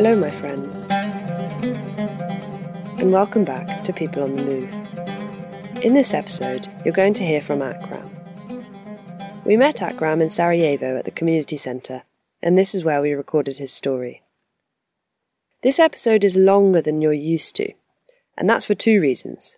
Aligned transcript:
Hello, 0.00 0.14
my 0.14 0.30
friends, 0.30 0.86
and 3.00 3.10
welcome 3.10 3.42
back 3.42 3.82
to 3.82 3.92
People 3.92 4.22
on 4.22 4.36
the 4.36 4.44
Move. 4.44 4.72
In 5.84 5.94
this 5.94 6.14
episode, 6.14 6.68
you're 6.84 6.94
going 6.94 7.14
to 7.14 7.26
hear 7.26 7.40
from 7.40 7.62
Akram. 7.62 8.08
We 9.44 9.56
met 9.56 9.82
Akram 9.82 10.22
in 10.22 10.30
Sarajevo 10.30 10.98
at 10.98 11.04
the 11.04 11.10
community 11.10 11.56
centre, 11.56 12.04
and 12.40 12.56
this 12.56 12.76
is 12.76 12.84
where 12.84 13.02
we 13.02 13.10
recorded 13.10 13.58
his 13.58 13.72
story. 13.72 14.22
This 15.64 15.80
episode 15.80 16.22
is 16.22 16.36
longer 16.36 16.80
than 16.80 17.02
you're 17.02 17.12
used 17.12 17.56
to, 17.56 17.72
and 18.36 18.48
that's 18.48 18.66
for 18.66 18.76
two 18.76 19.00
reasons. 19.00 19.56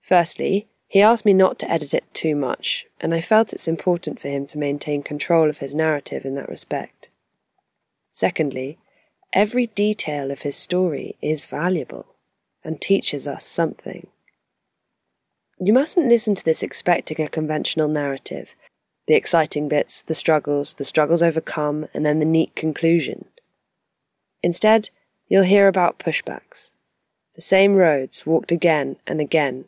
Firstly, 0.00 0.68
he 0.86 1.02
asked 1.02 1.24
me 1.24 1.34
not 1.34 1.58
to 1.58 1.68
edit 1.68 1.92
it 1.92 2.04
too 2.14 2.36
much, 2.36 2.86
and 3.00 3.12
I 3.12 3.20
felt 3.20 3.52
it's 3.52 3.66
important 3.66 4.20
for 4.20 4.28
him 4.28 4.46
to 4.46 4.56
maintain 4.56 5.02
control 5.02 5.50
of 5.50 5.58
his 5.58 5.74
narrative 5.74 6.24
in 6.24 6.36
that 6.36 6.48
respect. 6.48 7.08
Secondly, 8.12 8.78
every 9.34 9.66
detail 9.66 10.30
of 10.30 10.42
his 10.42 10.56
story 10.56 11.16
is 11.20 11.44
valuable 11.44 12.06
and 12.64 12.80
teaches 12.80 13.26
us 13.26 13.44
something. 13.44 14.06
You 15.60 15.72
mustn't 15.72 16.08
listen 16.08 16.34
to 16.36 16.44
this 16.44 16.62
expecting 16.62 17.20
a 17.20 17.28
conventional 17.28 17.88
narrative 17.88 18.54
the 19.06 19.14
exciting 19.14 19.68
bits, 19.68 20.00
the 20.00 20.14
struggles, 20.14 20.72
the 20.74 20.84
struggles 20.84 21.22
overcome, 21.22 21.86
and 21.92 22.06
then 22.06 22.20
the 22.20 22.24
neat 22.24 22.56
conclusion. 22.56 23.26
Instead, 24.42 24.88
you'll 25.28 25.44
hear 25.44 25.68
about 25.68 25.98
pushbacks. 25.98 26.70
The 27.34 27.42
same 27.42 27.74
roads 27.74 28.24
walked 28.24 28.50
again 28.50 28.96
and 29.06 29.20
again. 29.20 29.66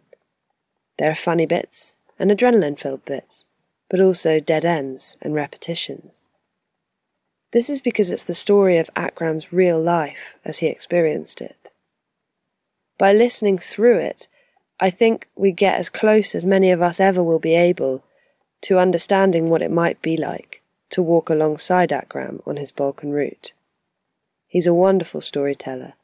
There 0.99 1.11
are 1.11 1.15
funny 1.15 1.45
bits 1.45 1.97
and 2.19 2.31
adrenaline 2.31 2.79
filled 2.81 3.05
bits, 3.05 3.45
but 3.91 4.01
also 4.01 4.41
dead 4.41 4.65
ends 4.65 5.19
and 5.21 5.35
repetitions. 5.35 6.26
This 7.53 7.71
is 7.71 7.81
because 7.81 8.11
it's 8.11 8.25
the 8.25 8.35
story 8.35 8.77
of 8.79 8.91
Akram's 8.97 9.53
real 9.53 9.81
life 9.81 10.35
as 10.45 10.59
he 10.59 10.67
experienced 10.67 11.41
it. 11.41 11.71
By 12.99 13.13
listening 13.13 13.59
through 13.59 13.99
it, 13.99 14.27
I 14.81 14.91
think 14.91 15.29
we 15.37 15.53
get 15.53 15.79
as 15.79 15.89
close 15.89 16.35
as 16.35 16.45
many 16.45 16.71
of 16.71 16.83
us 16.83 17.01
ever 17.01 17.23
will 17.23 17.39
be 17.39 17.55
able 17.55 18.03
to 18.63 18.79
understanding 18.79 19.49
what 19.49 19.63
it 19.63 19.71
might 19.71 20.03
be 20.03 20.17
like 20.17 20.63
to 20.91 21.03
walk 21.03 21.31
alongside 21.31 21.93
Akram 21.93 22.43
on 22.47 22.57
his 22.57 22.73
Balkan 22.73 23.13
route. 23.13 23.53
He's 24.47 24.67
a 24.67 24.75
wonderful 24.75 25.21
storyteller, 25.21 25.95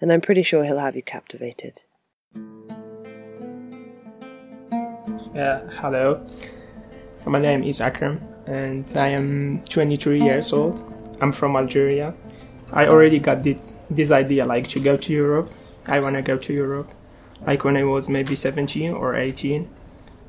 and 0.00 0.12
I'm 0.12 0.20
pretty 0.20 0.42
sure 0.42 0.64
he'll 0.64 0.78
have 0.78 0.96
you 0.96 1.02
captivated. 1.02 1.82
Yeah, 5.34 5.62
hello. 5.70 6.26
My 7.26 7.38
name 7.38 7.62
is 7.62 7.80
Akram, 7.80 8.20
and 8.46 8.84
I 8.96 9.08
am 9.08 9.62
23 9.68 10.20
years 10.20 10.52
old. 10.52 10.80
I'm 11.20 11.32
from 11.32 11.56
Algeria. 11.56 12.14
I 12.72 12.86
already 12.86 13.18
got 13.18 13.42
this, 13.42 13.74
this 13.90 14.10
idea 14.10 14.46
like 14.46 14.68
to 14.68 14.80
go 14.80 14.96
to 14.96 15.12
Europe. 15.12 15.50
I 15.88 16.00
want 16.00 16.16
to 16.16 16.22
go 16.22 16.38
to 16.38 16.52
Europe, 16.52 16.90
like 17.46 17.64
when 17.64 17.76
I 17.76 17.84
was 17.84 18.08
maybe 18.08 18.34
17 18.34 18.92
or 18.92 19.14
18. 19.14 19.68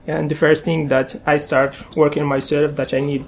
And 0.08 0.30
the 0.30 0.36
first 0.36 0.66
thing 0.66 0.90
that 0.90 1.16
I 1.26 1.38
start 1.38 1.96
working 1.96 2.24
on 2.24 2.30
myself 2.30 2.76
that 2.76 2.94
I 2.94 3.00
need 3.00 3.26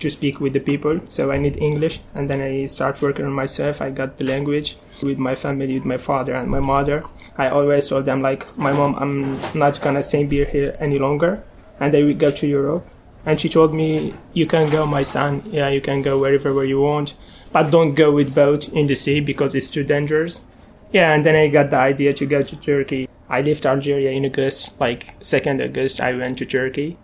to 0.00 0.10
speak 0.10 0.40
with 0.40 0.52
the 0.52 0.60
people. 0.60 1.00
So 1.08 1.30
I 1.30 1.38
need 1.38 1.56
English, 1.56 2.00
and 2.14 2.28
then 2.28 2.40
I 2.40 2.66
start 2.66 3.00
working 3.02 3.26
on 3.26 3.32
myself. 3.32 3.82
I 3.82 3.90
got 3.90 4.18
the 4.18 4.24
language 4.24 4.76
with 5.02 5.18
my 5.18 5.34
family, 5.34 5.74
with 5.74 5.84
my 5.84 5.96
father 5.96 6.34
and 6.34 6.48
my 6.50 6.60
mother. 6.60 7.04
I 7.36 7.48
always 7.48 7.88
told 7.88 8.04
them 8.04 8.20
like, 8.20 8.56
my 8.56 8.72
mom, 8.72 8.94
I'm 8.96 9.38
not 9.58 9.80
gonna 9.80 10.02
stay 10.02 10.24
here 10.26 10.76
any 10.80 10.98
longer, 10.98 11.42
and 11.80 11.94
I 11.94 12.02
will 12.04 12.14
go 12.14 12.30
to 12.30 12.46
Europe. 12.46 12.86
And 13.26 13.40
she 13.40 13.48
told 13.48 13.72
me, 13.72 14.14
you 14.32 14.46
can 14.46 14.70
go, 14.70 14.86
my 14.86 15.02
son. 15.02 15.42
Yeah, 15.46 15.68
you 15.68 15.80
can 15.80 16.02
go 16.02 16.18
wherever 16.18 16.52
where 16.52 16.64
you 16.64 16.80
want, 16.80 17.14
but 17.52 17.70
don't 17.70 17.94
go 17.94 18.10
with 18.12 18.34
boat 18.34 18.68
in 18.68 18.86
the 18.86 18.94
sea 18.94 19.20
because 19.20 19.54
it's 19.54 19.70
too 19.70 19.84
dangerous. 19.84 20.44
Yeah, 20.92 21.12
and 21.12 21.24
then 21.24 21.34
I 21.34 21.48
got 21.48 21.70
the 21.70 21.78
idea 21.78 22.12
to 22.12 22.26
go 22.26 22.42
to 22.42 22.56
Turkey. 22.60 23.08
I 23.28 23.40
left 23.40 23.66
Algeria 23.66 24.10
in 24.10 24.26
August, 24.26 24.78
like 24.80 25.18
2nd 25.20 25.64
August, 25.64 26.00
I 26.00 26.12
went 26.12 26.38
to 26.38 26.46
Turkey. 26.46 26.98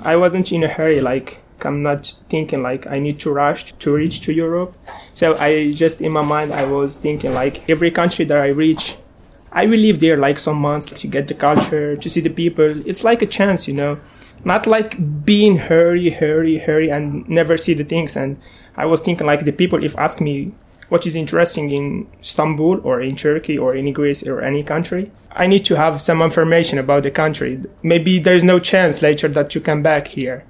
I 0.00 0.16
wasn't 0.16 0.50
in 0.50 0.64
a 0.64 0.68
hurry, 0.68 1.00
like 1.00 1.42
I'm 1.64 1.82
not 1.82 2.14
thinking 2.28 2.62
like 2.62 2.86
I 2.86 2.98
need 2.98 3.20
to 3.20 3.30
rush 3.30 3.72
to 3.72 3.94
reach 3.94 4.20
to 4.22 4.32
Europe. 4.32 4.74
So 5.12 5.36
I 5.36 5.72
just 5.72 6.00
in 6.00 6.12
my 6.12 6.22
mind 6.22 6.52
I 6.52 6.64
was 6.64 6.98
thinking 6.98 7.34
like 7.34 7.68
every 7.68 7.90
country 7.90 8.24
that 8.24 8.38
I 8.38 8.48
reach, 8.48 8.96
I 9.52 9.66
will 9.66 9.78
live 9.78 10.00
there 10.00 10.16
like 10.16 10.38
some 10.38 10.58
months 10.58 10.86
to 10.92 11.06
get 11.06 11.28
the 11.28 11.34
culture, 11.34 11.96
to 11.96 12.10
see 12.10 12.20
the 12.20 12.30
people. 12.30 12.86
It's 12.86 13.04
like 13.04 13.22
a 13.22 13.26
chance, 13.26 13.66
you 13.66 13.74
know, 13.74 13.98
not 14.44 14.66
like 14.66 15.24
being 15.24 15.56
hurry, 15.56 16.10
hurry, 16.10 16.58
hurry 16.58 16.90
and 16.90 17.28
never 17.28 17.56
see 17.56 17.74
the 17.74 17.84
things. 17.84 18.16
And 18.16 18.38
I 18.76 18.86
was 18.86 19.00
thinking 19.00 19.26
like 19.26 19.44
the 19.44 19.52
people 19.52 19.82
if 19.82 19.96
ask 19.98 20.20
me 20.20 20.52
what 20.88 21.06
is 21.06 21.16
interesting 21.16 21.70
in 21.70 22.06
Istanbul 22.20 22.80
or 22.84 23.00
in 23.00 23.16
Turkey 23.16 23.58
or 23.58 23.74
in 23.74 23.92
Greece 23.92 24.26
or 24.26 24.42
any 24.42 24.62
country, 24.62 25.10
I 25.32 25.46
need 25.46 25.64
to 25.66 25.76
have 25.76 26.00
some 26.00 26.22
information 26.22 26.78
about 26.78 27.02
the 27.02 27.10
country. 27.10 27.60
Maybe 27.82 28.18
there's 28.18 28.44
no 28.44 28.58
chance 28.58 29.02
later 29.02 29.28
that 29.28 29.54
you 29.54 29.60
come 29.60 29.82
back 29.82 30.08
here 30.08 30.44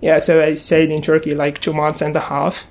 yeah, 0.00 0.18
so 0.18 0.42
I 0.42 0.54
stayed 0.54 0.90
in 0.90 1.02
Turkey 1.02 1.34
like 1.34 1.60
two 1.60 1.72
months 1.72 2.02
and 2.02 2.14
a 2.14 2.20
half 2.20 2.66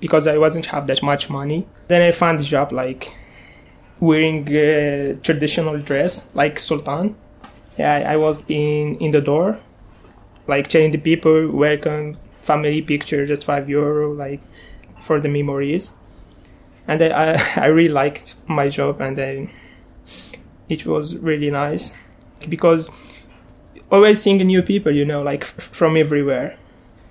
because 0.00 0.26
I 0.26 0.38
wasn't 0.38 0.66
have 0.66 0.86
that 0.88 1.02
much 1.02 1.30
money. 1.30 1.66
Then 1.88 2.02
I 2.02 2.10
found 2.10 2.40
a 2.40 2.42
job 2.42 2.72
like 2.72 3.16
wearing 4.00 4.46
a 4.54 5.14
traditional 5.22 5.78
dress 5.78 6.28
like 6.34 6.58
sultan. 6.58 7.16
Yeah, 7.78 8.06
I 8.08 8.16
was 8.16 8.42
in 8.48 8.96
in 8.96 9.10
the 9.10 9.20
door, 9.20 9.58
like 10.46 10.68
telling 10.68 10.92
the 10.92 10.98
people 10.98 11.50
welcome, 11.50 12.12
family 12.42 12.82
picture, 12.82 13.26
just 13.26 13.44
five 13.44 13.68
euro, 13.68 14.12
like 14.12 14.40
for 15.00 15.20
the 15.20 15.28
memories. 15.28 15.92
And 16.86 17.02
I 17.02 17.38
I, 17.56 17.66
really 17.66 17.92
liked 17.92 18.36
my 18.46 18.68
job, 18.68 19.00
and 19.00 19.18
I, 19.18 19.50
it 20.68 20.86
was 20.86 21.16
really 21.18 21.50
nice 21.50 21.94
because 22.48 22.90
always 23.90 24.20
seeing 24.22 24.38
new 24.38 24.62
people, 24.62 24.92
you 24.92 25.04
know, 25.04 25.22
like 25.22 25.42
f- 25.42 25.70
from 25.72 25.96
everywhere 25.96 26.56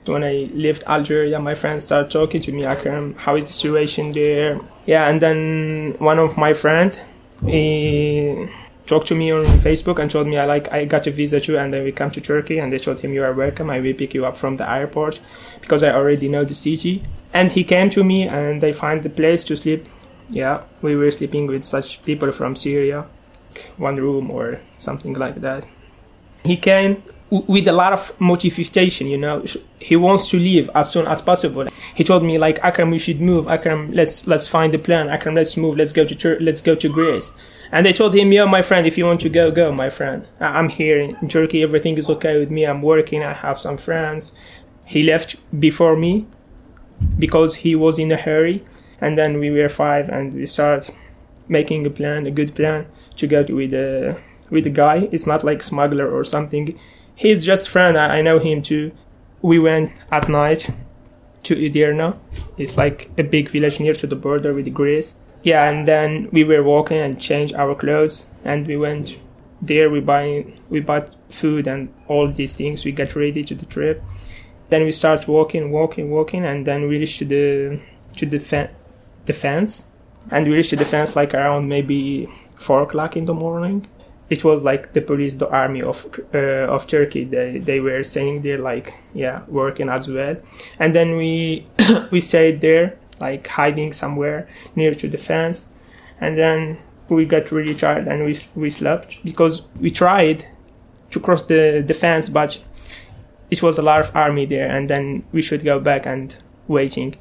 when 0.06 0.24
I 0.24 0.50
left 0.54 0.84
Algeria, 0.88 1.40
my 1.40 1.56
friends 1.56 1.86
started 1.86 2.12
talking 2.12 2.42
to 2.42 2.52
me, 2.52 2.66
Akram, 2.66 3.16
how 3.16 3.36
is 3.36 3.46
the 3.46 3.54
situation 3.54 4.12
there? 4.12 4.60
Yeah, 4.86 5.08
and 5.10 5.22
then 5.22 5.96
one 6.00 6.20
of 6.20 6.38
my 6.38 6.54
friends, 6.54 7.00
he 7.46 8.48
talked 8.86 9.08
to 9.08 9.16
me 9.16 9.32
on 9.32 9.46
Facebook 9.46 10.00
and 10.00 10.12
told 10.12 10.28
me 10.28 10.38
I 10.38 10.46
like 10.46 10.72
I 10.72 10.86
got 10.86 11.08
a 11.08 11.12
visa 11.12 11.40
too 11.40 11.58
and 11.58 11.74
then 11.74 11.84
we 11.84 11.92
come 11.92 12.12
to 12.12 12.22
Turkey 12.22 12.60
and 12.60 12.72
they 12.72 12.78
told 12.78 13.00
him 13.00 13.14
you 13.14 13.24
are 13.24 13.34
welcome. 13.34 13.70
I 13.70 13.80
will 13.80 13.94
pick 13.94 14.14
you 14.14 14.26
up 14.26 14.36
from 14.36 14.58
the 14.58 14.70
airport 14.70 15.20
because 15.62 15.84
I 15.84 15.92
already 15.94 16.28
know 16.28 16.44
the 16.44 16.54
city. 16.54 17.02
And 17.34 17.52
he 17.52 17.64
came 17.64 17.90
to 17.92 18.04
me 18.04 18.28
and 18.28 18.62
they 18.62 18.74
find 18.74 19.02
the 19.02 19.10
place 19.10 19.44
to 19.46 19.58
sleep. 19.58 19.86
Yeah 20.30 20.64
we 20.82 20.96
were 20.96 21.12
sleeping 21.12 21.48
with 21.48 21.64
such 21.64 22.04
people 22.04 22.32
from 22.32 22.56
Syria 22.56 23.06
one 23.78 23.96
room 23.96 24.32
or 24.32 24.60
something 24.80 25.14
like 25.14 25.36
that. 25.42 25.66
He 26.44 26.58
came 26.58 27.02
with 27.30 27.68
a 27.68 27.72
lot 27.72 27.94
of 27.94 28.20
motivation, 28.20 29.08
you 29.08 29.18
know. 29.18 29.44
He 29.80 29.96
wants 29.96 30.30
to 30.30 30.38
leave 30.38 30.70
as 30.76 30.92
soon 30.92 31.08
as 31.08 31.22
possible. 31.22 31.68
He 31.96 32.04
told 32.04 32.24
me 32.24 32.38
like, 32.38 32.60
Akram, 32.64 32.92
we 32.92 33.00
should 33.00 33.22
move. 33.22 33.48
Akram, 33.48 33.92
let's 33.92 34.28
let's 34.28 34.48
find 34.48 34.74
a 34.76 34.80
plan. 34.80 35.10
Akram, 35.10 35.36
let's 35.36 35.58
move. 35.58 35.78
Let's 35.78 35.94
go 35.94 36.06
to 36.06 36.16
Tur- 36.16 36.38
let's 36.40 36.62
go 36.62 36.76
to 36.76 36.90
Greece. 36.90 37.36
And 37.72 37.88
they 37.88 37.94
told 37.94 38.14
him, 38.14 38.32
yeah, 38.32 38.46
my 38.46 38.62
friend, 38.62 38.86
if 38.86 39.00
you 39.00 39.06
want 39.06 39.22
to 39.22 39.30
go, 39.30 39.50
go, 39.50 39.72
my 39.72 39.90
friend. 39.90 40.28
I'm 40.40 40.70
here 40.70 41.00
in 41.00 41.28
Turkey. 41.28 41.64
Everything 41.64 41.98
is 41.98 42.08
okay 42.08 42.38
with 42.38 42.52
me. 42.52 42.66
I'm 42.66 42.84
working. 42.84 43.24
I 43.24 43.34
have 43.34 43.58
some 43.58 43.78
friends. 43.78 44.38
He 44.86 45.02
left 45.02 45.38
before 45.60 45.96
me 45.96 46.28
because 47.18 47.56
he 47.56 47.76
was 47.76 47.98
in 47.98 48.12
a 48.12 48.18
hurry. 48.18 48.64
And 49.02 49.18
then 49.18 49.40
we 49.40 49.50
were 49.50 49.70
five 49.70 50.08
and 50.08 50.34
we 50.34 50.46
started 50.46 50.94
making 51.48 51.88
a 51.88 51.90
plan, 51.90 52.28
a 52.28 52.32
good 52.32 52.54
plan 52.54 52.86
to 53.16 53.28
go 53.28 53.44
with 53.50 53.72
the 53.72 54.20
with 54.52 54.66
the 54.66 54.70
guy. 54.70 55.10
It's 55.12 55.26
not 55.26 55.44
like 55.44 55.64
smuggler 55.64 56.08
or 56.10 56.24
something 56.24 56.80
he's 57.16 57.46
just 57.46 57.70
friend. 57.70 57.98
I, 57.98 58.22
know 58.22 58.40
him 58.40 58.62
too. 58.62 58.92
We 59.42 59.60
went 59.60 59.92
at 60.12 60.30
night 60.30 60.70
to 61.44 61.56
Edirne. 61.56 62.18
It's 62.58 62.78
like 62.78 63.12
a 63.18 63.24
big 63.24 63.50
village 63.50 63.80
near 63.80 63.94
to 63.94 64.08
the 64.08 64.16
border 64.16 64.54
with 64.54 64.74
Greece. 64.74 65.16
Yeah, 65.44 65.70
and 65.70 65.88
then 65.88 66.30
we 66.32 66.44
were 66.44 66.64
walking 66.64 66.98
and 66.98 67.20
changed 67.20 67.54
our 67.56 67.76
clothes, 67.76 68.32
and 68.46 68.66
we 68.66 68.78
went 68.78 69.20
there. 69.62 69.90
We 69.90 70.00
buy 70.00 70.46
we 70.70 70.80
bought 70.80 71.16
food 71.30 71.68
and 71.68 71.94
all 72.08 72.30
these 72.30 72.54
things. 72.54 72.86
We 72.86 72.94
got 72.94 73.16
ready 73.16 73.44
to 73.44 73.56
the 73.56 73.66
trip. 73.66 74.02
Then 74.70 74.84
we 74.84 74.92
start 74.92 75.28
walking, 75.28 75.72
walking, 75.72 76.12
walking, 76.12 76.46
and 76.46 76.66
then 76.66 76.88
we 76.88 76.98
reach 76.98 77.20
to 77.20 77.26
the 77.26 77.82
to 78.16 78.26
the, 78.26 78.40
fe- 78.40 78.70
the 79.26 79.34
fence. 79.34 79.92
And 80.32 80.48
we 80.48 80.54
reached 80.54 80.78
the 80.78 80.86
fence 80.86 81.18
like 81.18 81.34
around 81.34 81.68
maybe 81.68 82.28
four 82.56 82.84
o'clock 82.84 83.18
in 83.18 83.26
the 83.26 83.34
morning 83.34 83.88
it 84.30 84.44
was 84.44 84.64
like 84.64 84.94
the 84.94 85.02
police, 85.02 85.36
the 85.36 85.50
army 85.50 85.82
of 85.82 86.20
uh, 86.34 86.68
of 86.74 86.88
Turkey. 86.88 87.24
They 87.26 87.60
they 87.60 87.80
were 87.80 88.04
saying 88.04 88.42
they're 88.42 88.58
like 88.58 88.94
yeah 89.14 89.44
working 89.48 89.90
as 89.90 90.08
well, 90.08 90.38
and 90.80 90.96
then 90.96 91.18
we 91.18 91.66
we 92.12 92.22
stayed 92.22 92.62
there 92.62 92.98
like 93.20 93.48
hiding 93.48 93.94
somewhere 93.94 94.48
near 94.76 94.96
to 94.96 95.08
the 95.08 95.18
fence, 95.18 95.66
and 96.20 96.38
then 96.38 96.80
we 97.10 97.26
got 97.26 97.52
really 97.52 97.76
tired 97.76 98.08
and 98.08 98.26
we 98.26 98.36
we 98.56 98.70
slept 98.70 99.24
because 99.24 99.68
we 99.82 99.92
tried 99.92 100.46
to 101.12 101.20
cross 101.20 101.44
the 101.44 101.84
the 101.86 101.94
fence, 101.94 102.30
but 102.30 102.62
it 103.52 103.62
was 103.62 103.78
a 103.78 103.82
lot 103.82 104.00
of 104.00 104.16
army 104.16 104.46
there, 104.46 104.68
and 104.76 104.90
then 104.90 105.24
we 105.32 105.42
should 105.42 105.64
go 105.64 105.80
back 105.80 106.06
and 106.06 106.36
waiting. 106.68 107.16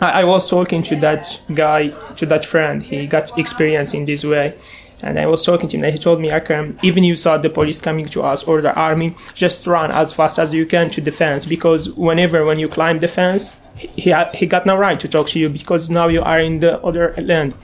I, 0.00 0.22
I 0.22 0.24
was 0.24 0.50
talking 0.50 0.82
to 0.82 0.96
that 0.96 1.40
guy, 1.54 1.88
to 2.16 2.26
that 2.26 2.44
friend. 2.44 2.82
He 2.82 3.06
got 3.06 3.38
experience 3.38 3.94
in 3.94 4.04
this 4.06 4.24
way. 4.24 4.54
And 5.02 5.18
I 5.18 5.26
was 5.26 5.44
talking 5.44 5.68
to 5.68 5.76
him, 5.76 5.84
and 5.84 5.92
he 5.92 5.98
told 5.98 6.20
me, 6.20 6.30
Akram, 6.30 6.78
even 6.82 7.04
you 7.04 7.16
saw 7.16 7.36
the 7.36 7.50
police 7.50 7.80
coming 7.80 8.06
to 8.06 8.22
us 8.22 8.44
or 8.44 8.62
the 8.62 8.74
army, 8.74 9.14
just 9.34 9.66
run 9.66 9.90
as 9.90 10.12
fast 10.12 10.38
as 10.38 10.54
you 10.54 10.64
can 10.64 10.88
to 10.90 11.00
the 11.00 11.12
fence 11.12 11.44
because 11.44 11.96
whenever 11.98 12.44
when 12.46 12.58
you 12.58 12.68
climb 12.68 12.98
the 13.00 13.08
fence, 13.08 13.60
he 13.78 14.14
he 14.34 14.46
got 14.46 14.64
no 14.64 14.76
right 14.76 14.98
to 15.00 15.08
talk 15.08 15.28
to 15.28 15.38
you 15.38 15.50
because 15.50 15.90
now 15.90 16.08
you 16.08 16.22
are 16.22 16.40
in 16.40 16.60
the 16.60 16.82
other 16.82 17.14
land. 17.18 17.54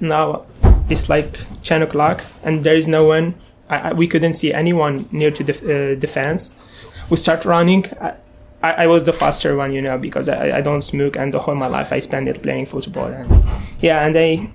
Now 0.00 0.46
it's 0.90 1.08
like 1.08 1.38
10 1.62 1.82
o'clock 1.82 2.24
and 2.42 2.64
there 2.64 2.74
is 2.74 2.88
no 2.88 3.04
one. 3.04 3.34
I, 3.70 3.90
I, 3.90 3.92
we 3.92 4.06
couldn't 4.08 4.34
see 4.34 4.52
anyone 4.52 5.08
near 5.12 5.30
to 5.30 5.44
the 5.44 5.54
uh, 5.54 6.00
the 6.00 6.06
fence. 6.06 6.54
We 7.08 7.16
start 7.16 7.44
running. 7.44 7.86
I, 8.00 8.14
I, 8.62 8.86
was 8.86 9.04
the 9.04 9.12
faster 9.12 9.56
one, 9.56 9.74
you 9.74 9.82
know, 9.82 9.98
because 9.98 10.28
I, 10.28 10.58
I 10.58 10.60
don't 10.62 10.80
smoke 10.80 11.16
and 11.16 11.32
the 11.34 11.38
whole 11.38 11.54
my 11.54 11.66
life 11.66 11.92
I 11.92 11.98
spend 11.98 12.28
it 12.28 12.42
playing 12.42 12.66
football. 12.66 13.08
And 13.08 13.44
yeah, 13.80 14.04
and 14.04 14.16
I 14.16 14.50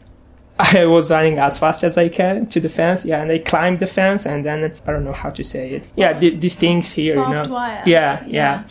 I 0.59 0.85
was 0.85 1.09
running 1.09 1.38
as 1.38 1.57
fast 1.57 1.83
as 1.83 1.97
I 1.97 2.09
can 2.09 2.45
to 2.47 2.59
the 2.59 2.69
fence. 2.69 3.06
Yeah, 3.06 3.21
and 3.21 3.31
I 3.31 3.39
climbed 3.39 3.79
the 3.79 3.88
fence, 3.88 4.25
and 4.25 4.45
then 4.45 4.71
I 4.85 4.91
don't 4.91 5.06
know 5.06 5.13
how 5.13 5.29
to 5.29 5.44
say 5.44 5.71
it. 5.71 5.88
Yeah, 5.95 6.19
th- 6.19 6.39
these 6.39 6.57
things 6.57 6.91
here, 6.91 7.15
you 7.15 7.29
know. 7.29 7.44
Wire. 7.50 7.83
Yeah, 7.85 8.23
yeah, 8.27 8.27
yeah. 8.27 8.63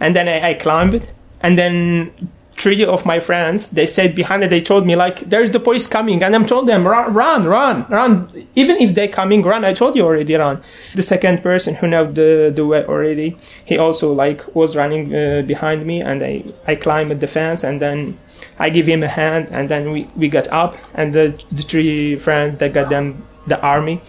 And 0.00 0.14
then 0.14 0.28
I, 0.28 0.50
I 0.50 0.54
climbed 0.54 1.12
and 1.44 1.58
then 1.58 2.10
three 2.56 2.84
of 2.84 3.04
my 3.04 3.18
friends 3.18 3.70
they 3.70 3.84
said 3.84 4.14
behind 4.14 4.42
it 4.42 4.48
they 4.48 4.60
told 4.60 4.86
me 4.86 4.94
like 4.94 5.20
there's 5.28 5.50
the 5.50 5.58
police 5.58 5.86
coming 5.88 6.22
and 6.22 6.34
i'm 6.36 6.46
told 6.46 6.68
them 6.68 6.86
run 6.86 7.12
run 7.12 7.44
run 7.44 7.84
run 7.88 8.46
even 8.54 8.76
if 8.76 8.94
they 8.94 9.08
coming 9.08 9.42
run 9.42 9.64
i 9.64 9.72
told 9.72 9.96
you 9.96 10.02
already 10.02 10.34
run 10.36 10.62
the 10.94 11.02
second 11.02 11.42
person 11.42 11.74
who 11.74 11.86
know 11.88 12.04
the 12.12 12.52
the 12.54 12.64
way 12.64 12.84
already 12.86 13.36
he 13.64 13.76
also 13.76 14.12
like 14.12 14.40
was 14.54 14.76
running 14.76 15.12
uh, 15.14 15.42
behind 15.46 15.84
me 15.84 16.00
and 16.00 16.22
i 16.22 16.42
i 16.68 16.74
climbed 16.76 17.10
the 17.20 17.26
fence 17.26 17.64
and 17.64 17.82
then 17.82 18.16
I 18.58 18.70
give 18.70 18.86
him 18.86 19.02
a 19.02 19.08
hand, 19.08 19.48
and 19.50 19.68
then 19.68 19.90
we, 19.90 20.08
we 20.16 20.28
got 20.28 20.48
up, 20.48 20.76
and 20.94 21.12
the, 21.12 21.42
the 21.50 21.62
three 21.62 22.16
friends 22.16 22.58
that 22.58 22.72
got 22.72 22.88
them 22.88 23.24
the 23.46 23.60
army. 23.60 24.00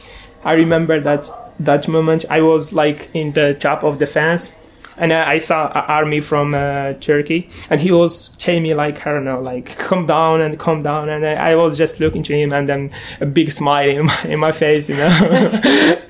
I 0.43 0.53
remember 0.53 0.99
that 0.99 1.29
that 1.59 1.87
moment. 1.87 2.25
I 2.29 2.41
was 2.41 2.73
like 2.73 3.09
in 3.13 3.31
the 3.31 3.55
top 3.59 3.83
of 3.83 3.99
the 3.99 4.05
fence, 4.05 4.55
and 4.97 5.11
I, 5.11 5.33
I 5.33 5.37
saw 5.39 5.67
an 5.67 5.83
army 5.87 6.19
from 6.19 6.53
uh, 6.53 6.93
Turkey, 6.93 7.49
and 7.69 7.79
he 7.79 7.91
was 7.91 8.29
telling 8.37 8.63
me 8.63 8.73
like 8.73 9.05
I 9.05 9.11
don't 9.11 9.25
know, 9.25 9.41
like 9.41 9.77
come 9.89 10.05
down 10.05 10.41
and 10.41 10.59
come 10.59 10.79
down, 10.79 11.09
and 11.09 11.25
I, 11.25 11.51
I 11.51 11.55
was 11.55 11.77
just 11.77 11.99
looking 11.99 12.23
to 12.23 12.33
him, 12.33 12.53
and 12.53 12.69
then 12.69 12.91
a 13.19 13.25
big 13.25 13.51
smile 13.51 13.89
in 13.89 14.05
my, 14.05 14.21
in 14.25 14.39
my 14.39 14.51
face, 14.51 14.89
you 14.89 14.95
know. 14.95 15.07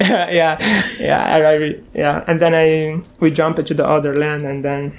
yeah, 0.02 0.30
yeah, 0.30 0.58
yeah, 1.00 1.48
I, 1.48 1.80
yeah, 1.94 2.24
and 2.28 2.40
then 2.40 2.54
I 2.54 3.02
we 3.20 3.32
jump 3.32 3.60
into 3.60 3.74
the 3.74 3.88
other 3.88 4.16
land, 4.18 4.44
and 4.46 4.64
then 4.64 4.94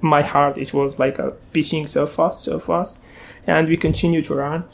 my 0.00 0.22
heart 0.22 0.56
it 0.58 0.72
was 0.72 0.98
like 0.98 1.18
a 1.18 1.32
beating 1.52 1.86
so 1.86 2.06
fast 2.06 2.42
so 2.42 2.58
fast. 2.58 2.98
And 3.46 3.66
we 3.68 3.76
continue 3.76 4.22
to 4.22 4.34
run. 4.34 4.64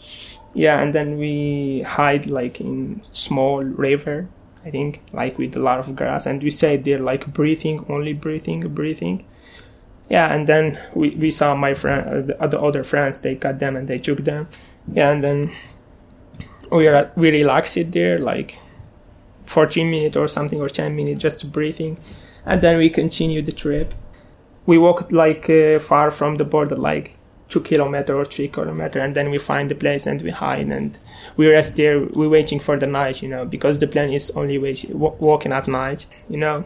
Yeah 0.55 0.81
and 0.81 0.95
then 0.95 1.19
we 1.19 1.83
hide 1.83 2.27
like 2.27 2.61
in 2.61 3.03
small 3.13 3.63
river 3.65 4.29
i 4.65 4.71
think 4.71 5.03
like 5.13 5.39
with 5.39 5.57
a 5.57 5.61
lot 5.61 5.79
of 5.79 5.97
grass. 5.97 6.27
And 6.27 6.43
we 6.43 6.51
stayed 6.51 6.85
there 6.85 6.99
like 6.99 7.33
breathing 7.33 7.85
only 7.89 8.13
breathing 8.13 8.61
breathing. 8.75 9.25
Yeah 10.09 10.33
and 10.33 10.47
then 10.47 10.79
we, 10.95 11.11
we 11.11 11.31
saw 11.31 11.55
my 11.55 11.75
friend 11.75 12.33
uh, 12.33 12.47
the 12.47 12.61
other 12.61 12.85
friends 12.85 13.21
they 13.21 13.35
got 13.35 13.59
them 13.59 13.77
and 13.77 13.89
they 13.89 13.99
took 13.99 14.25
them. 14.25 14.49
Yeah 14.93 15.11
and 15.11 15.25
then 15.25 15.51
we 16.71 16.89
are 16.89 17.11
we 17.17 17.31
relaxed 17.31 17.77
it 17.77 17.93
there 17.93 18.19
like 18.19 18.59
14 19.47 19.91
minutes 19.91 20.17
or 20.17 20.29
something 20.29 20.61
or 20.61 20.69
10 20.69 20.97
minutes 20.97 21.21
just 21.21 21.53
breathing. 21.53 21.97
And 22.47 22.61
then 22.61 22.79
we 22.79 22.91
continue 22.91 23.43
the 23.43 23.53
trip 23.53 23.95
we 24.67 24.79
walked 24.79 25.13
like 25.13 25.49
uh, 25.51 25.79
far 25.79 26.11
from 26.11 26.37
the 26.37 26.45
border, 26.45 26.77
like 26.77 27.17
two 27.49 27.61
kilometer 27.61 28.15
or 28.15 28.25
three 28.25 28.49
kilometer, 28.49 28.99
and 28.99 29.15
then 29.15 29.31
we 29.31 29.39
find 29.39 29.71
the 29.71 29.75
place 29.75 30.07
and 30.07 30.23
we 30.23 30.31
hide 30.31 30.67
and 30.69 30.99
we 31.37 31.49
rest 31.49 31.77
there. 31.77 32.01
We're 32.01 32.29
waiting 32.29 32.61
for 32.61 32.79
the 32.79 32.87
night, 32.87 33.23
you 33.23 33.29
know, 33.29 33.45
because 33.45 33.79
the 33.79 33.87
plane 33.87 34.13
is 34.13 34.31
only 34.37 34.59
waiting, 34.59 34.93
w- 34.93 35.17
walking 35.21 35.53
at 35.53 35.69
night, 35.69 36.07
you 36.29 36.39
know. 36.39 36.65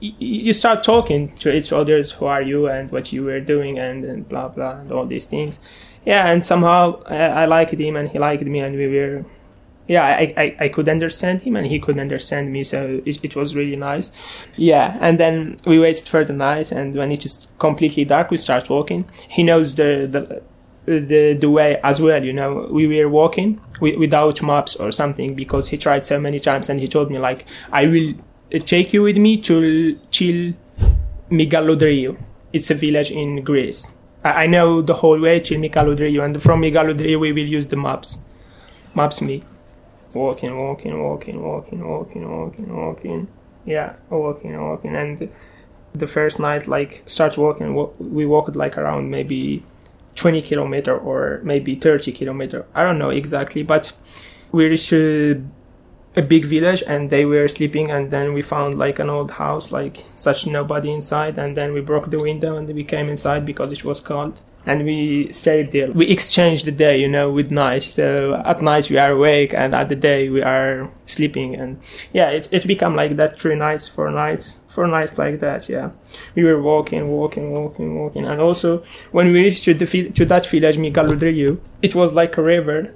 You 0.00 0.54
start 0.54 0.82
talking 0.82 1.28
to 1.36 1.54
each 1.54 1.74
others, 1.74 2.12
who 2.12 2.24
are 2.24 2.40
you 2.40 2.68
and 2.68 2.90
what 2.90 3.12
you 3.12 3.22
were 3.24 3.40
doing, 3.40 3.78
and, 3.78 4.02
and 4.04 4.26
blah 4.26 4.48
blah, 4.48 4.80
and 4.80 4.90
all 4.92 5.04
these 5.04 5.26
things. 5.26 5.58
Yeah, 6.06 6.26
and 6.28 6.42
somehow 6.42 7.02
I, 7.04 7.42
I 7.42 7.44
liked 7.44 7.74
him 7.74 7.96
and 7.96 8.08
he 8.08 8.18
liked 8.18 8.42
me, 8.42 8.60
and 8.60 8.76
we 8.76 8.86
were 8.88 9.24
yeah, 9.88 10.04
I, 10.04 10.34
I, 10.36 10.56
I, 10.60 10.68
could 10.68 10.88
understand 10.88 11.42
him 11.42 11.56
and 11.56 11.66
he 11.66 11.80
could 11.80 11.98
understand 11.98 12.52
me, 12.52 12.62
so 12.62 13.02
it, 13.04 13.24
it, 13.24 13.34
was 13.34 13.56
really 13.56 13.74
nice. 13.74 14.12
Yeah, 14.56 14.96
and 15.00 15.18
then 15.18 15.56
we 15.66 15.80
waited 15.80 16.06
for 16.06 16.24
the 16.24 16.32
night, 16.32 16.70
and 16.70 16.94
when 16.94 17.10
it 17.10 17.24
is 17.24 17.48
completely 17.58 18.04
dark, 18.04 18.30
we 18.30 18.36
start 18.36 18.70
walking. 18.70 19.10
He 19.28 19.42
knows 19.42 19.74
the 19.74 20.06
the 20.06 20.42
the, 20.86 21.34
the 21.34 21.50
way 21.50 21.80
as 21.82 22.00
well, 22.00 22.24
you 22.24 22.32
know. 22.32 22.68
We 22.70 22.86
were 22.86 23.08
walking 23.08 23.60
without 23.80 24.42
maps 24.42 24.76
or 24.76 24.92
something 24.92 25.34
because 25.34 25.68
he 25.68 25.76
tried 25.76 26.04
so 26.04 26.20
many 26.20 26.38
times, 26.38 26.68
and 26.68 26.78
he 26.78 26.86
told 26.86 27.10
me 27.10 27.18
like, 27.18 27.44
I 27.72 27.86
will 27.88 28.14
take 28.60 28.92
you 28.92 29.02
with 29.02 29.18
me 29.18 29.38
to 29.38 29.98
Chil 30.10 30.54
Migalodrio. 31.30 32.16
It's 32.52 32.70
a 32.70 32.74
village 32.74 33.10
in 33.10 33.42
Greece. 33.42 33.96
I, 34.22 34.44
I 34.44 34.46
know 34.46 34.82
the 34.82 34.94
whole 34.94 35.18
way 35.18 35.40
till 35.40 35.60
Migalodrio, 35.60 36.24
and 36.24 36.40
from 36.40 36.62
Migalodrio 36.62 37.18
we 37.18 37.32
will 37.32 37.46
use 37.46 37.66
the 37.66 37.76
maps. 37.76 38.24
Maps 38.94 39.20
me 39.20 39.42
walking, 40.14 40.56
walking, 40.56 41.02
walking, 41.02 41.42
walking, 41.42 41.88
walking, 41.88 42.30
walking, 42.30 42.76
walking. 42.76 43.28
Yeah, 43.64 43.96
walking, 44.08 44.60
walking, 44.60 44.96
and 44.96 45.30
the 45.94 46.06
first 46.06 46.38
night, 46.38 46.66
like, 46.66 47.02
start 47.06 47.36
walking. 47.36 47.74
We 47.98 48.26
walked 48.26 48.56
like 48.56 48.78
around 48.78 49.10
maybe 49.10 49.62
20 50.14 50.42
kilometer 50.42 50.96
or 50.96 51.40
maybe 51.42 51.74
30 51.74 52.12
kilometer. 52.12 52.66
I 52.74 52.84
don't 52.84 52.98
know 52.98 53.10
exactly, 53.10 53.62
but 53.62 53.92
we 54.52 54.66
reached 54.66 54.92
a, 54.92 55.40
a 56.16 56.22
big 56.22 56.44
village 56.44 56.82
and 56.86 57.10
they 57.10 57.24
were 57.24 57.48
sleeping. 57.48 57.90
And 57.90 58.10
then 58.10 58.32
we 58.32 58.42
found 58.42 58.78
like 58.78 58.98
an 58.98 59.10
old 59.10 59.32
house, 59.32 59.72
like 59.72 59.98
such 60.14 60.46
nobody 60.46 60.90
inside. 60.92 61.38
And 61.38 61.56
then 61.56 61.72
we 61.72 61.80
broke 61.80 62.10
the 62.10 62.20
window 62.20 62.56
and 62.56 62.68
we 62.68 62.84
came 62.84 63.08
inside 63.08 63.44
because 63.44 63.72
it 63.72 63.84
was 63.84 64.00
cold 64.00 64.40
and 64.66 64.84
we 64.84 65.32
stayed 65.32 65.72
there. 65.72 65.90
We 65.90 66.08
exchanged 66.08 66.66
the 66.66 66.72
day, 66.72 67.00
you 67.00 67.08
know, 67.08 67.30
with 67.30 67.50
night. 67.50 67.82
So 67.82 68.40
at 68.44 68.60
night 68.60 68.90
we 68.90 68.98
are 68.98 69.12
awake, 69.12 69.54
and 69.54 69.74
at 69.74 69.88
the 69.88 69.96
day 69.96 70.28
we 70.28 70.42
are 70.42 70.90
sleeping. 71.06 71.54
And 71.54 71.78
yeah, 72.12 72.30
it 72.30 72.48
it 72.52 72.66
become 72.66 72.94
like 72.94 73.16
that 73.16 73.38
three 73.40 73.56
nights, 73.56 73.88
four 73.88 74.10
nights, 74.10 74.60
four 74.68 74.86
nights 74.86 75.18
like 75.18 75.40
that. 75.40 75.68
Yeah, 75.68 75.90
we 76.34 76.44
were 76.44 76.60
walking, 76.60 77.08
walking, 77.08 77.52
walking, 77.52 77.98
walking, 77.98 78.26
and 78.26 78.40
also 78.40 78.84
when 79.12 79.32
we 79.32 79.42
reached 79.42 79.64
to 79.64 79.74
the 79.74 80.10
to 80.10 80.24
that 80.26 80.46
village, 80.46 80.76
Migaludriu, 80.76 81.58
it 81.82 81.94
was 81.94 82.12
like 82.12 82.36
a 82.36 82.42
river. 82.42 82.92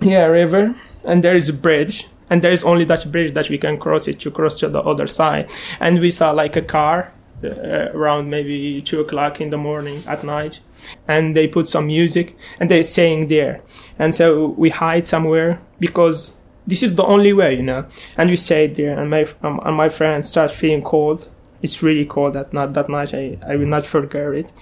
Yeah, 0.00 0.26
a 0.26 0.30
river, 0.30 0.74
and 1.04 1.22
there 1.22 1.36
is 1.36 1.48
a 1.48 1.54
bridge. 1.54 2.06
And 2.32 2.42
there 2.42 2.52
is 2.52 2.62
only 2.62 2.84
that 2.84 3.10
bridge 3.10 3.34
that 3.34 3.50
we 3.50 3.58
can 3.58 3.76
cross 3.76 4.06
it 4.06 4.20
to 4.20 4.30
cross 4.30 4.60
to 4.60 4.68
the 4.68 4.80
other 4.80 5.08
side. 5.08 5.50
And 5.80 5.98
we 5.98 6.10
saw 6.10 6.30
like 6.30 6.54
a 6.54 6.62
car 6.62 7.12
uh, 7.44 7.90
around 7.94 8.30
maybe 8.30 8.82
two 8.82 9.00
o'clock 9.00 9.40
in 9.40 9.50
the 9.50 9.56
morning 9.56 10.00
at 10.06 10.24
night. 10.24 10.60
And 11.06 11.36
they 11.36 11.46
put 11.46 11.66
some 11.66 11.86
music 11.86 12.36
and 12.58 12.70
they're 12.70 12.82
saying 12.82 13.28
there. 13.28 13.62
And 13.98 14.14
so 14.14 14.48
we 14.48 14.70
hide 14.70 15.06
somewhere 15.06 15.60
because 15.78 16.32
this 16.66 16.82
is 16.82 16.94
the 16.94 17.04
only 17.04 17.32
way 17.32 17.56
you 17.56 17.62
know. 17.62 17.86
And 18.16 18.30
we 18.30 18.36
stayed 18.36 18.76
there 18.76 18.98
and 18.98 19.10
my 19.10 19.26
um, 19.42 19.60
and 19.64 19.76
my 19.76 19.88
friend 19.88 20.24
start 20.24 20.50
feeling 20.50 20.82
cold. 20.82 21.28
It's 21.62 21.82
really 21.82 22.06
cold 22.06 22.34
that 22.34 22.52
night 22.52 22.72
that 22.74 22.88
night. 22.88 23.12
I, 23.14 23.38
I 23.46 23.56
will 23.56 23.66
not 23.66 23.86
forget 23.86 24.32
it. 24.34 24.52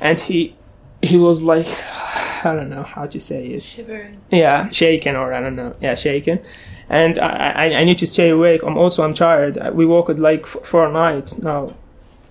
And 0.00 0.18
he 0.18 0.56
he 1.02 1.16
was 1.16 1.42
like 1.42 1.66
I 2.44 2.54
don't 2.54 2.70
know 2.70 2.82
how 2.82 3.06
to 3.06 3.20
say 3.20 3.46
it. 3.46 3.64
Shivering. 3.64 4.20
Yeah 4.30 4.68
shaking 4.68 5.16
or 5.16 5.32
I 5.32 5.40
don't 5.40 5.56
know. 5.56 5.74
Yeah 5.80 5.94
shaking. 5.94 6.40
And 6.90 7.18
I, 7.18 7.50
I, 7.50 7.64
I 7.80 7.84
need 7.84 7.98
to 7.98 8.06
stay 8.06 8.30
awake. 8.30 8.62
I'm 8.62 8.78
also 8.78 9.04
I'm 9.04 9.12
tired. 9.12 9.58
We 9.74 9.84
walked 9.84 10.18
like 10.18 10.42
f- 10.42 10.64
for 10.64 10.86
a 10.86 10.92
night 10.92 11.38
now 11.38 11.74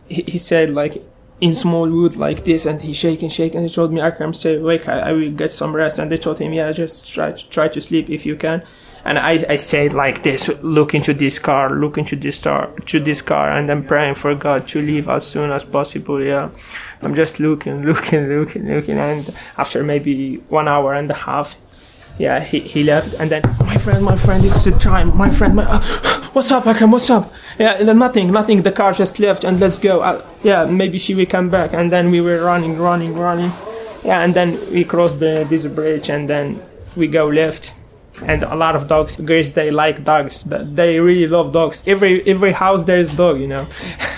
he, 0.10 0.24
he 0.24 0.38
said 0.38 0.70
like 0.70 1.04
in 1.40 1.54
small 1.54 1.88
wood 1.88 2.16
like 2.16 2.46
this 2.46 2.66
and 2.66 2.82
he 2.82 2.94
shaking 2.94 3.30
shaking 3.30 3.62
he 3.62 3.70
told 3.70 3.92
me 3.92 4.02
Akram 4.02 4.34
stay 4.34 4.56
awake. 4.56 4.88
I, 4.88 5.00
I 5.00 5.12
will 5.14 5.32
get 5.32 5.52
some 5.52 5.76
rest. 5.76 6.00
And 6.00 6.12
they 6.12 6.18
told 6.18 6.40
him 6.40 6.54
yeah 6.54 6.72
just 6.72 7.12
try 7.12 7.32
to 7.32 7.50
try 7.50 7.68
to 7.68 7.82
sleep 7.82 8.10
if 8.10 8.26
you 8.26 8.36
can. 8.36 8.64
And 9.06 9.18
I, 9.18 9.46
I 9.48 9.56
said 9.56 9.94
like 9.94 10.24
this 10.24 10.50
look 10.62 10.94
into 10.94 11.14
this 11.14 11.40
car 11.40 11.70
look 11.70 11.98
into 11.98 12.16
this 12.16 12.42
car 12.42 12.68
to 12.88 13.00
this 13.00 13.22
car 13.22 13.52
and 13.52 13.70
I'm 13.70 13.86
praying 13.86 14.16
for 14.16 14.36
God 14.36 14.68
to 14.70 14.82
leave 14.82 15.08
as 15.08 15.26
soon 15.26 15.52
as 15.52 15.64
possible 15.64 16.22
yeah. 16.22 16.50
I'm 17.02 17.16
just 17.16 17.40
looking 17.40 17.84
looking 17.86 18.28
looking 18.28 18.68
looking 18.68 18.98
and 18.98 19.38
after 19.58 19.84
maybe 19.84 20.38
one 20.50 20.68
hour 20.68 20.94
and 20.94 21.10
a 21.10 21.14
half 21.14 21.56
yeah, 22.18 22.40
he, 22.40 22.60
he 22.60 22.84
left, 22.84 23.14
and 23.20 23.30
then 23.30 23.44
my 23.60 23.78
friend, 23.78 24.04
my 24.04 24.16
friend, 24.16 24.44
it's 24.44 24.64
the 24.64 24.72
time, 24.72 25.16
my 25.16 25.30
friend, 25.30 25.56
my, 25.56 25.64
uh, 25.64 25.82
what's 26.34 26.52
up, 26.52 26.66
Akram, 26.66 26.92
what's 26.92 27.10
up? 27.10 27.32
Yeah, 27.60 27.82
nothing, 27.94 28.32
nothing. 28.32 28.64
The 28.64 28.72
car 28.72 28.94
just 28.94 29.20
left, 29.20 29.44
and 29.44 29.60
let's 29.60 29.78
go. 29.78 30.02
Uh, 30.02 30.26
yeah, 30.44 30.66
maybe 30.66 30.98
she 30.98 31.14
will 31.14 31.26
come 31.26 31.50
back, 31.50 31.74
and 31.74 31.92
then 31.92 32.10
we 32.10 32.22
were 32.22 32.44
running, 32.44 32.78
running, 32.78 33.16
running. 33.16 33.52
Yeah, 34.04 34.24
and 34.24 34.34
then 34.34 34.58
we 34.72 34.84
crossed 34.84 35.20
the 35.20 35.46
this 35.50 35.66
bridge, 35.66 36.10
and 36.10 36.28
then 36.28 36.60
we 36.96 37.08
go 37.08 37.28
left. 37.28 37.74
And 38.26 38.42
a 38.42 38.56
lot 38.56 38.76
of 38.76 38.88
dogs, 38.88 39.16
girls, 39.16 39.54
they 39.54 39.70
like 39.70 40.04
dogs. 40.04 40.44
They 40.44 41.00
really 41.00 41.28
love 41.28 41.54
dogs. 41.54 41.84
Every 41.86 42.28
every 42.28 42.52
house 42.52 42.86
there 42.86 42.98
is 42.98 43.16
dog, 43.16 43.40
you 43.40 43.48
know. 43.48 43.68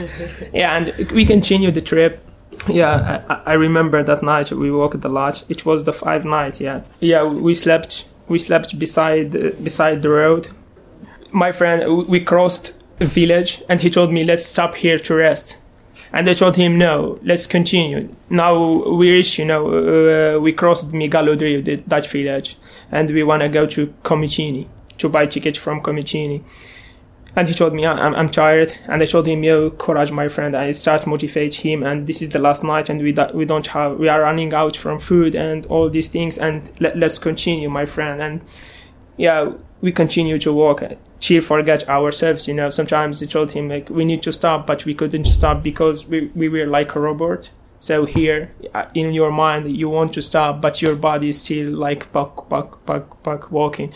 yeah, 0.54 0.78
and 0.78 1.12
we 1.12 1.26
continue 1.26 1.70
the 1.72 1.82
trip 1.82 2.22
yeah, 2.68 3.24
I, 3.30 3.52
I 3.52 3.54
remember 3.54 4.04
that 4.04 4.24
night 4.24 4.52
we 4.52 4.72
walked 4.72 5.04
a 5.04 5.10
lot. 5.10 5.44
It 5.50 5.66
was 5.66 5.84
the 5.84 5.94
five 5.94 6.26
night. 6.26 6.60
Yeah, 6.60 6.82
yeah, 7.00 7.24
we 7.24 7.54
slept. 7.54 8.06
We 8.28 8.40
slept 8.40 8.78
beside 8.78 9.32
beside 9.64 10.02
the 10.02 10.10
road. 10.10 10.50
My 11.32 11.52
friend, 11.52 12.08
we 12.08 12.20
crossed 12.20 12.74
a 13.00 13.06
village, 13.06 13.62
and 13.70 13.82
he 13.82 13.90
told 13.90 14.12
me, 14.12 14.24
"Let's 14.24 14.46
stop 14.46 14.76
here 14.76 14.98
to 15.00 15.16
rest." 15.16 15.58
And 16.12 16.28
I 16.28 16.34
told 16.34 16.56
him, 16.56 16.78
"No, 16.78 17.20
let's 17.24 17.48
continue." 17.48 18.10
Now 18.30 18.58
we 18.98 19.12
reach, 19.12 19.38
you 19.38 19.46
know, 19.46 20.36
uh, 20.36 20.40
we 20.40 20.52
crossed 20.54 20.92
Migalodrio, 20.92 21.64
the 21.64 21.78
Dutch 21.78 22.10
village, 22.10 22.58
and 22.92 23.10
we 23.12 23.24
wanna 23.24 23.48
go 23.50 23.66
to 23.68 23.94
Komotini 24.04 24.66
to 24.98 25.10
buy 25.10 25.26
ticket 25.26 25.58
from 25.58 25.82
Komotini. 25.82 26.42
And 27.36 27.48
he 27.48 27.54
told 27.54 27.74
me, 27.74 27.86
I'm, 27.86 28.16
I'm 28.16 28.30
tired. 28.30 28.74
And 28.88 29.02
I 29.02 29.06
told 29.06 29.28
him, 29.28 29.44
yo, 29.44 29.70
courage, 29.72 30.12
my 30.12 30.28
friend. 30.28 30.56
I 30.56 30.72
start 30.72 31.08
motivate 31.08 31.54
him. 31.54 31.84
And 31.84 32.08
this 32.08 32.22
is 32.22 32.30
the 32.30 32.40
last 32.40 32.64
night. 32.64 32.90
And 32.90 33.02
we, 33.02 33.12
do, 33.12 33.28
we 33.34 33.46
don't 33.46 33.68
have, 33.68 33.98
we 33.98 34.10
are 34.10 34.22
running 34.22 34.54
out 34.54 34.76
from 34.76 35.00
food 35.00 35.36
and 35.36 35.66
all 35.68 35.90
these 35.90 36.10
things. 36.10 36.38
And 36.38 36.70
let, 36.82 36.98
let's 36.98 37.18
continue, 37.18 37.70
my 37.70 37.86
friend. 37.86 38.22
And 38.22 38.42
yeah, 39.18 39.54
we 39.82 39.92
continue 39.92 40.38
to 40.40 40.52
walk. 40.52 40.84
Cheer 41.20 41.42
forget 41.42 41.88
ourselves, 41.88 42.48
you 42.48 42.54
know. 42.54 42.70
Sometimes 42.70 43.22
we 43.22 43.28
told 43.28 43.52
him, 43.52 43.70
like, 43.70 43.90
we 43.90 44.06
need 44.06 44.24
to 44.24 44.32
stop, 44.32 44.66
but 44.66 44.86
we 44.86 44.94
couldn't 44.94 45.26
stop 45.26 45.62
because 45.62 46.08
we, 46.08 46.32
we 46.36 46.50
were 46.50 46.66
like 46.66 46.96
a 46.96 47.00
robot. 47.00 47.52
So 47.80 48.06
here, 48.06 48.52
uh, 48.74 48.90
in 48.94 49.14
your 49.14 49.32
mind, 49.32 49.76
you 49.76 49.88
want 49.88 50.14
to 50.16 50.22
stop, 50.22 50.62
but 50.62 50.82
your 50.82 50.96
body 50.96 51.30
is 51.30 51.42
still 51.42 51.72
like 51.72 52.12
buck, 52.12 52.50
buck, 52.50 52.86
buck, 52.86 53.24
buck 53.24 53.52
walking. 53.52 53.94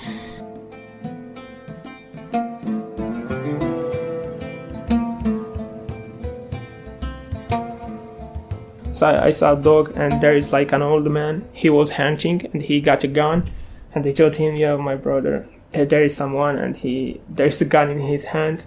So 8.94 9.08
I, 9.08 9.32
saw 9.32 9.54
a 9.54 9.62
dog, 9.62 9.94
and 9.96 10.22
there 10.22 10.36
is 10.36 10.54
like 10.54 10.72
an 10.72 10.82
old 10.82 11.10
man. 11.10 11.48
He 11.52 11.70
was 11.70 11.94
hunting, 11.94 12.46
and 12.54 12.62
he 12.62 12.80
got 12.80 13.04
a 13.04 13.08
gun, 13.08 13.50
and 13.94 14.04
they 14.04 14.14
told 14.14 14.36
him, 14.36 14.56
"Yeah, 14.56 14.76
my 14.76 14.96
brother, 14.96 15.48
there 15.72 16.04
is 16.04 16.16
someone, 16.16 16.58
and 16.58 16.76
he 16.76 17.22
there's 17.30 17.62
a 17.62 17.66
gun 17.66 17.90
in 17.90 18.00
his 18.00 18.26
hand." 18.26 18.66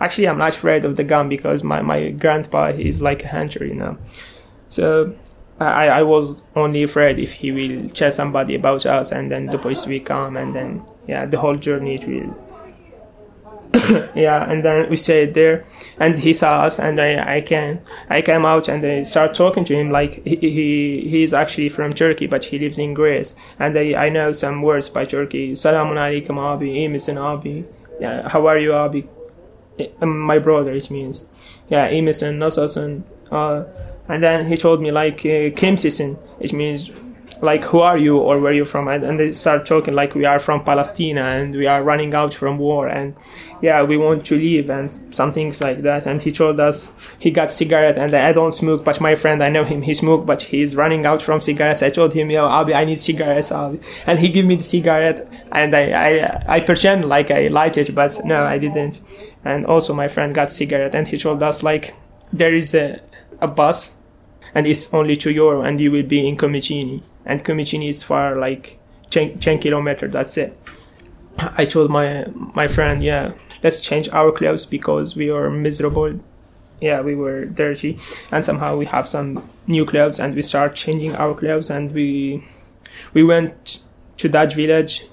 Actually, 0.00 0.28
I'm 0.28 0.38
not 0.38 0.56
afraid 0.56 0.84
of 0.84 0.96
the 0.96 1.04
gun 1.04 1.28
because 1.28 1.62
my 1.62 1.82
my 1.82 2.10
grandpa 2.10 2.66
is 2.68 3.00
like 3.00 3.24
a 3.24 3.28
hunter, 3.28 3.64
you 3.64 3.74
know. 3.74 3.96
So 4.66 5.14
I, 5.60 5.88
I 5.88 6.02
was 6.02 6.44
only 6.56 6.82
afraid 6.82 7.18
if 7.18 7.34
he 7.34 7.52
will 7.52 7.88
tell 7.90 8.10
somebody 8.10 8.56
about 8.56 8.86
us 8.86 9.12
and 9.12 9.30
then 9.30 9.46
the 9.46 9.58
police 9.58 9.86
will 9.86 10.00
come 10.00 10.36
and 10.36 10.52
then 10.52 10.82
yeah 11.06 11.26
the 11.26 11.38
whole 11.38 11.56
journey 11.56 11.94
it 11.94 12.08
will 12.08 12.34
yeah, 14.14 14.48
and 14.48 14.64
then 14.64 14.88
we 14.88 14.96
stayed 14.96 15.34
there, 15.34 15.64
and 15.98 16.18
he 16.18 16.32
saw 16.32 16.62
us, 16.62 16.78
and 16.78 17.00
I, 17.00 17.36
I 17.36 17.40
came, 17.40 17.80
I 18.10 18.22
came 18.22 18.44
out, 18.44 18.68
and 18.68 18.84
I 18.84 19.02
started 19.02 19.34
talking 19.34 19.64
to 19.66 19.74
him 19.74 19.90
like 19.90 20.24
he, 20.24 20.36
he 20.36 21.08
he's 21.08 21.32
actually 21.32 21.68
from 21.68 21.92
Turkey, 21.92 22.26
but 22.26 22.44
he 22.44 22.58
lives 22.58 22.78
in 22.78 22.94
Greece, 22.94 23.36
and 23.58 23.76
I, 23.78 23.94
I 23.94 24.08
know 24.08 24.32
some 24.32 24.62
words 24.62 24.88
by 24.88 25.04
Turkey. 25.04 25.52
Selamun 25.52 25.96
alaikum 25.96 26.38
abi, 26.38 26.70
iyi 26.70 27.16
abi? 27.16 27.64
Yeah, 28.00 28.28
how 28.28 28.46
are 28.46 28.58
you 28.58 28.74
abi? 28.74 29.08
Um, 30.00 30.20
my 30.20 30.38
brother, 30.38 30.72
it 30.72 30.90
means. 30.90 31.28
Yeah, 31.68 31.88
iyi 31.88 32.02
misin. 32.02 33.04
Uh, 33.30 33.64
and 34.08 34.22
then 34.22 34.46
he 34.46 34.56
told 34.56 34.80
me 34.82 34.90
like 34.90 35.20
uh, 35.20 35.50
kimsisin, 35.56 36.18
it 36.40 36.52
means 36.52 36.90
like 37.44 37.62
who 37.64 37.80
are 37.80 37.98
you 37.98 38.16
or 38.16 38.40
where 38.40 38.50
are 38.50 38.54
you 38.54 38.64
from? 38.64 38.88
And, 38.88 39.04
and, 39.04 39.20
they 39.20 39.30
start 39.32 39.66
talking 39.66 39.94
like 39.94 40.14
we 40.14 40.24
are 40.24 40.38
from 40.38 40.64
palestine 40.64 41.18
and 41.18 41.54
we 41.54 41.66
are 41.66 41.82
running 41.82 42.14
out 42.14 42.32
from 42.34 42.58
war 42.58 42.88
and 42.88 43.14
yeah 43.60 43.82
we 43.82 43.96
want 43.96 44.24
to 44.26 44.36
leave 44.36 44.70
and 44.70 44.90
some 45.14 45.32
things 45.32 45.60
like 45.60 45.82
that. 45.82 46.06
And 46.06 46.20
he 46.22 46.32
told 46.32 46.58
us 46.58 46.92
he 47.18 47.30
got 47.30 47.50
cigarette 47.50 47.98
and 47.98 48.12
i 48.14 48.32
don't 48.32 48.52
smoke 48.52 48.84
but 48.84 49.00
my 49.00 49.14
friend 49.14 49.42
i 49.42 49.48
know 49.48 49.64
him 49.64 49.82
he 49.82 49.94
smoke 49.94 50.26
but 50.26 50.42
he's 50.42 50.74
running 50.74 51.06
out 51.06 51.22
from 51.22 51.40
cigarettes. 51.40 51.82
I 51.82 51.90
told 51.90 52.14
him 52.14 52.30
yo 52.30 52.46
Abi, 52.46 52.74
i 52.74 52.84
need 52.84 52.98
cigarettes 52.98 53.52
Abi. 53.52 53.78
and 54.06 54.18
he 54.18 54.28
gave 54.30 54.46
me 54.46 54.56
the 54.56 54.62
cigarette 54.62 55.28
and 55.52 55.76
i 55.76 55.84
i, 56.06 56.56
I 56.56 56.60
pretend 56.60 57.04
like 57.04 57.30
i 57.30 57.46
light 57.48 57.76
it 57.76 57.94
but 57.94 58.18
no 58.24 58.44
i 58.44 58.58
didn't. 58.58 59.00
And 59.44 59.66
also 59.66 59.92
my 59.92 60.08
friend 60.08 60.34
got 60.34 60.50
cigarette 60.50 60.94
and 60.94 61.06
he 61.06 61.18
told 61.18 61.42
us 61.42 61.62
like 61.62 61.94
there 62.32 62.54
is 62.54 62.74
a, 62.74 63.00
a 63.40 63.46
bus 63.46 63.96
and 64.54 64.66
it's 64.66 64.94
only 64.94 65.16
two 65.16 65.30
euro 65.30 65.62
and 65.62 65.78
you 65.80 65.90
will 65.90 66.02
be 66.02 66.26
in 66.26 66.36
Komotini 66.36 67.02
and 67.24 67.44
Komotini 67.44 67.88
is 67.88 68.02
far 68.02 68.36
like 68.36 68.78
10, 69.10 69.38
10 69.38 69.58
kilometers. 69.58 70.12
That's 70.12 70.36
it. 70.36 70.56
I 71.38 71.64
told 71.64 71.90
my 71.90 72.26
my 72.54 72.68
friend, 72.68 73.02
yeah, 73.02 73.32
let's 73.62 73.80
change 73.80 74.08
our 74.10 74.30
clothes 74.30 74.66
because 74.66 75.16
we 75.16 75.30
are 75.30 75.50
miserable. 75.50 76.20
Yeah, 76.80 77.00
we 77.00 77.14
were 77.14 77.44
dirty, 77.46 77.98
and 78.30 78.44
somehow 78.44 78.76
we 78.76 78.86
have 78.86 79.08
some 79.08 79.42
new 79.66 79.84
clothes, 79.84 80.20
and 80.20 80.34
we 80.34 80.42
start 80.42 80.74
changing 80.74 81.16
our 81.16 81.34
clothes, 81.34 81.70
and 81.70 81.92
we 81.92 82.44
we 83.14 83.24
went 83.24 83.80
to 84.18 84.28
that 84.28 84.52
village, 84.52 85.06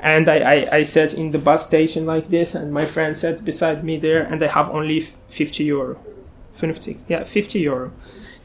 and 0.00 0.28
I, 0.28 0.38
I, 0.38 0.76
I 0.76 0.82
sat 0.82 1.14
in 1.14 1.32
the 1.32 1.38
bus 1.38 1.66
station 1.66 2.06
like 2.06 2.28
this, 2.28 2.54
and 2.54 2.72
my 2.72 2.86
friend 2.86 3.16
sat 3.16 3.44
beside 3.44 3.84
me 3.84 3.96
there, 3.98 4.22
and 4.22 4.42
I 4.42 4.46
have 4.46 4.70
only 4.70 5.00
fifty 5.00 5.64
euro, 5.64 5.98
fifty, 6.52 6.98
yeah, 7.08 7.24
fifty 7.24 7.60
euro 7.60 7.92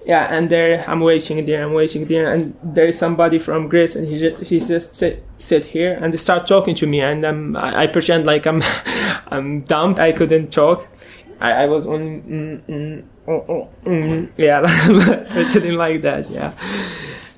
yeah, 0.09 0.25
and 0.35 0.49
there 0.49 0.83
I'm 0.87 1.01
waiting 1.01 1.45
there, 1.45 1.63
I'm 1.63 1.73
waiting 1.73 2.05
there, 2.05 2.33
and 2.33 2.41
there 2.63 2.87
is 2.87 2.97
somebody 2.97 3.37
from 3.37 3.67
Greece, 3.67 3.95
and 3.95 4.07
he 4.07 4.17
just, 4.17 4.41
he 4.41 4.59
just 4.59 4.95
sit, 4.95 5.23
sit 5.37 5.65
here, 5.65 5.99
and 6.01 6.11
they 6.11 6.17
start 6.17 6.47
talking 6.47 6.73
to 6.75 6.87
me, 6.87 6.99
and 6.99 7.23
um, 7.23 7.55
I, 7.55 7.81
I 7.81 7.87
pretend 7.87 8.25
like 8.25 8.47
I'm 8.47 8.59
I'm 9.27 9.61
dumb, 9.61 9.95
I 9.99 10.11
couldn't 10.11 10.51
talk, 10.51 10.87
I, 11.39 11.51
I 11.51 11.65
was 11.67 11.85
on 11.85 12.23
mm, 12.23 12.61
mm, 12.61 13.05
oh, 13.27 13.45
oh, 13.47 13.69
mm, 13.85 14.31
yeah, 14.35 14.61
pretending 15.29 15.75
like 15.75 16.01
that, 16.01 16.27
yeah, 16.31 16.57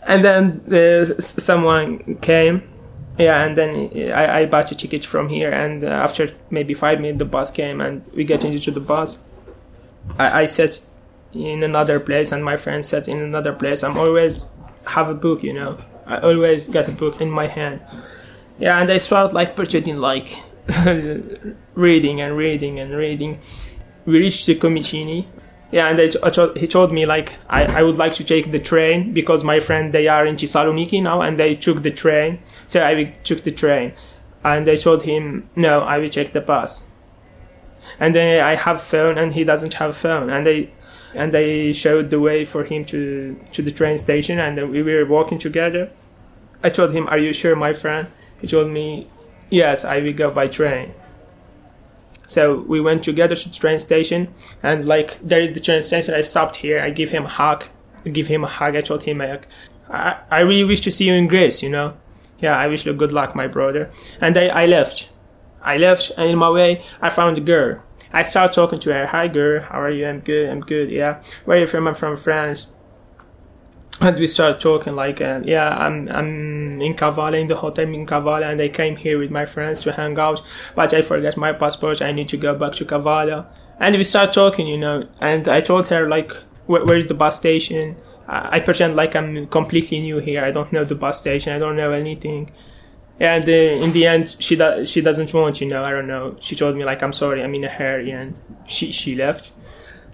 and 0.07 0.23
then 0.23 0.61
uh, 0.73 1.03
someone 1.19 2.15
came. 2.21 2.63
Yeah, 3.19 3.43
and 3.43 3.57
then 3.57 3.91
I, 4.13 4.39
I 4.39 4.45
bought 4.45 4.71
a 4.71 4.75
ticket 4.75 5.03
from 5.03 5.27
here, 5.27 5.51
and 5.51 5.83
uh, 5.83 5.87
after 5.87 6.31
maybe 6.49 6.73
five 6.73 7.01
minutes, 7.01 7.19
the 7.19 7.25
bus 7.25 7.51
came, 7.51 7.81
and 7.81 8.01
we 8.15 8.23
get 8.23 8.45
into 8.45 8.71
the 8.71 8.79
bus. 8.79 9.21
I, 10.17 10.43
I 10.43 10.45
said 10.45 10.79
in 11.33 11.63
another 11.63 11.99
place 11.99 12.31
and 12.31 12.43
my 12.43 12.55
friend 12.55 12.85
sat 12.85 13.07
in 13.07 13.21
another 13.21 13.53
place 13.53 13.83
i'm 13.83 13.97
always 13.97 14.51
have 14.85 15.09
a 15.09 15.13
book 15.13 15.43
you 15.43 15.53
know. 15.53 15.77
I 16.05 16.17
always 16.17 16.69
got 16.69 16.87
a 16.89 16.91
book 16.91 17.21
in 17.21 17.31
my 17.31 17.47
hand. 17.47 17.81
Yeah 18.59 18.79
and 18.79 18.89
i 18.89 18.97
started 18.97 19.33
like 19.33 19.55
purchasing 19.55 19.99
like 19.99 20.37
reading 21.73 22.21
and 22.21 22.37
reading 22.37 22.79
and 22.79 22.91
reading. 22.91 23.39
We 24.05 24.19
reached 24.19 24.45
the 24.45 24.55
Komotini. 24.55 25.25
Yeah 25.71 25.87
and 25.87 25.99
I, 25.99 26.09
I, 26.23 26.59
he 26.59 26.67
told 26.67 26.91
me 26.91 27.05
like 27.05 27.37
I, 27.49 27.79
I 27.79 27.83
would 27.83 27.97
like 27.97 28.13
to 28.13 28.23
take 28.23 28.51
the 28.51 28.59
train 28.59 29.13
because 29.13 29.43
my 29.43 29.59
friend 29.59 29.93
they 29.93 30.07
are 30.07 30.25
in 30.25 30.35
Thessaloniki 30.35 31.01
now 31.01 31.21
and 31.21 31.37
they 31.37 31.55
took 31.55 31.83
the 31.83 31.91
train. 31.91 32.39
So 32.67 32.83
i 32.83 33.03
took 33.23 33.41
the 33.41 33.51
train. 33.51 33.93
And 34.43 34.67
i 34.67 34.75
told 34.75 35.03
him 35.03 35.49
no 35.55 35.81
i 35.81 35.97
will 35.97 36.09
take 36.09 36.33
the 36.33 36.41
bus. 36.41 36.89
And 37.99 38.15
then 38.15 38.43
i 38.43 38.55
have 38.55 38.81
phone 38.81 39.17
and 39.17 39.33
he 39.33 39.43
doesn't 39.43 39.75
have 39.75 39.95
phone. 39.95 40.29
And 40.29 40.45
they 40.45 40.71
and 41.13 41.31
they 41.31 41.73
showed 41.73 42.09
the 42.09 42.19
way 42.19 42.45
for 42.45 42.63
him 42.63 42.85
to 42.85 43.39
to 43.53 43.61
the 43.61 43.71
train 43.71 43.97
station 43.97 44.39
and 44.39 44.71
we 44.71 44.81
were 44.83 45.05
walking 45.05 45.39
together. 45.39 45.89
I 46.63 46.69
told 46.69 46.93
him 46.93 47.07
are 47.07 47.17
you 47.17 47.33
sure 47.33 47.55
my 47.55 47.73
friend? 47.73 48.07
He 48.39 48.47
told 48.47 48.69
me 48.69 49.07
yes 49.49 49.83
i 49.83 49.99
will 49.99 50.13
go 50.13 50.31
by 50.31 50.47
train. 50.47 50.93
So 52.27 52.61
we 52.61 52.79
went 52.79 53.03
together 53.03 53.35
to 53.35 53.49
the 53.49 53.55
train 53.55 53.79
station 53.79 54.33
and 54.63 54.85
like 54.85 55.19
there 55.19 55.41
is 55.41 55.51
the 55.53 55.59
train 55.59 55.83
station. 55.83 56.13
I 56.13 56.21
stopped 56.21 56.57
here. 56.57 56.79
I 56.79 56.89
give 56.89 57.11
him 57.11 57.25
a 57.25 57.29
hug. 57.29 57.65
I 58.05 58.09
give 58.09 58.27
him 58.27 58.43
a 58.43 58.47
hug. 58.47 58.75
I 58.75 58.81
told 58.81 59.03
him 59.03 59.21
I, 59.21 60.17
I 60.29 60.39
really 60.39 60.63
wish 60.63 60.81
to 60.81 60.91
see 60.91 61.07
you 61.07 61.13
in 61.13 61.27
greece 61.27 61.61
you 61.61 61.69
know? 61.69 61.93
Yeah 62.39 62.57
i 62.57 62.67
wish 62.67 62.85
you 62.85 62.93
good 62.93 63.11
luck 63.11 63.35
my 63.35 63.47
brother. 63.47 63.91
And 64.21 64.37
I, 64.37 64.47
I 64.47 64.65
left. 64.65 65.11
I 65.61 65.77
left 65.77 66.11
and 66.17 66.29
in 66.29 66.37
my 66.37 66.49
way 66.49 66.81
i 67.01 67.09
found 67.09 67.37
a 67.37 67.41
girl 67.41 67.83
I 68.13 68.23
started 68.23 68.53
talking 68.53 68.79
to 68.81 68.93
her. 68.93 69.05
Hi, 69.07 69.27
girl. 69.27 69.61
How 69.61 69.81
are 69.81 69.89
you? 69.89 70.07
I'm 70.07 70.19
good. 70.19 70.49
I'm 70.49 70.61
good. 70.61 70.91
Yeah. 70.91 71.21
Where 71.45 71.57
are 71.57 71.61
you 71.61 71.67
from? 71.67 71.87
I'm 71.87 71.95
from 71.95 72.17
France. 72.17 72.67
And 74.01 74.17
we 74.17 74.25
started 74.25 74.59
talking 74.59 74.95
like, 74.95 75.21
uh, 75.21 75.41
yeah, 75.43 75.77
I'm 75.77 76.09
I'm 76.09 76.81
in 76.81 76.95
Kavala 76.95 77.39
in 77.39 77.47
the 77.47 77.55
hotel 77.55 77.85
in 77.85 78.05
Kavala, 78.05 78.51
and 78.51 78.59
I 78.59 78.67
came 78.69 78.95
here 78.95 79.19
with 79.19 79.29
my 79.29 79.45
friends 79.45 79.79
to 79.81 79.91
hang 79.91 80.17
out, 80.17 80.41
but 80.73 80.91
I 80.91 81.03
forgot 81.03 81.37
my 81.37 81.53
passport. 81.53 82.01
I 82.01 82.11
need 82.11 82.27
to 82.29 82.37
go 82.37 82.55
back 82.55 82.73
to 82.73 82.85
Kavala. 82.85 83.45
And 83.79 83.95
we 83.95 84.03
started 84.03 84.33
talking, 84.33 84.65
you 84.65 84.77
know. 84.77 85.07
And 85.19 85.47
I 85.47 85.61
told 85.61 85.87
her 85.89 86.09
like, 86.09 86.31
where, 86.65 86.83
where 86.83 86.97
is 86.97 87.07
the 87.07 87.13
bus 87.13 87.37
station? 87.37 87.95
I 88.27 88.61
pretend 88.61 88.95
like 88.95 89.15
I'm 89.15 89.45
completely 89.47 89.99
new 89.99 90.19
here. 90.19 90.43
I 90.45 90.51
don't 90.51 90.71
know 90.71 90.83
the 90.83 90.95
bus 90.95 91.19
station. 91.19 91.53
I 91.53 91.59
don't 91.59 91.75
know 91.75 91.91
anything 91.91 92.49
and 93.19 93.47
uh, 93.47 93.51
in 93.51 93.91
the 93.93 94.05
end 94.05 94.35
she 94.39 94.55
do- 94.55 94.83
she 94.85 95.01
doesn't 95.01 95.33
want 95.33 95.61
you 95.61 95.67
know 95.67 95.83
i 95.83 95.91
don't 95.91 96.07
know 96.07 96.35
she 96.39 96.55
told 96.55 96.75
me 96.75 96.83
like 96.83 97.03
i'm 97.03 97.13
sorry 97.13 97.43
i'm 97.43 97.53
in 97.53 97.63
a 97.63 97.69
hurry 97.69 98.11
and 98.11 98.35
she 98.67 98.91
she 98.91 99.15
left 99.15 99.51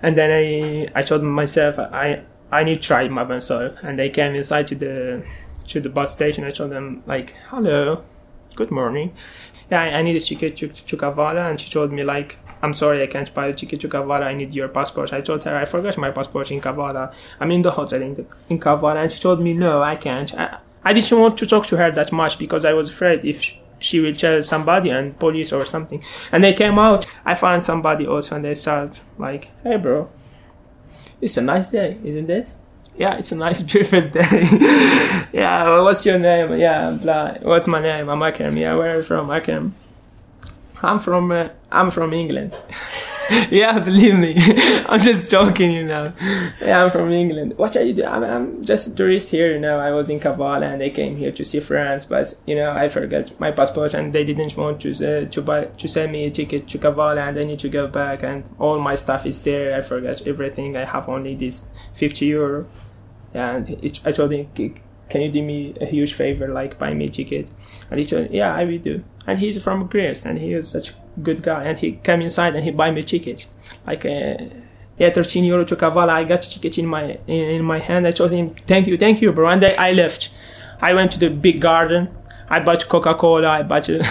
and 0.01 0.17
then 0.17 0.31
i 0.31 0.99
i 0.99 1.03
told 1.03 1.23
myself 1.23 1.79
i 1.79 2.21
i 2.51 2.63
need 2.63 2.81
to 2.81 2.87
try 2.87 3.07
myself 3.07 3.81
and 3.83 4.01
i 4.01 4.09
came 4.09 4.35
inside 4.35 4.67
to 4.67 4.75
the 4.75 5.23
to 5.67 5.79
the 5.79 5.89
bus 5.89 6.13
station 6.13 6.43
i 6.43 6.51
told 6.51 6.71
them 6.71 7.03
like 7.05 7.35
hello 7.49 8.03
good 8.57 8.71
morning. 8.71 9.13
Yeah, 9.69 9.81
I, 9.81 9.99
I 9.99 10.01
need 10.01 10.15
a 10.15 10.19
ticket 10.19 10.57
to, 10.57 10.67
to. 10.67 11.21
And 11.21 11.61
she 11.61 11.69
told 11.69 11.93
me, 11.93 12.03
like, 12.03 12.39
I'm 12.61 12.73
sorry, 12.73 13.03
I 13.03 13.07
can't 13.07 13.31
buy 13.33 13.47
a 13.47 13.53
ticket 13.53 13.79
to 13.81 13.87
Kavala. 13.87 14.23
I 14.23 14.33
need 14.33 14.53
your 14.53 14.67
passport. 14.67 15.13
I 15.13 15.21
told 15.21 15.43
her, 15.43 15.55
I 15.55 15.65
forgot 15.65 15.97
my 15.97 16.11
passport 16.11 16.51
in 16.51 16.59
Kavala. 16.59 17.13
I'm 17.39 17.51
in 17.51 17.61
the 17.61 17.71
hotel 17.71 18.01
in, 18.01 18.15
the, 18.15 18.25
in 18.49 18.59
Kavala. 18.59 19.03
And 19.03 19.11
she 19.11 19.21
told 19.21 19.41
me, 19.41 19.53
no, 19.53 19.81
I 19.81 19.95
can't. 19.95 20.33
I, 20.33 20.57
I 20.87 20.93
didn't 20.93 21.19
want 21.19 21.37
to 21.39 21.45
talk 21.45 21.65
to 21.67 21.75
her 21.75 21.91
that 21.91 22.13
much 22.13 22.39
because 22.39 22.63
I 22.63 22.71
was 22.71 22.87
afraid 22.87 23.25
if 23.25 23.53
she 23.79 23.99
will 23.99 24.13
tell 24.13 24.41
somebody 24.41 24.89
and 24.89 25.19
police 25.19 25.51
or 25.51 25.65
something. 25.65 26.01
And 26.31 26.41
they 26.41 26.53
came 26.53 26.79
out. 26.79 27.05
I 27.25 27.35
found 27.35 27.61
somebody 27.61 28.07
also, 28.07 28.37
and 28.37 28.45
they 28.45 28.53
started 28.53 28.97
like, 29.17 29.51
"Hey, 29.63 29.75
bro, 29.75 30.09
it's 31.19 31.35
a 31.35 31.41
nice 31.41 31.71
day, 31.71 31.97
isn't 32.05 32.29
it?" 32.29 32.53
Yeah, 32.97 33.17
it's 33.17 33.33
a 33.33 33.35
nice, 33.35 33.61
beautiful 33.69 33.99
day. 34.09 34.47
yeah, 35.33 35.81
what's 35.81 36.05
your 36.05 36.19
name? 36.19 36.55
Yeah, 36.55 36.97
blah. 37.01 37.33
What's 37.41 37.67
my 37.67 37.81
name? 37.81 38.07
I'm 38.07 38.23
Akram. 38.23 38.55
Yeah, 38.55 38.75
where 38.75 38.93
are 38.93 38.97
you 38.97 39.03
from? 39.03 39.29
Akram. 39.29 39.75
I'm 40.81 40.99
from 40.99 41.31
uh, 41.31 41.49
I'm 41.69 41.91
from 41.91 42.13
England. 42.13 42.57
yeah, 43.51 43.79
believe 43.79 44.17
me. 44.17 44.35
I'm 44.87 44.99
just 44.99 45.29
joking, 45.29 45.71
you 45.71 45.85
know. 45.85 46.13
Yeah, 46.61 46.83
I'm 46.83 46.91
from 46.91 47.11
England. 47.11 47.57
What 47.57 47.75
are 47.75 47.83
you 47.83 47.93
doing? 47.93 48.07
I'm, 48.07 48.23
I'm 48.23 48.63
just 48.63 48.87
a 48.87 48.95
tourist 48.95 49.31
here, 49.31 49.51
you 49.51 49.59
know. 49.59 49.79
I 49.79 49.91
was 49.91 50.09
in 50.09 50.19
Kavala 50.19 50.73
and 50.73 50.81
I 50.81 50.89
came 50.89 51.17
here 51.17 51.31
to 51.31 51.43
see 51.43 51.59
France, 51.59 52.05
but 52.05 52.35
you 52.45 52.55
know, 52.55 52.71
I 52.71 52.87
forgot 52.87 53.37
my 53.39 53.51
passport 53.51 53.93
and 53.93 54.13
they 54.13 54.23
didn't 54.23 54.55
want 54.55 54.81
to 54.81 54.91
uh, 54.91 55.25
to 55.29 55.41
buy 55.41 55.65
to 55.65 55.87
send 55.87 56.11
me 56.11 56.25
a 56.25 56.31
ticket 56.31 56.67
to 56.69 56.77
Kavala 56.77 57.27
and 57.27 57.37
I 57.37 57.43
need 57.43 57.59
to 57.59 57.69
go 57.69 57.87
back 57.87 58.23
and 58.23 58.49
all 58.59 58.79
my 58.79 58.95
stuff 58.95 59.25
is 59.25 59.41
there. 59.43 59.77
I 59.77 59.81
forgot 59.81 60.25
everything. 60.25 60.77
I 60.77 60.85
have 60.85 61.09
only 61.09 61.35
this 61.35 61.69
50 61.93 62.25
euro. 62.25 62.67
And 63.33 63.69
it, 63.83 63.99
I 64.05 64.11
told 64.11 64.31
him, 64.31 64.47
can 65.09 65.21
you 65.21 65.31
do 65.31 65.43
me 65.43 65.75
a 65.79 65.85
huge 65.85 66.13
favor, 66.13 66.47
like 66.47 66.79
buy 66.79 66.93
me 66.93 67.05
a 67.05 67.09
ticket? 67.09 67.49
And 67.89 67.99
he 67.99 68.05
told, 68.05 68.31
yeah, 68.31 68.55
I 68.55 68.65
will 68.65 68.79
do. 68.79 69.03
And 69.25 69.39
he's 69.39 69.61
from 69.61 69.87
Greece 69.87 70.25
and 70.25 70.39
he 70.39 70.53
is 70.53 70.69
such 70.69 70.93
good 71.21 71.41
guy, 71.43 71.63
and 71.65 71.77
he 71.77 71.93
came 71.93 72.21
inside 72.21 72.55
and 72.55 72.63
he 72.63 72.71
buy 72.71 72.91
me 72.91 73.01
ticket, 73.01 73.47
like 73.85 74.05
uh, 74.05 74.37
yeah, 74.97 75.11
13 75.11 75.43
euro 75.43 75.63
to 75.65 75.75
Kavala. 75.75 76.09
I 76.09 76.23
got 76.23 76.41
ticket 76.41 76.77
in 76.77 76.87
my 76.87 77.19
in, 77.27 77.63
my 77.63 77.79
hand. 77.79 78.07
I 78.07 78.11
told 78.11 78.31
him, 78.31 78.55
thank 78.65 78.87
you, 78.87 78.97
thank 78.97 79.21
you, 79.21 79.31
bro. 79.31 79.49
And 79.49 79.63
I, 79.63 79.89
I 79.89 79.93
left. 79.93 80.31
I 80.81 80.93
went 80.93 81.11
to 81.13 81.19
the 81.19 81.29
big 81.29 81.61
garden. 81.61 82.09
I 82.49 82.59
bought 82.59 82.87
Coca 82.87 83.13
Cola. 83.13 83.49
I 83.49 83.63
bought 83.63 83.89
a, 83.89 84.03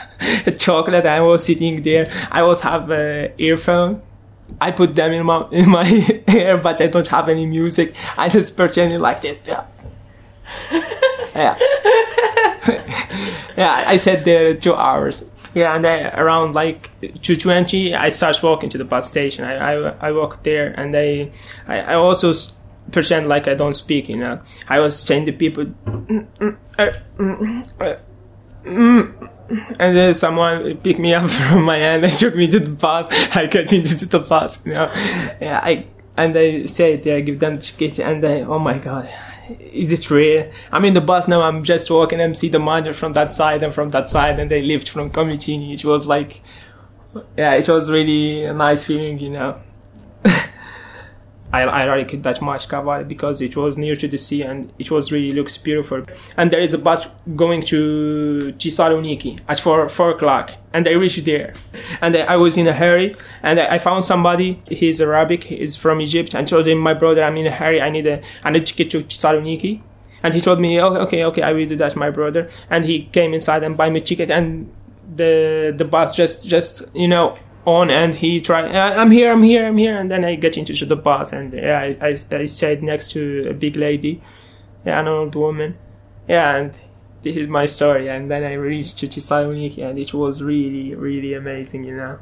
a, 0.46 0.50
chocolate. 0.50 1.06
I 1.06 1.20
was 1.20 1.44
sitting 1.44 1.82
there. 1.82 2.06
I 2.30 2.42
was 2.42 2.60
have 2.62 2.90
a 2.90 3.32
earphone. 3.38 4.02
I 4.60 4.70
put 4.70 4.94
them 4.94 5.12
in 5.12 5.24
my 5.24 5.46
in 5.50 5.70
my 5.70 5.86
ear, 6.28 6.58
but 6.58 6.80
I 6.80 6.88
don't 6.88 7.06
have 7.08 7.28
any 7.28 7.46
music. 7.46 7.94
I 8.16 8.28
just 8.28 8.56
pretending 8.56 9.00
like 9.00 9.22
that. 9.22 9.38
Yeah. 9.46 9.64
yeah. 11.34 11.56
yeah, 13.56 13.84
I 13.86 13.96
sat 13.96 14.24
there 14.24 14.54
two 14.54 14.74
hours. 14.74 15.30
Yeah, 15.54 15.74
and 15.74 15.84
then 15.84 16.12
around 16.18 16.54
like 16.54 16.90
220, 17.00 17.94
I 17.94 18.08
start 18.08 18.42
walking 18.42 18.70
to 18.70 18.78
the 18.78 18.84
bus 18.84 19.08
station. 19.08 19.44
I 19.44 19.74
I, 19.74 20.08
I 20.08 20.12
walk 20.12 20.42
there, 20.42 20.74
and 20.76 20.96
I 20.96 21.30
I, 21.68 21.80
I 21.80 21.94
also 21.94 22.32
pretend 22.90 23.28
like 23.28 23.46
I 23.46 23.54
don't 23.54 23.74
speak. 23.74 24.08
You 24.08 24.16
know, 24.16 24.40
I 24.68 24.80
was 24.80 24.98
saying 24.98 25.26
to 25.26 25.32
people, 25.32 25.66
and 25.86 26.26
then 29.78 30.14
someone 30.14 30.76
picked 30.78 30.98
me 30.98 31.14
up 31.14 31.30
from 31.30 31.62
my 31.62 31.78
hand 31.78 32.04
and 32.04 32.12
took 32.12 32.34
me 32.34 32.48
to 32.48 32.58
the 32.58 32.70
bus. 32.70 33.08
I 33.36 33.46
got 33.46 33.72
into 33.72 34.06
the 34.06 34.20
bus. 34.20 34.66
You 34.66 34.74
know, 34.74 34.90
yeah, 35.40 35.60
I 35.62 35.86
and 36.16 36.34
they 36.34 36.66
say 36.66 36.96
they 36.96 37.22
give 37.22 37.38
them 37.38 37.56
the 37.56 37.62
ticket, 37.62 38.00
and 38.00 38.22
they 38.22 38.44
oh 38.44 38.58
my 38.58 38.78
god 38.78 39.08
is 39.48 39.92
it 39.92 40.10
real? 40.10 40.50
I'm 40.72 40.84
in 40.84 40.94
the 40.94 41.00
bus 41.00 41.28
now. 41.28 41.42
I'm 41.42 41.62
just 41.62 41.90
walking 41.90 42.20
and 42.20 42.36
see 42.36 42.48
the 42.48 42.58
manager 42.58 42.92
from 42.92 43.12
that 43.12 43.32
side 43.32 43.62
and 43.62 43.74
from 43.74 43.90
that 43.90 44.08
side, 44.08 44.40
and 44.40 44.50
they 44.50 44.62
lift 44.62 44.88
from 44.88 45.10
Komotini. 45.10 45.74
It 45.74 45.84
was 45.84 46.06
like, 46.06 46.42
yeah, 47.36 47.54
it 47.54 47.68
was 47.68 47.90
really 47.90 48.44
a 48.44 48.52
nice 48.52 48.84
feeling, 48.84 49.18
you 49.18 49.30
know. 49.30 49.60
I, 51.54 51.62
I 51.82 51.84
like 51.84 52.10
that 52.22 52.42
much 52.42 52.68
Kavala 52.68 53.06
because 53.06 53.40
it 53.40 53.56
was 53.56 53.78
near 53.78 53.94
to 53.94 54.08
the 54.08 54.18
sea 54.18 54.42
and 54.42 54.72
it 54.78 54.90
was 54.90 55.12
really 55.12 55.32
looks 55.32 55.56
beautiful. 55.56 56.02
And 56.36 56.50
there 56.50 56.60
is 56.60 56.74
a 56.74 56.78
bus 56.78 57.08
going 57.36 57.62
to 57.72 58.52
Thessaloniki 58.58 59.40
at 59.48 59.60
four 59.60 59.88
four 59.88 60.10
o'clock, 60.10 60.50
and 60.72 60.88
I 60.88 60.92
reached 60.92 61.24
there, 61.24 61.54
and 62.02 62.16
I 62.16 62.36
was 62.36 62.58
in 62.58 62.66
a 62.66 62.72
hurry, 62.72 63.14
and 63.42 63.60
I 63.60 63.78
found 63.78 64.04
somebody. 64.04 64.60
He's 64.68 65.00
Arabic, 65.00 65.44
he's 65.44 65.76
from 65.76 66.00
Egypt, 66.00 66.34
and 66.34 66.48
told 66.48 66.66
him, 66.66 66.78
"My 66.78 66.94
brother, 66.94 67.22
I'm 67.22 67.36
in 67.36 67.46
a 67.46 67.52
hurry. 67.60 67.80
I 67.80 67.90
need 67.90 68.06
a 68.08 68.20
I 68.42 68.50
need 68.50 68.66
to 68.66 68.74
get 68.74 68.90
to 68.90 68.98
Thessaloniki." 69.02 69.80
And 70.24 70.34
he 70.34 70.40
told 70.40 70.58
me, 70.58 70.80
"Okay, 70.82 71.00
okay, 71.04 71.24
okay, 71.24 71.42
I 71.42 71.52
will 71.52 71.68
do 71.68 71.76
that, 71.76 71.94
my 71.94 72.10
brother." 72.10 72.48
And 72.68 72.84
he 72.84 73.04
came 73.16 73.32
inside 73.32 73.62
and 73.62 73.76
buy 73.76 73.90
me 73.90 74.00
ticket, 74.00 74.30
and 74.30 74.72
the 75.16 75.72
the 75.76 75.84
bus 75.84 76.16
just 76.16 76.48
just 76.48 76.82
you 76.94 77.08
know 77.08 77.36
on 77.66 77.90
and 77.90 78.14
he 78.14 78.40
tried 78.40 78.74
uh, 78.74 78.94
i'm 79.00 79.10
here 79.10 79.32
i'm 79.32 79.42
here 79.42 79.66
i'm 79.66 79.76
here 79.76 79.96
and 79.96 80.10
then 80.10 80.24
i 80.24 80.34
get 80.34 80.58
into 80.58 80.84
the 80.84 80.96
bus 80.96 81.32
and 81.32 81.52
yeah 81.52 81.78
I, 81.78 81.96
I, 82.00 82.18
I 82.30 82.46
stayed 82.46 82.82
next 82.82 83.10
to 83.12 83.44
a 83.48 83.54
big 83.54 83.76
lady 83.76 84.20
yeah 84.84 85.00
an 85.00 85.08
old 85.08 85.34
woman 85.34 85.78
yeah 86.28 86.56
and 86.56 86.78
this 87.22 87.36
is 87.36 87.48
my 87.48 87.64
story 87.64 88.08
and 88.08 88.30
then 88.30 88.44
i 88.44 88.52
reached 88.52 88.98
to 88.98 89.06
Thessaloniki 89.06 89.82
and 89.88 89.98
it 89.98 90.12
was 90.12 90.42
really 90.42 90.94
really 90.94 91.34
amazing 91.34 91.84
you 91.84 91.96
know. 91.96 92.18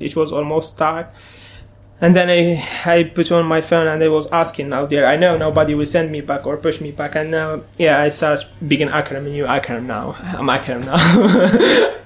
It 0.00 0.14
was 0.14 0.32
almost 0.32 0.78
dark 0.78 1.12
and 2.00 2.14
then 2.14 2.30
I, 2.30 2.62
I 2.86 3.04
put 3.04 3.32
on 3.32 3.46
my 3.46 3.60
phone 3.60 3.88
and 3.88 4.02
I 4.02 4.08
was 4.08 4.30
asking 4.30 4.72
out 4.72 4.90
there. 4.90 5.04
I 5.06 5.16
know 5.16 5.36
nobody 5.36 5.74
will 5.74 5.86
send 5.86 6.12
me 6.12 6.20
back 6.20 6.46
or 6.46 6.56
push 6.56 6.80
me 6.80 6.92
back. 6.92 7.16
And 7.16 7.32
now, 7.32 7.62
yeah, 7.76 8.00
I 8.00 8.10
start 8.10 8.46
begin 8.66 8.88
Akram, 8.88 9.24
new 9.24 9.46
Akram 9.46 9.86
now. 9.86 10.14
I'm 10.22 10.48
Akram 10.48 10.82
now. 10.82 10.96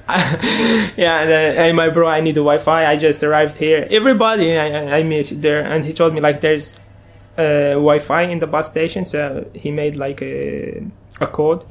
yeah, 0.96 1.20
and, 1.20 1.30
uh, 1.30 1.62
and, 1.62 1.76
my 1.76 1.90
bro, 1.90 2.08
I 2.08 2.20
need 2.20 2.36
the 2.36 2.40
Wi-Fi. 2.40 2.86
I 2.86 2.96
just 2.96 3.22
arrived 3.22 3.58
here. 3.58 3.86
Everybody 3.90 4.56
I, 4.56 4.98
I 4.98 5.02
met 5.02 5.30
there, 5.30 5.60
and 5.62 5.84
he 5.84 5.92
told 5.92 6.14
me 6.14 6.20
like 6.20 6.40
there's 6.40 6.80
uh, 7.36 7.74
Wi-Fi 7.74 8.22
in 8.22 8.38
the 8.38 8.46
bus 8.46 8.70
station. 8.70 9.04
So 9.04 9.46
he 9.54 9.70
made 9.70 9.94
like 9.96 10.22
a, 10.22 10.86
a 11.20 11.26
code, 11.26 11.66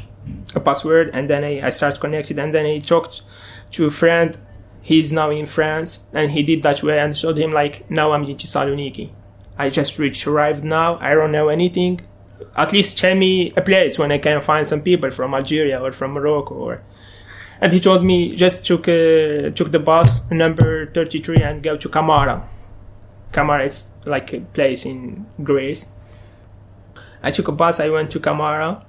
a 0.54 0.60
password, 0.60 1.10
and 1.14 1.28
then 1.28 1.44
I, 1.44 1.66
I 1.66 1.70
start 1.72 2.00
connected. 2.00 2.38
And 2.38 2.54
then 2.54 2.68
he 2.68 2.82
talked 2.82 3.24
to 3.72 3.88
a 3.88 3.92
friend 3.92 4.38
he's 4.82 5.12
now 5.12 5.30
in 5.30 5.46
France 5.46 6.06
and 6.13 6.32
he 6.32 6.44
did 6.44 6.63
that 6.63 6.84
way 6.84 7.00
and 7.00 7.17
showed 7.17 7.38
him 7.38 7.52
like 7.52 7.89
now 7.89 8.12
I'm 8.12 8.24
in 8.24 8.36
Thessaloniki. 8.36 9.12
I 9.58 9.70
just 9.70 10.00
reached 10.00 10.26
arrived 10.28 10.63
now. 10.63 10.98
I 11.00 11.13
don't 11.13 11.32
know 11.32 11.50
anything. 11.50 12.02
At 12.56 12.74
least 12.74 12.98
tell 12.98 13.15
me 13.15 13.52
a 13.56 13.62
place 13.62 14.00
when 14.00 14.12
I 14.12 14.17
can 14.17 14.41
find 14.41 14.67
some 14.67 14.82
people 14.82 15.12
from 15.12 15.34
Algeria 15.34 15.80
or 15.80 15.91
from 15.91 16.12
Morocco 16.12 16.56
or 16.56 16.82
and 17.62 17.72
he 17.72 17.80
told 17.80 18.04
me 18.04 18.36
just 18.36 18.65
took 18.65 18.88
uh, 18.88 19.52
took 19.52 19.72
the 19.72 19.80
bus 19.80 20.30
number 20.32 20.88
33 20.88 21.38
and 21.38 21.63
go 21.63 21.78
to 21.78 21.88
Kamara. 21.88 22.44
Kamara 23.32 23.65
is 23.65 23.91
like 24.06 24.34
a 24.34 24.41
place 24.41 24.86
in 24.86 25.28
Greece. 25.44 25.88
I 27.24 27.30
took 27.30 27.48
a 27.48 27.52
bus. 27.52 27.80
I 27.80 27.89
went 27.89 28.12
to 28.12 28.20
Kamara. 28.20 28.84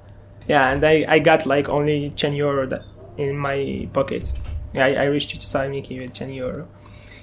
Yeah, 0.48 0.70
and 0.70 0.84
I, 0.84 1.04
I 1.06 1.18
got 1.18 1.46
like 1.46 1.68
only 1.68 2.10
10 2.16 2.32
euro 2.32 2.82
in 3.18 3.36
my 3.36 3.88
pocket. 3.92 4.32
I, 4.74 4.94
I 4.94 5.04
reached 5.04 5.30
to 5.30 5.36
Thessaloniki 5.36 6.00
with 6.00 6.12
10 6.12 6.32
euro. 6.32 6.68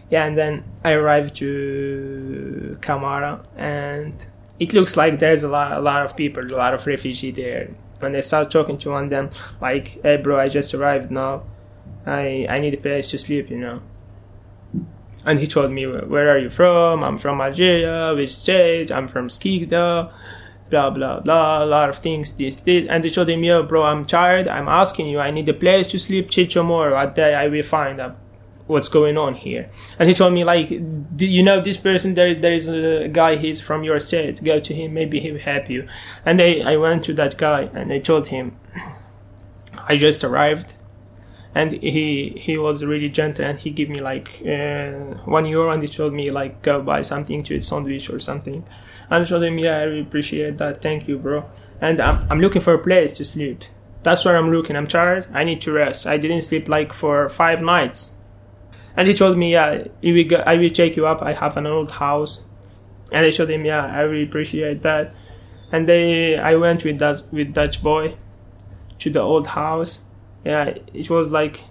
Yeah, 0.09 0.25
and 0.25 0.37
then 0.37 0.63
I 0.83 0.93
arrived 0.93 1.35
to 1.37 2.77
Kamara, 2.81 3.43
and 3.55 4.13
it 4.59 4.73
looks 4.73 4.97
like 4.97 5.19
there's 5.19 5.43
a 5.43 5.49
lot, 5.49 5.71
a 5.71 5.81
lot 5.81 6.03
of 6.03 6.17
people, 6.17 6.43
a 6.43 6.55
lot 6.55 6.73
of 6.73 6.85
refugee 6.87 7.31
there. 7.31 7.69
And 8.01 8.15
I 8.15 8.21
start 8.21 8.49
talking 8.49 8.77
to 8.79 8.91
one 8.91 9.05
of 9.05 9.09
them, 9.09 9.29
like, 9.61 10.01
"Hey, 10.01 10.17
bro, 10.17 10.39
I 10.39 10.49
just 10.49 10.73
arrived 10.73 11.11
now. 11.11 11.43
I 12.05 12.47
I 12.49 12.59
need 12.59 12.73
a 12.73 12.77
place 12.77 13.07
to 13.07 13.17
sleep, 13.19 13.49
you 13.51 13.57
know." 13.57 13.81
And 15.25 15.37
he 15.37 15.45
told 15.45 15.71
me, 15.71 15.85
"Where 15.85 16.29
are 16.29 16.37
you 16.37 16.49
from? 16.49 17.03
I'm 17.03 17.17
from 17.17 17.41
Algeria. 17.41 18.13
Which 18.15 18.33
state? 18.33 18.91
I'm 18.91 19.07
from 19.07 19.27
Skikda." 19.27 20.11
Blah 20.69 20.89
blah 20.89 21.19
blah 21.19 21.63
a 21.63 21.65
lot 21.65 21.89
of 21.89 21.97
things. 21.97 22.33
This 22.33 22.57
this. 22.57 22.87
And 22.87 23.03
they 23.03 23.09
told 23.09 23.29
him 23.29 23.43
yo 23.43 23.63
bro 23.63 23.83
i'm 23.83 24.05
tired. 24.05 24.47
I'm 24.47 24.67
asking 24.67 25.07
you. 25.07 25.19
I 25.19 25.31
need 25.31 25.49
a 25.49 25.53
place 25.53 25.87
to 25.87 25.99
sleep. 25.99 26.29
Chill 26.29 26.63
more 26.63 26.95
at 26.95 27.15
day 27.15 27.35
i 27.35 27.47
will 27.47 27.63
find 27.63 27.99
out 27.99 28.17
what's 28.67 28.87
going 28.87 29.17
on 29.17 29.33
here. 29.33 29.69
And 29.97 30.07
he 30.07 30.13
told 30.13 30.33
me 30.33 30.43
like 30.43 30.69
you 30.69 31.43
know 31.43 31.59
this 31.59 31.77
person 31.77 32.13
there 32.13 32.35
there 32.35 32.53
is 32.53 32.67
a 32.67 33.07
guy 33.07 33.35
he's 33.35 33.59
from 33.59 33.83
your 33.83 33.99
set. 33.99 34.43
Go 34.43 34.59
to 34.59 34.73
him. 34.73 34.93
Maybe 34.93 35.19
he 35.19 35.31
will 35.31 35.39
help 35.39 35.69
you. 35.69 35.87
And 36.25 36.41
I, 36.41 36.61
I 36.65 36.77
went 36.77 37.03
to 37.05 37.13
that 37.13 37.37
guy 37.37 37.69
and 37.73 37.91
I 37.91 37.99
told 37.99 38.27
him 38.27 38.57
i 39.87 39.95
just 39.95 40.23
arrived. 40.23 40.75
And 41.55 41.71
he 41.71 42.29
he 42.37 42.59
was 42.59 42.85
really 42.85 43.09
gentle 43.09 43.43
and 43.43 43.57
he 43.57 43.71
gave 43.71 43.89
me 43.89 44.01
like 44.01 44.29
uh, 44.45 44.91
one 45.25 45.45
euro 45.47 45.71
and 45.71 45.81
he 45.81 45.89
told 45.89 46.13
me 46.13 46.29
like 46.29 46.61
go 46.61 46.79
buy 46.79 47.01
something 47.01 47.43
to 47.45 47.55
eat 47.55 47.63
sandwich 47.63 48.07
or 48.11 48.19
something 48.19 48.63
and 49.09 49.25
I 49.25 49.27
told 49.27 49.43
him, 49.43 49.57
yeah, 49.57 49.77
I 49.77 49.83
really 49.83 50.01
appreciate 50.01 50.57
that. 50.57 50.81
Thank 50.81 51.07
you, 51.07 51.17
bro. 51.17 51.49
And 51.81 51.99
I'm, 51.99 52.27
I'm 52.29 52.41
looking 52.41 52.61
for 52.61 52.73
a 52.73 52.79
place 52.79 53.13
to 53.13 53.25
sleep. 53.25 53.63
That's 54.03 54.23
where 54.23 54.37
I'm 54.37 54.51
looking. 54.51 54.75
I'm 54.75 54.87
tired. 54.87 55.27
I 55.33 55.43
need 55.43 55.61
to 55.61 55.71
rest. 55.71 56.07
I 56.07 56.17
didn't 56.17 56.41
sleep 56.41 56.69
like 56.69 56.93
for 56.93 57.27
five 57.29 57.61
nights. 57.61 58.15
And 58.95 59.07
he 59.07 59.13
told 59.13 59.37
me, 59.37 59.53
yeah, 59.53 59.83
will 60.03 60.23
go, 60.25 60.43
I 60.45 60.57
will 60.57 60.69
take 60.69 60.95
you 60.95 61.05
up. 61.07 61.21
I 61.21 61.33
have 61.33 61.57
an 61.57 61.67
old 61.67 61.91
house. 61.91 62.43
And 63.11 63.25
I 63.25 63.29
showed 63.31 63.49
him, 63.49 63.65
yeah, 63.65 63.85
I 63.85 64.01
really 64.01 64.23
appreciate 64.23 64.81
that. 64.83 65.11
And 65.71 65.87
they, 65.87 66.37
I 66.37 66.55
went 66.55 66.83
with 66.83 66.99
that 66.99 67.23
with 67.31 67.53
Dutch 67.53 67.81
boy 67.81 68.15
to 68.99 69.09
the 69.09 69.21
old 69.21 69.47
house. 69.47 70.03
yeah, 70.43 70.73
it 70.93 71.09
was 71.09 71.31
like 71.31 71.63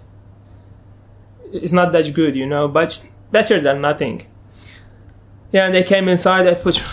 it's 1.51 1.73
not 1.73 1.91
that 1.91 2.13
good, 2.13 2.35
you 2.35 2.45
know, 2.45 2.67
but 2.67 3.03
better 3.31 3.59
than 3.59 3.81
nothing. 3.81 4.25
Yeah, 5.51 5.65
and 5.65 5.73
they 5.73 5.83
came 5.83 6.07
inside. 6.07 6.47
I 6.47 6.53
put 6.53 6.83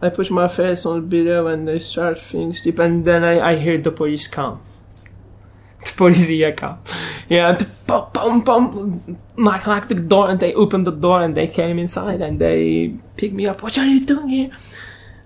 I 0.00 0.10
put 0.10 0.30
my 0.30 0.48
face 0.48 0.84
on 0.84 1.02
the 1.02 1.08
pillow 1.08 1.46
and 1.46 1.66
they 1.66 1.78
start 1.78 2.18
things 2.18 2.60
deep, 2.60 2.78
and 2.78 3.04
then 3.04 3.24
I, 3.24 3.52
I 3.52 3.56
hear 3.56 3.78
the 3.78 3.90
police 3.90 4.26
come. 4.28 4.60
The 5.84 5.92
police 5.96 6.28
here 6.28 6.52
come. 6.52 6.78
Yeah, 7.28 7.52
the 7.52 7.66
bum 7.86 8.10
bum 8.12 8.42
bum 8.42 9.18
knock 9.36 9.66
knock 9.66 9.88
the 9.88 9.94
door 9.94 10.30
and 10.30 10.40
they 10.40 10.52
open 10.54 10.84
the 10.84 10.92
door 10.92 11.22
and 11.22 11.34
they 11.34 11.46
came 11.46 11.78
inside 11.78 12.20
and 12.20 12.38
they 12.40 12.94
picked 13.16 13.34
me 13.34 13.46
up. 13.46 13.62
What 13.62 13.78
are 13.78 13.86
you 13.86 14.00
doing 14.00 14.28
here? 14.28 14.50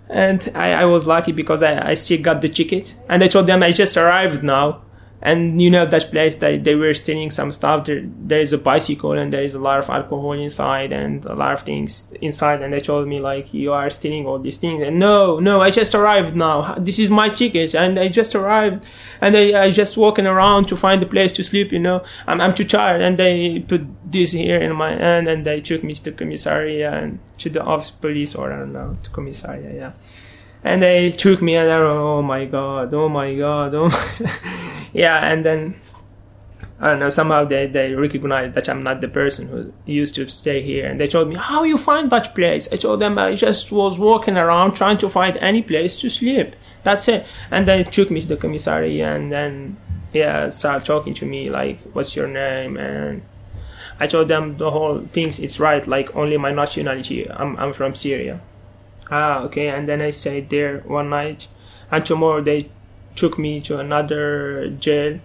And 0.09 0.51
I, 0.55 0.73
I 0.73 0.85
was 0.87 1.07
lucky 1.07 1.33
because 1.33 1.63
I, 1.63 1.91
I 1.91 1.95
still 1.95 2.21
got 2.21 2.41
the 2.41 2.49
ticket. 2.49 2.95
And 3.09 3.23
I 3.23 3.29
told 3.29 3.47
them 3.47 3.63
I 3.63 3.71
just 3.71 3.97
arrived 3.97 4.43
now 4.43 4.83
and 5.23 5.61
you 5.61 5.71
know 5.71 5.85
that 5.85 6.11
place 6.11 6.37
they, 6.37 6.57
they 6.57 6.75
were 6.75 6.95
stealing 6.95 7.31
some 7.31 7.53
stuff. 7.53 7.85
There 7.85 8.03
there 8.05 8.41
is 8.41 8.53
a 8.53 8.59
bicycle 8.59 9.13
and 9.13 9.33
there 9.33 9.43
is 9.43 9.55
a 9.55 9.59
lot 9.59 9.79
of 9.79 9.91
alcohol 9.91 10.33
inside 10.33 10.93
and 10.93 11.25
a 11.27 11.35
lot 11.35 11.53
of 11.53 11.63
things 11.63 12.13
inside. 12.21 12.63
And 12.63 12.73
they 12.73 12.81
told 12.81 13.07
me 13.07 13.21
like 13.21 13.53
you 13.53 13.73
are 13.73 13.91
stealing 13.91 14.27
all 14.27 14.39
these 14.39 14.57
things. 14.57 14.83
And 14.83 14.99
no 14.99 15.39
no 15.39 15.61
i 15.61 15.71
just 15.71 15.95
arrived 15.95 16.35
now. 16.35 16.75
This 16.75 16.99
is 16.99 17.11
my 17.11 17.29
ticket 17.29 17.75
and 17.75 17.99
i 17.99 18.09
just 18.09 18.35
arrived. 18.35 18.89
And 19.21 19.37
i, 19.37 19.65
I 19.65 19.71
just 19.71 19.97
walking 19.97 20.27
around 20.27 20.69
to 20.69 20.77
find 20.77 21.03
a 21.03 21.07
place 21.07 21.33
to 21.33 21.45
sleep 21.45 21.73
you 21.73 21.79
know. 21.79 22.03
I'm, 22.27 22.41
I'm 22.41 22.55
too 22.55 22.65
tired. 22.65 23.03
And 23.03 23.19
they 23.19 23.61
put 23.61 23.83
this 24.11 24.33
here 24.33 24.61
in 24.61 24.75
my 24.75 24.91
hand 24.93 25.29
and 25.29 25.45
they 25.45 25.61
took 25.61 25.85
me 25.85 25.95
to 25.95 26.05
the 26.05 26.13
commissariat 26.13 26.93
and 26.93 27.19
to 27.39 27.49
the 27.49 27.63
office 27.63 27.91
police 27.91 28.35
or 28.35 28.53
i 28.53 28.59
don't 28.59 28.73
know 28.73 28.97
to 29.03 29.11
commissariat 29.11 29.75
yeah 29.75 29.93
and 30.62 30.83
they 30.83 31.11
took 31.11 31.40
me 31.40 31.57
and 31.57 31.70
I, 31.70 31.79
oh 31.79 32.23
my 32.23 32.44
god 32.44 32.92
oh 32.94 33.09
my 33.09 33.35
god 33.35 33.75
oh 33.75 33.88
my 33.88 34.90
yeah 34.92 35.31
and 35.31 35.44
then 35.44 35.75
I 36.83 36.88
don't 36.88 37.01
know 37.01 37.11
somehow 37.11 37.44
they, 37.44 37.66
they 37.66 37.94
recognized 37.94 38.55
that 38.55 38.68
I'm 38.68 38.83
not 38.83 39.03
the 39.03 39.09
person 39.09 39.49
who 39.49 39.73
used 39.85 40.14
to 40.14 40.27
stay 40.31 40.62
here. 40.62 40.87
And 40.87 40.99
they 40.99 41.07
told 41.07 41.29
me 41.29 41.37
how 41.37 41.62
you 41.62 41.77
find 41.77 42.09
that 42.09 42.35
place? 42.35 42.73
I 42.73 42.77
told 42.77 43.01
them 43.01 43.18
I 43.18 43.35
just 43.35 43.70
was 43.70 43.99
walking 43.99 44.38
around 44.38 44.73
trying 44.73 44.96
to 44.99 45.11
find 45.11 45.37
any 45.38 45.62
place 45.62 45.96
to 46.01 46.09
sleep. 46.09 46.57
That's 46.83 47.07
it. 47.09 47.27
And 47.51 47.68
they 47.68 47.83
took 47.83 48.11
me 48.11 48.23
to 48.23 48.29
the 48.29 48.38
commissary 48.38 49.03
and 49.03 49.31
then 49.31 49.77
yeah 50.14 50.49
started 50.51 50.85
talking 50.87 51.14
to 51.14 51.27
me 51.27 51.51
like 51.51 51.79
what's 51.92 52.16
your 52.16 52.29
name? 52.29 52.79
And 52.79 53.23
I 53.99 54.07
told 54.07 54.29
them 54.29 54.57
the 54.57 54.70
whole 54.70 55.01
things 55.01 55.38
it's 55.38 55.61
right 55.61 55.87
like 55.87 56.16
only 56.16 56.38
my 56.38 56.51
nationality 56.51 57.31
I'm, 57.31 57.59
I'm 57.59 57.75
from 57.75 57.94
Syria 57.94 58.40
ah 59.11 59.42
okay. 59.44 59.68
And 59.68 59.88
then 59.88 60.01
I 60.01 60.11
stayed 60.11 60.51
there 60.51 60.79
one 60.81 61.11
night. 61.11 61.49
And 61.90 62.05
tomorrow 62.07 62.40
they 62.40 62.70
took 63.16 63.38
me 63.38 63.61
to 63.62 63.79
another 63.79 64.68
jail. 64.68 65.20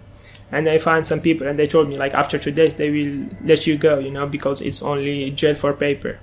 And 0.52 0.68
I 0.68 0.78
found 0.78 1.06
some 1.06 1.20
people 1.20 1.46
and 1.46 1.58
they 1.58 1.66
told 1.66 1.88
me 1.88 1.98
like 1.98 2.14
after 2.14 2.38
two 2.38 2.52
days 2.52 2.74
they 2.74 2.90
will 2.90 3.26
let 3.42 3.66
you 3.66 3.76
go 3.76 3.98
you 3.98 4.12
know 4.12 4.26
because 4.26 4.62
it's 4.62 4.82
only 4.82 5.30
jail 5.30 5.54
for 5.54 5.72
paper. 5.72 6.18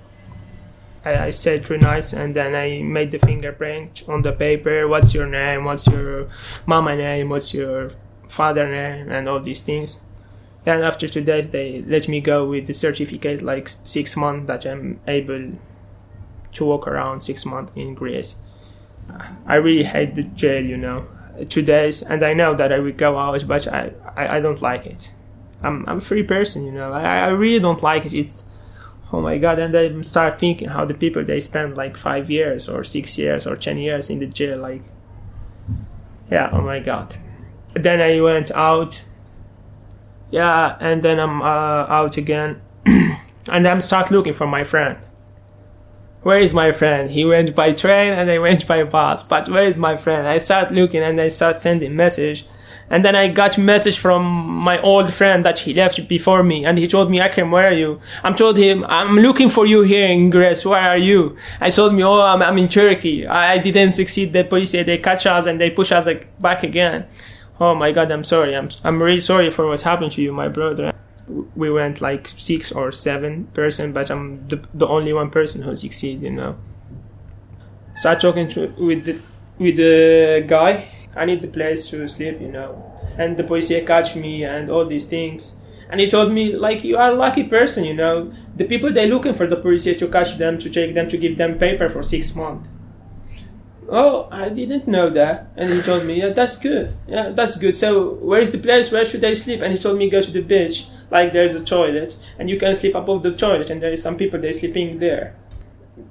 I, 1.06 1.28
I 1.28 1.30
said 1.32 1.66
three 1.66 1.78
nights 1.78 2.14
and 2.14 2.34
then 2.34 2.56
I 2.56 2.82
made 2.84 3.12
the 3.12 3.20
fingerprint 3.20 4.04
on 4.08 4.22
the 4.22 4.32
paper. 4.32 4.88
What's 4.88 5.14
your 5.14 5.28
name? 5.28 5.66
What's 5.66 5.88
your 5.88 6.30
mama 6.66 6.96
name? 6.96 7.30
What's 7.30 7.54
your 7.54 7.90
father 8.28 8.68
name? 8.68 9.12
And 9.12 9.28
all 9.28 9.42
these 9.42 9.62
things. 9.62 10.00
And 10.66 10.82
after 10.82 11.10
two 11.10 11.24
days 11.24 11.50
they 11.50 11.82
let 11.82 12.08
me 12.08 12.22
go 12.22 12.48
with 12.48 12.68
the 12.68 12.74
certificate 12.74 13.42
like 13.42 13.68
six 13.68 14.16
months 14.16 14.48
that 14.48 14.66
I'm 14.66 15.02
able 15.06 15.52
to 16.54 16.66
walk 16.66 16.88
around 16.88 17.22
six 17.22 17.46
months 17.46 17.72
in 17.76 17.94
Greece 17.94 18.42
I 19.46 19.56
really 19.56 19.84
hate 19.84 20.16
the 20.16 20.24
jail 20.24 20.64
you 20.64 20.78
know 20.78 21.08
two 21.50 21.62
days, 21.62 22.04
and 22.04 22.24
I 22.24 22.34
know 22.34 22.54
that 22.54 22.72
I 22.72 22.80
will 22.80 22.92
go 22.92 23.18
out, 23.18 23.48
but 23.48 23.68
I, 23.68 23.92
I, 24.16 24.38
I 24.38 24.40
don't 24.40 24.62
like 24.62 24.86
it. 24.86 25.12
I'm, 25.64 25.84
I'm 25.88 25.98
a 25.98 26.02
free 26.02 26.24
person, 26.24 26.64
you 26.66 26.72
know. 26.72 26.94
I, 26.94 27.02
I 27.02 27.28
really 27.30 27.60
don't 27.60 27.82
like 27.82 28.06
it. 28.06 28.14
It's, 28.14 28.46
oh 29.12 29.22
my 29.22 29.38
god, 29.38 29.60
and 29.60 29.76
I 29.76 30.02
start 30.02 30.40
thinking 30.40 30.70
how 30.70 30.86
the 30.86 30.94
people 30.94 31.24
they 31.24 31.40
spend 31.40 31.76
like 31.76 31.98
five 31.98 32.30
years 32.30 32.70
or 32.70 32.84
six 32.84 33.18
years 33.18 33.48
or 33.48 33.56
ten 33.56 33.78
years 33.78 34.10
in 34.10 34.20
the 34.20 34.28
jail, 34.28 34.60
like, 34.60 34.84
yeah, 36.30 36.50
oh 36.52 36.62
my 36.62 36.80
god. 36.80 37.16
Then 37.74 38.00
I 38.00 38.22
went 38.22 38.52
out, 38.52 39.02
yeah, 40.30 40.78
and 40.80 41.02
then 41.02 41.20
I'm 41.20 41.42
uh, 41.42 41.46
out 41.46 42.18
again, 42.18 42.62
and 42.86 43.68
I'm 43.68 43.82
start 43.82 44.12
looking 44.12 44.34
for 44.34 44.46
my 44.46 44.64
friend 44.64 44.98
where 46.24 46.40
is 46.40 46.54
my 46.54 46.72
friend? 46.72 47.12
He 47.12 47.26
went 47.26 47.54
by 47.54 47.74
train 47.74 48.14
and 48.14 48.30
I 48.30 48.40
went 48.40 48.66
by 48.68 48.84
bus. 48.84 49.24
But 49.24 49.50
where 49.50 49.66
is 49.66 49.78
my 49.78 49.98
friend? 49.98 50.28
I 50.28 50.38
start 50.38 50.72
looking 50.72 51.04
and 51.04 51.20
I 51.20 51.28
start 51.28 51.60
sending 51.60 51.96
message. 51.96 52.46
And 52.90 53.04
then 53.04 53.16
I 53.16 53.28
got 53.28 53.58
message 53.58 53.98
from 53.98 54.24
my 54.24 54.80
old 54.82 55.14
friend 55.14 55.44
that 55.46 55.60
he 55.60 55.74
left 55.74 56.08
before 56.08 56.44
me. 56.44 56.66
And 56.66 56.78
he 56.78 56.88
told 56.88 57.12
me, 57.12 57.20
Akram, 57.20 57.52
where 57.52 57.68
are 57.68 57.74
you? 57.74 58.00
I'm 58.24 58.36
told 58.36 58.58
him, 58.58 58.86
I'm 58.88 59.18
looking 59.18 59.50
for 59.50 59.66
you 59.66 59.82
here 59.82 60.08
in 60.08 60.30
Greece. 60.30 60.66
Where 60.66 60.80
are 60.80 60.98
you? 60.98 61.38
I 61.60 61.70
told 61.70 61.94
me, 61.94 62.04
oh, 62.04 62.22
I'm, 62.22 62.42
I'm 62.42 62.58
in 62.58 62.68
Turkey. 62.68 63.26
I, 63.26 63.54
I 63.54 63.58
didn't 63.58 63.92
succeed. 63.92 64.32
The 64.34 64.44
police, 64.44 64.72
they 64.72 64.98
catch 64.98 65.26
us 65.26 65.46
and 65.46 65.60
they 65.60 65.72
push 65.72 65.92
us 65.92 66.08
back 66.40 66.64
again. 66.64 67.08
Oh 67.60 67.76
my 67.76 67.92
God, 67.92 68.12
I'm 68.12 68.24
sorry. 68.24 68.56
I'm, 68.56 68.70
I'm 68.84 69.02
really 69.02 69.20
sorry 69.20 69.50
for 69.50 69.68
what 69.68 69.82
happened 69.82 70.12
to 70.14 70.22
you, 70.22 70.32
my 70.32 70.48
brother 70.48 70.94
we 71.28 71.72
went 71.72 72.02
like 72.02 72.28
six 72.28 72.72
or 72.72 72.92
seven 72.92 73.46
person, 73.54 73.94
but 73.94 74.10
I'm 74.10 74.48
the, 74.48 74.62
the 74.74 74.88
only 74.88 75.14
one 75.14 75.30
person 75.30 75.64
who 75.64 75.76
succeeded. 75.76 76.24
You 76.24 76.32
know. 76.32 76.56
Start 77.94 78.22
talking 78.22 78.48
to 78.50 78.68
with 78.78 79.06
the 79.06 79.22
with 79.58 79.78
the 79.78 80.44
guy. 80.48 80.88
I 81.16 81.26
need 81.26 81.42
the 81.42 81.48
place 81.48 81.90
to 81.92 82.08
sleep. 82.08 82.42
You 82.42 82.52
know, 82.52 82.92
and 83.18 83.38
the 83.38 83.44
police 83.44 83.72
catch 83.86 84.16
me 84.16 84.44
and 84.44 84.70
all 84.70 84.86
these 84.86 85.06
things. 85.06 85.58
And 85.90 86.00
he 86.00 86.08
told 86.08 86.32
me 86.32 86.56
like 86.56 86.84
you 86.84 86.98
are 86.98 87.12
a 87.12 87.16
lucky 87.16 87.44
person. 87.44 87.84
You 87.84 87.94
know, 87.94 88.34
the 88.56 88.66
people 88.66 88.92
they 88.92 89.08
looking 89.08 89.34
for 89.34 89.48
the 89.48 89.58
police 89.58 89.84
to 89.84 90.08
catch 90.08 90.38
them 90.38 90.58
to 90.60 90.70
take 90.70 90.94
them 90.96 91.08
to 91.10 91.18
give 91.18 91.38
them 91.38 91.60
paper 91.60 91.88
for 91.88 92.04
six 92.04 92.36
months. 92.36 92.68
Oh, 93.90 94.28
I 94.32 94.50
didn't 94.50 94.88
know 94.88 95.10
that. 95.12 95.52
And 95.56 95.70
he 95.70 95.82
told 95.82 96.06
me, 96.06 96.20
yeah, 96.20 96.30
that's 96.30 96.58
good. 96.58 96.96
Yeah, 97.08 97.30
that's 97.30 97.58
good. 97.58 97.76
So 97.78 98.14
where 98.16 98.40
is 98.40 98.52
the 98.52 98.58
place? 98.58 98.92
Where 98.92 99.06
should 99.06 99.24
I 99.24 99.34
sleep? 99.34 99.62
And 99.62 99.72
he 99.74 99.78
told 99.78 99.98
me 99.98 100.10
go 100.10 100.22
to 100.22 100.32
the 100.32 100.42
beach 100.42 100.88
like 101.14 101.32
there's 101.32 101.54
a 101.54 101.64
toilet 101.64 102.18
and 102.40 102.50
you 102.50 102.58
can 102.58 102.76
sleep 102.76 102.96
above 102.96 103.22
the 103.22 103.32
toilet 103.32 103.70
and 103.70 103.82
there 103.82 103.94
is 103.94 104.02
some 104.02 104.18
people 104.18 104.40
they 104.40 104.52
sleeping 104.52 104.98
there 104.98 105.36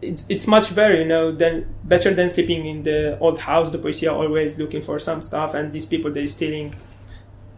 it's, 0.01 0.25
it's 0.31 0.47
much 0.47 0.75
better 0.77 0.95
you 0.95 1.05
know 1.05 1.33
than 1.33 1.67
better 1.83 2.15
than 2.15 2.31
sleeping 2.31 2.65
in 2.67 2.85
the 2.85 3.19
old 3.19 3.41
house 3.41 3.71
the 3.71 3.79
police 3.79 4.03
are 4.05 4.17
always 4.17 4.57
looking 4.59 4.81
for 4.81 4.99
some 5.01 5.21
stuff 5.21 5.55
and 5.55 5.73
these 5.73 5.85
people 5.87 6.11
they 6.11 6.27
stealing 6.27 6.73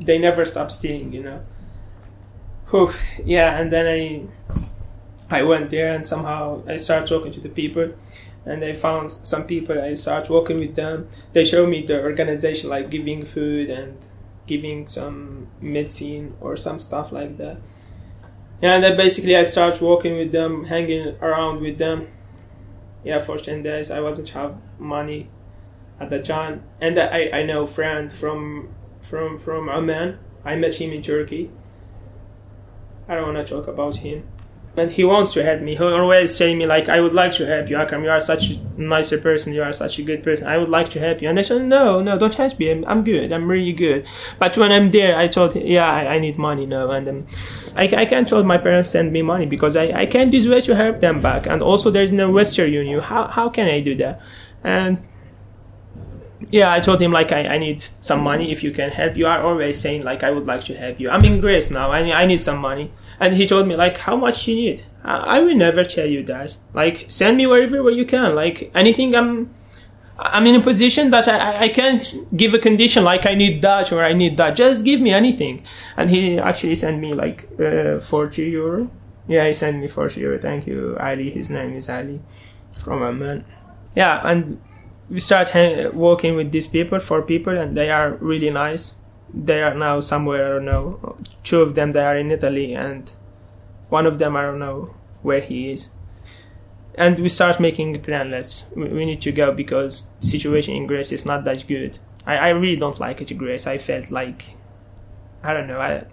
they 0.00 0.18
never 0.18 0.44
stop 0.46 0.70
stealing 0.70 1.12
you 1.12 1.22
know 1.22 1.44
Whew, 2.70 2.90
yeah 3.24 3.61
and 3.61 3.70
then 3.70 3.87
i 3.87 5.38
i 5.38 5.42
went 5.42 5.68
there 5.68 5.94
and 5.94 6.04
somehow 6.04 6.62
i 6.66 6.76
started 6.76 7.07
talking 7.07 7.30
to 7.33 7.40
the 7.40 7.50
people 7.50 7.92
and 8.46 8.62
I 8.62 8.74
found 8.74 9.11
some 9.11 9.46
people. 9.46 9.80
I 9.80 9.94
started 9.94 10.28
working 10.28 10.59
with 10.59 10.74
them. 10.74 11.09
They 11.33 11.44
showed 11.44 11.70
me 11.70 11.87
the 11.87 12.02
organization, 12.02 12.68
like 12.68 12.90
giving 12.90 13.24
food 13.24 13.70
and 13.70 13.96
giving 14.46 14.87
some 14.87 15.48
medicine 15.61 16.37
or 16.40 16.57
some 16.57 16.78
stuff 16.78 17.12
like 17.12 17.37
that. 17.38 17.59
Yeah, 18.61 18.74
and 18.74 18.85
then 18.85 18.96
basically 18.96 19.37
I 19.37 19.42
start 19.42 19.80
working 19.80 20.16
with 20.16 20.33
them, 20.33 20.64
hanging 20.64 21.16
around 21.20 21.61
with 21.61 21.78
them. 21.78 22.09
Yeah, 23.02 23.18
for 23.18 23.38
10 23.38 23.62
days 23.62 23.90
I 23.90 24.00
wasn't 24.00 24.30
have 24.30 24.57
money 24.78 25.28
at 26.00 26.11
the 26.11 26.20
time. 26.20 26.62
And 26.80 26.98
I, 26.98 27.30
I 27.33 27.42
know 27.42 27.66
friend 27.66 28.12
from 28.12 28.74
from 29.00 29.38
from 29.38 29.68
Oman. 29.68 30.18
I 30.44 30.57
met 30.57 30.80
him 30.80 30.92
in 30.92 31.02
Turkey. 31.02 31.50
I 33.09 33.14
don't 33.14 33.35
want 33.35 33.46
to 33.46 33.54
talk 33.54 33.66
about 33.66 33.96
him 33.96 34.26
and 34.76 34.90
he 34.90 35.04
wants 35.04 35.32
to 35.32 35.42
help 35.42 35.60
me. 35.60 35.76
He 35.76 35.84
always 35.84 36.34
say 36.34 36.54
me 36.54 36.66
like, 36.66 36.88
"I 36.88 37.00
would 37.00 37.14
like 37.14 37.32
to 37.34 37.46
help 37.46 37.70
you, 37.70 37.76
Akram. 37.76 38.02
You 38.02 38.10
are 38.10 38.20
such 38.20 38.50
a 38.50 38.58
nicer 38.76 39.18
person. 39.18 39.54
You 39.54 39.62
are 39.62 39.72
such 39.72 39.98
a 39.98 40.02
good 40.02 40.22
person. 40.22 40.46
I 40.46 40.58
would 40.58 40.68
like 40.68 40.88
to 40.90 41.00
help 41.00 41.22
you." 41.22 41.28
And 41.28 41.38
I 41.38 41.42
said, 41.42 41.62
"No, 41.62 42.02
no, 42.02 42.18
don't 42.18 42.34
help 42.34 42.58
me. 42.58 42.70
I'm, 42.70 42.84
I'm 42.87 43.04
good. 43.04 43.32
I'm 43.32 43.48
really 43.48 43.72
good." 43.72 44.06
But 44.38 44.58
when 44.58 44.72
I'm 44.72 44.90
there, 44.90 45.16
I 45.16 45.28
told, 45.28 45.52
him, 45.52 45.64
"Yeah, 45.64 45.90
I, 45.90 46.16
I 46.16 46.18
need 46.18 46.38
money 46.38 46.66
now," 46.66 46.90
and 46.90 47.08
um, 47.08 47.26
I, 47.76 47.84
I 47.84 48.04
can't 48.04 48.28
told 48.28 48.46
my 48.46 48.58
parents 48.58 48.90
send 48.90 49.12
me 49.12 49.22
money 49.22 49.46
because 49.46 49.76
I, 49.76 49.92
I 49.92 50.06
can't 50.06 50.30
this 50.30 50.46
way 50.48 50.60
to 50.62 50.74
help 50.74 51.00
them 51.00 51.20
back. 51.20 51.46
And 51.46 51.62
also, 51.62 51.90
there's 51.90 52.12
no 52.12 52.30
Western 52.30 52.72
Union. 52.72 53.00
How 53.00 53.28
how 53.28 53.48
can 53.48 53.68
I 53.68 53.80
do 53.80 53.94
that? 53.96 54.20
And 54.64 54.98
yeah, 56.50 56.72
I 56.72 56.80
told 56.80 57.00
him 57.00 57.12
like 57.12 57.30
I, 57.30 57.54
I 57.54 57.58
need 57.58 57.80
some 57.80 58.22
money 58.22 58.50
if 58.50 58.64
you 58.64 58.72
can 58.72 58.90
help. 58.90 59.16
You 59.16 59.26
are 59.26 59.42
always 59.42 59.78
saying 59.78 60.02
like 60.02 60.24
I 60.24 60.30
would 60.30 60.46
like 60.46 60.64
to 60.64 60.74
help 60.74 60.98
you. 60.98 61.10
I'm 61.10 61.24
in 61.24 61.40
Greece 61.40 61.70
now. 61.70 61.90
I 61.90 62.00
I 62.22 62.26
need 62.26 62.38
some 62.38 62.58
money. 62.58 62.90
And 63.20 63.35
he 63.35 63.46
told 63.46 63.66
me 63.66 63.77
like 63.77 63.98
how 63.98 64.16
much 64.16 64.48
you 64.48 64.57
need. 64.57 64.85
I, 65.05 65.37
I 65.37 65.40
will 65.40 65.55
never 65.55 65.85
tell 65.85 66.07
you 66.07 66.22
that. 66.24 66.57
Like 66.72 67.07
send 67.09 67.37
me 67.37 67.46
wherever 67.46 67.83
where 67.83 67.92
you 67.92 68.05
can. 68.05 68.35
Like 68.35 68.70
anything 68.74 69.14
I'm 69.14 69.55
I'm 70.16 70.46
in 70.46 70.55
a 70.55 70.61
position 70.61 71.11
that 71.11 71.27
I, 71.27 71.64
I 71.64 71.68
can't 71.68 72.14
give 72.37 72.55
a 72.55 72.59
condition 72.59 73.03
like 73.03 73.27
I 73.27 73.35
need 73.35 73.62
that 73.62 73.92
or 73.92 74.05
I 74.05 74.12
need 74.12 74.37
that. 74.37 74.57
Just 74.57 74.85
give 74.85 75.00
me 75.00 75.12
anything. 75.12 75.62
And 75.96 76.09
he 76.09 76.38
actually 76.38 76.77
sent 76.77 77.00
me 77.00 77.14
like 77.14 77.48
uh, 77.61 77.98
40 77.98 78.42
euro. 78.50 78.90
Yeah, 79.27 79.46
he 79.46 79.53
sent 79.53 79.81
me 79.81 79.88
40 79.88 80.20
euro. 80.20 80.38
Thank 80.38 80.66
you, 80.66 80.96
Ali. 81.00 81.31
His 81.31 81.50
name 81.50 81.72
is 81.72 81.88
Ali 81.88 82.20
from 82.79 83.03
Amman. 83.03 83.44
Yeah, 83.96 84.20
and 84.24 84.61
we 85.11 85.20
start 85.20 85.53
working 85.94 86.37
with 86.37 86.53
these 86.53 86.66
people, 86.66 86.98
for 87.00 87.22
people, 87.22 87.57
and 87.57 87.77
they 87.77 87.90
are 87.90 88.12
really 88.14 88.50
nice. 88.50 88.96
They 89.32 89.62
are 89.62 89.74
now 89.74 90.00
somewhere, 90.00 90.46
I 90.46 90.48
don't 90.50 90.64
know. 90.64 91.16
Two 91.42 91.60
of 91.60 91.74
them, 91.74 91.92
they 91.92 92.04
are 92.04 92.16
in 92.16 92.30
Italy, 92.30 92.74
and 92.74 93.10
one 93.88 94.06
of 94.06 94.18
them, 94.18 94.37
I 94.37 94.42
don't 94.42 94.58
know 94.58 94.94
where 95.22 95.40
he 95.40 95.70
is. 95.70 95.94
And 96.96 97.18
we 97.18 97.28
start 97.28 97.58
making 97.58 98.00
plan. 98.02 98.30
Let's 98.30 98.70
we, 98.76 98.88
we 98.88 99.04
need 99.04 99.20
to 99.22 99.32
go 99.32 99.52
because 99.52 100.08
the 100.20 100.26
situation 100.26 100.76
in 100.76 100.87
Greece 100.87 101.10
is 101.10 101.26
not 101.26 101.44
that 101.44 101.66
good. 101.66 101.98
I, 102.24 102.37
I 102.37 102.48
really 102.50 102.76
don't 102.76 103.00
like 103.00 103.20
it 103.20 103.37
Greece. 103.37 103.66
I 103.66 103.78
felt 103.78 104.12
like 104.12 104.54
I 105.42 105.52
don't 105.52 105.66
know. 105.66 105.80
I 105.80 106.04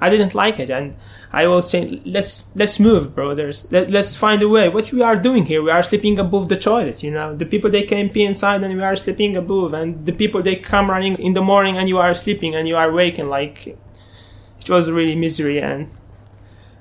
I 0.00 0.08
didn't 0.08 0.34
like 0.34 0.58
it, 0.58 0.70
and 0.70 0.96
I 1.32 1.46
was 1.46 1.70
saying, 1.70 2.00
let's 2.06 2.50
let's 2.54 2.80
move, 2.80 3.14
brothers. 3.14 3.70
Let, 3.70 3.90
let's 3.90 4.16
find 4.16 4.42
a 4.42 4.48
way. 4.48 4.68
What 4.68 4.92
we 4.92 5.02
are 5.02 5.16
doing 5.16 5.44
here? 5.44 5.62
We 5.62 5.70
are 5.70 5.82
sleeping 5.82 6.18
above 6.18 6.48
the 6.48 6.56
toilet. 6.56 7.02
You 7.02 7.10
know, 7.10 7.36
the 7.36 7.44
people 7.44 7.70
they 7.70 7.82
came 7.82 8.08
pee 8.08 8.24
inside, 8.24 8.64
and 8.64 8.74
we 8.74 8.82
are 8.82 8.96
sleeping 8.96 9.36
above, 9.36 9.74
and 9.74 10.06
the 10.06 10.12
people 10.12 10.42
they 10.42 10.56
come 10.56 10.90
running 10.90 11.16
in 11.16 11.34
the 11.34 11.42
morning, 11.42 11.76
and 11.76 11.88
you 11.88 11.98
are 11.98 12.14
sleeping, 12.14 12.54
and 12.54 12.66
you 12.66 12.76
are 12.76 12.90
waking. 12.90 13.28
Like 13.28 13.66
it 14.60 14.70
was 14.70 14.90
really 14.90 15.14
misery, 15.14 15.60
and 15.60 15.90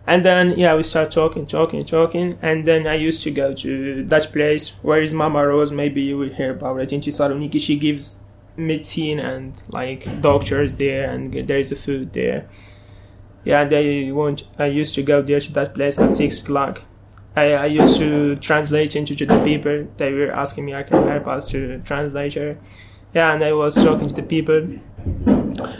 and 0.08 0.24
then 0.24 0.58
yeah, 0.58 0.74
we 0.76 0.84
start 0.84 1.12
talking, 1.12 1.46
talking, 1.46 1.84
talking, 1.84 2.40
and 2.42 2.64
then 2.64 2.88
I 2.88 2.94
used 2.94 3.22
to 3.24 3.32
go 3.32 3.54
to 3.54 4.04
that 4.06 4.32
place 4.32 4.70
where 4.82 5.02
is 5.02 5.14
Mama 5.14 5.46
Rose. 5.46 5.74
Maybe 5.74 6.04
you 6.04 6.18
will 6.18 6.30
hear 6.30 6.52
about 6.52 6.80
it 6.80 6.94
in 6.94 7.02
Thessaloniki. 7.02 7.60
She 7.60 7.78
gives 7.78 8.16
medicine 8.56 9.20
and 9.20 9.62
like 9.68 10.22
doctors 10.22 10.76
there, 10.76 11.12
and 11.12 11.34
there 11.34 11.60
is 11.60 11.74
a 11.74 11.76
food 11.76 12.14
there 12.14 12.48
yeah, 13.50 13.66
they 13.66 14.12
want. 14.12 14.44
I 14.60 14.68
used 14.68 14.94
to 14.94 15.02
go 15.02 15.24
there 15.24 15.40
to 15.40 15.52
that 15.54 15.74
place 15.74 15.98
at 15.98 16.14
six 16.14 16.40
o'clock. 16.44 16.84
I, 17.36 17.54
I 17.54 17.66
used 17.66 17.98
to 17.98 18.36
translate 18.36 18.96
into 18.96 19.16
to 19.16 19.26
the 19.26 19.44
people. 19.44 19.88
They 19.98 20.14
were 20.14 20.32
asking 20.32 20.66
me 20.66 20.76
I 20.76 20.84
can 20.84 21.08
help 21.08 21.26
us 21.28 21.48
to 21.48 21.80
translate 21.82 22.36
her. 22.36 22.60
Yeah, 23.16 23.34
and 23.34 23.44
I 23.44 23.54
was 23.54 23.74
talking 23.84 24.08
to 24.08 24.14
the 24.14 24.22
people. 24.22 24.62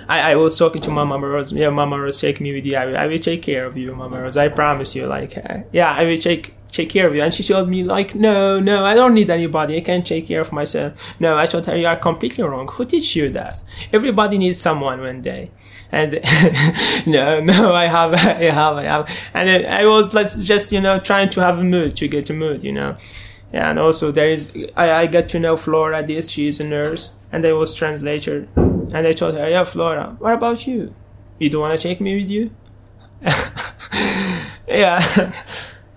I, 0.08 0.32
I 0.32 0.36
was 0.36 0.58
talking 0.58 0.82
to 0.82 0.90
Mama 0.90 1.20
Rose. 1.20 1.52
Yeah, 1.54 1.70
Mama 1.70 2.00
Rose, 2.02 2.20
take 2.20 2.42
me 2.42 2.54
with 2.54 2.66
you. 2.66 2.76
I 2.76 2.86
will, 2.88 2.98
I 2.98 3.06
will 3.06 3.20
take 3.20 3.44
care 3.44 3.68
of 3.68 3.78
you, 3.78 3.94
Mama 3.94 4.20
Rose. 4.20 4.36
I 4.36 4.48
promise 4.48 4.96
you. 4.96 5.06
Like, 5.06 5.38
uh, 5.38 5.60
yeah, 5.72 5.92
I 5.92 6.06
will 6.06 6.18
take 6.18 6.56
take 6.72 6.90
care 6.90 7.08
of 7.08 7.14
you. 7.16 7.22
And 7.22 7.32
she 7.32 7.44
told 7.44 7.70
me 7.70 7.84
like, 7.84 8.16
no, 8.16 8.60
no, 8.60 8.84
I 8.84 8.96
don't 8.96 9.14
need 9.14 9.30
anybody. 9.30 9.78
I 9.78 9.82
can 9.82 10.02
take 10.02 10.26
care 10.26 10.42
of 10.42 10.52
myself. 10.52 11.20
No, 11.20 11.38
I 11.38 11.46
told 11.46 11.68
her 11.68 11.78
you 11.78 11.86
are 11.86 11.98
completely 11.98 12.44
wrong. 12.44 12.68
Who 12.68 12.86
teach 12.86 13.16
you 13.16 13.30
that? 13.30 13.64
Everybody 13.94 14.40
needs 14.40 14.60
someone 14.60 15.02
one 15.02 15.22
day 15.22 15.52
and 15.92 16.14
no, 17.08 17.40
no, 17.42 17.74
I 17.74 17.88
have, 17.88 18.14
I 18.28 18.44
have, 18.44 18.78
I 18.78 18.84
have, 18.84 19.32
and 19.34 19.66
I 19.66 19.86
was 19.86 20.14
like 20.14 20.28
just 20.28 20.72
you 20.72 20.82
know 20.82 21.00
trying 21.00 21.30
to 21.32 21.42
have 21.42 21.60
a 21.60 21.64
mood 21.64 21.98
to 21.98 22.08
get 22.08 22.30
a 22.30 22.34
mood, 22.34 22.64
you 22.64 22.72
know. 22.72 22.96
Yeah, 23.52 23.72
and 23.72 23.80
also 23.80 24.12
there 24.12 24.28
is 24.28 24.56
I, 24.78 24.92
I 24.92 25.08
got 25.08 25.28
to 25.30 25.40
know 25.40 25.56
Flora 25.56 26.06
this 26.06 26.30
she 26.30 26.48
is 26.48 26.60
a 26.60 26.66
nurse. 26.66 27.18
And 27.32 27.46
I 27.46 27.54
was 27.54 27.74
translator. 27.74 28.48
And 28.56 29.08
I 29.08 29.12
told 29.14 29.36
her 29.36 29.50
yeah 29.50 29.64
Flora 29.64 30.16
what 30.20 30.34
about 30.34 30.68
you? 30.68 30.94
You 31.40 31.50
don't 31.50 31.62
want 31.62 31.80
to 31.80 31.82
take 31.82 32.02
me 32.02 32.22
with 32.22 32.30
you? 32.30 32.52
Yeah. 34.68 35.02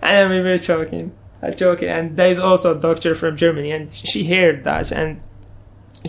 And 0.01 0.31
we 0.31 0.41
were 0.41 0.57
talking 0.57 1.13
I 1.41 1.51
talking. 1.51 1.89
And 1.89 2.17
there 2.17 2.27
is 2.27 2.39
also 2.39 2.77
a 2.77 2.79
doctor 2.79 3.13
from 3.15 3.37
Germany 3.37 3.71
and 3.71 3.91
she 3.91 4.25
heard 4.25 4.63
that. 4.63 4.91
And 4.91 5.21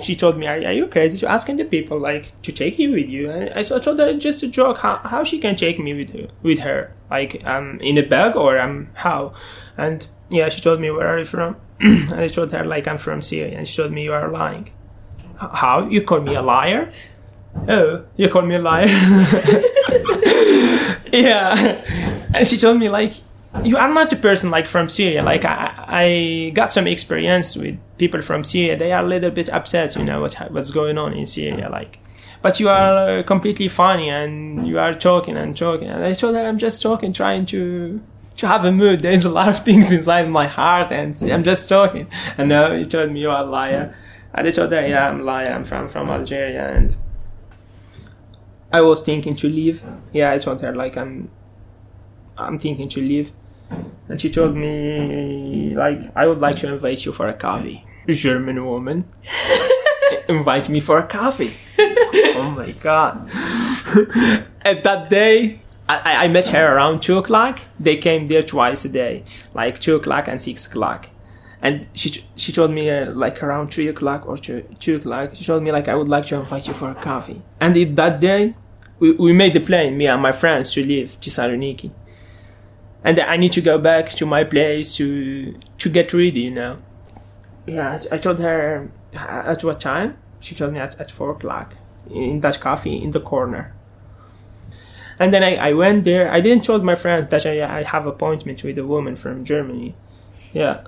she 0.03 0.17
told 0.17 0.37
me, 0.37 0.47
are, 0.47 0.57
are, 0.57 0.73
you 0.73 0.87
crazy 0.89 1.19
to 1.21 1.31
asking 1.31 1.57
the 1.57 1.65
people 1.65 1.99
like 1.99 2.41
to 2.43 2.53
take 2.53 2.79
you 2.79 2.93
with 2.93 3.09
you? 3.09 3.31
And 3.31 3.51
I, 3.51 3.61
I 3.61 3.79
told 3.79 3.99
her 3.99 4.15
just 4.15 4.43
a 4.43 4.49
joke 4.49 4.79
how, 4.79 4.97
how 4.97 5.25
she 5.25 5.39
can 5.39 5.57
take 5.57 5.79
me 5.79 5.95
with 5.95 6.11
her, 6.11 6.29
with 6.43 6.61
her 6.61 6.93
like 7.11 7.45
um 7.47 7.79
in 7.81 7.97
a 7.99 8.03
bag 8.03 8.35
or 8.35 8.59
um 8.59 8.89
how, 8.95 9.33
and 9.77 10.07
yeah 10.31 10.49
she 10.49 10.61
told 10.61 10.81
me 10.81 10.91
where 10.91 11.07
are 11.07 11.19
you 11.19 11.25
from? 11.25 11.57
and 11.81 12.15
I 12.15 12.29
told 12.29 12.53
her 12.53 12.65
like 12.65 12.89
I'm 12.89 12.99
from 12.99 13.23
Syria, 13.23 13.57
and 13.57 13.69
she 13.69 13.77
told 13.77 13.93
me 13.93 14.05
you 14.05 14.13
are 14.13 14.29
lying. 14.29 14.71
How 15.37 15.87
you 15.89 16.03
call 16.03 16.21
me 16.21 16.35
a 16.35 16.43
liar? 16.43 16.93
Oh, 17.69 18.05
you 18.17 18.29
call 18.29 18.43
me 18.43 18.57
a 18.57 18.59
liar? 18.59 18.87
yeah, 21.13 21.83
and 22.35 22.47
she 22.47 22.57
told 22.57 22.79
me 22.79 22.89
like 22.89 23.13
you 23.63 23.77
are 23.77 23.93
not 23.93 24.13
a 24.13 24.17
person 24.17 24.51
like 24.51 24.67
from 24.67 24.89
Syria. 24.89 25.23
Like 25.23 25.45
I, 25.45 25.75
I 25.87 26.53
got 26.55 26.73
some 26.73 26.87
experience 26.87 27.57
with 27.57 27.79
people 27.99 28.21
from 28.23 28.43
Syria. 28.45 28.77
They 28.77 28.93
are 28.93 29.05
a 29.05 29.07
little 29.07 29.31
bit 29.31 29.49
upset, 29.51 29.95
you 29.97 30.05
know, 30.05 30.21
what's 30.21 30.35
what's 30.37 30.71
going 30.71 30.99
on 30.99 31.13
in 31.13 31.27
Syria. 31.27 31.69
Like, 31.69 31.99
but 32.43 32.59
you 32.59 32.69
are 32.69 33.19
uh, 33.19 33.23
completely 33.23 33.69
funny 33.69 34.11
and 34.11 34.67
you 34.67 34.79
are 34.79 34.95
talking 34.95 35.37
and 35.37 35.57
talking. 35.57 35.89
And 35.89 36.03
I 36.03 36.15
told 36.15 36.35
her 36.35 36.45
I'm 36.45 36.59
just 36.59 36.83
talking, 36.83 37.13
trying 37.13 37.47
to 37.47 38.03
to 38.39 38.49
have 38.49 38.65
a 38.65 38.73
mood. 38.73 39.01
There's 39.03 39.25
a 39.25 39.33
lot 39.33 39.49
of 39.49 39.65
things 39.65 39.93
inside 39.93 40.29
my 40.29 40.47
heart, 40.47 40.91
and 40.91 41.17
I'm 41.31 41.45
just 41.45 41.69
talking. 41.69 42.09
And 42.37 42.49
now 42.49 42.75
he 42.75 42.85
told 42.85 43.13
me 43.13 43.21
you 43.21 43.31
are 43.31 43.43
a 43.43 43.47
liar. 43.47 43.95
And 44.35 44.49
I 44.49 44.51
told 44.51 44.73
her, 44.73 44.85
yeah, 44.85 45.09
I'm 45.09 45.21
a 45.21 45.25
liar. 45.25 45.53
I'm 45.53 45.65
from 45.65 45.89
from 45.89 46.11
Algeria, 46.11 46.69
and 46.75 46.97
I 48.73 48.81
was 48.81 49.03
thinking 49.03 49.37
to 49.37 49.49
leave. 49.49 49.85
Yeah, 50.13 50.33
I 50.33 50.39
told 50.39 50.61
her 50.63 50.75
like 50.75 50.97
I'm 50.97 51.31
I'm 52.37 52.59
thinking 52.59 52.89
to 52.89 53.01
leave 53.01 53.31
and 54.09 54.21
she 54.21 54.31
told 54.31 54.57
me 54.57 55.75
like 55.75 55.99
I 56.17 56.27
would 56.27 56.41
like 56.41 56.57
to 56.57 56.73
invite 56.73 57.05
you 57.05 57.13
for 57.13 57.29
a 57.29 57.35
coffee. 57.35 57.85
German 58.09 58.65
woman 58.65 59.05
invite 60.29 60.69
me 60.69 60.81
for 60.81 60.99
a 60.99 61.07
coffee. 61.07 61.51
oh 62.37 62.53
my 62.57 62.73
god! 62.73 63.29
At 64.63 64.83
that 64.85 65.09
day, 65.09 65.61
I, 65.89 66.25
I 66.25 66.29
met 66.29 66.49
her 66.49 66.77
around 66.77 67.03
two 67.03 67.19
o'clock. 67.19 67.61
They 67.81 67.97
came 67.97 68.27
there 68.27 68.43
twice 68.43 68.85
a 68.85 68.91
day, 68.91 69.25
like 69.55 69.79
two 69.79 69.97
o'clock 69.97 70.29
and 70.29 70.41
six 70.41 70.67
o'clock. 70.67 71.09
And 71.63 71.87
she 71.95 72.25
she 72.37 72.53
told 72.53 72.73
me 72.73 72.91
uh, 72.91 73.13
like 73.13 73.43
around 73.43 73.73
three 73.73 73.89
o'clock 73.89 74.27
or 74.27 74.37
two, 74.37 74.65
two 74.81 74.97
o'clock. 74.97 75.31
She 75.35 75.45
told 75.45 75.63
me 75.63 75.73
like 75.73 75.89
I 75.89 75.95
would 75.95 76.09
like 76.09 76.27
to 76.27 76.37
invite 76.37 76.69
you 76.69 76.75
for 76.75 76.91
a 76.91 76.95
coffee. 76.95 77.41
And 77.61 77.75
it, 77.77 77.97
that 77.97 78.21
day, 78.21 78.55
we, 78.99 79.13
we 79.13 79.33
made 79.33 79.55
the 79.55 79.61
plan, 79.61 79.97
me 79.97 80.07
and 80.07 80.21
my 80.21 80.33
friends, 80.33 80.71
to 80.73 80.85
leave 80.85 81.13
Thessaloniki 81.13 81.91
and 83.05 83.21
I 83.21 83.37
need 83.37 83.53
to 83.53 83.61
go 83.61 83.79
back 83.79 84.09
to 84.09 84.27
my 84.27 84.43
place 84.45 84.97
to 84.97 85.55
to 85.79 85.89
get 85.91 86.13
ready, 86.13 86.41
you 86.41 86.51
know. 86.51 86.79
Yeah, 87.67 87.99
I 88.11 88.17
told 88.17 88.41
her 88.41 88.91
at 89.15 89.63
what 89.63 89.81
time. 89.81 90.17
She 90.41 90.55
told 90.55 90.73
me 90.73 90.79
at, 90.79 90.99
at 91.01 91.11
four 91.11 91.31
o'clock 91.31 91.75
in 92.11 92.41
that 92.41 92.61
coffee 92.61 92.97
in 92.97 93.11
the 93.13 93.21
corner. 93.21 93.75
And 95.19 95.33
then 95.33 95.43
I, 95.45 95.57
I 95.57 95.73
went 95.75 96.05
there. 96.05 96.31
I 96.31 96.41
didn't 96.41 96.65
told 96.65 96.83
my 96.85 96.97
friends 96.97 97.29
that 97.29 97.47
I, 97.47 97.79
I 97.79 97.83
have 97.83 98.05
appointment 98.05 98.65
with 98.65 98.77
a 98.79 98.85
woman 98.85 99.17
from 99.17 99.45
Germany. 99.45 99.95
Yeah. 100.53 100.83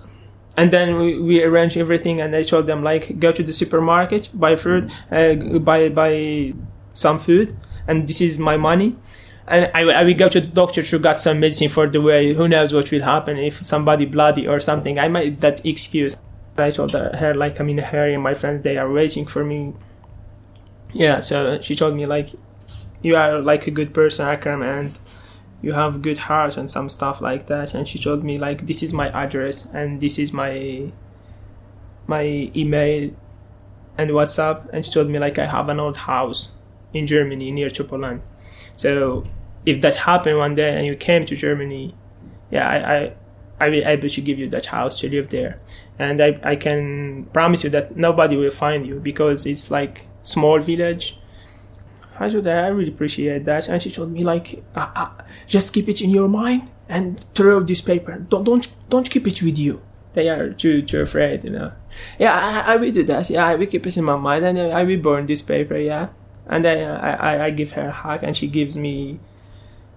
And 0.58 0.70
then 0.72 0.96
we, 0.96 1.20
we 1.20 1.42
arranged 1.42 1.76
everything 1.76 2.20
and 2.20 2.34
I 2.34 2.42
told 2.42 2.66
them 2.66 2.82
like 2.82 3.18
go 3.20 3.30
to 3.30 3.42
the 3.42 3.52
supermarket, 3.52 4.30
buy 4.34 4.56
food, 4.56 4.90
uh, 5.10 5.34
buy 5.58 5.90
buy 5.90 6.50
some 6.92 7.18
food 7.18 7.54
and 7.86 8.08
this 8.08 8.20
is 8.20 8.38
my 8.38 8.56
money 8.56 8.96
and 9.48 9.70
I, 9.74 9.82
I 9.82 10.04
will 10.04 10.14
go 10.14 10.28
to 10.28 10.40
the 10.40 10.46
doctor 10.46 10.82
to 10.82 10.98
get 10.98 11.18
some 11.18 11.40
medicine 11.40 11.68
for 11.68 11.86
the 11.86 12.00
way. 12.00 12.34
Who 12.34 12.48
knows 12.48 12.72
what 12.72 12.90
will 12.90 13.02
happen 13.02 13.36
if 13.36 13.64
somebody 13.64 14.04
bloody 14.04 14.48
or 14.48 14.58
something. 14.58 14.98
I 14.98 15.08
might 15.08 15.40
that 15.40 15.64
excuse. 15.64 16.16
I 16.58 16.70
told 16.70 16.94
her 16.94 17.34
like 17.34 17.60
I'm 17.60 17.68
in 17.68 17.78
a 17.78 17.82
hurry. 17.82 18.14
And 18.14 18.22
My 18.22 18.34
friends 18.34 18.64
they 18.64 18.76
are 18.76 18.90
waiting 18.90 19.26
for 19.26 19.44
me. 19.44 19.74
Yeah, 20.92 21.20
so 21.20 21.60
she 21.60 21.74
told 21.74 21.94
me 21.94 22.06
like, 22.06 22.30
you 23.02 23.16
are 23.16 23.38
like 23.40 23.66
a 23.66 23.70
good 23.70 23.92
person, 23.92 24.26
Akram, 24.26 24.62
and 24.62 24.98
you 25.62 25.72
have 25.72 26.02
good 26.02 26.18
heart 26.18 26.56
and 26.56 26.68
some 26.68 26.88
stuff 26.88 27.20
like 27.20 27.46
that. 27.46 27.74
And 27.74 27.86
she 27.86 27.98
told 27.98 28.24
me 28.24 28.38
like 28.38 28.66
this 28.66 28.82
is 28.82 28.92
my 28.92 29.10
address 29.10 29.66
and 29.72 30.00
this 30.00 30.18
is 30.18 30.32
my 30.32 30.90
my 32.08 32.50
email 32.56 33.14
and 33.96 34.10
WhatsApp. 34.10 34.68
And 34.72 34.84
she 34.84 34.90
told 34.90 35.08
me 35.08 35.20
like 35.20 35.38
I 35.38 35.46
have 35.46 35.68
an 35.68 35.78
old 35.78 35.98
house 35.98 36.52
in 36.92 37.06
Germany 37.06 37.52
near 37.52 37.70
Poland. 37.70 38.22
So 38.74 39.24
if 39.66 39.80
that 39.80 39.96
happened 39.96 40.38
one 40.38 40.54
day 40.54 40.76
and 40.76 40.86
you 40.86 40.94
came 40.94 41.26
to 41.26 41.36
Germany, 41.36 41.94
yeah, 42.50 42.68
I, 42.68 42.96
I, 42.96 43.12
I 43.58 43.68
will 43.68 43.86
able 43.86 44.08
to 44.08 44.20
give 44.20 44.38
you 44.38 44.48
that 44.50 44.66
house 44.66 45.00
to 45.00 45.10
live 45.10 45.28
there, 45.28 45.60
and 45.98 46.22
I, 46.22 46.38
I 46.42 46.56
can 46.56 47.24
promise 47.32 47.64
you 47.64 47.70
that 47.70 47.96
nobody 47.96 48.36
will 48.36 48.50
find 48.50 48.86
you 48.86 49.00
because 49.00 49.44
it's 49.44 49.70
like 49.70 50.06
small 50.22 50.60
village. 50.60 51.18
I 52.18 52.30
told 52.30 52.46
her 52.46 52.64
I 52.64 52.68
really 52.68 52.92
appreciate 52.92 53.44
that, 53.44 53.68
and 53.68 53.82
she 53.82 53.90
told 53.90 54.12
me 54.12 54.24
like, 54.24 54.62
uh, 54.74 54.90
uh, 54.94 55.10
just 55.46 55.74
keep 55.74 55.88
it 55.88 56.00
in 56.00 56.10
your 56.10 56.28
mind 56.28 56.70
and 56.88 57.20
throw 57.34 57.60
this 57.60 57.80
paper. 57.80 58.18
Don't 58.18 58.44
don't 58.44 58.68
don't 58.88 59.10
keep 59.10 59.26
it 59.26 59.42
with 59.42 59.58
you. 59.58 59.82
They 60.12 60.28
are 60.30 60.52
too 60.52 60.82
too 60.82 61.00
afraid, 61.00 61.44
you 61.44 61.50
know. 61.50 61.72
Yeah, 62.18 62.34
I, 62.66 62.74
I 62.74 62.76
will 62.76 62.92
do 62.92 63.02
that. 63.04 63.28
Yeah, 63.28 63.46
I 63.46 63.56
will 63.56 63.66
keep 63.66 63.86
it 63.86 63.96
in 63.96 64.04
my 64.04 64.16
mind, 64.16 64.44
and 64.44 64.58
I 64.58 64.84
will 64.84 65.00
burn 65.00 65.26
this 65.26 65.42
paper. 65.42 65.76
Yeah, 65.76 66.08
and 66.46 66.64
then 66.64 66.88
I, 66.88 67.14
I, 67.14 67.44
I 67.46 67.50
give 67.50 67.72
her 67.72 67.88
a 67.88 67.92
hug, 67.92 68.22
and 68.22 68.36
she 68.36 68.46
gives 68.46 68.76
me 68.78 69.18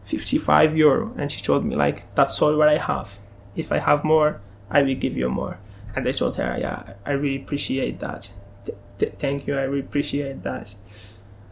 55 0.10 0.76
euro. 0.76 1.13
And 1.17 1.32
she 1.32 1.41
told 1.41 1.63
me 1.65 1.76
like 1.76 2.13
that's 2.15 2.41
all 2.41 2.56
what 2.58 2.69
i 2.69 2.78
have. 2.78 3.17
If 3.56 3.72
i 3.72 3.80
have 3.80 4.04
more 4.04 4.41
i 4.69 4.82
will 4.82 4.95
give 4.95 5.15
you 5.15 5.30
more. 5.30 5.60
And 5.95 6.08
i 6.08 6.12
told 6.12 6.36
her 6.38 6.58
yeah 6.60 6.93
i 7.06 7.12
really 7.12 7.41
appreciate 7.43 8.00
that. 8.00 8.32
Th- 8.65 8.78
th- 8.98 9.13
thank 9.17 9.48
you. 9.48 9.56
I 9.58 9.63
really 9.63 9.86
appreciate 9.86 10.43
that. 10.43 10.76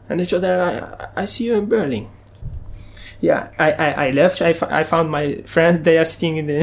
And 0.09 0.21
i 0.21 0.25
told 0.25 0.43
her 0.43 1.09
i, 1.15 1.21
I 1.21 1.25
see 1.25 1.45
you 1.45 1.55
in 1.55 1.67
berlin. 1.69 2.09
Yeah 3.21 3.51
i, 3.59 3.71
I, 3.71 3.89
I 4.07 4.11
left. 4.11 4.41
I, 4.41 4.49
f- 4.49 4.71
I 4.71 4.83
found 4.83 5.11
my 5.11 5.35
friends. 5.45 5.81
They 5.81 5.97
are 5.97 6.05
sitting 6.05 6.37
in 6.37 6.47
the 6.47 6.61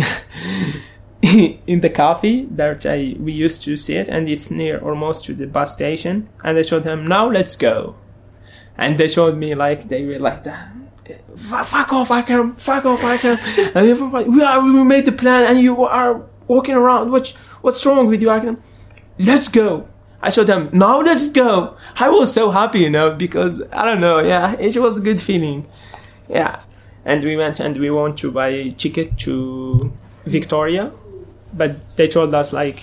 in 1.66 1.80
the 1.80 1.90
coffee 1.90 2.44
that 2.50 2.85
I, 2.85 3.16
we 3.18 3.33
used 3.33 3.62
to 3.62 3.76
sit 3.76 4.09
and 4.09 4.28
it's 4.28 4.50
near 4.50 4.78
almost 4.78 5.24
to 5.26 5.35
the 5.35 5.46
bus 5.46 5.72
station. 5.72 6.28
And 6.42 6.59
i 6.59 6.62
told 6.62 6.83
them 6.83 7.07
now 7.07 7.30
let's 7.30 7.57
go. 7.57 7.96
And 8.76 8.98
they 8.98 9.09
showed 9.09 9.37
me 9.38 9.54
like 9.54 9.85
they 9.88 10.04
were 10.04 10.18
like 10.18 10.44
that. 10.44 10.83
Fuck 11.36 11.92
off, 11.92 12.10
Akram! 12.10 12.54
Fuck 12.54 12.84
off, 12.86 13.04
Akram! 13.04 13.38
and 13.74 13.88
everybody, 13.88 14.28
we 14.28 14.42
are, 14.42 14.62
we 14.62 14.84
made 14.84 15.04
the 15.04 15.12
plan, 15.12 15.44
and 15.50 15.58
you 15.60 15.84
are 15.84 16.22
walking 16.46 16.74
around. 16.74 17.10
What, 17.10 17.28
what's 17.60 17.84
wrong 17.84 18.06
with 18.06 18.22
you, 18.22 18.30
Akram? 18.30 18.62
Let's 19.18 19.48
go. 19.48 19.88
I 20.22 20.30
showed 20.30 20.46
them, 20.46 20.70
now 20.72 21.00
let's 21.00 21.30
go. 21.30 21.76
I 21.96 22.08
was 22.08 22.32
so 22.32 22.50
happy, 22.50 22.80
you 22.80 22.90
know, 22.90 23.14
because 23.14 23.62
I 23.70 23.84
don't 23.84 24.00
know, 24.00 24.20
yeah, 24.20 24.56
it 24.58 24.76
was 24.78 24.98
a 24.98 25.02
good 25.02 25.20
feeling. 25.20 25.66
Yeah. 26.30 26.62
And 27.04 27.22
we 27.22 27.36
went 27.36 27.60
and 27.60 27.76
we 27.76 27.90
want 27.90 28.18
to 28.20 28.32
buy 28.32 28.48
a 28.48 28.70
ticket 28.70 29.18
to 29.18 29.92
Victoria, 30.24 30.90
but 31.52 31.96
they 31.96 32.08
told 32.08 32.34
us 32.34 32.54
like 32.54 32.82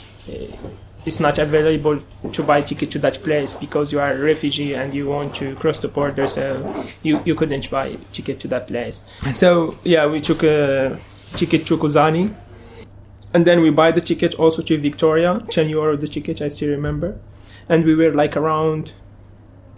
it's 1.05 1.19
not 1.19 1.37
available 1.39 1.99
to 2.31 2.43
buy 2.43 2.61
ticket 2.61 2.91
to 2.91 2.99
that 2.99 3.23
place 3.23 3.55
because 3.55 3.91
you 3.91 3.99
are 3.99 4.11
a 4.11 4.19
refugee 4.19 4.75
and 4.75 4.93
you 4.93 5.09
want 5.09 5.35
to 5.35 5.55
cross 5.55 5.79
the 5.79 5.87
border, 5.87 6.27
so 6.27 6.85
you, 7.01 7.21
you 7.25 7.33
couldn't 7.35 7.69
buy 7.71 7.97
ticket 8.13 8.39
to 8.39 8.47
that 8.47 8.67
place. 8.67 9.07
So 9.31 9.77
yeah, 9.83 10.05
we 10.05 10.21
took 10.21 10.43
a 10.43 10.99
ticket 11.35 11.65
to 11.67 11.77
Kozani, 11.77 12.33
and 13.33 13.45
then 13.45 13.61
we 13.61 13.71
buy 13.71 13.91
the 13.91 14.01
ticket 14.01 14.35
also 14.35 14.61
to 14.61 14.77
Victoria, 14.77 15.43
10 15.49 15.69
euro 15.69 15.95
the 15.95 16.07
ticket, 16.07 16.41
I 16.41 16.49
still 16.49 16.71
remember, 16.71 17.19
and 17.67 17.83
we 17.83 17.95
were 17.95 18.13
like 18.13 18.37
around 18.37 18.93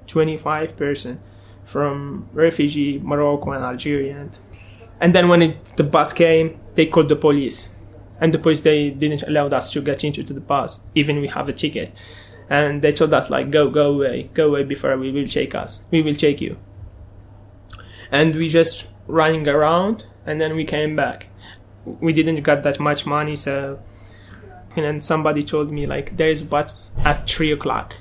25 0.08 0.76
person 0.76 1.20
from 1.64 2.28
refugee 2.34 3.00
Morocco 3.02 3.52
and 3.52 3.64
Algeria, 3.64 4.28
and, 5.00 5.16
then 5.16 5.30
when 5.30 5.42
it, 5.42 5.66
the 5.78 5.84
bus 5.84 6.12
came, 6.12 6.60
they 6.76 6.86
called 6.86 7.10
the 7.10 7.16
police 7.16 7.74
and 8.20 8.34
the 8.34 8.40
police 8.40 8.62
they 8.62 8.90
didn't 8.90 9.24
allow 9.24 9.48
us 9.48 9.72
to 9.72 9.82
get 9.82 10.04
into 10.04 10.24
the 10.24 10.40
bus 10.40 10.84
even 10.96 11.22
we 11.22 11.28
have 11.28 11.50
a 11.50 11.54
ticket. 11.54 11.92
And 12.50 12.82
they 12.82 12.92
told 12.92 13.14
us 13.14 13.30
like 13.30 13.52
go 13.52 13.70
go 13.70 13.94
away 13.94 14.30
go 14.34 14.50
away 14.50 14.64
before 14.64 14.98
we 14.98 15.12
will 15.12 15.28
take 15.28 15.56
us. 15.56 15.86
We 15.92 16.02
will 16.02 16.16
take 16.16 16.42
you. 16.42 16.58
And 18.12 18.36
we 18.36 18.48
just 18.48 18.88
running 19.08 19.48
around 19.48 20.06
and 20.26 20.40
then 20.40 20.56
we 20.56 20.64
came 20.64 20.96
back. 20.96 21.28
We 21.86 22.14
didn't 22.14 22.44
get 22.44 22.64
that 22.64 22.80
much 22.80 23.06
money 23.06 23.36
so 23.36 23.80
and 24.76 24.86
then 24.86 25.00
somebody 25.00 25.44
told 25.44 25.72
me 25.72 25.86
like 25.86 26.18
there 26.18 26.30
is 26.30 26.42
bus 26.42 26.98
at 27.06 27.30
three 27.30 27.52
o'clock. 27.52 27.98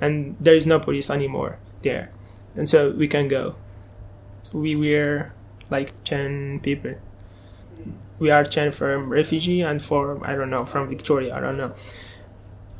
And 0.00 0.36
there 0.40 0.54
is 0.54 0.66
no 0.66 0.78
police 0.78 1.08
anymore 1.10 1.58
there. 1.82 2.10
And 2.56 2.68
so 2.68 2.90
we 2.90 3.08
can 3.08 3.28
go. 3.28 3.56
We 4.52 4.76
were 4.76 5.32
like 5.70 5.92
10 6.04 6.60
people 6.60 6.94
we 8.18 8.30
are 8.30 8.44
10 8.44 8.70
from 8.70 9.08
refugee 9.10 9.60
and 9.62 9.82
for 9.82 10.24
I 10.24 10.34
don't 10.34 10.50
know 10.50 10.64
from 10.64 10.88
Victoria 10.88 11.34
I 11.34 11.40
don't 11.40 11.56
know. 11.56 11.74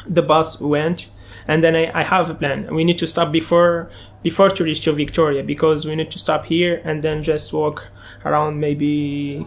The 0.06 0.22
bus 0.22 0.60
went 0.60 1.08
and 1.48 1.62
then 1.62 1.74
I, 1.74 1.90
I 1.98 2.02
have 2.02 2.30
a 2.30 2.34
plan. 2.34 2.74
We 2.74 2.84
need 2.84 2.98
to 2.98 3.06
stop 3.06 3.32
before 3.32 3.90
before 4.22 4.48
to 4.50 4.64
reach 4.64 4.82
to 4.82 4.92
Victoria 4.92 5.42
because 5.42 5.86
we 5.86 5.94
need 5.96 6.10
to 6.10 6.18
stop 6.18 6.46
here 6.46 6.80
and 6.84 7.02
then 7.02 7.22
just 7.22 7.52
walk 7.52 7.88
around 8.24 8.60
maybe 8.60 9.46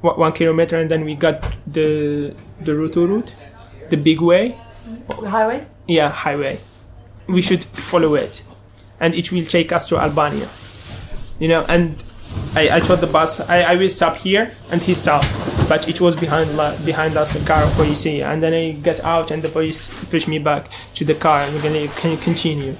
one 0.00 0.32
kilometer 0.32 0.78
and 0.78 0.90
then 0.90 1.04
we 1.04 1.14
got 1.14 1.42
the 1.66 2.34
the 2.60 2.74
route 2.74 2.96
route 2.96 3.34
the 3.90 3.96
big 3.96 4.20
way. 4.20 4.56
The 5.20 5.30
highway? 5.30 5.66
Yeah 5.86 6.10
highway. 6.10 6.58
We 7.26 7.42
should 7.42 7.64
follow 7.64 8.14
it. 8.14 8.42
And 9.00 9.14
it 9.14 9.30
will 9.30 9.44
take 9.44 9.72
us 9.72 9.86
to 9.88 9.96
Albania. 9.96 10.48
You 11.38 11.48
know 11.48 11.64
and 11.68 12.02
I, 12.54 12.68
I 12.76 12.80
the 12.80 13.06
bus 13.06 13.48
I, 13.48 13.72
I 13.72 13.76
will 13.76 13.88
stop 13.88 14.16
here 14.16 14.52
and 14.70 14.82
he 14.82 14.94
stopped. 14.94 15.28
But 15.68 15.88
it 15.88 16.00
was 16.00 16.16
behind 16.16 16.48
behind 16.84 17.16
us 17.16 17.40
a 17.40 17.46
car 17.46 17.64
police 17.74 18.06
and 18.06 18.42
then 18.42 18.54
I 18.54 18.72
get 18.72 19.04
out 19.04 19.30
and 19.30 19.42
the 19.42 19.48
police 19.48 19.88
push 20.10 20.26
me 20.26 20.38
back 20.38 20.68
to 20.94 21.04
the 21.04 21.14
car 21.14 21.40
and 21.42 21.54
we're 21.54 21.62
gonna 21.62 21.86
can 21.96 22.16
continue. 22.18 22.74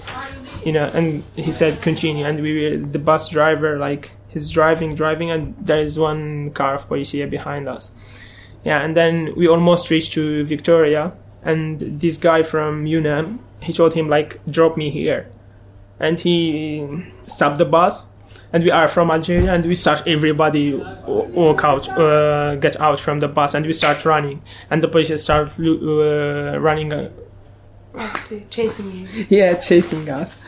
You 0.64 0.72
know 0.72 0.90
and 0.94 1.22
he 1.36 1.52
said 1.52 1.80
continue 1.82 2.24
and 2.24 2.42
we 2.42 2.76
the 2.76 2.98
bus 2.98 3.28
driver 3.28 3.78
like 3.78 4.12
he's 4.28 4.50
driving 4.50 4.94
driving 4.94 5.30
and 5.30 5.54
there 5.60 5.80
is 5.80 5.98
one 5.98 6.50
car 6.50 6.74
of 6.74 6.88
police 6.88 7.12
behind 7.12 7.68
us. 7.68 7.92
Yeah 8.64 8.80
and 8.80 8.96
then 8.96 9.34
we 9.36 9.46
almost 9.46 9.90
reached 9.90 10.12
to 10.14 10.44
Victoria 10.44 11.12
and 11.42 11.78
this 11.78 12.16
guy 12.16 12.42
from 12.42 12.84
UNAM 12.86 13.38
he 13.62 13.72
told 13.72 13.94
him 13.94 14.08
like 14.08 14.40
drop 14.46 14.76
me 14.76 14.90
here. 14.90 15.30
And 16.00 16.18
he 16.18 17.04
stopped 17.22 17.58
the 17.58 17.64
bus 17.64 18.12
and 18.52 18.62
we 18.62 18.70
are 18.70 18.88
from 18.88 19.10
Algeria, 19.10 19.52
and 19.52 19.64
we 19.64 19.74
start 19.74 20.02
everybody 20.06 20.74
walk 21.06 21.64
out, 21.64 21.88
uh, 21.88 22.56
get 22.56 22.80
out 22.80 22.98
from 22.98 23.20
the 23.20 23.28
bus, 23.28 23.54
and 23.54 23.66
we 23.66 23.72
start 23.72 24.04
running, 24.04 24.40
and 24.70 24.82
the 24.82 24.88
police 24.88 25.22
start 25.22 25.58
uh, 25.60 26.58
running. 26.58 26.92
Uh, 26.92 27.10
chasing 28.50 28.90
you. 28.92 29.26
Yeah, 29.28 29.54
chasing 29.54 30.08
us, 30.08 30.40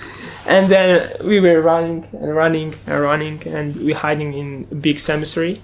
and 0.46 0.70
then 0.70 1.10
we 1.24 1.40
were 1.40 1.60
running 1.60 2.08
and 2.12 2.34
running 2.34 2.74
and 2.86 3.02
running, 3.02 3.46
and 3.46 3.76
we 3.76 3.92
hiding 3.92 4.34
in 4.34 4.66
a 4.70 4.74
big 4.74 4.98
cemetery. 4.98 5.60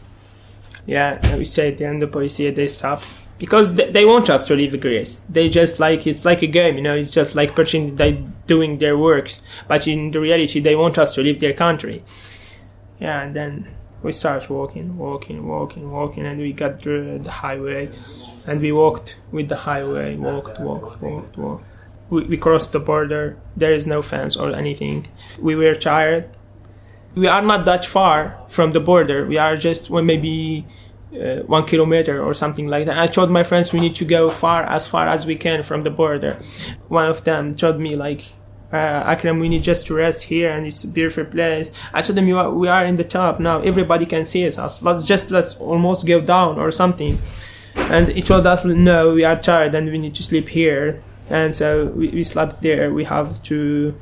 Yeah, 0.86 1.18
and 1.22 1.38
we 1.38 1.44
stayed 1.44 1.78
there, 1.78 1.90
and 1.90 2.02
the 2.02 2.06
police 2.06 2.38
yeah, 2.38 2.50
they 2.50 2.66
stopped 2.66 3.06
because 3.38 3.74
they, 3.74 3.90
they 3.90 4.04
want 4.04 4.30
us 4.30 4.46
to 4.46 4.54
leave 4.54 4.78
Greece. 4.80 5.22
They 5.28 5.48
just 5.48 5.80
like 5.80 6.06
it's 6.06 6.24
like 6.24 6.42
a 6.42 6.46
game, 6.46 6.76
you 6.76 6.82
know. 6.82 6.94
It's 6.94 7.12
just 7.12 7.34
like 7.34 7.54
pushing, 7.54 7.96
they 7.96 8.22
doing 8.46 8.78
their 8.78 8.96
works, 8.96 9.42
but 9.68 9.88
in 9.88 10.10
the 10.10 10.20
reality, 10.20 10.60
they 10.60 10.76
want 10.76 10.98
us 10.98 11.14
to 11.14 11.22
leave 11.22 11.40
their 11.40 11.54
country 11.54 12.02
yeah 12.98 13.22
and 13.22 13.34
then 13.34 13.66
we 14.02 14.12
start 14.12 14.48
walking 14.48 14.96
walking 14.96 15.46
walking 15.46 15.90
walking 15.90 16.26
and 16.26 16.38
we 16.40 16.52
got 16.52 16.82
the, 16.82 17.18
the 17.22 17.30
highway. 17.30 17.90
And 18.46 18.60
we 18.60 18.70
walked 18.70 19.18
with 19.32 19.48
the 19.48 19.56
highway 19.56 20.16
walked 20.16 20.60
walked 20.60 21.02
walked 21.02 21.36
walked. 21.36 21.64
We, 22.08 22.22
we 22.24 22.36
crossed 22.36 22.72
the 22.72 22.78
border. 22.78 23.36
There 23.56 23.72
is 23.72 23.86
no 23.86 24.00
fence 24.02 24.36
or 24.36 24.54
anything. 24.54 25.08
We 25.40 25.56
were 25.56 25.74
tired. 25.74 26.30
We 27.16 27.26
are 27.26 27.42
not 27.42 27.64
that 27.64 27.84
far 27.84 28.38
from 28.48 28.70
the 28.72 28.80
border. 28.80 29.26
We 29.26 29.38
are 29.38 29.56
just 29.56 29.90
well, 29.90 30.04
maybe 30.04 30.66
uh, 31.12 31.38
one 31.56 31.64
kilometer 31.64 32.22
or 32.22 32.34
something 32.34 32.68
like 32.68 32.86
that. 32.86 32.98
I 32.98 33.08
told 33.08 33.30
my 33.30 33.42
friends 33.42 33.72
we 33.72 33.80
need 33.80 33.96
to 33.96 34.04
go 34.04 34.30
far 34.30 34.62
as 34.64 34.86
far 34.86 35.08
as 35.08 35.26
we 35.26 35.34
can 35.34 35.62
from 35.62 35.82
the 35.82 35.90
border. 35.90 36.34
One 36.88 37.06
of 37.06 37.24
them 37.24 37.54
told 37.56 37.80
me 37.80 37.96
like 37.96 38.22
uh, 38.72 38.76
Akram, 38.76 39.38
we 39.38 39.48
need 39.48 39.62
just 39.62 39.86
to 39.86 39.94
rest 39.94 40.24
here 40.24 40.50
and 40.50 40.66
it's 40.66 40.84
a 40.84 40.88
beautiful 40.88 41.24
place. 41.24 41.70
I 41.92 42.02
told 42.02 42.16
them, 42.16 42.32
are, 42.34 42.50
we 42.50 42.68
are 42.68 42.84
in 42.84 42.96
the 42.96 43.04
top 43.04 43.38
now. 43.38 43.60
Everybody 43.60 44.06
can 44.06 44.24
see 44.24 44.46
us. 44.46 44.82
Let's 44.82 45.04
just, 45.04 45.30
let's 45.30 45.56
almost 45.56 46.06
go 46.06 46.20
down 46.20 46.58
or 46.58 46.70
something. 46.70 47.18
And 47.76 48.08
he 48.08 48.22
told 48.22 48.46
us, 48.46 48.64
no, 48.64 49.14
we 49.14 49.24
are 49.24 49.36
tired 49.36 49.74
and 49.74 49.90
we 49.90 49.98
need 49.98 50.14
to 50.16 50.22
sleep 50.22 50.48
here. 50.48 51.02
And 51.30 51.54
so 51.54 51.86
we, 51.86 52.08
we 52.08 52.22
slept 52.22 52.62
there. 52.62 52.92
We 52.92 53.04
have 53.04 53.42
two, 53.42 53.94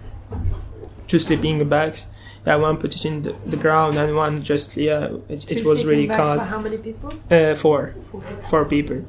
two 1.08 1.18
sleeping 1.18 1.66
bags. 1.68 2.06
Yeah, 2.46 2.56
one 2.56 2.76
put 2.76 2.94
it 2.94 3.04
in 3.06 3.22
the, 3.22 3.34
the 3.46 3.56
ground 3.56 3.96
and 3.96 4.14
one 4.14 4.42
just, 4.42 4.76
yeah, 4.76 5.16
it, 5.28 5.50
it 5.50 5.64
was 5.64 5.84
really 5.86 6.06
cold. 6.06 6.40
how 6.40 6.60
many 6.60 6.76
people? 6.76 7.12
Uh, 7.30 7.54
four. 7.54 7.94
Four. 8.10 8.20
Four 8.20 8.64
people. 8.66 9.04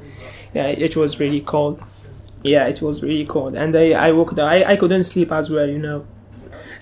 Yeah, 0.53 0.67
it 0.67 0.95
was 0.95 1.19
really 1.19 1.41
cold 1.41 1.81
yeah, 2.45 2.67
it 2.67 2.81
was 2.81 3.01
really 3.01 3.25
cold, 3.25 3.55
and 3.55 3.75
I 3.75 3.91
I 4.07 4.11
woke 4.11 4.33
up. 4.33 4.39
I 4.39 4.63
I 4.63 4.75
couldn't 4.75 5.05
sleep 5.05 5.31
as 5.31 5.49
well, 5.49 5.67
you 5.67 5.79
know. 5.79 6.05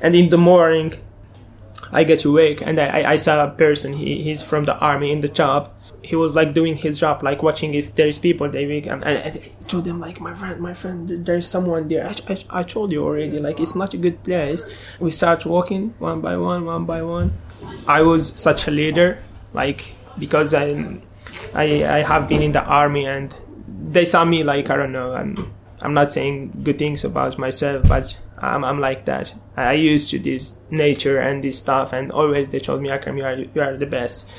And 0.02 0.16
in 0.16 0.30
the 0.30 0.38
morning, 0.38 0.94
I 1.92 2.04
get 2.04 2.26
awake, 2.26 2.62
and 2.62 2.80
I 2.80 3.14
I 3.14 3.16
saw 3.16 3.46
a 3.46 3.50
person. 3.50 3.94
He 3.94 4.22
he's 4.22 4.44
from 4.44 4.66
the 4.66 4.76
army 4.78 5.12
in 5.12 5.22
the 5.22 5.30
job. 5.30 5.72
He 6.04 6.18
was 6.18 6.36
like 6.36 6.54
doing 6.54 6.76
his 6.76 7.00
job, 7.00 7.24
like 7.24 7.42
watching 7.42 7.76
if 7.76 7.96
there's 7.96 8.18
people 8.18 8.50
they 8.50 8.66
wake 8.68 8.88
up. 8.88 9.04
And 9.06 9.18
I 9.20 9.30
told 9.70 9.88
him 9.88 10.02
like, 10.02 10.20
my 10.20 10.34
friend, 10.34 10.60
my 10.60 10.74
friend, 10.74 11.26
there's 11.26 11.48
someone 11.48 11.88
there. 11.88 12.06
I, 12.06 12.14
I, 12.34 12.60
I 12.60 12.64
told 12.64 12.92
you 12.92 13.06
already, 13.06 13.40
like 13.40 13.62
it's 13.62 13.74
not 13.74 13.94
a 13.94 13.98
good 13.98 14.22
place. 14.22 14.68
We 15.00 15.12
start 15.12 15.46
walking 15.46 15.94
one 16.00 16.20
by 16.20 16.36
one, 16.36 16.66
one 16.66 16.84
by 16.84 17.04
one. 17.04 17.32
I 17.88 18.02
was 18.02 18.34
such 18.36 18.68
a 18.68 18.72
leader, 18.72 19.20
like 19.54 19.94
because 20.20 20.54
I'm 20.54 21.02
I 21.56 21.86
I 21.86 22.00
have 22.04 22.28
been 22.28 22.42
in 22.42 22.52
the 22.52 22.64
army 22.64 23.06
and 23.06 23.34
they 23.68 24.06
saw 24.06 24.26
me 24.26 24.44
like 24.44 24.70
I 24.70 24.76
don't 24.76 24.92
know. 24.92 25.14
I'm 25.14 25.36
I'm 25.84 25.94
not 25.94 26.12
saying 26.12 26.62
good 26.64 26.80
things 26.80 27.04
about 27.04 27.38
myself, 27.38 27.88
but 27.88 28.20
I'm 28.38 28.64
I'm 28.64 28.80
like 28.80 29.06
that. 29.06 29.34
I 29.56 29.74
used 29.74 30.10
to 30.12 30.20
this 30.20 30.58
nature 30.70 31.20
and 31.20 31.44
this 31.44 31.60
stuff, 31.60 31.94
and 31.94 32.12
always 32.12 32.50
they 32.50 32.60
told 32.60 32.82
me, 32.82 32.90
Akram, 32.90 33.18
you 33.18 33.26
are 33.26 33.36
you 33.36 33.62
are 33.62 33.78
the 33.78 33.86
best. 33.86 34.32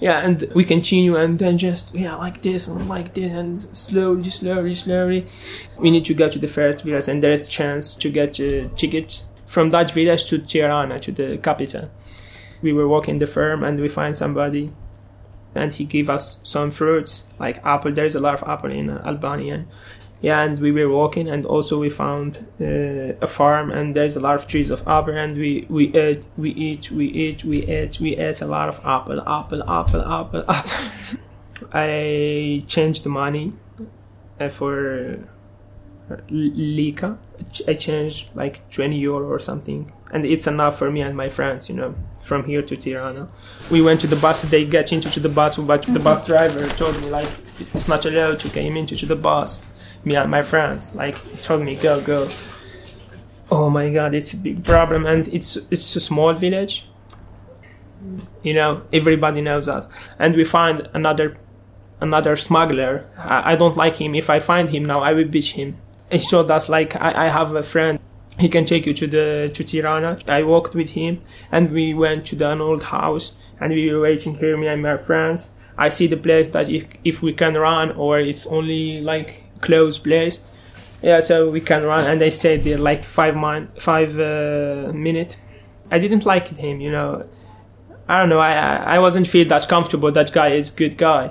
Yeah, 0.00 0.26
and 0.26 0.44
we 0.54 0.64
continue, 0.64 1.16
and 1.16 1.38
then 1.38 1.56
just 1.56 1.94
yeah, 1.94 2.16
like 2.16 2.42
this 2.42 2.66
and 2.66 2.88
like 2.88 3.14
this, 3.14 3.32
and 3.32 3.58
slowly, 3.58 4.30
slowly, 4.30 4.74
slowly, 4.74 5.26
we 5.78 5.90
need 5.90 6.04
to 6.06 6.14
go 6.14 6.28
to 6.28 6.38
the 6.38 6.48
first 6.48 6.82
village, 6.82 7.08
and 7.08 7.22
there 7.22 7.32
is 7.32 7.48
chance 7.48 7.94
to 7.94 8.10
get 8.10 8.38
a 8.40 8.68
ticket 8.70 9.22
from 9.46 9.70
that 9.70 9.92
village 9.92 10.24
to 10.26 10.38
Tirana, 10.38 10.98
to 11.00 11.12
the 11.12 11.38
capital. 11.38 11.90
We 12.62 12.72
were 12.72 12.88
walking 12.88 13.18
the 13.18 13.26
farm, 13.26 13.62
and 13.62 13.78
we 13.78 13.88
find 13.88 14.16
somebody 14.16 14.72
and 15.54 15.72
he 15.72 15.84
gave 15.84 16.10
us 16.10 16.40
some 16.44 16.70
fruits 16.70 17.24
like 17.38 17.64
apple. 17.64 17.92
There's 17.92 18.14
a 18.14 18.20
lot 18.20 18.34
of 18.34 18.48
apple 18.48 18.70
in 18.70 18.90
Albania. 18.90 19.66
Yeah, 20.24 20.42
and 20.42 20.58
we 20.58 20.72
were 20.72 20.88
walking, 20.88 21.28
and 21.28 21.44
also 21.44 21.78
we 21.78 21.90
found 21.90 22.48
uh, 22.58 23.12
a 23.20 23.26
farm, 23.26 23.70
and 23.70 23.94
there's 23.94 24.16
a 24.16 24.20
lot 24.20 24.36
of 24.36 24.48
trees 24.48 24.70
of 24.70 24.80
apple, 24.88 25.12
and 25.12 25.36
we 25.36 25.66
we 25.68 25.94
ate, 25.94 26.24
we 26.38 26.50
eat, 26.52 26.90
we 26.90 27.08
eat, 27.08 27.44
we 27.44 27.58
ate, 27.66 28.00
we 28.00 28.16
ate 28.16 28.40
a 28.40 28.46
lot 28.46 28.70
of 28.70 28.80
apple, 28.86 29.20
apple, 29.20 29.62
apple, 29.68 30.00
apple, 30.00 30.42
apple. 30.48 31.20
I 31.74 32.64
changed 32.66 33.04
the 33.04 33.10
money 33.10 33.52
uh, 34.40 34.48
for 34.48 35.18
Lika. 36.30 37.18
I 37.68 37.74
changed 37.74 38.30
like 38.34 38.66
20 38.70 38.96
euro 38.96 39.28
or 39.28 39.38
something, 39.38 39.92
and 40.10 40.24
it's 40.24 40.46
enough 40.46 40.78
for 40.78 40.90
me 40.90 41.02
and 41.02 41.14
my 41.14 41.28
friends, 41.28 41.68
you 41.68 41.76
know, 41.76 41.94
from 42.22 42.44
here 42.44 42.62
to 42.62 42.76
Tirana. 42.78 43.28
We 43.70 43.82
went 43.82 44.00
to 44.00 44.06
the 44.06 44.16
bus. 44.16 44.40
They 44.40 44.64
get 44.64 44.90
into 44.90 45.20
the 45.20 45.28
bus, 45.28 45.58
but 45.58 45.82
the 45.82 46.00
bus 46.00 46.26
driver 46.26 46.66
told 46.80 46.98
me 47.02 47.10
like 47.10 47.28
it's 47.74 47.88
not 47.88 48.06
allowed 48.06 48.38
to 48.40 48.48
came 48.48 48.78
into 48.78 49.04
the 49.04 49.16
bus. 49.16 49.73
Me 50.04 50.16
and 50.16 50.30
my 50.30 50.42
friends, 50.42 50.94
like, 50.94 51.16
he 51.18 51.36
told 51.38 51.62
me 51.62 51.76
go 51.76 52.00
go. 52.02 52.28
Oh 53.50 53.70
my 53.70 53.90
god, 53.90 54.14
it's 54.14 54.32
a 54.32 54.36
big 54.36 54.64
problem, 54.64 55.06
and 55.06 55.28
it's 55.28 55.56
it's 55.70 55.96
a 55.96 56.00
small 56.00 56.32
village. 56.34 56.86
You 58.42 58.54
know, 58.54 58.82
everybody 58.92 59.40
knows 59.40 59.68
us, 59.68 59.88
and 60.18 60.34
we 60.34 60.44
find 60.44 60.88
another 60.92 61.36
another 62.00 62.36
smuggler. 62.36 63.08
I, 63.18 63.52
I 63.52 63.56
don't 63.56 63.76
like 63.76 63.96
him. 63.96 64.14
If 64.14 64.28
I 64.28 64.38
find 64.40 64.68
him 64.70 64.84
now, 64.84 65.00
I 65.00 65.12
will 65.12 65.28
beat 65.28 65.56
him 65.58 65.76
he 66.10 66.18
showed 66.18 66.50
us 66.50 66.68
like 66.68 66.96
I, 66.96 67.26
I 67.26 67.28
have 67.28 67.54
a 67.54 67.62
friend 67.62 67.98
he 68.38 68.48
can 68.48 68.64
take 68.64 68.86
you 68.86 68.94
to 68.94 69.06
the 69.06 69.50
to 69.54 69.64
Tirana. 69.64 70.18
I 70.26 70.42
walked 70.42 70.74
with 70.74 70.90
him 70.90 71.20
and 71.52 71.70
we 71.70 71.94
went 71.94 72.26
to 72.28 72.50
an 72.50 72.60
old 72.60 72.84
house 72.84 73.36
and 73.60 73.72
we 73.72 73.92
were 73.92 74.00
waiting 74.00 74.34
here, 74.36 74.56
me 74.56 74.66
and 74.66 74.82
my 74.82 74.96
friends. 74.96 75.50
I 75.78 75.88
see 75.88 76.06
the 76.06 76.16
place 76.16 76.48
that 76.50 76.68
if 76.68 76.84
if 77.04 77.22
we 77.22 77.32
can 77.32 77.54
run 77.54 77.92
or 77.92 78.18
it's 78.18 78.46
only 78.46 79.00
like 79.00 79.43
closed 79.64 80.04
place. 80.04 80.36
Yeah, 81.02 81.20
so 81.20 81.50
we 81.50 81.60
can 81.60 81.82
run 81.84 82.06
and 82.06 82.20
they 82.20 82.30
stayed 82.30 82.64
there 82.64 82.78
like 82.78 83.04
five 83.04 83.34
min- 83.36 83.68
five 83.78 84.18
uh, 84.18 84.92
minute. 84.94 85.36
I 85.90 85.98
didn't 85.98 86.24
like 86.24 86.48
him, 86.48 86.80
you 86.80 86.90
know. 86.90 87.24
I 88.08 88.20
don't 88.20 88.28
know. 88.28 88.40
I 88.40 88.96
I 88.96 88.98
wasn't 88.98 89.26
feel 89.26 89.48
that 89.48 89.68
comfortable. 89.68 90.10
That 90.12 90.32
guy 90.32 90.50
is 90.60 90.70
good 90.70 90.96
guy, 90.96 91.30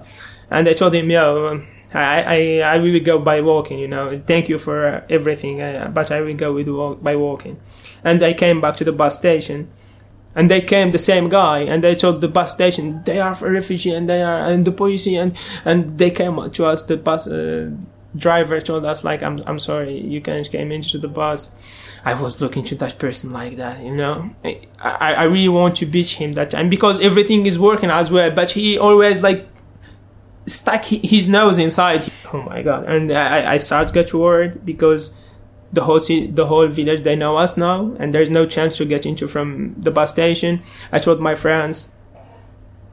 and 0.50 0.68
I 0.68 0.74
told 0.74 0.94
him, 0.94 1.10
yo, 1.10 1.62
I, 1.94 2.24
I, 2.36 2.76
I 2.76 2.78
will 2.80 3.00
go 3.00 3.20
by 3.20 3.42
walking, 3.42 3.80
you 3.80 3.88
know. 3.88 4.20
Thank 4.26 4.50
you 4.50 4.58
for 4.58 5.04
everything, 5.10 5.62
uh, 5.62 5.92
but 5.94 6.12
I 6.12 6.22
will 6.22 6.36
go 6.36 6.54
with 6.54 6.68
walk, 6.68 7.04
by 7.04 7.16
walking. 7.16 7.60
And 8.04 8.22
I 8.24 8.34
came 8.34 8.62
back 8.62 8.76
to 8.78 8.84
the 8.84 8.92
bus 8.92 9.18
station, 9.18 9.68
and 10.36 10.50
they 10.50 10.62
came 10.62 10.92
the 10.92 11.00
same 11.00 11.30
guy, 11.30 11.60
and 11.60 11.84
they 11.84 11.96
told 11.96 12.22
the 12.22 12.28
bus 12.28 12.52
station 12.52 13.02
they 13.06 13.20
are 13.20 13.38
a 13.40 13.52
refugee, 13.52 13.94
and 13.94 14.08
they 14.08 14.24
are 14.24 14.52
and 14.52 14.66
the 14.66 14.72
police, 14.72 15.08
and 15.08 15.38
and 15.66 15.98
they 15.98 16.12
came 16.12 16.50
to 16.50 16.66
us. 16.66 16.84
The 16.84 16.98
bus 16.98 17.28
uh, 17.28 17.70
driver 18.16 18.60
told 18.62 18.86
us 18.86 19.04
like, 19.04 19.24
I'm 19.24 19.42
I'm 19.46 19.60
sorry, 19.60 19.98
you 19.98 20.22
can't 20.22 20.50
came 20.50 20.72
into 20.72 20.98
the 20.98 21.08
bus. 21.08 21.56
I 22.06 22.14
was 22.14 22.42
looking 22.42 22.64
to 22.66 22.76
that 22.76 23.00
person 23.00 23.32
like 23.32 23.56
that, 23.58 23.82
you 23.82 23.94
know. 23.94 24.32
I, 24.44 24.60
I, 25.14 25.24
really 25.24 25.48
want 25.48 25.78
to 25.78 25.86
beat 25.86 26.10
him 26.10 26.34
that 26.34 26.50
time 26.50 26.68
because 26.68 27.00
everything 27.00 27.46
is 27.46 27.58
working 27.58 27.90
as 27.90 28.12
well, 28.12 28.30
but 28.30 28.52
he 28.52 28.78
always 28.78 29.24
like 29.24 29.48
stuck 30.46 30.84
his 30.84 31.28
nose 31.28 31.60
inside. 31.60 32.04
Oh 32.34 32.42
my 32.42 32.62
god! 32.62 32.86
And 32.86 33.12
I, 33.12 33.54
I 33.54 33.58
start 33.58 33.94
get 33.94 34.14
worried 34.14 34.66
because 34.66 35.18
the 35.72 35.84
whole 35.84 36.00
the 36.00 36.46
whole 36.48 36.68
village 36.68 37.04
they 37.04 37.16
know 37.16 37.38
us 37.38 37.58
now, 37.58 37.96
and 38.00 38.14
there's 38.14 38.30
no 38.30 38.46
chance 38.46 38.76
to 38.78 38.86
get 38.86 39.06
into 39.06 39.28
from 39.28 39.76
the 39.78 39.92
bus 39.92 40.12
station. 40.12 40.62
I 40.92 41.00
told 41.00 41.20
my 41.20 41.36
friends, 41.36 41.94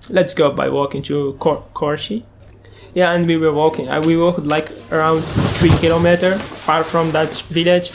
let's 0.09 0.35
go 0.35 0.53
by 0.53 0.69
walking 0.69 1.03
to 1.05 1.35
Kor- 1.35 1.65
Korshi. 1.75 2.25
Yeah, 2.95 3.13
and 3.13 3.27
we 3.27 3.37
were 3.37 3.53
walking. 3.53 3.89
Uh, 3.89 4.03
we 4.05 4.17
walked 4.17 4.45
like 4.45 4.69
around 4.91 5.21
three 5.59 5.77
kilometer 5.79 6.33
far 6.33 6.83
from 6.83 7.11
that 7.13 7.33
village, 7.49 7.93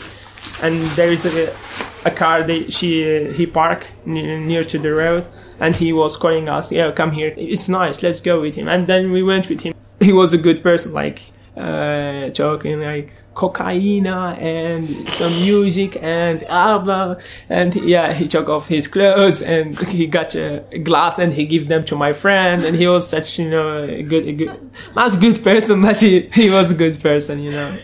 and 0.62 0.82
there 0.96 1.12
is 1.12 1.26
a, 1.26 2.10
a 2.10 2.12
car. 2.12 2.48
She 2.70 3.32
he 3.34 3.46
parked 3.46 3.88
near, 4.06 4.40
near 4.40 4.64
to 4.64 4.78
the 4.80 4.94
road 4.94 5.28
and 5.60 5.76
he 5.76 5.94
was 5.94 6.18
calling 6.18 6.50
us, 6.50 6.72
yeah, 6.72 6.92
come 6.92 7.12
here. 7.12 7.34
It's 7.38 7.70
nice. 7.70 8.04
Let's 8.04 8.22
go 8.22 8.42
with 8.42 8.56
him. 8.56 8.68
And 8.68 8.88
then 8.88 9.12
we 9.12 9.24
went 9.24 9.50
with 9.50 9.62
him. 9.62 9.74
He 10.00 10.12
was 10.12 10.34
a 10.34 10.38
good 10.38 10.62
person, 10.62 10.94
like 10.94 11.32
uh, 11.58 12.30
talking 12.32 12.82
like 12.82 13.14
cocaine 13.34 14.08
and 14.08 14.88
some 14.88 15.32
music 15.44 15.98
and 16.02 16.40
blah 16.40 16.80
blah. 16.80 17.16
And 17.50 17.76
yeah, 17.76 18.14
he 18.14 18.28
took 18.28 18.50
off 18.50 18.68
his 18.68 18.88
clothes 18.88 19.42
and 19.42 19.78
he 19.80 20.08
got 20.08 20.36
a 20.36 20.60
glass 20.84 21.20
and 21.20 21.34
he 21.34 21.46
gave 21.46 21.68
them 21.68 21.86
to 21.86 21.96
my 21.96 22.14
friend. 22.14 22.64
And 22.64 22.76
he 22.76 22.88
was 22.88 23.08
such 23.08 23.40
you 23.40 23.50
know 23.50 23.84
a 23.84 24.04
good, 24.04 24.28
a 24.28 24.34
good, 24.34 24.72
not 24.96 25.16
a 25.16 25.20
good 25.20 25.44
person, 25.44 25.82
but 25.82 26.00
he 26.00 26.22
he 26.34 26.50
was 26.50 26.72
a 26.72 26.76
good 26.76 27.00
person. 27.02 27.40
You 27.40 27.52
know, 27.52 27.78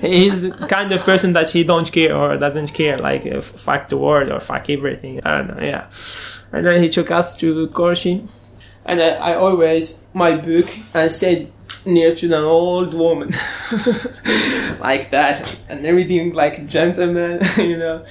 he's 0.00 0.52
kind 0.68 0.92
of 0.92 1.02
person 1.02 1.32
that 1.32 1.50
he 1.50 1.64
don't 1.64 1.90
care 1.90 2.14
or 2.16 2.36
doesn't 2.36 2.74
care 2.74 2.96
like 2.98 3.26
uh, 3.26 3.40
fuck 3.40 3.88
the 3.88 3.96
world 3.96 4.30
or 4.30 4.40
fuck 4.40 4.68
everything. 4.70 5.20
I 5.24 5.38
don't 5.38 5.56
know. 5.56 5.62
Yeah 5.62 5.90
and 6.52 6.64
then 6.64 6.82
he 6.82 6.88
took 6.88 7.10
us 7.10 7.36
to 7.38 7.68
Korshi. 7.68 8.26
And 8.84 9.02
I, 9.02 9.08
I 9.08 9.34
always 9.34 10.06
my 10.14 10.36
book 10.36 10.66
and 10.94 11.12
said 11.12 11.52
near 11.86 12.12
to 12.12 12.26
an 12.26 12.44
old 12.44 12.94
woman. 12.94 13.32
Like 14.80 15.10
that. 15.10 15.60
And 15.68 15.84
everything 15.84 16.32
like 16.34 16.66
gentleman 16.66 17.40
you 17.58 17.76
know. 17.76 18.04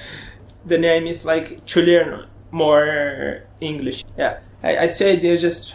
The 0.66 0.78
name 0.78 1.06
is 1.06 1.24
like 1.24 1.64
to 1.66 1.82
learn 1.82 2.26
more 2.50 3.42
english. 3.60 4.04
Yeah. 4.16 4.38
I, 4.62 4.78
I 4.78 4.86
said 4.86 5.22
they're 5.22 5.36
just 5.36 5.74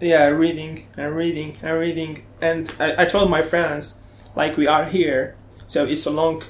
yeah 0.00 0.26
reading 0.26 0.86
and 0.96 1.14
reading 1.14 1.56
and 1.62 1.78
reading. 1.78 2.24
And 2.40 2.72
I, 2.78 3.02
I 3.02 3.04
told 3.04 3.30
my 3.30 3.42
friends 3.42 4.02
like 4.34 4.56
we 4.56 4.66
are 4.66 4.86
here 4.86 5.36
so 5.66 5.84
it's 5.84 6.04
a 6.04 6.10
long 6.10 6.42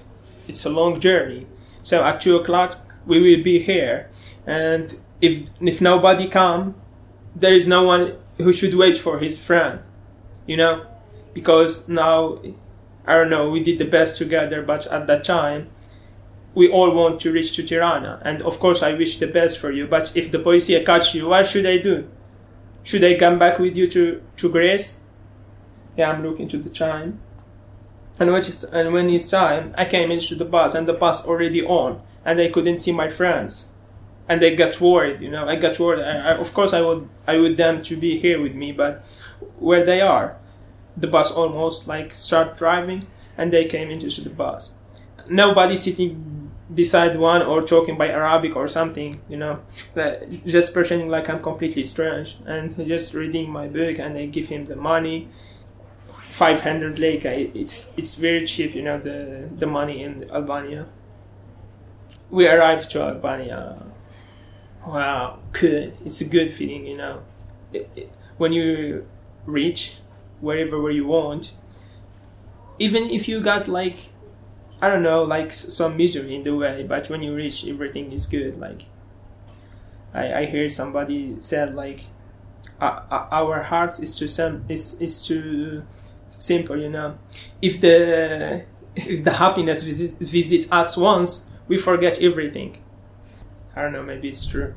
it's 0.49 0.64
a 0.64 0.70
long 0.70 0.99
journey. 0.99 1.47
So 1.82 2.03
at 2.05 2.20
two 2.20 2.36
o'clock 2.36 2.78
we 3.07 3.20
will 3.20 3.43
be 3.43 3.59
here. 3.59 4.09
And 4.47 4.97
if 5.20 5.43
if 5.61 5.80
nobody 5.80 6.26
come, 6.26 6.74
there 7.34 7.53
is 7.53 7.66
no 7.66 7.82
one 7.82 8.14
who 8.38 8.53
should 8.53 8.74
wait 8.74 8.97
for 8.97 9.18
his 9.18 9.38
friend, 9.38 9.80
you 10.47 10.57
know, 10.57 10.86
because 11.34 11.88
now 11.88 12.41
I 13.07 13.14
don't 13.14 13.30
know 13.30 13.51
we 13.51 13.62
did 13.62 13.78
the 13.78 13.84
best 13.84 14.18
together, 14.18 14.62
but 14.62 14.86
at 14.88 15.07
that 15.07 15.24
time 15.24 15.70
we 16.55 16.68
all 16.68 16.91
want 16.91 17.20
to 17.20 17.32
reach 17.32 17.55
to 17.57 17.62
Tirana, 17.62 18.20
and 18.24 18.43
of 18.43 18.59
course 18.59 18.82
I 18.82 18.95
wish 18.95 19.18
the 19.18 19.26
best 19.26 19.59
for 19.59 19.70
you. 19.70 19.86
But 19.86 20.16
if 20.16 20.30
the 20.30 20.38
police 20.38 20.66
catch 20.84 21.14
you, 21.14 21.28
what 21.28 21.47
should 21.47 21.66
I 21.66 21.78
do? 21.78 22.09
Should 22.82 23.05
I 23.05 23.14
come 23.14 23.38
back 23.38 23.59
with 23.59 23.76
you 23.76 23.88
to 23.88 24.22
to 24.36 24.51
Greece? 24.51 25.01
Yeah, 25.97 26.11
I'm 26.11 26.22
looking 26.22 26.49
to 26.49 26.59
the 26.59 26.70
time. 26.70 27.20
And 28.18 28.30
when 28.30 28.41
it's, 28.41 28.64
and 28.64 28.93
when 28.93 29.09
it's 29.09 29.30
time, 29.30 29.72
I 29.78 29.86
came 29.86 30.11
into 30.11 30.34
the 30.34 30.45
bus, 30.45 30.74
and 30.74 30.86
the 30.86 30.93
bus 30.93 31.26
already 31.26 31.62
on, 31.64 32.03
and 32.24 32.41
I 32.41 32.49
couldn't 32.49 32.78
see 32.78 32.93
my 32.93 33.09
friends 33.09 33.70
and 34.30 34.41
they 34.41 34.55
got 34.55 34.80
worried. 34.80 35.20
You 35.20 35.28
know, 35.28 35.49
I 35.49 35.57
got 35.57 35.80
worried. 35.80 36.05
I, 36.05 36.30
I, 36.30 36.32
of 36.36 36.55
course, 36.55 36.72
I 36.72 36.80
would 36.80 37.09
I 37.26 37.36
would 37.36 37.57
them 37.57 37.82
to 37.82 37.97
be 37.97 38.16
here 38.20 38.41
with 38.41 38.55
me, 38.55 38.70
but 38.70 39.05
where 39.59 39.84
they 39.84 40.01
are, 40.01 40.36
the 40.97 41.07
bus 41.07 41.30
almost 41.30 41.88
like 41.88 42.14
start 42.14 42.57
driving, 42.57 43.07
and 43.36 43.53
they 43.53 43.64
came 43.64 43.91
into 43.91 44.20
the 44.20 44.30
bus. 44.30 44.74
Nobody 45.28 45.76
sitting 45.76 46.51
beside 46.72 47.16
one 47.16 47.43
or 47.43 47.62
talking 47.62 47.97
by 47.97 48.09
Arabic 48.09 48.55
or 48.55 48.68
something, 48.68 49.20
you 49.28 49.36
know, 49.36 49.61
uh, 49.97 50.12
just 50.47 50.72
pretending 50.72 51.09
like 51.09 51.28
I'm 51.28 51.43
completely 51.43 51.82
strange 51.82 52.36
and 52.47 52.76
just 52.86 53.14
reading 53.14 53.51
my 53.51 53.66
book, 53.66 53.99
and 53.99 54.14
they 54.14 54.26
give 54.26 54.49
him 54.49 54.66
the 54.66 54.76
money. 54.76 55.28
500 56.30 56.99
lek 56.99 57.26
it's 57.26 57.93
it's 57.99 58.14
very 58.14 58.47
cheap 58.47 58.74
you 58.74 58.80
know 58.80 58.99
the 58.99 59.47
the 59.59 59.66
money 59.66 60.03
in 60.03 60.30
albania 60.30 60.86
we 62.30 62.49
arrived 62.49 62.91
to 62.91 63.03
albania 63.03 63.76
wow, 64.86 65.38
good. 65.53 65.97
It's 66.05 66.20
a 66.20 66.28
good 66.28 66.51
feeling, 66.51 66.86
you 66.86 66.97
know. 66.97 67.22
It, 67.72 67.88
it, 67.97 68.12
when 68.38 68.53
you 68.53 69.07
reach 69.51 69.98
wherever 70.40 70.80
where 70.80 70.92
you 70.92 71.07
want, 71.07 71.53
even 72.78 73.05
if 73.05 73.28
you 73.28 73.40
got 73.40 73.68
like, 73.68 73.96
I 74.80 74.88
don't 74.88 75.03
know, 75.03 75.22
like 75.24 75.53
some 75.53 75.96
misery 75.96 76.34
in 76.34 76.42
the 76.42 76.55
way, 76.57 76.84
but 76.84 77.09
when 77.11 77.22
you 77.22 77.34
reach, 77.34 77.66
everything 77.66 78.12
is 78.12 78.26
good. 78.26 78.59
Like, 78.59 78.84
I 80.14 80.32
I 80.40 80.44
hear 80.46 80.68
somebody 80.68 81.36
said 81.40 81.74
like, 81.74 82.05
uh, 82.80 83.01
our 83.32 83.62
hearts 83.64 84.01
is 84.01 84.16
too 84.16 84.28
sim- 84.28 84.64
is 84.68 85.01
is 85.01 85.22
too 85.26 85.84
simple, 86.30 86.76
you 86.78 86.90
know. 86.90 87.16
If 87.62 87.80
the 87.80 88.64
if 88.96 89.24
the 89.24 89.32
happiness 89.32 89.82
visit, 89.82 90.18
visit 90.20 90.72
us 90.72 90.96
once, 90.96 91.51
we 91.68 91.78
forget 91.78 92.22
everything 92.22 92.78
I 93.76 93.82
don't 93.82 93.92
know, 93.92 94.03
maybe 94.03 94.28
it's 94.28 94.46
true. 94.46 94.74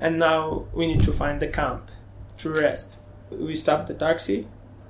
And 0.00 0.18
now 0.18 0.66
we 0.74 0.86
need 0.86 1.00
to 1.02 1.12
find 1.12 1.40
the 1.40 1.48
camp 1.48 1.90
to 2.38 2.50
rest. 2.50 3.00
We 3.38 3.54
stop 3.54 3.86
the 3.86 3.94
taxi 3.94 4.46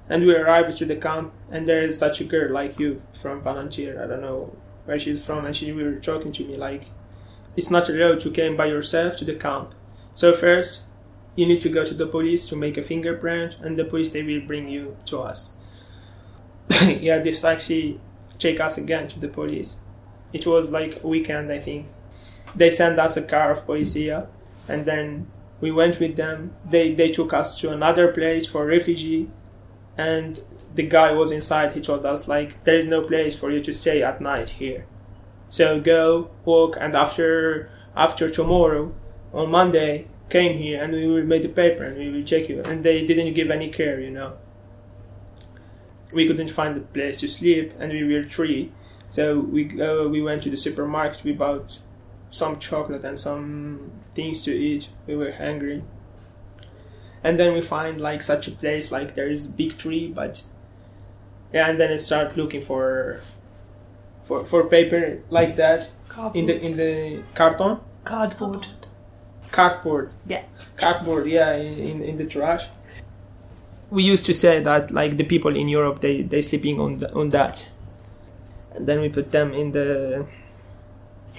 and 0.09 0.25
we 0.25 0.35
arrive 0.35 0.75
to 0.77 0.85
the 0.85 0.97
camp 0.97 1.33
and 1.51 1.69
there 1.69 1.83
is 1.83 1.99
such 1.99 2.21
a 2.21 2.25
girl 2.25 2.53
like 2.53 2.79
you 2.79 3.03
from 3.13 3.43
Palantir. 3.43 4.03
I 4.03 4.07
don't 4.07 4.21
know 4.21 4.57
where 4.85 4.99
she's 4.99 5.25
from 5.25 5.45
and 5.45 5.55
she 5.55 5.73
we 5.73 5.83
were 5.83 5.97
talking 5.97 6.33
to 6.33 6.45
me 6.45 6.57
like 6.57 6.87
it's 7.57 7.71
not 7.71 7.89
allowed 7.89 8.21
to 8.21 8.31
come 8.31 8.57
by 8.57 8.67
yourself 8.67 9.17
to 9.19 9.25
the 9.25 9.35
camp. 9.35 9.75
So 10.15 10.33
first 10.33 10.87
you 11.37 11.47
need 11.47 11.61
to 11.63 11.69
go 11.69 11.85
to 11.85 11.95
the 11.95 12.07
police 12.07 12.47
to 12.49 12.57
make 12.57 12.77
a 12.77 12.83
fingerprint 12.83 13.57
and 13.61 13.79
the 13.79 13.85
police 13.85 14.11
they 14.11 14.23
will 14.23 14.47
bring 14.47 14.69
you 14.69 14.97
to 15.07 15.21
us. 15.21 15.57
yeah, 16.87 17.19
this 17.19 17.41
taxi 17.41 18.01
take 18.39 18.61
us 18.61 18.77
again 18.79 19.09
to 19.09 19.21
the 19.21 19.29
police. 19.29 19.81
It 20.33 20.47
was 20.47 20.73
like 20.73 21.03
weekend 21.05 21.53
I 21.53 21.61
think 21.61 21.87
they 22.55 22.71
sent 22.71 22.99
us 22.99 23.17
a 23.17 23.27
car 23.27 23.51
of 23.51 23.67
Policia, 23.67 24.27
and 24.69 24.85
then 24.85 25.27
we 25.63 25.71
went 25.71 25.99
with 26.01 26.17
them. 26.17 26.55
They 26.69 26.93
they 26.93 27.11
took 27.11 27.33
us 27.33 27.57
to 27.61 27.73
another 27.73 28.13
place 28.13 28.45
for 28.45 28.67
refugee, 28.67 29.31
and 29.97 30.39
the 30.75 30.83
guy 30.83 31.13
was 31.13 31.31
inside. 31.31 31.73
He 31.73 31.81
told 31.81 32.05
us 32.05 32.29
like 32.29 32.65
there 32.65 32.77
is 32.77 32.87
no 32.87 33.01
place 33.01 33.35
for 33.35 33.51
you 33.51 33.61
to 33.61 33.73
stay 33.73 34.03
at 34.03 34.21
night 34.21 34.51
here, 34.61 34.85
so 35.49 35.81
go 35.81 36.31
walk. 36.45 36.77
And 36.79 36.95
after 36.95 37.71
after 37.97 38.29
tomorrow, 38.29 38.93
on 39.33 39.51
Monday, 39.51 40.07
came 40.29 40.59
here 40.59 40.83
and 40.83 40.93
we 40.93 41.07
will 41.07 41.25
make 41.25 41.43
the 41.43 41.49
paper 41.49 41.85
and 41.85 41.97
we 41.97 42.11
will 42.11 42.25
check 42.25 42.49
you. 42.49 42.63
And 42.63 42.83
they 42.83 43.07
didn't 43.07 43.35
give 43.35 43.51
any 43.51 43.71
care, 43.71 44.01
you 44.01 44.11
know. 44.11 44.33
We 46.15 46.27
couldn't 46.27 46.51
find 46.51 46.77
a 46.77 46.81
place 46.81 47.17
to 47.19 47.29
sleep, 47.29 47.73
and 47.79 47.93
we 47.93 48.03
were 48.13 48.25
three. 48.25 48.73
So 49.09 49.39
we 49.39 49.81
uh, 49.81 50.09
we 50.09 50.21
went 50.23 50.43
to 50.43 50.51
the 50.51 50.57
supermarket. 50.57 51.23
We 51.23 51.33
bought 51.33 51.79
some 52.31 52.59
chocolate 52.59 53.05
and 53.05 53.19
some 53.19 53.93
things 54.15 54.45
to 54.45 54.53
eat. 54.53 54.89
We 55.07 55.17
were 55.17 55.33
hungry. 55.33 55.83
And 57.25 57.39
then 57.39 57.55
we 57.55 57.63
find 57.63 58.01
like 58.01 58.21
such 58.23 58.49
a 58.49 58.51
place, 58.53 58.91
like 58.91 59.15
there 59.15 59.29
is 59.29 59.47
big 59.49 59.79
tree, 59.79 60.09
but 60.09 60.43
yeah, 61.53 61.69
and 61.71 61.79
then 61.79 61.93
I 61.93 61.97
start 61.97 62.37
looking 62.37 62.63
for 62.63 63.21
for 64.25 64.45
for 64.45 64.65
paper 64.65 65.19
like 65.31 65.57
that 65.57 65.91
Cardboard. 66.09 66.37
in 66.37 66.47
the 66.47 66.61
in 66.67 66.77
the 66.77 67.23
carton 67.35 67.79
cardboard. 68.05 68.67
cardboard 69.51 70.11
Yeah. 70.27 70.43
cardboard 70.77 71.27
yeah 71.27 71.55
in, 71.55 71.75
in, 71.79 72.03
in 72.03 72.17
the 72.19 72.25
trash 72.25 72.67
we 73.91 74.03
used 74.05 74.25
to 74.27 74.35
say 74.35 74.61
that 74.61 74.91
like 74.93 75.17
the 75.17 75.25
people 75.25 75.57
in 75.57 75.69
europe 75.69 76.01
they 76.01 76.23
they 76.23 76.41
sleeping 76.41 76.79
on 76.81 76.99
the, 76.99 77.13
on 77.15 77.31
that 77.31 77.69
and 78.75 78.87
then 78.87 79.01
we 79.01 79.09
put 79.09 79.33
them 79.33 79.53
in 79.53 79.73
the 79.73 80.25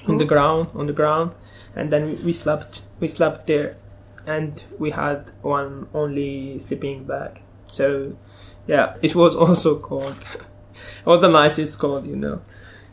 on 0.07 0.17
the 0.17 0.25
ground 0.25 0.67
on 0.75 0.87
the 0.87 0.93
ground 0.93 1.33
and 1.75 1.91
then 1.91 2.17
we, 2.23 2.33
slept 2.33 2.81
we 2.99 3.07
slept 3.07 3.47
there 3.47 3.75
and 4.27 4.63
we 4.79 4.91
had 4.91 5.31
one 5.41 5.87
only 5.93 6.59
sleeping 6.59 7.03
bag 7.03 7.41
so 7.65 8.15
yeah 8.67 8.95
it 9.01 9.15
was 9.15 9.35
also 9.43 9.79
cold 9.79 10.15
all 11.05 11.17
the 11.17 11.29
nights 11.29 11.59
is 11.59 11.75
cold 11.75 12.05
you 12.05 12.15
know 12.15 12.41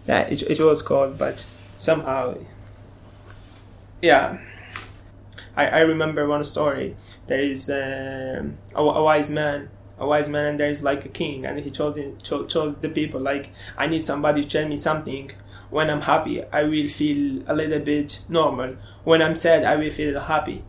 yeah 0.07 0.21
it, 0.23 0.43
it 0.43 0.61
was 0.61 0.83
cold 0.83 1.19
but 1.19 1.39
somehow 1.39 2.35
yeah 4.03 4.39
I, 5.57 5.67
I 5.67 5.79
remember 5.81 6.27
one 6.27 6.45
story. 6.45 6.97
There 7.27 7.41
is 7.41 7.69
um, 7.71 8.57
a, 8.75 8.81
a 8.83 9.03
wise 9.03 9.31
man, 9.31 9.69
a 9.99 10.07
wise 10.07 10.29
man, 10.29 10.47
and 10.47 10.61
there 10.61 10.69
is 10.69 10.83
like 10.83 11.05
a 11.05 11.09
king, 11.09 11.45
and 11.45 11.59
he 11.59 11.71
told, 11.71 11.99
told 12.23 12.49
told 12.49 12.83
the 12.83 12.89
people 12.89 13.21
like, 13.21 13.51
I 13.77 13.87
need 13.87 14.05
somebody 14.07 14.43
to 14.43 14.49
tell 14.49 14.69
me 14.69 14.77
something. 14.77 15.33
When 15.71 15.89
I'm 15.89 16.03
happy, 16.03 16.43
I 16.45 16.65
will 16.65 16.89
feel 16.89 17.43
a 17.47 17.55
little 17.55 17.81
bit 17.81 18.23
normal. 18.29 18.77
When 19.05 19.23
I'm 19.23 19.37
sad, 19.37 19.65
I 19.65 19.77
will 19.77 19.91
feel 19.91 20.19
happy. 20.19 20.65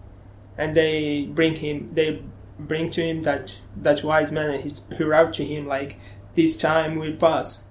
And 0.58 0.76
they 0.76 1.26
bring 1.26 1.56
him, 1.56 1.90
they 1.94 2.22
bring 2.60 2.92
to 2.92 3.02
him 3.02 3.24
that 3.24 3.60
that 3.76 4.04
wise 4.04 4.32
man, 4.32 4.72
he 4.96 5.04
wrote 5.04 5.34
to 5.36 5.44
him 5.44 5.66
like, 5.66 5.98
this 6.36 6.58
time 6.58 6.98
will 6.98 7.16
pass. 7.16 7.70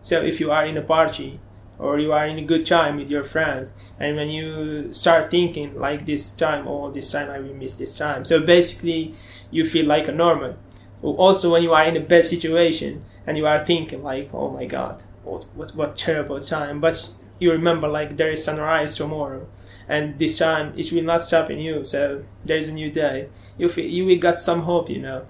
So 0.00 0.22
if 0.22 0.40
you 0.40 0.50
are 0.52 0.64
in 0.64 0.76
a 0.76 0.82
party 0.82 1.40
or 1.78 1.98
you 1.98 2.12
are 2.12 2.26
in 2.26 2.38
a 2.38 2.44
good 2.44 2.66
time 2.66 2.96
with 2.96 3.10
your 3.10 3.22
friends 3.22 3.74
and 4.00 4.16
when 4.16 4.28
you 4.28 4.92
start 4.92 5.30
thinking 5.30 5.78
like 5.78 6.06
this 6.06 6.32
time 6.32 6.66
oh 6.66 6.90
this 6.90 7.12
time 7.12 7.30
i 7.30 7.38
will 7.38 7.54
miss 7.54 7.74
this 7.74 7.96
time 7.96 8.24
so 8.24 8.40
basically 8.40 9.14
you 9.50 9.64
feel 9.64 9.86
like 9.86 10.08
a 10.08 10.12
normal 10.12 10.56
also 11.02 11.52
when 11.52 11.62
you 11.62 11.72
are 11.72 11.84
in 11.84 11.96
a 11.96 12.00
bad 12.00 12.24
situation 12.24 13.04
and 13.26 13.36
you 13.36 13.46
are 13.46 13.64
thinking 13.64 14.02
like 14.02 14.28
oh 14.34 14.50
my 14.50 14.64
god 14.64 15.02
what 15.28 15.44
what, 15.54 15.74
what 15.74 15.96
terrible 15.96 16.40
time 16.40 16.80
but 16.80 17.14
you 17.38 17.52
remember 17.52 17.88
like 17.88 18.16
there 18.16 18.30
is 18.30 18.44
sunrise 18.44 18.96
tomorrow 18.96 19.46
and 19.88 20.18
this 20.18 20.38
time 20.38 20.72
it 20.76 20.92
will 20.92 21.02
not 21.02 21.22
stop 21.22 21.50
in 21.50 21.58
you 21.58 21.82
so 21.82 22.24
there 22.44 22.58
is 22.58 22.68
a 22.68 22.74
new 22.74 22.90
day. 22.90 23.28
You 23.56 23.68
feel 23.68 23.86
you 23.86 24.04
will 24.04 24.18
got 24.18 24.38
some 24.38 24.62
hope 24.62 24.90
you 24.90 25.00
know. 25.00 25.26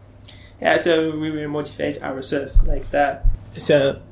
Yeah 0.60 0.76
so 0.78 1.16
we 1.16 1.30
will 1.30 1.48
motivate 1.48 2.02
ourselves 2.02 2.66
like 2.66 2.90
that. 2.90 3.24
So 3.56 4.02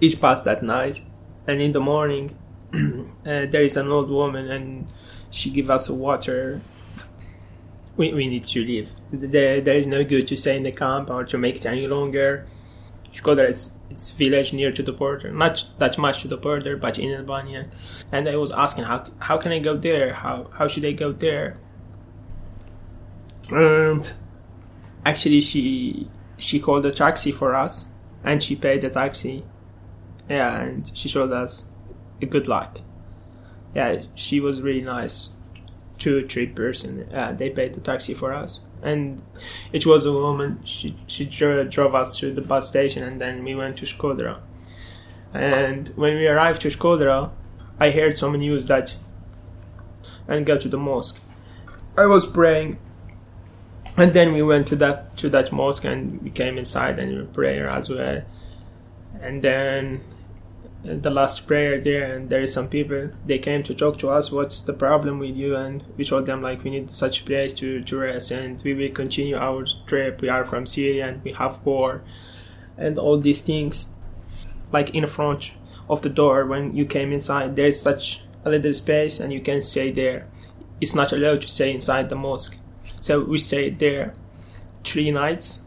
each 0.00 0.20
past 0.20 0.44
that 0.46 0.62
night 0.62 1.00
and 1.46 1.60
in 1.60 1.72
the 1.72 1.80
morning 1.80 2.36
uh, 2.74 3.06
there 3.24 3.62
is 3.62 3.76
an 3.76 3.88
old 3.88 4.10
woman 4.10 4.50
and 4.50 4.88
she 5.30 5.50
give 5.50 5.70
us 5.70 5.88
water. 5.88 6.60
We, 7.96 8.12
we 8.12 8.26
need 8.26 8.44
to 8.44 8.62
leave. 8.62 8.90
There, 9.10 9.60
there 9.60 9.76
is 9.76 9.86
no 9.86 10.04
good 10.04 10.28
to 10.28 10.36
stay 10.36 10.56
in 10.56 10.64
the 10.64 10.72
camp 10.72 11.08
or 11.08 11.24
to 11.24 11.38
make 11.38 11.56
it 11.56 11.64
any 11.64 11.86
longer 11.86 12.46
Shkodra 13.16 13.48
is 13.48 13.78
it's 13.90 14.10
village 14.12 14.52
near 14.52 14.70
to 14.72 14.82
the 14.82 14.92
border 14.92 15.30
not 15.32 15.64
that 15.78 15.96
much 15.96 16.20
to 16.22 16.28
the 16.28 16.36
border 16.36 16.76
but 16.76 16.98
in 16.98 17.12
Albania 17.12 17.66
and 18.12 18.28
I 18.28 18.36
was 18.36 18.52
asking 18.52 18.84
how 18.84 18.98
how 19.18 19.36
can 19.38 19.52
I 19.52 19.58
go 19.58 19.76
there 19.76 20.12
how 20.12 20.50
how 20.58 20.68
should 20.68 20.84
I 20.84 20.92
go 20.92 21.12
there 21.12 21.58
and 23.50 24.12
actually 25.04 25.40
she 25.40 26.08
she 26.36 26.60
called 26.60 26.84
a 26.84 26.92
taxi 26.92 27.32
for 27.32 27.54
us 27.54 27.88
and 28.22 28.42
she 28.42 28.54
paid 28.54 28.80
the 28.82 28.90
taxi 28.90 29.44
yeah, 30.28 30.60
and 30.62 30.90
she 30.94 31.08
showed 31.08 31.32
us 31.32 31.70
good 32.28 32.48
luck. 32.48 32.78
Yeah, 33.74 34.02
she 34.14 34.40
was 34.40 34.62
really 34.62 34.80
nice. 34.80 35.36
Two, 35.98 36.26
three 36.26 36.46
person. 36.46 37.08
Yeah, 37.10 37.32
they 37.32 37.50
paid 37.50 37.74
the 37.74 37.80
taxi 37.80 38.14
for 38.14 38.32
us, 38.32 38.65
and 38.82 39.22
it 39.72 39.86
was 39.86 40.04
a 40.04 40.12
woman. 40.12 40.60
She 40.64 40.96
she 41.06 41.24
dro- 41.24 41.64
drove 41.64 41.94
us 41.94 42.16
to 42.18 42.32
the 42.32 42.42
bus 42.42 42.68
station, 42.68 43.02
and 43.02 43.20
then 43.20 43.44
we 43.44 43.54
went 43.54 43.78
to 43.78 43.86
Shkodra. 43.86 44.38
And 45.34 45.88
when 45.96 46.14
we 46.14 46.26
arrived 46.28 46.62
to 46.62 46.68
Shkodra, 46.68 47.30
I 47.78 47.90
heard 47.90 48.16
some 48.16 48.36
news 48.38 48.66
that 48.66 48.96
and 50.28 50.46
go 50.46 50.56
to 50.56 50.68
the 50.68 50.78
mosque. 50.78 51.22
I 51.96 52.06
was 52.06 52.26
praying, 52.26 52.78
and 53.96 54.12
then 54.12 54.32
we 54.32 54.42
went 54.42 54.68
to 54.68 54.76
that 54.76 55.16
to 55.18 55.28
that 55.30 55.52
mosque, 55.52 55.84
and 55.84 56.22
we 56.22 56.30
came 56.30 56.58
inside 56.58 56.98
and 56.98 57.18
we 57.18 57.24
prayer 57.26 57.68
as 57.68 57.88
well. 57.88 58.22
And 59.20 59.42
then 59.42 60.02
the 60.86 61.10
last 61.10 61.46
prayer 61.46 61.80
there 61.80 62.16
and 62.16 62.30
there 62.30 62.40
is 62.40 62.52
some 62.52 62.68
people 62.68 63.10
they 63.26 63.38
came 63.38 63.62
to 63.62 63.74
talk 63.74 63.98
to 63.98 64.08
us 64.08 64.30
what's 64.30 64.60
the 64.60 64.72
problem 64.72 65.18
with 65.18 65.36
you? 65.36 65.56
And 65.56 65.82
we 65.96 66.04
told 66.04 66.26
them 66.26 66.42
like 66.42 66.62
we 66.62 66.70
need 66.70 66.90
such 66.90 67.24
place 67.24 67.52
to, 67.54 67.82
to 67.82 67.98
rest 67.98 68.30
and 68.30 68.62
we 68.62 68.74
will 68.74 68.90
continue 68.90 69.36
our 69.36 69.66
trip. 69.86 70.22
We 70.22 70.28
are 70.28 70.44
from 70.44 70.66
syria 70.66 71.08
and 71.08 71.24
we 71.24 71.32
have 71.32 71.64
war 71.64 72.02
and 72.78 72.98
all 72.98 73.18
these 73.18 73.42
things 73.42 73.96
like 74.72 74.94
in 74.94 75.06
front 75.06 75.56
of 75.88 76.02
the 76.02 76.08
door 76.08 76.46
when 76.46 76.76
you 76.76 76.84
came 76.84 77.12
inside. 77.12 77.56
There's 77.56 77.80
such 77.80 78.22
a 78.44 78.50
little 78.50 78.74
space 78.74 79.18
and 79.20 79.32
you 79.32 79.40
can 79.40 79.60
stay 79.60 79.90
there. 79.90 80.28
It's 80.80 80.94
not 80.94 81.12
allowed 81.12 81.42
to 81.42 81.48
stay 81.48 81.72
inside 81.72 82.08
the 82.08 82.16
mosque. 82.16 82.58
So 83.00 83.20
we 83.20 83.38
stayed 83.38 83.78
there 83.78 84.14
three 84.84 85.10
nights 85.10 85.62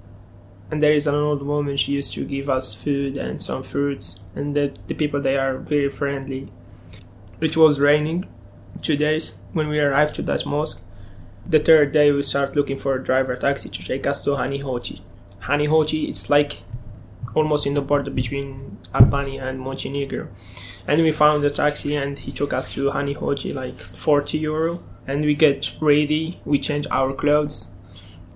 and 0.71 0.83
there 0.83 0.93
is 0.93 1.07
an 1.07 1.15
old 1.15 1.41
woman 1.41 1.77
she 1.77 1.93
used 1.93 2.13
to 2.13 2.23
give 2.23 2.49
us 2.49 2.73
food 2.73 3.17
and 3.17 3.41
some 3.41 3.63
fruits 3.63 4.21
and 4.35 4.55
the, 4.55 4.75
the 4.87 4.93
people 4.93 5.19
they 5.19 5.37
are 5.37 5.57
very 5.57 5.89
friendly. 5.89 6.51
It 7.41 7.57
was 7.57 7.79
raining 7.79 8.25
two 8.81 8.95
days 8.95 9.35
when 9.53 9.67
we 9.67 9.79
arrived 9.79 10.15
to 10.15 10.21
that 10.23 10.45
mosque. 10.45 10.83
The 11.47 11.59
third 11.59 11.91
day 11.91 12.11
we 12.11 12.21
start 12.21 12.55
looking 12.55 12.77
for 12.77 12.95
a 12.95 13.03
driver 13.03 13.35
taxi 13.35 13.69
to 13.69 13.83
take 13.83 14.05
us 14.05 14.23
to 14.25 14.31
Hanihoti. 14.31 15.01
Hanihoti 15.43 16.07
it's 16.09 16.29
like 16.29 16.61
almost 17.33 17.65
in 17.65 17.73
the 17.73 17.81
border 17.81 18.11
between 18.11 18.77
Albania 18.93 19.47
and 19.47 19.59
Montenegro. 19.59 20.27
And 20.87 21.01
we 21.01 21.11
found 21.11 21.43
a 21.43 21.49
taxi 21.49 21.95
and 21.95 22.17
he 22.17 22.31
took 22.31 22.53
us 22.53 22.73
to 22.73 22.91
Hanihoti 22.91 23.53
like 23.55 23.73
40 23.73 24.37
euro. 24.37 24.79
And 25.07 25.25
we 25.25 25.33
get 25.33 25.75
ready 25.81 26.39
we 26.45 26.59
change 26.59 26.85
our 26.91 27.13
clothes. 27.13 27.71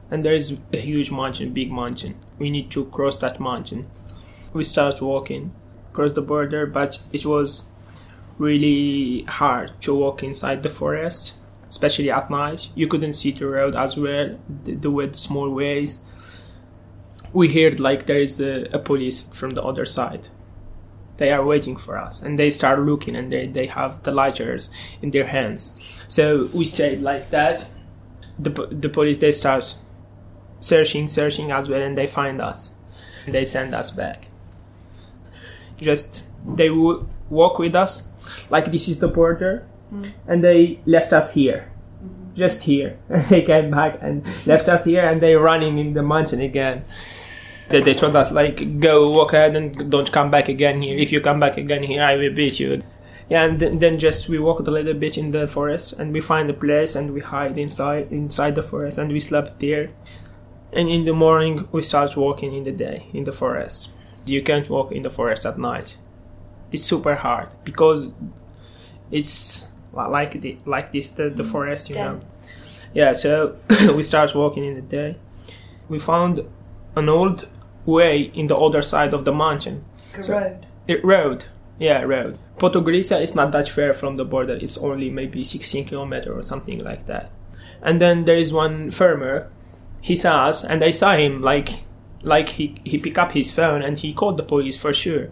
And 0.09 0.23
there 0.23 0.33
is 0.33 0.57
a 0.71 0.77
huge 0.77 1.11
mountain, 1.11 1.53
big 1.53 1.71
mountain. 1.71 2.15
We 2.39 2.49
need 2.49 2.71
to 2.71 2.85
cross 2.85 3.17
that 3.19 3.39
mountain. 3.39 3.87
We 4.53 4.63
start 4.63 5.01
walking 5.01 5.53
across 5.89 6.13
the 6.13 6.21
border, 6.21 6.65
but 6.65 6.99
it 7.11 7.25
was 7.25 7.69
really 8.37 9.23
hard 9.23 9.71
to 9.81 9.95
walk 9.95 10.23
inside 10.23 10.63
the 10.63 10.69
forest, 10.69 11.37
especially 11.69 12.09
at 12.09 12.29
night. 12.29 12.69
You 12.75 12.87
couldn't 12.87 13.13
see 13.13 13.31
the 13.31 13.47
road 13.47 13.75
as 13.75 13.97
well, 13.97 14.39
the, 14.63 14.75
the 14.75 14.91
with 14.91 15.15
small 15.15 15.49
ways. 15.49 16.03
We 17.31 17.53
heard 17.53 17.79
like 17.79 18.05
there 18.05 18.19
is 18.19 18.39
a, 18.39 18.65
a 18.73 18.79
police 18.79 19.21
from 19.21 19.51
the 19.51 19.63
other 19.63 19.85
side. 19.85 20.27
They 21.17 21.31
are 21.31 21.45
waiting 21.45 21.77
for 21.77 21.97
us, 21.97 22.23
and 22.23 22.39
they 22.39 22.49
start 22.49 22.79
looking, 22.79 23.15
and 23.15 23.31
they, 23.31 23.47
they 23.47 23.67
have 23.67 24.03
the 24.03 24.11
lighters 24.11 24.71
in 25.01 25.11
their 25.11 25.27
hands. 25.27 26.03
So 26.07 26.49
we 26.53 26.65
stayed 26.65 27.01
like 27.01 27.29
that. 27.29 27.69
The 28.39 28.49
the 28.71 28.89
police 28.89 29.19
they 29.19 29.31
start 29.31 29.77
searching, 30.63 31.07
searching 31.07 31.51
as 31.51 31.67
well, 31.67 31.81
and 31.81 31.97
they 31.97 32.07
find 32.07 32.41
us. 32.41 32.75
They 33.27 33.45
send 33.45 33.75
us 33.75 33.91
back. 33.91 34.27
Just 35.77 36.27
they 36.47 36.69
w- 36.69 37.07
walk 37.29 37.59
with 37.59 37.75
us, 37.75 38.11
like 38.49 38.71
this 38.71 38.87
is 38.87 38.99
the 38.99 39.07
border, 39.07 39.67
mm-hmm. 39.91 40.09
and 40.27 40.43
they 40.43 40.79
left 40.85 41.11
us 41.11 41.33
here, 41.33 41.71
mm-hmm. 41.99 42.35
just 42.35 42.63
here. 42.63 42.97
And 43.09 43.21
they 43.31 43.41
came 43.41 43.71
back 43.71 43.99
and 44.01 44.23
left 44.47 44.67
us 44.69 44.85
here, 44.85 45.03
and 45.05 45.19
they 45.19 45.35
running 45.35 45.77
in 45.77 45.93
the 45.93 46.03
mountain 46.03 46.41
again. 46.41 46.85
They, 47.69 47.81
they 47.81 47.93
told 47.93 48.15
us 48.15 48.31
like 48.31 48.79
go 48.79 49.09
walk 49.09 49.33
ahead 49.33 49.55
and 49.55 49.89
don't 49.89 50.11
come 50.11 50.31
back 50.31 50.47
again 50.49 50.81
here. 50.81 50.97
If 50.97 51.11
you 51.11 51.21
come 51.21 51.39
back 51.39 51.57
again 51.57 51.83
here, 51.83 52.03
I 52.03 52.15
will 52.15 52.33
beat 52.33 52.59
you. 52.59 52.83
Yeah, 53.29 53.45
and 53.45 53.59
th- 53.59 53.79
then 53.79 53.99
just 53.99 54.27
we 54.27 54.37
walked 54.37 54.67
a 54.67 54.71
little 54.71 54.93
bit 54.93 55.17
in 55.17 55.31
the 55.31 55.47
forest, 55.47 55.93
and 55.99 56.13
we 56.13 56.21
find 56.21 56.49
a 56.49 56.53
place, 56.53 56.95
and 56.95 57.13
we 57.13 57.21
hide 57.21 57.57
inside 57.57 58.11
inside 58.11 58.55
the 58.55 58.63
forest, 58.63 58.97
and 58.97 59.11
we 59.11 59.19
slept 59.19 59.59
there 59.59 59.89
And 60.75 60.89
in 60.89 61.05
the 61.05 61.13
morning, 61.13 61.67
we 61.71 61.81
start 61.81 62.17
walking 62.17 62.53
in 62.53 62.63
the 62.63 62.71
day 62.71 63.07
in 63.13 63.23
the 63.25 63.31
forest. 63.31 63.95
You 64.25 64.41
can't 64.41 64.69
walk 64.69 64.91
in 64.91 65.03
the 65.03 65.09
forest 65.09 65.45
at 65.45 65.57
night. 65.57 65.97
It's 66.71 66.83
super 66.83 67.15
hard 67.15 67.49
because 67.63 68.11
it's 69.11 69.67
like 69.93 70.41
the 70.41 70.57
like 70.65 70.91
this 70.91 71.11
the, 71.11 71.29
the 71.29 71.43
mm. 71.43 71.51
forest, 71.51 71.89
you 71.89 71.95
know. 71.95 72.19
Yeah, 72.93 73.13
so 73.13 73.55
we 73.95 74.03
start 74.03 74.33
walking 74.33 74.65
in 74.65 74.73
the 74.73 74.81
day. 74.81 75.17
We 75.89 75.99
found 75.99 76.41
an 76.95 77.09
old 77.09 77.47
way 77.85 78.21
in 78.33 78.47
the 78.47 78.57
other 78.57 78.81
side 78.81 79.13
of 79.13 79.25
the 79.25 79.33
mountain. 79.33 79.83
A 80.17 80.23
So- 80.23 80.33
road. 80.33 80.65
It, 80.85 81.03
road, 81.05 81.45
yeah, 81.79 82.01
road. 82.01 82.37
Podgorica 82.57 83.21
is 83.21 83.35
not 83.35 83.51
that 83.53 83.69
far 83.69 83.93
from 83.93 84.15
the 84.15 84.25
border. 84.25 84.55
It's 84.55 84.77
only 84.77 85.09
maybe 85.09 85.43
16 85.43 85.85
kilometer 85.85 86.33
or 86.33 86.41
something 86.41 86.83
like 86.83 87.05
that. 87.05 87.31
And 87.81 88.01
then 88.01 88.25
there 88.25 88.35
is 88.35 88.51
one 88.51 88.91
farmer. 88.91 89.49
He 90.03 90.17
saw 90.17 90.47
us, 90.47 90.65
and 90.65 90.83
I 90.83 90.91
saw 90.91 91.15
him 91.15 91.41
like, 91.41 91.69
like 92.23 92.49
he 92.49 92.75
he 92.83 92.97
picked 92.97 93.17
up 93.17 93.31
his 93.31 93.49
phone 93.51 93.81
and 93.81 93.97
he 93.97 94.13
called 94.13 94.35
the 94.35 94.43
police 94.43 94.75
for 94.75 94.93
sure. 94.93 95.29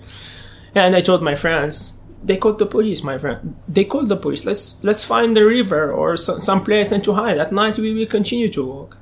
And 0.73 0.95
I 0.95 1.01
told 1.01 1.21
my 1.21 1.35
friends, 1.35 1.99
they 2.23 2.37
called 2.37 2.57
the 2.57 2.65
police, 2.65 3.03
my 3.03 3.17
friend. 3.17 3.55
They 3.67 3.83
called 3.83 4.07
the 4.07 4.15
police. 4.15 4.45
Let's 4.45 4.81
let's 4.81 5.03
find 5.03 5.35
the 5.35 5.45
river 5.45 5.91
or 5.91 6.15
some, 6.15 6.39
some 6.39 6.63
place 6.63 6.93
and 6.93 7.03
to 7.03 7.13
hide. 7.13 7.37
At 7.37 7.51
night 7.51 7.77
we 7.77 7.93
will 7.93 8.05
continue 8.05 8.47
to 8.49 8.65
walk. 8.65 8.97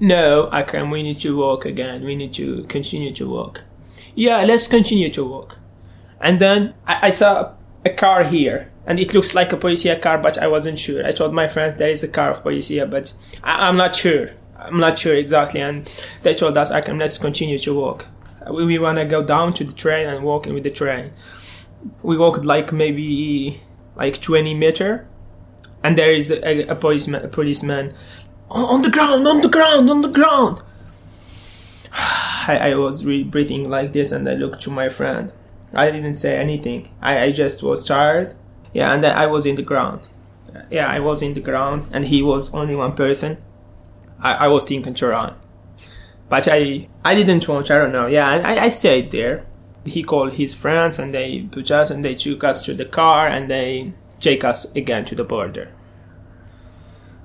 No, 0.00 0.48
Akram, 0.52 0.90
we 0.90 1.02
need 1.02 1.18
to 1.20 1.36
walk 1.36 1.66
again. 1.66 2.04
We 2.04 2.16
need 2.16 2.32
to 2.34 2.62
continue 2.64 3.12
to 3.12 3.28
walk. 3.28 3.64
Yeah, 4.14 4.44
let's 4.44 4.68
continue 4.68 5.10
to 5.10 5.24
walk. 5.24 5.58
And 6.20 6.38
then 6.38 6.74
I, 6.86 7.08
I 7.08 7.10
saw 7.10 7.52
a 7.84 7.90
car 7.90 8.24
here, 8.24 8.70
and 8.86 8.98
it 8.98 9.12
looks 9.12 9.34
like 9.34 9.52
a 9.52 9.56
Policia 9.56 10.00
car, 10.00 10.16
but 10.18 10.38
I 10.38 10.46
wasn't 10.46 10.78
sure. 10.78 11.06
I 11.06 11.12
told 11.12 11.34
my 11.34 11.46
friend 11.48 11.76
there 11.76 11.90
is 11.90 12.02
a 12.02 12.08
car 12.08 12.30
of 12.30 12.42
Policia, 12.42 12.88
but 12.88 13.12
I, 13.44 13.68
I'm 13.68 13.76
not 13.76 13.94
sure. 13.94 14.30
I'm 14.58 14.78
not 14.78 14.98
sure 14.98 15.14
exactly. 15.14 15.60
And 15.60 15.86
they 16.22 16.34
told 16.34 16.56
us, 16.58 16.70
Akram, 16.70 16.98
let's 16.98 17.18
continue 17.18 17.58
to 17.58 17.74
walk. 17.74 18.06
Uh, 18.46 18.52
we, 18.52 18.64
we 18.64 18.78
want 18.78 18.98
to 18.98 19.04
go 19.04 19.22
down 19.22 19.52
to 19.54 19.64
the 19.64 19.72
train 19.72 20.08
and 20.08 20.24
walk 20.24 20.46
in 20.46 20.54
with 20.54 20.64
the 20.64 20.70
train. 20.70 21.12
We 22.02 22.16
walked 22.16 22.44
like 22.44 22.72
maybe 22.72 23.60
like 23.94 24.20
20 24.20 24.54
meter, 24.54 25.06
and 25.82 25.96
there 25.96 26.12
is 26.12 26.30
a, 26.30 26.66
a 26.66 26.74
policeman, 26.74 27.24
a 27.24 27.28
policeman 27.28 27.94
on 28.50 28.82
the 28.82 28.90
ground, 28.90 29.26
on 29.26 29.40
the 29.40 29.48
ground, 29.48 29.90
on 29.90 30.02
the 30.02 30.08
ground. 30.08 30.60
I, 31.92 32.70
I 32.70 32.74
was 32.74 33.04
really 33.04 33.24
breathing 33.24 33.68
like 33.68 33.92
this 33.92 34.12
and 34.12 34.28
I 34.28 34.34
looked 34.34 34.62
to 34.62 34.70
my 34.70 34.88
friend. 34.88 35.32
I 35.74 35.90
didn't 35.90 36.14
say 36.14 36.38
anything. 36.38 36.90
I, 37.02 37.24
I 37.24 37.32
just 37.32 37.62
was 37.62 37.84
tired. 37.84 38.34
Yeah, 38.72 38.92
and 38.92 39.04
I 39.04 39.26
was 39.26 39.44
in 39.46 39.56
the 39.56 39.62
ground. 39.62 40.00
Yeah, 40.70 40.88
I 40.88 40.98
was 41.00 41.22
in 41.22 41.34
the 41.34 41.40
ground 41.40 41.88
and 41.92 42.06
he 42.06 42.22
was 42.22 42.54
only 42.54 42.74
one 42.74 42.94
person. 42.94 43.38
I, 44.20 44.32
I 44.32 44.48
was 44.48 44.64
thinking 44.64 44.94
to 44.94 45.08
run. 45.08 45.34
But 46.28 46.48
I 46.50 46.88
I 47.04 47.14
didn't 47.14 47.48
want, 47.48 47.70
I 47.70 47.78
don't 47.78 47.92
know. 47.92 48.06
Yeah, 48.06 48.28
I, 48.28 48.64
I 48.64 48.68
stayed 48.68 49.10
there. 49.10 49.46
He 49.84 50.02
called 50.02 50.34
his 50.34 50.54
friends 50.54 50.98
and 50.98 51.14
they 51.14 51.42
put 51.50 51.70
us 51.70 51.90
and 51.90 52.04
they 52.04 52.14
took 52.14 52.44
us 52.44 52.64
to 52.64 52.74
the 52.74 52.84
car 52.84 53.26
and 53.26 53.50
they 53.50 53.92
take 54.20 54.44
us 54.44 54.70
again 54.74 55.04
to 55.06 55.14
the 55.14 55.24
border. 55.24 55.72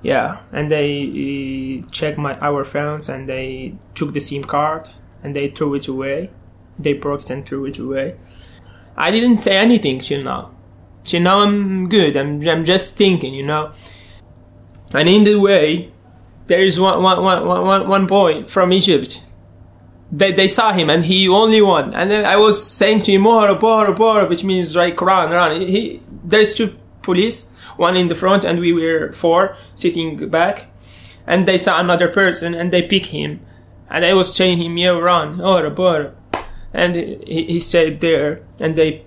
Yeah, 0.02 0.40
and 0.52 0.70
they 0.70 1.80
uh, 1.82 1.90
checked 1.90 2.18
my 2.18 2.38
our 2.40 2.64
phones 2.64 3.08
and 3.08 3.28
they 3.28 3.74
took 3.94 4.12
the 4.12 4.20
SIM 4.20 4.44
card 4.44 4.88
and 5.22 5.34
they 5.34 5.48
threw 5.48 5.74
it 5.74 5.88
away. 5.88 6.30
They 6.78 6.92
broke 6.92 7.22
it 7.22 7.30
and 7.30 7.46
threw 7.46 7.66
it 7.66 7.78
away. 7.78 8.16
I 8.96 9.10
didn't 9.10 9.38
say 9.38 9.56
anything 9.56 10.00
till 10.00 10.22
now. 10.22 10.52
Till 11.04 11.22
now 11.22 11.40
I'm 11.40 11.88
good. 11.88 12.16
I'm 12.16 12.46
I'm 12.48 12.64
just 12.64 12.96
thinking, 12.96 13.34
you 13.34 13.44
know. 13.44 13.72
And 14.92 15.08
in 15.08 15.24
the 15.24 15.36
way, 15.40 15.92
there 16.46 16.62
is 16.62 16.78
one 16.78 17.02
one 17.02 17.22
one 17.22 17.46
one 17.46 17.88
one 17.88 18.06
boy 18.06 18.44
from 18.44 18.72
Egypt. 18.72 19.24
They 20.12 20.32
they 20.32 20.48
saw 20.48 20.72
him 20.72 20.90
and 20.90 21.04
he 21.04 21.28
only 21.28 21.62
one. 21.62 21.94
And 21.94 22.10
then 22.10 22.24
I 22.24 22.36
was 22.36 22.62
saying 22.62 23.02
to 23.02 23.12
him, 23.12 23.24
"Mohara, 23.24 23.58
Mohara, 23.58 23.96
Mohara," 23.96 24.28
which 24.28 24.44
means 24.44 24.76
like 24.76 25.00
run, 25.00 25.32
run. 25.32 25.60
He 25.60 26.00
there's 26.24 26.54
two 26.54 26.76
police, 27.02 27.48
one 27.76 27.96
in 27.96 28.08
the 28.08 28.14
front 28.14 28.44
and 28.44 28.60
we 28.60 28.72
were 28.72 29.12
four 29.12 29.56
sitting 29.74 30.28
back. 30.28 30.70
And 31.26 31.46
they 31.46 31.56
saw 31.56 31.80
another 31.80 32.08
person 32.08 32.54
and 32.54 32.70
they 32.70 32.82
pick 32.82 33.06
him. 33.06 33.40
And 33.88 34.04
I 34.04 34.12
was 34.12 34.36
telling 34.36 34.58
him, 34.58 34.76
"Yo, 34.76 35.00
run, 35.00 35.38
Mohara, 35.38 35.74
Mohara." 35.74 36.12
And 36.72 36.94
he, 36.94 37.44
he 37.44 37.60
stayed 37.60 38.00
there 38.00 38.42
and 38.60 38.76
they 38.76 39.04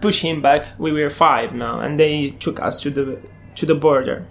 push 0.00 0.22
him 0.22 0.40
back. 0.40 0.66
We 0.78 0.92
were 0.92 1.10
five 1.10 1.54
now, 1.54 1.80
and 1.80 2.00
they 2.00 2.30
took 2.30 2.60
us 2.60 2.80
to 2.80 2.90
the 2.90 3.18
to 3.56 3.66
the 3.66 3.74
border. 3.74 4.26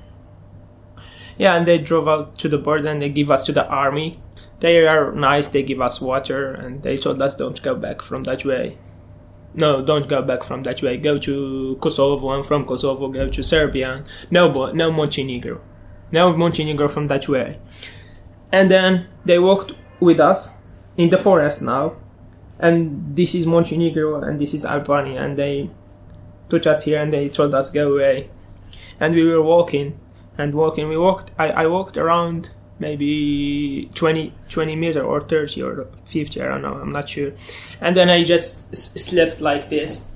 Yeah, 1.40 1.56
and 1.56 1.66
they 1.66 1.78
drove 1.78 2.08
out 2.08 2.38
to 2.40 2.50
the 2.50 2.58
border 2.58 2.90
and 2.90 3.02
they 3.02 3.10
give 3.10 3.32
us 3.32 3.46
to 3.46 3.54
the 3.54 3.66
army. 3.68 4.20
They 4.60 4.86
are 4.86 5.14
nice. 5.14 5.48
They 5.48 5.64
give 5.64 5.80
us 5.80 6.02
water 6.02 6.52
and 6.52 6.84
they 6.84 6.98
told 6.98 7.22
us 7.22 7.34
don't 7.34 7.62
go 7.64 7.76
back 7.76 8.02
from 8.02 8.26
that 8.26 8.44
way. 8.44 8.78
No, 9.54 9.82
don't 9.84 10.10
go 10.10 10.22
back 10.22 10.44
from 10.44 10.64
that 10.64 10.84
way. 10.84 10.98
Go 10.98 11.18
to 11.18 11.78
Kosovo 11.82 12.32
and 12.32 12.46
from 12.46 12.66
Kosovo 12.66 13.08
go 13.08 13.30
to 13.30 13.42
Serbia. 13.42 14.04
No, 14.30 14.50
bo- 14.50 14.74
no 14.74 14.92
Montenegro. 14.92 15.62
No 16.12 16.36
Montenegro 16.36 16.90
from 16.90 17.08
that 17.08 17.30
way. 17.30 17.58
And 18.52 18.70
then 18.70 19.08
they 19.24 19.40
walked 19.40 19.72
with 20.02 20.20
us 20.20 20.54
in 20.98 21.10
the 21.10 21.18
forest 21.18 21.62
now 21.62 21.96
and 22.60 23.16
this 23.16 23.34
is 23.34 23.48
Montenegro 23.48 24.22
and 24.22 24.40
this 24.40 24.54
is 24.54 24.66
Albania 24.66 25.24
and 25.24 25.38
they 25.38 25.70
put 26.50 26.68
us 26.68 26.84
here 26.84 27.02
and 27.02 27.14
they 27.14 27.30
told 27.30 27.56
us 27.56 27.72
go 27.72 27.94
away 27.94 28.30
and 29.00 29.16
we 29.16 29.26
were 29.26 29.42
walking 29.42 29.98
and 30.40 30.54
walking. 30.54 30.88
We 30.88 30.98
walked 30.98 31.32
I, 31.38 31.50
I 31.50 31.68
walked 31.68 31.98
around 31.98 32.52
maybe 32.80 33.90
20 33.94 34.34
20 34.50 34.76
meter 34.76 35.04
or 35.04 35.22
30 35.22 35.62
or 35.64 35.88
50 36.06 36.42
I 36.42 36.46
don't 36.48 36.62
know 36.62 36.74
I'm 36.76 36.92
not 36.92 37.10
sure. 37.10 37.32
And 37.82 37.96
then 37.96 38.10
I 38.10 38.24
just 38.24 38.72
s- 38.74 38.94
slept 39.02 39.42
like 39.42 39.70
this. 39.70 40.16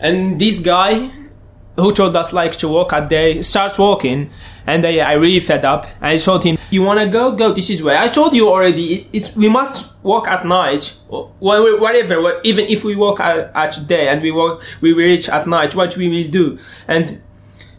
And 0.00 0.40
this 0.40 0.60
guy 0.60 1.10
who 1.76 1.92
told 1.92 2.16
us 2.16 2.32
like 2.32 2.52
to 2.52 2.68
walk 2.68 2.92
at 2.92 3.08
day 3.08 3.42
starts 3.42 3.78
walking 3.78 4.30
and 4.66 4.84
I, 4.84 4.98
I 4.98 5.12
really 5.12 5.40
fed 5.40 5.64
up. 5.64 5.86
I 6.00 6.16
told 6.16 6.42
him 6.44 6.56
you 6.70 6.82
wanna 6.82 7.08
go? 7.08 7.32
Go 7.32 7.52
this 7.52 7.70
is 7.70 7.82
where 7.82 7.98
I 7.98 8.08
told 8.08 8.34
you 8.34 8.48
already 8.48 8.94
it, 8.94 9.06
it's 9.12 9.36
we 9.36 9.48
must 9.48 9.92
walk 10.02 10.28
at 10.28 10.46
night. 10.46 10.96
Whatever 11.08 12.40
even 12.44 12.66
if 12.66 12.84
we 12.84 12.96
walk 12.96 13.20
at, 13.20 13.50
at 13.54 13.86
day 13.86 14.08
and 14.08 14.22
we 14.22 14.30
walk 14.30 14.62
we 14.80 14.92
reach 14.92 15.28
at 15.28 15.46
night 15.46 15.74
what 15.74 15.96
we 15.96 16.08
will 16.08 16.30
do? 16.30 16.58
And 16.88 17.20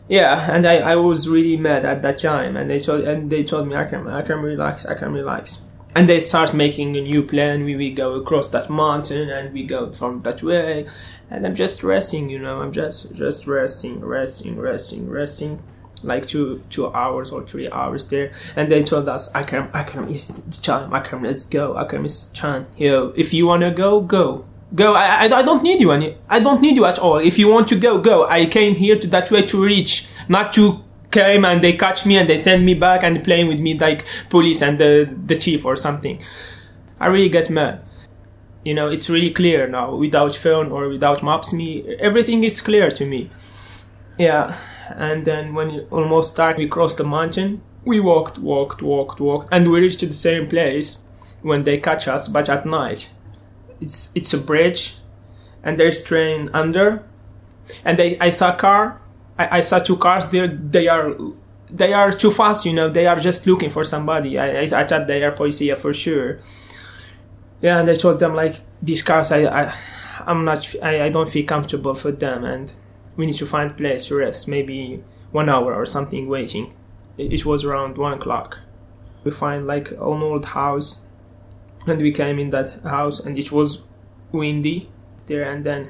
yeah 0.07 0.51
and 0.51 0.65
I, 0.67 0.77
I 0.77 0.95
was 0.95 1.27
really 1.27 1.57
mad 1.57 1.85
at 1.85 2.01
that 2.01 2.19
time 2.19 2.55
and 2.55 2.69
they 2.69 2.79
told 2.79 3.03
and 3.03 3.29
they 3.29 3.43
told 3.43 3.67
me 3.67 3.75
I 3.75 3.85
can 3.85 4.07
I 4.07 4.21
can 4.21 4.41
relax 4.41 4.85
I 4.85 4.95
can 4.95 5.13
relax. 5.13 5.63
And 5.95 6.07
they 6.07 6.19
start 6.19 6.53
making 6.53 6.95
a 6.95 7.01
new 7.01 7.23
plan 7.23 7.63
we 7.65 7.75
will 7.75 7.95
go 7.95 8.13
across 8.13 8.49
that 8.51 8.69
mountain 8.69 9.29
and 9.29 9.51
we 9.51 9.63
go 9.63 9.91
from 9.91 10.19
that 10.21 10.43
way 10.43 10.87
and 11.29 11.45
I'm 11.45 11.55
just 11.55 11.83
resting 11.83 12.29
you 12.29 12.39
know 12.39 12.61
I'm 12.61 12.71
just 12.71 13.15
just 13.15 13.47
resting 13.47 14.01
resting 14.01 14.59
resting 14.59 15.09
resting 15.09 15.63
like 16.03 16.27
two 16.27 16.61
two 16.69 16.93
hours 16.93 17.31
or 17.31 17.43
three 17.43 17.69
hours 17.71 18.09
there. 18.09 18.31
And 18.55 18.71
they 18.71 18.83
told 18.83 19.09
us 19.09 19.33
I 19.33 19.41
Akram 19.41 19.69
Akram 19.73 20.09
is 20.09 20.27
the 20.27 20.61
time 20.61 20.93
Akram 20.93 21.23
let's 21.23 21.45
go 21.45 21.73
I 21.73 21.81
Akram 21.81 22.05
is 22.05 22.29
Chan 22.29 22.67
yo 22.77 23.13
if 23.15 23.33
you 23.33 23.47
wanna 23.47 23.71
go 23.71 24.01
go 24.01 24.45
go 24.75 24.93
I, 24.93 25.25
I, 25.25 25.41
don't 25.41 25.63
need 25.63 25.79
you 25.79 25.91
any 25.91 26.17
I 26.29 26.39
don't 26.39 26.61
need 26.61 26.75
you 26.75 26.85
at 26.85 26.99
all. 26.99 27.17
If 27.17 27.39
you 27.39 27.47
want 27.47 27.67
to 27.69 27.75
go 27.79 27.99
go. 27.99 28.27
I 28.27 28.45
came 28.45 28.75
here 28.75 28.97
to 28.97 29.07
that 29.07 29.31
way 29.31 29.45
to 29.45 29.63
reach 29.63 30.09
not 30.27 30.53
to 30.53 30.83
came 31.11 31.45
and 31.45 31.63
they 31.63 31.73
catch 31.73 32.05
me 32.05 32.17
and 32.17 32.29
they 32.29 32.37
send 32.37 32.65
me 32.65 32.73
back 32.73 33.03
and 33.03 33.23
playing 33.23 33.47
with 33.47 33.59
me 33.59 33.77
like 33.79 34.05
police 34.29 34.61
and 34.61 34.77
the 34.77 35.15
the 35.25 35.37
chief 35.37 35.65
or 35.65 35.75
something. 35.75 36.21
I 36.99 37.07
really 37.07 37.29
get 37.29 37.49
mad. 37.49 37.81
You 38.63 38.73
know 38.73 38.89
it's 38.89 39.09
really 39.09 39.31
clear 39.31 39.67
now. 39.67 39.95
Without 39.95 40.35
phone 40.35 40.71
or 40.71 40.89
without 40.89 41.23
maps 41.23 41.53
me 41.53 41.95
everything 41.99 42.43
is 42.43 42.61
clear 42.61 42.91
to 42.91 43.05
me. 43.05 43.29
Yeah. 44.19 44.57
And 44.89 45.25
then 45.25 45.53
when 45.53 45.71
it 45.71 45.87
almost 45.91 46.35
dark 46.35 46.57
we 46.57 46.67
crossed 46.67 46.97
the 46.97 47.03
mountain 47.03 47.61
we 47.85 48.01
walked 48.01 48.37
walked 48.37 48.81
walked 48.81 49.19
walked. 49.21 49.47
And 49.51 49.71
we 49.71 49.79
reached 49.79 50.01
the 50.01 50.13
same 50.13 50.49
place 50.49 51.05
when 51.41 51.63
they 51.63 51.77
catch 51.77 52.07
us 52.07 52.27
but 52.27 52.49
at 52.49 52.65
night 52.65 53.09
it's 53.81 54.11
it's 54.15 54.33
a 54.33 54.37
bridge 54.37 54.97
and 55.63 55.79
there's 55.79 56.03
train 56.03 56.49
under. 56.53 57.03
And 57.83 57.99
they 57.99 58.17
i 58.19 58.29
saw 58.29 58.53
a 58.53 58.57
car 58.57 59.01
I, 59.37 59.57
I 59.57 59.61
saw 59.61 59.79
two 59.79 59.97
cars 59.97 60.27
there 60.29 60.47
they 60.47 60.87
are 60.87 61.13
they 61.69 61.91
are 61.93 62.11
too 62.13 62.31
fast 62.31 62.65
you 62.65 62.71
know 62.71 62.87
they 62.89 63.07
are 63.07 63.19
just 63.19 63.45
looking 63.45 63.69
for 63.69 63.83
somebody. 63.83 64.39
I 64.39 64.61
i, 64.61 64.81
I 64.81 64.83
thought 64.83 65.07
they 65.07 65.23
are 65.23 65.31
policia 65.31 65.77
for 65.77 65.93
sure. 65.93 66.39
Yeah 67.61 67.79
and 67.79 67.89
i 67.89 67.95
told 67.95 68.19
them 68.19 68.35
like 68.35 68.55
these 68.81 69.03
cars 69.03 69.31
i 69.31 69.39
i 69.45 69.73
i'm 70.25 70.45
not 70.45 70.73
i, 70.81 71.03
I 71.05 71.09
don't 71.09 71.29
feel 71.29 71.45
comfortable 71.45 71.95
for 71.95 72.11
them 72.11 72.45
and 72.45 72.71
we 73.17 73.25
need 73.25 73.35
to 73.35 73.45
find 73.45 73.75
place 73.75 74.05
to 74.05 74.15
rest 74.15 74.47
maybe 74.47 75.03
one 75.31 75.49
hour 75.49 75.73
or 75.75 75.85
something 75.85 76.27
waiting. 76.27 76.73
It, 77.17 77.33
it 77.33 77.45
was 77.45 77.63
around 77.65 77.97
one 77.97 78.13
o'clock. 78.13 78.59
We 79.23 79.31
find 79.31 79.67
like 79.67 79.91
an 79.91 79.97
old 79.99 80.45
house 80.45 81.01
and 81.87 82.01
we 82.01 82.11
came 82.11 82.39
in 82.39 82.49
that 82.51 82.81
house 82.83 83.19
and 83.19 83.37
it 83.37 83.51
was 83.51 83.83
windy 84.31 84.89
there 85.27 85.43
and 85.49 85.63
then 85.65 85.89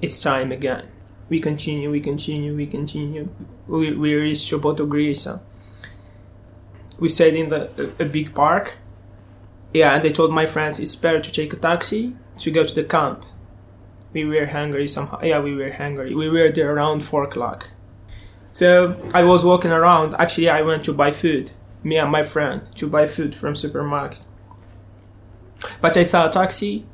it's 0.00 0.20
time 0.22 0.52
again 0.52 0.88
we 1.28 1.40
continue 1.40 1.90
we 1.90 2.00
continue 2.00 2.54
we 2.54 2.66
continue 2.66 3.28
we, 3.66 3.92
we 3.94 4.14
reached 4.14 4.50
Choboto 4.50 4.86
Grisa 4.88 5.42
we 6.98 7.08
stayed 7.08 7.34
in 7.34 7.48
the 7.48 7.70
a, 7.98 8.04
a 8.04 8.06
big 8.06 8.34
park 8.34 8.74
Yeah, 9.72 9.94
and 9.94 10.04
they 10.04 10.12
told 10.12 10.32
my 10.32 10.46
friends 10.46 10.78
it's 10.78 10.94
better 10.96 11.20
to 11.20 11.32
take 11.32 11.52
a 11.52 11.56
taxi 11.56 12.14
to 12.38 12.50
go 12.50 12.64
to 12.64 12.74
the 12.74 12.84
camp. 12.84 13.24
We 14.12 14.24
were 14.24 14.46
hungry 14.46 14.86
somehow. 14.88 15.20
Yeah, 15.22 15.40
we 15.40 15.54
were 15.54 15.72
hungry. 15.72 16.14
We 16.14 16.30
were 16.30 16.50
there 16.50 16.72
around 16.72 17.00
four 17.02 17.24
o'clock. 17.24 17.68
So 18.52 18.96
I 19.12 19.24
was 19.24 19.44
walking 19.44 19.72
around. 19.72 20.14
Actually, 20.14 20.48
I 20.48 20.62
went 20.62 20.84
to 20.84 20.92
buy 20.92 21.10
food. 21.10 21.50
Me 21.82 21.96
and 21.98 22.10
my 22.10 22.22
friend 22.22 22.62
to 22.76 22.86
buy 22.88 23.06
food 23.06 23.34
from 23.34 23.56
supermarket. 23.56 24.20
But 25.80 25.96
I 25.96 26.02
saw 26.02 26.28
a 26.28 26.32
taxi, 26.32 26.84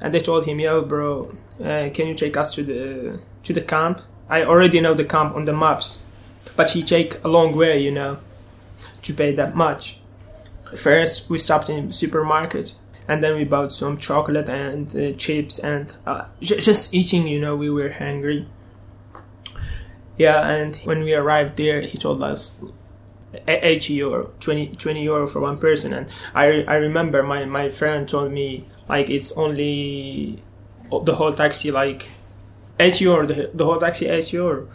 and 0.00 0.12
they 0.12 0.20
told 0.20 0.46
him, 0.46 0.60
"Yo, 0.60 0.82
bro, 0.82 1.32
uh, 1.60 1.88
can 1.94 2.06
you 2.06 2.14
take 2.14 2.36
us 2.36 2.54
to 2.54 2.62
the 2.62 3.20
to 3.44 3.52
the 3.52 3.60
camp?" 3.60 4.00
I 4.28 4.42
already 4.42 4.80
know 4.80 4.94
the 4.94 5.04
camp 5.04 5.34
on 5.34 5.44
the 5.44 5.52
maps, 5.52 6.06
but 6.56 6.70
he 6.70 6.82
take 6.82 7.22
a 7.24 7.28
long 7.28 7.54
way, 7.56 7.78
you 7.82 7.90
know, 7.90 8.18
to 9.02 9.14
pay 9.14 9.34
that 9.34 9.54
much. 9.54 10.00
First, 10.74 11.30
we 11.30 11.38
stopped 11.38 11.68
in 11.68 11.92
supermarket, 11.92 12.74
and 13.06 13.22
then 13.22 13.36
we 13.36 13.44
bought 13.44 13.72
some 13.72 13.98
chocolate 13.98 14.48
and 14.48 14.88
uh, 14.96 15.12
chips, 15.16 15.58
and 15.58 15.94
uh, 16.06 16.24
j- 16.40 16.58
just 16.58 16.94
eating. 16.94 17.26
You 17.26 17.40
know, 17.40 17.54
we 17.54 17.70
were 17.70 17.90
hungry. 17.90 18.46
Yeah, 20.16 20.46
and 20.48 20.76
when 20.84 21.02
we 21.02 21.14
arrived 21.14 21.56
there, 21.56 21.80
he 21.82 21.98
told 21.98 22.22
us 22.22 22.64
e- 23.48 23.60
80 23.62 23.94
euro 23.94 24.30
20, 24.40 24.76
20 24.76 25.02
euro 25.02 25.26
for 25.26 25.40
one 25.40 25.58
person. 25.58 25.92
And 25.92 26.08
I, 26.34 26.64
I 26.66 26.74
remember 26.74 27.22
my, 27.22 27.44
my 27.44 27.68
friend 27.68 28.08
told 28.08 28.32
me 28.32 28.64
like 28.88 29.10
it's 29.10 29.32
only 29.32 30.42
the 30.90 31.14
whole 31.14 31.32
taxi 31.32 31.70
like 31.70 32.08
80 32.78 33.04
euro 33.04 33.26
the, 33.26 33.50
the 33.54 33.64
whole 33.64 33.78
taxi 33.78 34.06
80 34.06 34.36
euro. 34.36 34.68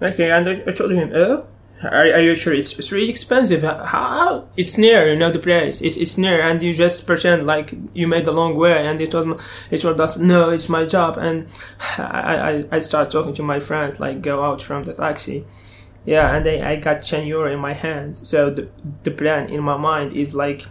Okay 0.00 0.30
and 0.30 0.48
I, 0.48 0.62
I 0.66 0.72
told 0.72 0.92
him 0.92 1.12
oh 1.14 1.46
are, 1.82 2.12
are 2.12 2.20
you 2.20 2.34
sure 2.34 2.52
it's, 2.52 2.76
it's 2.78 2.90
really 2.90 3.08
expensive? 3.08 3.62
How, 3.62 4.48
it's 4.56 4.76
near 4.78 5.12
you 5.12 5.18
know 5.18 5.30
the 5.30 5.38
place. 5.38 5.80
It's, 5.80 5.96
it's 5.96 6.18
near 6.18 6.40
and 6.40 6.62
you 6.62 6.74
just 6.74 7.06
pretend 7.06 7.46
like 7.46 7.74
you 7.94 8.06
made 8.06 8.26
a 8.26 8.32
long 8.32 8.56
way 8.56 8.86
and 8.86 8.98
they 8.98 9.06
told 9.06 9.28
me 9.28 9.78
told 9.78 10.00
us 10.00 10.18
no 10.18 10.50
it's 10.50 10.68
my 10.68 10.84
job. 10.84 11.18
And 11.18 11.46
I, 11.98 12.36
I, 12.50 12.64
I 12.72 12.78
start 12.80 13.10
talking 13.10 13.34
to 13.34 13.42
my 13.42 13.60
friends 13.60 14.00
like 14.00 14.22
go 14.22 14.42
out 14.42 14.62
from 14.62 14.84
the 14.84 14.94
taxi 14.94 15.44
yeah 16.04 16.34
and 16.34 16.46
I, 16.46 16.70
I 16.72 16.76
got 16.76 17.02
10 17.02 17.26
euro 17.26 17.52
in 17.52 17.58
my 17.58 17.72
hands 17.72 18.28
so 18.28 18.50
the, 18.50 18.68
the 19.02 19.10
plan 19.10 19.50
in 19.50 19.62
my 19.62 19.76
mind 19.76 20.12
is 20.12 20.34
like 20.34 20.66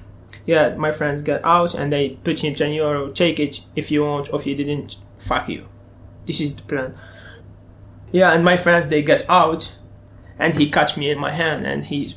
yeah 0.45 0.75
my 0.75 0.91
friends 0.91 1.21
get 1.21 1.43
out 1.45 1.73
and 1.73 1.91
they 1.91 2.09
put 2.23 2.43
in 2.43 2.55
10 2.55 2.71
euro 2.73 3.09
take 3.11 3.39
it 3.39 3.65
if 3.75 3.91
you 3.91 4.03
want 4.03 4.31
or 4.33 4.39
if 4.39 4.45
you 4.45 4.55
didn't 4.55 4.95
fuck 5.17 5.49
you. 5.49 5.67
This 6.25 6.39
is 6.41 6.55
the 6.55 6.63
plan. 6.63 6.95
Yeah 8.11 8.31
and 8.31 8.43
my 8.43 8.57
friends 8.57 8.89
they 8.89 9.01
get 9.01 9.29
out 9.29 9.77
and 10.39 10.53
he 10.55 10.69
catch 10.69 10.97
me 10.97 11.09
in 11.09 11.19
my 11.19 11.31
hand 11.31 11.65
and 11.65 11.85
he 11.85 12.15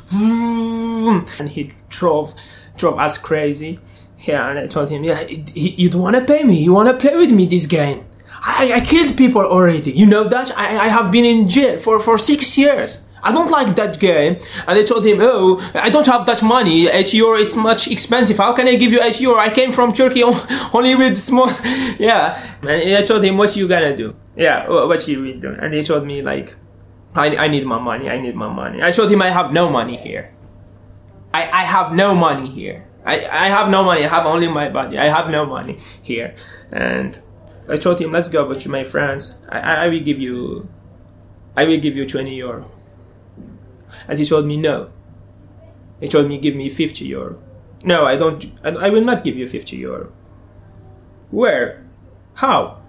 and 1.39 1.49
he 1.51 1.73
drove 1.89 2.35
drove 2.77 2.99
us 2.99 3.19
crazy. 3.19 3.79
Yeah 4.19 4.49
and 4.51 4.59
i 4.59 4.67
told 4.67 4.91
him 4.91 5.03
yeah 5.03 5.27
you 5.55 5.89
don't 5.89 6.03
want 6.03 6.17
to 6.17 6.25
pay 6.25 6.43
me 6.45 6.63
you 6.63 6.75
want 6.75 6.89
to 6.91 6.97
play 6.97 7.17
with 7.17 7.31
me 7.33 7.47
this 7.47 7.67
game 7.67 8.05
I, 8.43 8.73
I 8.77 8.81
killed 8.81 9.17
people 9.17 9.43
already 9.43 9.93
you 9.93 10.07
know 10.07 10.25
that 10.25 10.57
I, 10.57 10.79
I 10.79 10.89
have 10.89 11.13
been 11.13 11.25
in 11.25 11.49
jail 11.49 11.79
for, 11.79 12.01
for 12.01 12.19
six 12.19 12.57
years 12.57 13.07
I 13.23 13.33
don't 13.33 13.51
like 13.51 13.77
that 13.77 14.01
game. 14.01 14.39
And 14.67 14.79
they 14.79 14.85
told 14.85 15.05
him, 15.05 15.19
oh, 15.21 15.61
I 15.75 15.91
don't 15.91 16.07
have 16.07 16.27
that 16.27 16.43
money. 16.43 16.89
8 16.89 17.15
euro, 17.15 17.39
it's 17.39 17.55
much 17.57 17.89
expensive. 17.91 18.39
How 18.39 18.53
can 18.53 18.67
I 18.67 18.77
give 18.77 18.93
you 18.93 19.03
8 19.03 19.21
euro? 19.21 19.39
I 19.39 19.51
came 19.51 19.73
from 19.73 19.93
Turkey 19.93 20.23
only 20.73 20.95
with 20.95 21.17
small, 21.17 21.49
yeah. 21.99 22.57
And 22.63 22.97
I 22.97 23.03
told 23.03 23.25
him, 23.25 23.37
what 23.37 23.55
you 23.57 23.69
gonna 23.69 23.97
do? 23.97 24.15
Yeah, 24.37 24.69
what 24.69 25.07
you 25.07 25.23
will 25.23 25.39
do? 25.39 25.53
And 25.53 25.73
they 25.73 25.83
told 25.83 26.07
me, 26.07 26.23
like, 26.23 26.57
I, 27.15 27.37
I 27.37 27.49
need 27.49 27.67
my 27.67 27.79
money. 27.79 28.09
I 28.09 28.21
need 28.21 28.37
my 28.37 28.49
money. 28.49 28.83
I 28.83 28.91
told 28.91 29.11
him 29.11 29.21
I 29.21 29.31
have 29.31 29.53
no 29.53 29.69
money 29.69 29.97
here. 29.97 30.33
I, 31.35 31.43
I 31.43 31.65
have 31.65 31.93
no 31.93 32.15
money 32.15 32.49
here. 32.49 32.87
I, 33.05 33.17
I 33.27 33.49
have 33.49 33.71
no 33.71 33.83
money. 33.83 34.05
I 34.05 34.09
have 34.09 34.27
only 34.27 34.49
my 34.49 34.69
body. 34.69 34.99
I 34.99 35.09
have 35.09 35.31
no 35.31 35.47
money 35.47 35.79
here. 36.03 36.35
And 36.71 37.19
I 37.71 37.77
told 37.77 38.01
him, 38.01 38.13
let's 38.13 38.29
go 38.29 38.47
with 38.47 38.67
my 38.67 38.85
friends. 38.85 39.39
I, 39.49 39.87
I 39.87 39.89
will 39.89 40.01
give 40.01 40.19
you, 40.19 40.69
I 41.57 41.65
will 41.65 41.79
give 41.79 41.97
you 41.97 42.07
20 42.07 42.35
euro. 42.35 42.71
And 44.09 44.19
he 44.19 44.25
told 44.25 44.47
me 44.47 44.57
no. 44.57 44.91
He 46.01 46.09
told 46.09 46.29
me 46.29 46.39
give 46.39 46.57
me 46.57 46.69
50 46.69 47.05
euro. 47.07 47.41
No, 47.85 48.07
I 48.07 48.17
don't. 48.17 48.45
I, 48.65 48.71
I 48.71 48.89
will 48.91 49.05
not 49.05 49.25
give 49.25 49.37
you 49.37 49.49
50 49.49 49.77
euro. 49.77 50.13
Where? 51.31 51.85
How? 52.35 52.83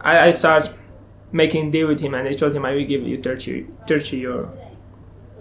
I, 0.00 0.28
I 0.28 0.30
start 0.30 0.72
making 1.32 1.70
deal 1.72 1.88
with 1.88 2.00
him 2.00 2.14
and 2.14 2.28
I 2.28 2.34
told 2.34 2.54
him 2.54 2.64
I 2.64 2.74
will 2.74 2.84
give 2.84 3.02
you 3.02 3.20
30, 3.20 3.66
30 3.88 4.16
euro. 4.18 4.58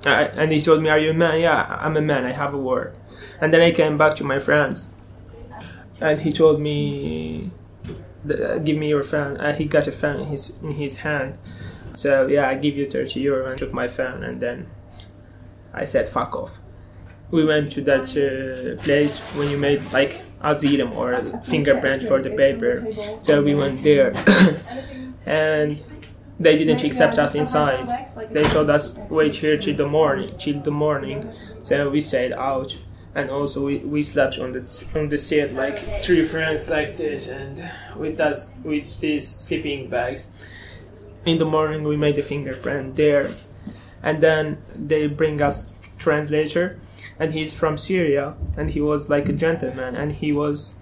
I, 0.05 0.24
and 0.24 0.51
he 0.51 0.61
told 0.61 0.82
me, 0.82 0.89
Are 0.89 0.99
you 0.99 1.11
a 1.11 1.13
man? 1.13 1.39
Yeah, 1.39 1.78
I'm 1.80 1.95
a 1.95 2.01
man, 2.01 2.26
I 2.26 2.32
have 2.32 2.53
a 2.53 2.57
word. 2.57 2.97
And 3.39 3.53
then 3.53 3.61
I 3.61 3.71
came 3.71 3.97
back 3.97 4.15
to 4.17 4.24
my 4.24 4.39
friends 4.39 4.93
and 6.01 6.19
he 6.21 6.32
told 6.34 6.59
me, 6.59 7.51
Give 8.28 8.78
me 8.78 8.89
your 8.89 9.03
phone. 9.03 9.38
Uh, 9.38 9.53
he 9.53 9.65
got 9.65 9.88
a 9.88 9.91
phone 9.91 10.21
in 10.21 10.28
his, 10.28 10.57
in 10.61 10.71
his 10.71 10.99
hand. 10.99 11.38
So 11.95 12.28
yeah, 12.28 12.49
I 12.49 12.55
give 12.55 12.76
you 12.76 12.89
30 12.89 13.19
euro 13.19 13.49
and 13.49 13.57
took 13.57 13.74
my 13.74 13.88
phone 13.88 14.24
and 14.24 14.41
then 14.41 14.67
I 15.74 15.86
said, 15.86 16.07
Fuck 16.07 16.36
off. 16.36 16.59
We 17.32 17.45
went 17.45 17.71
to 17.74 17.82
that 17.82 18.07
uh, 18.15 18.82
place 18.84 19.19
when 19.36 19.49
you 19.49 19.57
made 19.57 19.82
like 19.91 20.21
asylum 20.41 20.93
or 20.93 21.41
fingerprint 21.45 22.03
for 22.03 22.21
the 22.21 22.30
paper. 22.32 22.86
So 23.21 23.41
we 23.41 23.55
went 23.55 23.84
there 23.84 24.13
and 25.26 25.84
they 26.39 26.57
didn't 26.57 26.84
accept 26.84 27.17
us 27.17 27.36
inside. 27.36 28.07
They 28.32 28.43
told 28.43 28.69
us 28.69 28.99
wait 29.09 29.34
here 29.34 29.57
till 29.57 29.76
the 29.76 29.88
morning, 29.88 30.36
till 30.38 30.59
the 30.61 30.71
morning. 30.71 31.32
So 31.61 31.89
we 31.89 32.01
stayed 32.01 32.34
out, 32.34 32.76
and 33.16 33.30
also 33.30 33.66
we, 33.66 33.78
we 33.80 34.01
slept 34.01 34.39
on 34.39 34.51
the 34.53 34.91
on 34.95 35.09
the 35.09 35.18
seat 35.18 35.53
like 35.53 36.03
three 36.03 36.26
friends 36.26 36.70
like 36.70 36.97
this, 36.97 37.30
and 37.30 37.61
with 37.95 38.20
us 38.20 38.57
with 38.64 38.99
these 38.99 39.28
sleeping 39.28 39.89
bags. 39.89 40.32
In 41.26 41.38
the 41.38 41.45
morning 41.45 41.84
we 41.84 41.95
made 41.95 42.16
the 42.16 42.24
fingerprint 42.24 42.95
there, 42.95 43.30
and 44.01 44.22
then 44.22 44.57
they 44.76 45.07
bring 45.07 45.41
us 45.41 45.76
translator, 45.97 46.80
and 47.20 47.34
he's 47.34 47.53
from 47.53 47.78
Syria, 47.78 48.36
and 48.57 48.72
he 48.72 48.82
was 48.82 49.09
like 49.09 49.30
a 49.30 49.34
gentleman, 49.34 49.95
and 49.95 50.14
he 50.14 50.34
was 50.34 50.78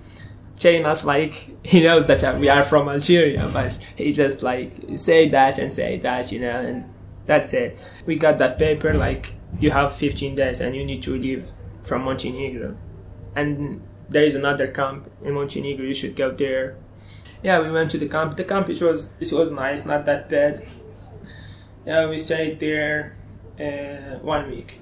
telling 0.62 0.86
us 0.86 1.04
like 1.04 1.34
he 1.66 1.84
knows 1.84 2.08
that 2.08 2.24
uh, 2.24 2.38
we 2.40 2.48
are 2.48 2.64
from 2.64 2.88
Algeria, 2.88 3.50
but 3.52 3.78
he 3.96 4.12
just 4.12 4.42
like 4.42 4.72
say 4.96 5.28
that 5.30 5.60
and 5.60 5.74
say 5.74 5.98
that, 6.00 6.32
you 6.32 6.40
know, 6.40 6.60
and 6.60 6.94
that's 7.26 7.54
it. 7.54 7.78
We 8.06 8.16
got 8.16 8.38
that 8.38 8.58
paper 8.58 8.94
like 8.94 9.34
you 9.60 9.72
have 9.72 9.96
15 9.96 10.36
days 10.36 10.62
and 10.62 10.76
you 10.76 10.86
need 10.86 11.04
to 11.04 11.16
leave 11.16 11.46
from 11.84 12.04
Montenegro, 12.04 12.78
and 13.36 13.82
there 14.10 14.24
is 14.24 14.36
another 14.36 14.68
camp 14.68 15.10
in 15.24 15.34
Montenegro. 15.34 15.86
You 15.86 15.94
should 15.94 16.16
go 16.16 16.32
there. 16.32 16.76
Yeah, 17.44 17.60
we 17.60 17.72
went 17.72 17.92
to 17.92 17.98
the 17.98 18.08
camp. 18.08 18.38
The 18.38 18.44
camp 18.44 18.70
it 18.70 18.82
was 18.82 19.14
it 19.20 19.32
was 19.32 19.52
nice, 19.52 19.86
not 19.86 20.06
that 20.06 20.30
bad. 20.30 20.66
Yeah, 21.86 22.10
we 22.10 22.18
stayed 22.18 22.60
there 22.60 23.16
uh, 23.60 24.20
one 24.20 24.52
week 24.52 24.82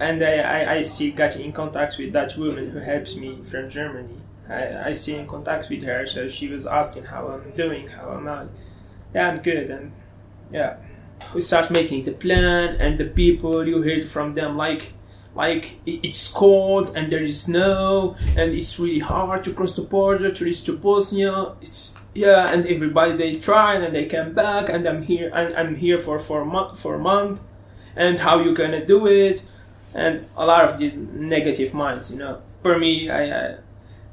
and 0.00 0.22
I, 0.24 0.36
I, 0.38 0.72
I 0.76 0.82
still 0.82 1.12
got 1.12 1.36
in 1.36 1.52
contact 1.52 1.98
with 1.98 2.12
that 2.14 2.36
woman 2.36 2.70
who 2.70 2.78
helps 2.78 3.16
me 3.16 3.38
from 3.44 3.68
Germany. 3.68 4.16
I, 4.48 4.88
I 4.88 4.92
stay 4.92 5.18
in 5.18 5.28
contact 5.28 5.68
with 5.68 5.82
her, 5.84 6.06
so 6.06 6.26
she 6.28 6.48
was 6.48 6.66
asking 6.66 7.04
how 7.04 7.28
I'm 7.28 7.50
doing, 7.52 7.86
how 7.88 8.16
am 8.16 8.26
I? 8.26 8.46
Yeah, 9.14 9.28
I'm 9.28 9.42
good, 9.42 9.70
and 9.70 9.92
yeah, 10.50 10.76
we 11.34 11.42
start 11.42 11.70
making 11.70 12.04
the 12.04 12.12
plan, 12.12 12.76
and 12.80 12.98
the 12.98 13.04
people 13.04 13.66
you 13.66 13.82
heard 13.82 14.08
from 14.08 14.32
them 14.32 14.56
like, 14.56 14.94
like 15.34 15.80
it's 15.86 16.32
cold 16.32 16.92
and 16.96 17.10
there 17.12 17.22
is 17.22 17.42
snow, 17.42 18.16
and 18.36 18.52
it's 18.52 18.78
really 18.78 18.98
hard 18.98 19.44
to 19.44 19.52
cross 19.54 19.76
the 19.76 19.82
border 19.82 20.30
to 20.32 20.44
reach 20.44 20.64
to 20.64 20.76
Bosnia. 20.76 21.52
It's 21.62 22.00
yeah, 22.14 22.52
and 22.52 22.66
everybody 22.66 23.16
they 23.16 23.38
try 23.38 23.76
and 23.76 23.94
they 23.94 24.06
come 24.06 24.32
back, 24.32 24.68
and 24.68 24.86
I'm 24.86 25.02
here, 25.02 25.30
and 25.34 25.54
I'm 25.54 25.76
here 25.76 25.98
for 25.98 26.18
for 26.18 26.44
month, 26.44 26.80
for 26.80 26.94
a 26.94 26.98
month, 26.98 27.40
and 27.96 28.18
how 28.18 28.40
you 28.40 28.54
gonna 28.54 28.84
do 28.84 29.06
it? 29.06 29.42
And 29.94 30.24
a 30.36 30.46
lot 30.46 30.64
of 30.68 30.78
these 30.78 30.96
negative 30.96 31.74
minds, 31.74 32.12
you 32.12 32.18
know. 32.18 32.42
For 32.62 32.78
me, 32.78 33.10
I. 33.10 33.30
Uh, 33.30 33.56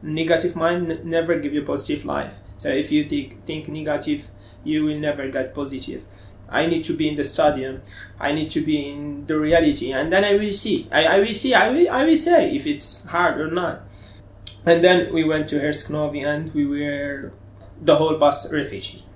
negative 0.01 0.55
mind 0.55 0.91
n- 0.91 1.01
never 1.03 1.39
give 1.39 1.53
you 1.53 1.63
positive 1.63 2.05
life. 2.05 2.36
So 2.57 2.70
if 2.70 2.91
you 2.91 3.05
think, 3.05 3.45
think 3.45 3.68
negative, 3.68 4.28
you 4.63 4.84
will 4.86 4.97
never 4.97 5.28
get 5.30 5.53
positive. 5.53 6.03
I 6.50 6.66
need 6.66 6.84
to 6.86 6.93
be 6.93 7.10
in 7.10 7.16
the 7.16 7.24
stadium. 7.24 7.82
I 8.20 8.32
need 8.32 8.50
to 8.52 8.62
be 8.62 8.89
in 8.89 9.26
the 9.26 9.38
reality, 9.38 9.91
and 9.91 10.12
then 10.12 10.24
I 10.24 10.36
will 10.36 10.54
see. 10.54 10.88
I, 10.91 11.06
I 11.06 11.20
will 11.20 11.34
see. 11.34 11.54
I 11.54 11.70
will. 11.70 11.89
I 11.89 12.06
will 12.06 12.18
say 12.18 12.56
if 12.56 12.66
it's 12.66 13.06
hard 13.06 13.39
or 13.39 13.52
not. 13.52 13.82
And 14.66 14.84
then 14.84 15.14
we 15.14 15.24
went 15.24 15.50
to 15.50 15.60
Herceg 15.60 15.91
Novi, 15.91 16.22
and 16.22 16.54
we 16.54 16.66
were 16.66 17.32
the 17.82 17.95
whole 17.95 18.18
bus 18.18 18.52
refugee. 18.52 19.04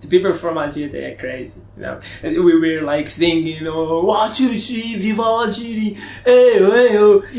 The 0.00 0.10
people 0.10 0.34
from 0.34 0.58
Algeria, 0.58 0.92
they 0.92 1.12
are 1.12 1.16
crazy, 1.16 1.62
you 1.76 1.82
know. 1.82 1.98
And 2.22 2.44
we 2.44 2.60
were 2.60 2.82
like 2.82 3.08
singing, 3.08 3.66
oh, 3.66 4.04
one, 4.04 4.34
two, 4.34 4.60
three, 4.60 4.96
viva 4.96 5.22
Algeria, 5.22 5.94
hey, 6.26 6.58
hey, 6.58 6.98
oh. 6.98 7.22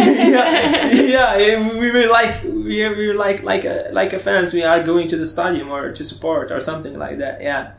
yeah, 0.00 1.38
yeah, 1.38 1.78
we 1.78 1.90
were 1.90 2.06
like, 2.08 2.42
we 2.70 2.76
were, 2.88 2.94
we 2.96 3.06
were 3.08 3.14
like, 3.14 3.42
like 3.42 3.64
a, 3.64 3.90
like 3.92 4.12
a 4.14 4.20
fans. 4.20 4.54
We 4.54 4.62
are 4.64 4.82
going 4.82 5.08
to 5.08 5.18
the 5.18 5.26
stadium 5.26 5.70
or 5.70 5.92
to 5.92 6.04
support 6.04 6.52
or 6.52 6.60
something 6.60 6.96
like 6.98 7.18
that. 7.18 7.42
Yeah, 7.42 7.72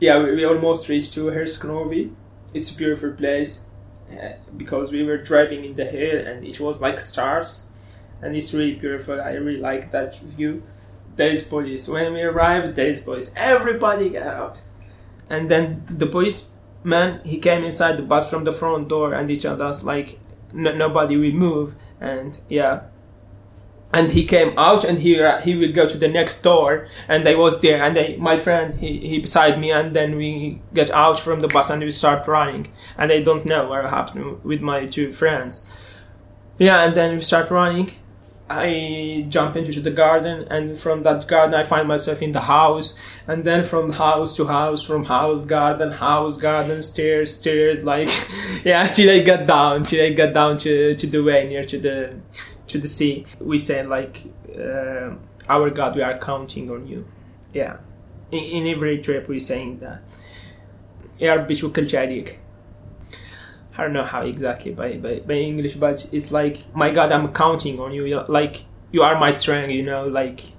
yeah. 0.00 0.18
We, 0.22 0.36
we 0.36 0.44
almost 0.44 0.88
reached 0.88 1.14
to 1.14 1.26
Herceg 1.30 1.64
Novi. 1.68 2.12
It's 2.54 2.70
a 2.74 2.76
beautiful 2.76 3.12
place. 3.12 3.66
uh, 4.12 4.32
because 4.56 4.92
we 4.92 5.04
were 5.04 5.18
driving 5.18 5.64
in 5.64 5.76
the 5.76 5.84
hill 5.84 6.26
and 6.26 6.44
it 6.44 6.60
was 6.60 6.80
like 6.80 6.98
stars, 7.00 7.70
and 8.22 8.36
it's 8.36 8.54
really 8.54 8.74
beautiful. 8.74 9.20
I 9.20 9.32
really 9.34 9.60
like 9.60 9.90
that 9.92 10.18
view. 10.20 10.62
There 11.16 11.30
is 11.30 11.44
police. 11.48 11.88
When 11.88 12.12
we 12.14 12.22
arrived, 12.22 12.76
there 12.76 12.88
is 12.88 13.02
police. 13.02 13.32
Everybody 13.36 14.10
get 14.10 14.26
out, 14.26 14.62
and 15.30 15.50
then 15.50 15.84
the 15.90 16.06
policeman 16.06 17.20
he 17.24 17.38
came 17.38 17.64
inside 17.64 17.96
the 17.98 18.02
bus 18.02 18.30
from 18.30 18.44
the 18.44 18.52
front 18.52 18.88
door 18.88 19.12
and 19.14 19.28
he 19.30 19.36
told 19.36 19.60
us 19.60 19.82
like 19.84 20.18
nobody 20.52 21.16
will 21.16 21.32
move 21.32 21.74
and 22.00 22.38
yeah 22.48 22.82
and 23.92 24.10
he 24.10 24.24
came 24.24 24.52
out 24.58 24.84
and 24.84 24.98
he 24.98 25.20
uh, 25.20 25.40
he 25.40 25.54
will 25.54 25.72
go 25.72 25.88
to 25.88 25.96
the 25.96 26.08
next 26.08 26.42
door. 26.42 26.86
And 27.08 27.26
I 27.26 27.34
was 27.34 27.60
there 27.60 27.82
and 27.82 27.98
I, 27.98 28.16
my 28.18 28.36
friend 28.36 28.78
he, 28.78 28.98
he 28.98 29.18
beside 29.18 29.58
me. 29.58 29.70
And 29.70 29.96
then 29.96 30.16
we 30.16 30.60
get 30.74 30.90
out 30.90 31.18
from 31.18 31.40
the 31.40 31.48
bus 31.48 31.70
and 31.70 31.82
we 31.82 31.90
start 31.90 32.26
running. 32.28 32.70
And 32.98 33.10
I 33.10 33.22
don't 33.22 33.46
know 33.46 33.68
what 33.68 33.88
happened 33.88 34.44
with 34.44 34.60
my 34.60 34.86
two 34.86 35.12
friends. 35.12 35.70
Yeah 36.58 36.84
and 36.84 36.94
then 36.94 37.14
we 37.14 37.20
start 37.22 37.50
running. 37.50 37.92
I 38.50 39.26
jump 39.28 39.56
into 39.56 39.78
the 39.82 39.90
garden 39.90 40.46
and 40.50 40.78
from 40.78 41.02
that 41.02 41.26
garden 41.28 41.54
I 41.54 41.64
find 41.64 41.86
myself 41.86 42.20
in 42.20 42.32
the 42.32 42.42
house. 42.42 42.98
And 43.26 43.44
then 43.44 43.64
from 43.64 43.92
house 43.92 44.36
to 44.36 44.46
house 44.46 44.82
from 44.82 45.06
house 45.06 45.46
garden 45.46 45.92
house 45.92 46.36
garden 46.36 46.82
stairs 46.82 47.36
stairs 47.36 47.82
like 47.84 48.10
yeah 48.64 48.86
till 48.86 49.10
I 49.10 49.22
got 49.22 49.46
down 49.46 49.84
till 49.84 50.04
I 50.04 50.12
got 50.12 50.34
down 50.34 50.58
to, 50.58 50.94
to 50.94 51.06
the 51.06 51.22
way 51.22 51.48
near 51.48 51.64
to 51.64 51.78
the 51.78 52.16
to 52.68 52.78
the 52.78 52.88
sea, 52.88 53.26
we 53.40 53.58
say 53.58 53.84
like, 53.84 54.24
uh, 54.56 55.14
"Our 55.48 55.70
God, 55.70 55.96
we 55.96 56.02
are 56.02 56.18
counting 56.18 56.70
on 56.70 56.86
you." 56.86 57.04
Yeah, 57.52 57.78
in, 58.30 58.44
in 58.44 58.66
every 58.66 58.98
trip 58.98 59.28
we're 59.28 59.40
saying 59.40 59.78
that. 59.80 60.02
I 63.78 63.82
don't 63.82 63.92
know 63.92 64.04
how 64.04 64.22
exactly 64.22 64.72
by, 64.72 64.94
by, 64.96 65.20
by 65.20 65.34
English, 65.34 65.74
but 65.74 66.08
it's 66.12 66.32
like, 66.32 66.64
my 66.74 66.90
God, 66.90 67.12
I'm 67.12 67.32
counting 67.32 67.78
on 67.78 67.92
you. 67.92 68.24
Like, 68.28 68.64
you 68.90 69.02
are 69.02 69.16
my 69.18 69.30
strength, 69.30 69.70
you 69.72 69.84
know, 69.84 70.04
like, 70.04 70.52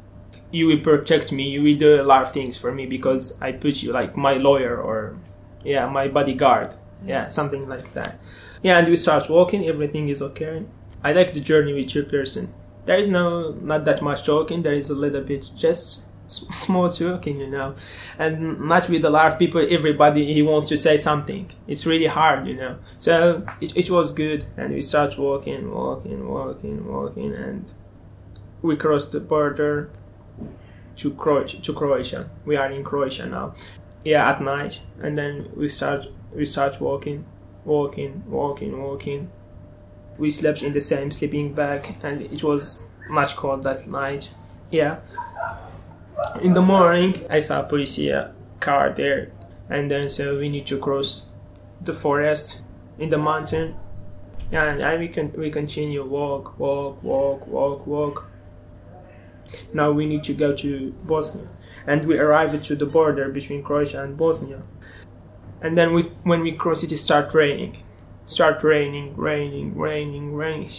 you 0.51 0.67
will 0.67 0.79
protect 0.79 1.31
me, 1.33 1.49
you 1.49 1.61
will 1.61 1.75
do 1.75 2.01
a 2.01 2.03
lot 2.03 2.21
of 2.21 2.31
things 2.31 2.57
for 2.57 2.71
me 2.71 2.85
because 2.85 3.39
I 3.41 3.51
put 3.51 3.83
you 3.83 3.91
like 3.91 4.15
my 4.15 4.33
lawyer 4.35 4.81
or, 4.81 5.17
yeah, 5.65 5.85
my 5.87 6.07
bodyguard. 6.07 6.69
Mm. 6.69 7.07
Yeah, 7.07 7.27
something 7.27 7.67
like 7.67 7.93
that. 7.93 8.19
Yeah, 8.63 8.79
and 8.79 8.87
we 8.87 8.95
start 8.95 9.29
walking, 9.29 9.67
everything 9.67 10.07
is 10.07 10.21
okay. 10.21 10.65
I 11.03 11.13
like 11.13 11.33
the 11.33 11.39
journey 11.39 11.73
with 11.73 11.89
two 11.89 12.03
person. 12.03 12.53
There 12.85 12.97
is 12.97 13.07
no 13.07 13.51
not 13.51 13.85
that 13.85 14.01
much 14.01 14.25
talking. 14.25 14.63
There 14.63 14.73
is 14.73 14.89
a 14.89 14.95
little 14.95 15.21
bit 15.21 15.49
just 15.55 16.05
small 16.27 16.89
talking, 16.89 17.39
you 17.39 17.47
know, 17.47 17.75
and 18.17 18.59
not 18.61 18.89
with 18.89 19.05
a 19.05 19.09
lot 19.09 19.31
of 19.31 19.39
people. 19.39 19.65
Everybody 19.69 20.33
he 20.33 20.41
wants 20.41 20.67
to 20.69 20.77
say 20.77 20.97
something. 20.97 21.51
It's 21.67 21.85
really 21.85 22.07
hard, 22.07 22.47
you 22.47 22.55
know. 22.55 22.77
So 22.97 23.45
it, 23.61 23.75
it 23.75 23.89
was 23.89 24.11
good, 24.11 24.45
and 24.57 24.73
we 24.73 24.81
start 24.81 25.17
walking, 25.17 25.71
walking, 25.71 26.27
walking, 26.27 26.87
walking, 26.91 27.33
and 27.33 27.71
we 28.61 28.75
crossed 28.75 29.11
the 29.11 29.19
border 29.19 29.89
to 30.97 31.13
Croatia. 31.13 31.61
To 31.61 31.73
Croatia. 31.73 32.29
We 32.45 32.57
are 32.57 32.69
in 32.69 32.83
Croatia 32.83 33.25
now. 33.25 33.55
Yeah, 34.03 34.29
at 34.29 34.41
night, 34.41 34.81
and 35.01 35.17
then 35.17 35.51
we 35.55 35.67
start 35.67 36.07
we 36.33 36.45
start 36.45 36.79
walking, 36.81 37.25
walking, 37.65 38.23
walking, 38.29 38.81
walking 38.81 39.31
we 40.19 40.29
slept 40.29 40.61
in 40.61 40.73
the 40.73 40.81
same 40.81 41.09
sleeping 41.09 41.53
bag 41.53 41.97
and 42.03 42.21
it 42.21 42.43
was 42.43 42.83
much 43.09 43.35
cold 43.35 43.63
that 43.63 43.87
night. 43.87 44.35
Yeah. 44.69 44.99
In 46.41 46.53
the 46.53 46.61
morning 46.61 47.25
i 47.29 47.39
saw 47.39 47.61
a 47.61 47.63
police 47.63 47.99
car 48.59 48.93
there. 48.93 49.31
And 49.69 49.89
then 49.89 50.09
so 50.09 50.37
we 50.37 50.49
need 50.49 50.67
to 50.67 50.77
cross 50.77 51.27
the 51.81 51.93
forest 51.93 52.63
in 52.99 53.09
the 53.09 53.17
mountain. 53.17 53.75
And 54.51 54.99
we 54.99 55.07
can 55.07 55.31
we 55.33 55.49
continue 55.49 56.03
walk 56.03 56.59
walk 56.59 57.01
walk 57.01 57.47
walk 57.47 57.87
walk. 57.87 58.25
Now 59.73 59.91
we 59.91 60.05
need 60.05 60.23
to 60.25 60.33
go 60.33 60.55
to 60.55 60.91
bosnia. 61.03 61.47
And 61.87 62.05
we 62.05 62.17
arrived 62.17 62.63
to 62.65 62.75
the 62.75 62.85
border 62.85 63.29
between 63.29 63.63
croatia 63.63 64.03
and 64.03 64.17
bosnia. 64.17 64.63
And 65.61 65.77
then 65.77 65.93
we 65.93 66.03
when 66.23 66.41
we 66.41 66.51
cross 66.51 66.83
it, 66.83 66.91
it 66.91 66.97
start 66.97 67.33
raining 67.33 67.77
start 68.29 68.63
raining, 68.63 69.15
raining, 69.17 69.75
raining, 69.75 70.35
raining. 70.35 70.69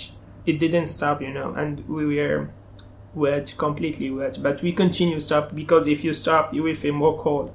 It 0.46 0.60
didn't 0.60 0.86
stop, 0.86 1.20
you 1.20 1.32
know, 1.32 1.52
and 1.52 1.86
we 1.88 2.06
were 2.06 2.50
wet, 3.12 3.54
completely 3.58 4.08
wet. 4.10 4.40
But 4.40 4.62
we 4.62 4.72
continue 4.72 5.18
stop 5.18 5.54
because 5.54 5.88
if 5.88 6.04
you 6.04 6.14
stop, 6.14 6.54
you 6.54 6.62
will 6.62 6.76
feel 6.76 6.94
more 6.94 7.20
cold. 7.20 7.52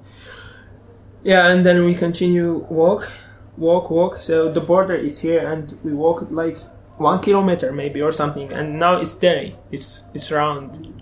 Yeah, 1.24 1.48
and 1.48 1.66
then 1.66 1.86
we 1.86 1.96
continue 1.96 2.66
walk, 2.70 3.10
walk, 3.58 3.90
walk. 3.90 4.22
So 4.22 4.52
the 4.52 4.60
border 4.60 4.96
is 4.96 5.22
here, 5.22 5.50
and 5.50 5.80
we 5.82 5.94
walk 5.94 6.28
like 6.30 6.58
one 6.98 7.22
kilometer 7.22 7.72
maybe 7.72 8.02
or 8.02 8.12
something. 8.12 8.52
And 8.52 8.78
now 8.78 8.98
it's 8.98 9.16
day. 9.16 9.56
It's 9.72 10.10
it's 10.14 10.30
around 10.30 11.02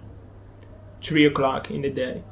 three 1.02 1.26
o'clock 1.26 1.72
in 1.72 1.82
the 1.82 1.90
day, 1.90 2.24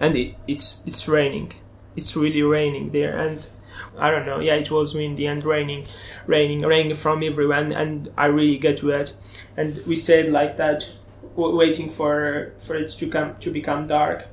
and 0.00 0.16
it, 0.16 0.34
it's 0.48 0.82
it's 0.86 1.06
raining. 1.06 1.52
It's 1.94 2.16
really 2.16 2.42
raining 2.42 2.90
there, 2.90 3.16
and 3.16 3.46
I 3.98 4.10
don't 4.10 4.26
know. 4.26 4.40
Yeah, 4.40 4.54
it 4.54 4.70
was 4.70 4.94
windy 4.94 5.26
and 5.26 5.44
raining, 5.44 5.86
raining, 6.26 6.62
raining 6.62 6.96
from 6.96 7.22
everywhere, 7.22 7.60
and, 7.60 7.72
and 7.72 8.12
I 8.16 8.26
really 8.26 8.58
get 8.58 8.82
wet. 8.82 9.12
And 9.56 9.80
we 9.86 9.96
said 9.96 10.30
like 10.32 10.56
that, 10.56 10.92
w- 11.36 11.56
waiting 11.56 11.90
for 11.90 12.52
for 12.66 12.74
it 12.76 12.90
to 12.90 13.08
come 13.08 13.36
to 13.40 13.50
become 13.50 13.86
dark, 13.86 14.26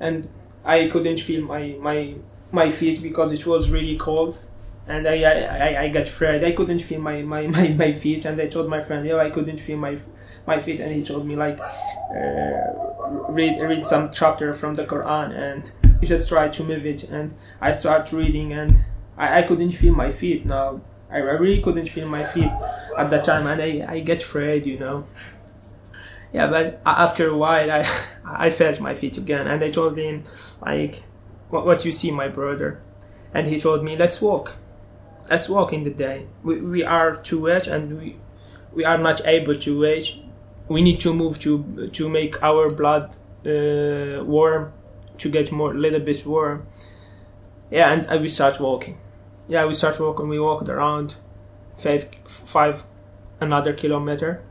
and 0.00 0.28
I 0.64 0.88
couldn't 0.88 1.20
feel 1.20 1.44
my 1.44 1.76
my 1.80 2.14
my 2.52 2.70
feet 2.70 3.02
because 3.02 3.32
it 3.32 3.46
was 3.46 3.70
really 3.70 3.96
cold, 3.96 4.38
and 4.86 5.06
I 5.06 5.22
I, 5.22 5.82
I 5.84 5.88
got 5.88 6.02
afraid. 6.04 6.44
I 6.44 6.52
couldn't 6.52 6.80
feel 6.80 7.00
my, 7.00 7.22
my, 7.22 7.46
my, 7.56 7.68
my 7.68 7.92
feet, 7.92 8.24
and 8.24 8.40
I 8.40 8.48
told 8.48 8.68
my 8.68 8.80
friend, 8.80 9.06
yeah, 9.06 9.16
I 9.16 9.30
couldn't 9.30 9.58
feel 9.60 9.78
my 9.78 9.98
my 10.46 10.58
feet, 10.58 10.80
and 10.80 10.90
he 10.92 11.02
told 11.04 11.26
me 11.26 11.36
like, 11.36 11.58
uh, 11.60 13.28
read 13.28 13.60
read 13.60 13.86
some 13.86 14.10
chapter 14.12 14.52
from 14.52 14.74
the 14.74 14.84
Quran, 14.84 15.30
and 15.32 15.72
he 16.00 16.06
just 16.06 16.28
tried 16.28 16.52
to 16.54 16.64
move 16.64 16.86
it, 16.86 17.04
and 17.04 17.34
I 17.60 17.72
start 17.72 18.12
reading, 18.12 18.52
and 18.52 18.84
I, 19.16 19.38
I 19.38 19.42
couldn't 19.42 19.72
feel 19.72 19.94
my 19.94 20.10
feet 20.10 20.46
now. 20.46 20.80
I, 21.10 21.18
really 21.18 21.62
couldn't 21.62 21.88
feel 21.88 22.06
my 22.06 22.22
feet 22.24 22.52
at 22.96 23.10
that 23.10 23.24
time, 23.24 23.46
and 23.46 23.62
I, 23.62 23.86
I 23.94 24.00
get 24.00 24.22
afraid, 24.22 24.66
you 24.66 24.78
know. 24.78 25.06
Yeah, 26.32 26.48
but 26.48 26.82
after 26.84 27.28
a 27.28 27.36
while, 27.36 27.70
I 27.70 27.86
I 28.24 28.50
felt 28.50 28.80
my 28.80 28.94
feet 28.94 29.16
again, 29.16 29.46
and 29.46 29.64
I 29.64 29.70
told 29.70 29.96
him 29.96 30.24
like, 30.60 31.02
what, 31.48 31.64
what 31.64 31.84
you 31.84 31.92
see, 31.92 32.10
my 32.10 32.28
brother, 32.28 32.82
and 33.32 33.46
he 33.46 33.58
told 33.58 33.82
me, 33.82 33.96
let's 33.96 34.20
walk, 34.20 34.56
let's 35.30 35.48
walk 35.48 35.72
in 35.72 35.84
the 35.84 35.90
day. 35.90 36.26
We 36.42 36.60
we 36.60 36.82
are 36.84 37.16
too 37.16 37.42
wet, 37.42 37.66
and 37.66 37.98
we 37.98 38.16
we 38.72 38.84
are 38.84 38.98
not 38.98 39.26
able 39.26 39.54
to 39.58 39.80
wait. 39.80 40.16
We 40.68 40.82
need 40.82 41.00
to 41.00 41.14
move 41.14 41.40
to 41.40 41.88
to 41.92 42.08
make 42.08 42.42
our 42.42 42.68
blood 42.68 43.16
uh, 43.46 44.22
warm, 44.24 44.72
to 45.18 45.28
get 45.28 45.52
more 45.52 45.72
a 45.72 45.78
little 45.78 46.00
bit 46.00 46.26
warm. 46.26 46.66
Yeah, 47.70 47.92
and, 47.92 48.06
and 48.06 48.22
we 48.22 48.28
start 48.28 48.60
walking 48.60 48.98
yeah, 49.48 49.64
we 49.64 49.74
start 49.74 49.98
walking. 49.98 50.28
We 50.28 50.38
walked 50.38 50.68
around 50.68 51.16
five, 51.76 52.08
five 52.26 52.84
another 53.40 53.72
kilometer. 53.72 54.44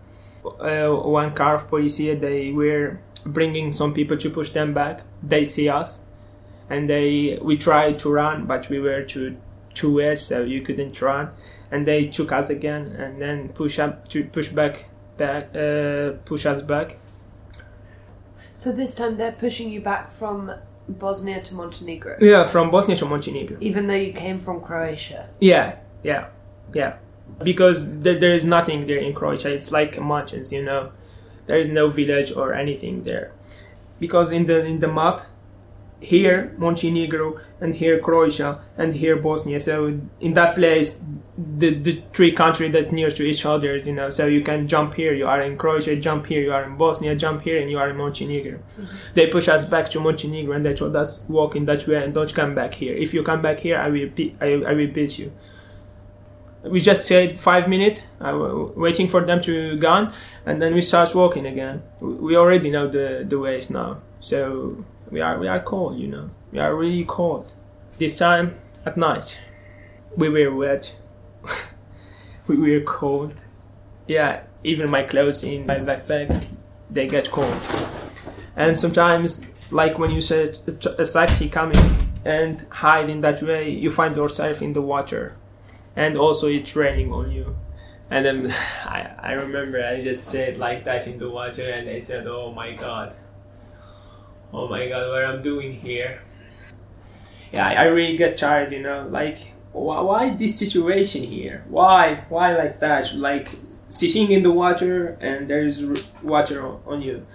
Uh, 0.43 0.89
one 0.89 1.33
car 1.33 1.55
of 1.55 1.67
police 1.67 1.97
they 1.97 2.51
were 2.51 2.99
bringing 3.25 3.71
some 3.71 3.93
people 3.93 4.17
to 4.17 4.29
push 4.29 4.51
them 4.51 4.73
back. 4.73 5.01
They 5.21 5.45
see 5.45 5.69
us, 5.69 6.05
and 6.69 6.89
they 6.89 7.37
we 7.41 7.57
tried 7.57 7.99
to 7.99 8.11
run, 8.11 8.45
but 8.45 8.69
we 8.69 8.79
were 8.79 9.03
too 9.03 9.37
too 9.73 9.93
wet, 9.95 10.19
so 10.19 10.43
you 10.43 10.61
couldn't 10.61 10.99
run. 10.99 11.29
And 11.71 11.85
they 11.85 12.07
took 12.07 12.31
us 12.31 12.49
again, 12.49 12.95
and 12.97 13.21
then 13.21 13.49
push 13.49 13.77
up 13.77 14.07
to 14.09 14.23
push 14.23 14.49
back, 14.49 14.89
back, 15.17 15.55
uh, 15.55 16.13
push 16.25 16.45
us 16.45 16.63
back. 16.63 16.97
So 18.57 18.71
this 18.71 18.95
time 18.95 19.17
they're 19.17 19.33
pushing 19.33 19.69
you 19.69 19.81
back 19.81 20.09
from 20.09 20.51
Bosnia 20.89 21.43
to 21.43 21.53
Montenegro. 21.53 22.17
Yeah, 22.19 22.43
from 22.43 22.71
Bosnia 22.71 22.97
to 22.97 23.05
Montenegro. 23.05 23.57
Even 23.61 23.85
though 23.85 23.93
you 23.93 24.11
came 24.11 24.39
from 24.39 24.61
Croatia. 24.61 25.29
Yeah, 25.39 25.75
yeah, 26.01 26.29
yeah. 26.73 26.95
Because 27.43 27.87
th- 27.87 28.19
there 28.19 28.33
is 28.33 28.45
nothing 28.45 28.87
there 28.87 28.97
in 28.97 29.13
Croatia. 29.13 29.53
It's 29.53 29.71
like 29.71 30.01
mountains, 30.01 30.51
you 30.51 30.63
know. 30.63 30.91
There 31.45 31.59
is 31.59 31.67
no 31.69 31.87
village 31.87 32.31
or 32.35 32.55
anything 32.55 33.03
there. 33.03 33.31
Because 33.99 34.31
in 34.31 34.47
the 34.47 34.65
in 34.65 34.79
the 34.79 34.87
map, 34.87 35.27
here 35.99 36.53
Montenegro 36.57 37.39
and 37.59 37.73
here 37.75 37.99
Croatia 37.99 38.59
and 38.77 38.95
here 38.95 39.15
Bosnia. 39.15 39.59
So 39.59 39.99
in 40.19 40.33
that 40.33 40.55
place, 40.55 41.03
the 41.37 41.73
the 41.73 42.01
three 42.13 42.31
countries 42.31 42.71
that 42.73 42.91
near 42.91 43.09
to 43.11 43.23
each 43.23 43.45
other, 43.45 43.75
you 43.77 43.93
know. 43.93 44.09
So 44.09 44.25
you 44.27 44.41
can 44.41 44.67
jump 44.67 44.95
here, 44.95 45.13
you 45.13 45.27
are 45.27 45.41
in 45.41 45.57
Croatia. 45.57 45.95
Jump 45.95 46.27
here, 46.27 46.41
you 46.41 46.53
are 46.53 46.63
in 46.63 46.77
Bosnia. 46.77 47.15
Jump 47.15 47.41
here, 47.41 47.59
and 47.59 47.69
you 47.69 47.79
are 47.79 47.89
in 47.89 47.97
Montenegro. 47.97 48.59
Mm-hmm. 48.59 48.85
They 49.15 49.27
push 49.27 49.47
us 49.47 49.67
back 49.69 49.89
to 49.91 49.99
Montenegro 49.99 50.55
and 50.55 50.65
they 50.65 50.73
told 50.73 50.95
us 50.95 51.23
walk 51.27 51.55
in 51.55 51.65
that 51.65 51.87
way 51.87 52.03
and 52.03 52.13
don't 52.13 52.33
come 52.33 52.55
back 52.55 52.75
here. 52.75 52.95
If 52.95 53.13
you 53.13 53.23
come 53.23 53.41
back 53.41 53.59
here, 53.59 53.77
I 53.77 53.89
will 53.89 54.09
be- 54.09 54.35
I, 54.41 54.53
I 54.53 54.73
will 54.73 54.87
beat 54.87 55.19
you. 55.19 55.31
We 56.63 56.79
just 56.79 57.05
stayed 57.05 57.39
five 57.39 57.69
minutes, 57.69 58.01
uh, 58.19 58.35
waiting 58.75 59.07
for 59.07 59.23
them 59.25 59.41
to 59.43 59.77
gone, 59.77 60.11
and 60.45 60.61
then 60.61 60.73
we 60.73 60.81
start 60.81 61.15
walking 61.15 61.45
again. 61.45 61.81
We 62.01 62.35
already 62.35 62.69
know 62.69 62.87
the 62.87 63.25
the 63.27 63.39
ways 63.39 63.69
now, 63.69 64.01
so 64.19 64.83
we 65.11 65.21
are 65.21 65.39
we 65.39 65.47
are 65.47 65.59
cold, 65.59 65.99
you 65.99 66.07
know. 66.07 66.29
We 66.51 66.59
are 66.59 66.75
really 66.75 67.05
cold. 67.05 67.53
This 67.97 68.17
time 68.17 68.55
at 68.85 68.97
night. 68.97 69.39
we 70.15 70.29
were 70.29 70.53
wet. 70.53 70.97
we 72.47 72.55
were 72.57 72.81
cold. 72.85 73.35
Yeah, 74.07 74.41
even 74.63 74.89
my 74.89 75.03
clothes 75.03 75.43
in 75.43 75.65
my 75.65 75.75
backpack, 75.75 76.47
they 76.89 77.07
get 77.07 77.29
cold. 77.29 77.55
And 78.55 78.77
sometimes, 78.77 79.45
like 79.71 79.99
when 79.99 80.11
you 80.11 80.21
said 80.21 80.59
a 80.97 81.05
taxi 81.05 81.49
coming 81.49 81.77
and 82.25 82.65
hide 82.69 83.09
in 83.09 83.21
that 83.21 83.41
way, 83.43 83.69
you 83.69 83.91
find 83.91 84.15
yourself 84.15 84.61
in 84.61 84.73
the 84.73 84.81
water, 84.81 85.35
and 85.95 86.17
also 86.17 86.47
it's 86.47 86.75
raining 86.75 87.11
on 87.11 87.31
you. 87.31 87.55
And 88.09 88.25
then 88.25 88.55
I, 88.85 89.11
I 89.19 89.31
remember 89.33 89.83
I 89.83 90.01
just 90.01 90.25
said 90.25 90.57
like 90.57 90.85
that 90.85 91.07
in 91.07 91.19
the 91.19 91.29
water, 91.29 91.69
and 91.69 91.89
I 91.89 91.99
said, 91.99 92.25
"Oh 92.27 92.51
my 92.51 92.73
God, 92.73 93.13
oh 94.53 94.67
my 94.67 94.87
God, 94.87 95.09
what 95.09 95.25
I'm 95.25 95.41
doing 95.41 95.71
here." 95.71 96.21
Yeah, 97.51 97.67
I, 97.67 97.85
really 97.85 98.17
get 98.17 98.37
tired, 98.37 98.73
you 98.73 98.81
know, 98.81 99.07
like 99.09 99.53
why, 99.71 100.01
why 100.01 100.29
this 100.31 100.57
situation 100.59 101.23
here? 101.23 101.63
Why, 101.69 102.25
why 102.29 102.55
like 102.55 102.79
that? 102.79 103.13
Like 103.15 103.47
sitting 103.49 104.31
in 104.31 104.43
the 104.43 104.51
water 104.51 105.17
and 105.21 105.49
there 105.49 105.65
is 105.65 106.11
water 106.21 106.75
on 106.85 107.01
you. 107.01 107.25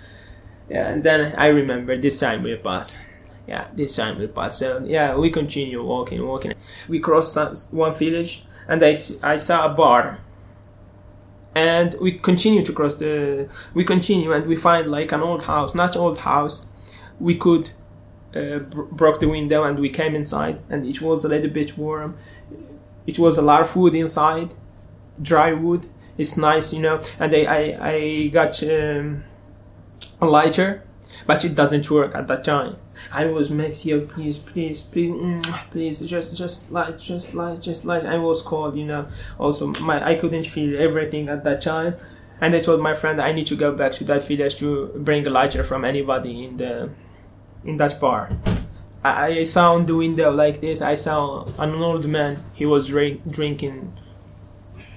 Yeah, 0.69 0.89
and 0.89 1.03
then 1.03 1.35
I 1.37 1.47
remember 1.47 1.97
this 1.97 2.21
time 2.21 2.43
we 2.43 2.57
pass. 2.57 3.07
Yeah, 3.47 3.69
this 3.75 3.97
time 3.97 4.19
we 4.19 4.27
pass. 4.27 4.59
So 4.59 4.83
yeah, 4.85 5.17
we 5.17 5.31
continue 5.31 5.85
walking, 5.85 6.25
walking. 6.27 6.55
We 6.89 7.01
cross 7.01 7.37
one 7.73 7.95
village, 7.95 8.45
and 8.69 8.83
I, 8.83 8.95
I 9.23 9.37
saw 9.37 9.67
a 9.67 9.69
bar. 9.69 10.19
And 11.55 11.95
we 12.01 12.13
continue 12.13 12.65
to 12.65 12.73
cross 12.73 12.97
the. 12.97 13.51
We 13.75 13.85
continue, 13.85 14.33
and 14.33 14.47
we 14.47 14.57
find 14.57 14.91
like 14.91 15.13
an 15.13 15.21
old 15.21 15.43
house, 15.43 15.75
not 15.75 15.97
old 15.97 16.19
house. 16.19 16.67
We 17.23 17.35
could 17.37 17.71
uh, 18.35 18.59
broke 19.01 19.19
the 19.21 19.29
window, 19.29 19.65
and 19.65 19.79
we 19.79 19.91
came 20.01 20.15
inside, 20.15 20.57
and 20.71 20.87
it 20.87 21.01
was 21.01 21.25
a 21.25 21.29
little 21.29 21.51
bit 21.51 21.79
warm. 21.79 22.17
It 23.07 23.19
was 23.19 23.39
a 23.39 23.43
lot 23.43 23.61
of 23.61 23.77
wood 23.77 23.95
inside, 23.95 24.51
dry 25.21 25.53
wood, 25.53 25.87
it's 26.19 26.37
nice, 26.37 26.73
you 26.73 26.81
know. 26.81 27.01
And 27.19 27.35
I 27.35 27.43
I, 27.59 27.63
I 27.93 28.29
got 28.29 28.63
um, 28.63 29.25
a 30.21 30.27
lighter, 30.27 30.83
but 31.27 31.45
it 31.45 31.55
doesn't 31.55 31.91
work 31.91 32.15
at 32.15 32.29
that 32.29 32.45
time. 32.45 32.77
I 33.13 33.27
was 33.27 33.51
making 33.51 33.91
you 33.91 34.01
please, 34.03 34.39
please, 34.39 34.83
please, 34.83 35.11
mm, 35.11 35.71
please, 35.71 36.01
just, 36.01 36.37
just 36.37 36.71
light, 36.73 36.99
just 36.99 37.35
light, 37.35 37.61
just 37.61 37.85
light. 37.85 38.05
I 38.07 38.19
was 38.19 38.43
cold, 38.43 38.77
you 38.77 38.85
know. 38.85 39.07
Also, 39.39 39.73
my 39.81 39.97
I 40.07 40.15
couldn't 40.15 40.47
feel 40.47 40.81
everything 40.81 41.29
at 41.29 41.45
that 41.45 41.61
time, 41.63 41.97
and 42.41 42.55
I 42.55 42.61
told 42.61 42.81
my 42.81 42.95
friend 42.95 43.21
I 43.21 43.33
need 43.33 43.47
to 43.49 43.57
go 43.57 43.73
back 43.73 43.93
to 43.93 44.05
that 44.05 44.27
village 44.27 44.57
to 44.57 44.93
bring 44.97 45.27
a 45.27 45.31
lighter 45.31 45.65
from 45.65 45.85
anybody 45.85 46.45
in 46.45 46.57
the 46.59 46.91
in 47.65 47.77
that 47.79 48.01
bar. 48.01 48.31
I, 49.05 49.27
I 49.27 49.43
saw 49.43 49.75
on 49.75 49.87
the 49.87 49.97
window 49.97 50.31
like 50.31 50.61
this. 50.61 50.81
I 50.81 50.95
saw 50.95 51.45
an 51.59 51.75
old 51.75 52.07
man. 52.07 52.43
He 52.55 52.67
was 52.67 52.87
drink, 52.87 53.29
drinking 53.29 53.93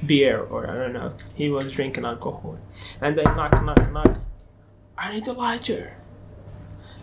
beer 0.05 0.39
or 0.39 0.69
I 0.69 0.75
don't 0.75 0.93
know. 0.93 1.13
He 1.33 1.49
was 1.49 1.71
drinking 1.71 2.05
alcohol, 2.05 2.59
and 3.01 3.17
they 3.17 3.23
knock, 3.23 3.63
knock, 3.63 3.91
knock. 3.91 4.17
I 4.97 5.13
need 5.13 5.27
a 5.27 5.33
lighter. 5.33 5.97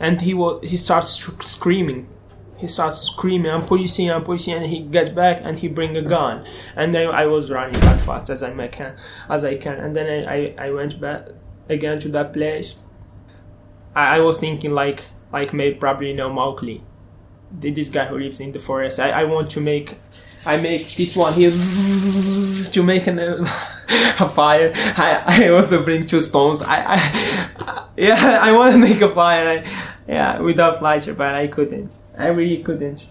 And 0.01 0.21
he 0.21 0.35
was 0.35 0.69
he 0.69 0.77
starts 0.77 1.29
screaming. 1.41 2.09
He 2.57 2.69
starts 2.69 2.99
screaming, 2.99 3.51
"I'm 3.51 3.67
policing, 3.67 4.11
I'm 4.11 4.23
policing!" 4.23 4.55
And 4.55 4.67
he 4.67 4.81
gets 4.81 5.11
back 5.11 5.41
and 5.43 5.59
he 5.59 5.69
bring 5.69 5.97
a 5.97 6.03
gun. 6.03 6.45
And 6.77 6.95
then 6.95 7.09
I 7.09 7.27
was 7.27 7.51
running 7.51 7.77
as 7.83 8.05
fast 8.05 8.31
as 8.31 8.43
I 8.43 8.69
can, 8.69 8.97
as 9.29 9.45
I 9.45 9.57
can. 9.57 9.79
And 9.79 9.97
then 9.97 10.07
I, 10.07 10.55
I, 10.57 10.67
I 10.67 10.71
went 10.71 11.01
back 11.01 11.29
again 11.69 11.99
to 12.01 12.09
that 12.11 12.33
place. 12.33 12.81
I, 13.95 14.17
I 14.17 14.21
was 14.21 14.39
thinking 14.39 14.73
like 14.73 15.05
like 15.33 15.53
maybe 15.53 15.77
probably 15.77 16.13
know 16.13 16.33
Mowgli, 16.33 16.83
this 17.51 17.89
guy 17.89 18.07
who 18.07 18.19
lives 18.19 18.41
in 18.41 18.53
the 18.53 18.59
forest. 18.59 19.01
I, 19.01 19.23
I 19.23 19.25
want 19.25 19.51
to 19.53 19.61
make 19.61 19.97
I 20.45 20.61
make 20.61 20.89
this 20.97 21.17
one 21.17 21.33
here 21.33 21.51
to 21.51 22.83
make 22.83 23.07
an, 23.07 23.19
a 23.21 24.29
fire. 24.29 24.73
I, 24.75 25.45
I 25.45 25.49
also 25.49 25.85
bring 25.85 26.07
two 26.07 26.21
stones. 26.21 26.63
I, 26.63 26.95
I 26.95 27.87
yeah, 27.97 28.39
I 28.43 28.53
want 28.53 28.73
to 28.73 28.79
make 28.79 29.01
a 29.01 29.09
fire. 29.09 29.49
I, 29.49 29.89
yeah, 30.09 30.41
without 30.41 30.83
lighter, 30.83 31.15
but 31.15 31.35
I 31.35 31.47
couldn't. 31.47 31.93
I 32.19 32.29
really 32.29 32.63
couldn't. 32.63 33.07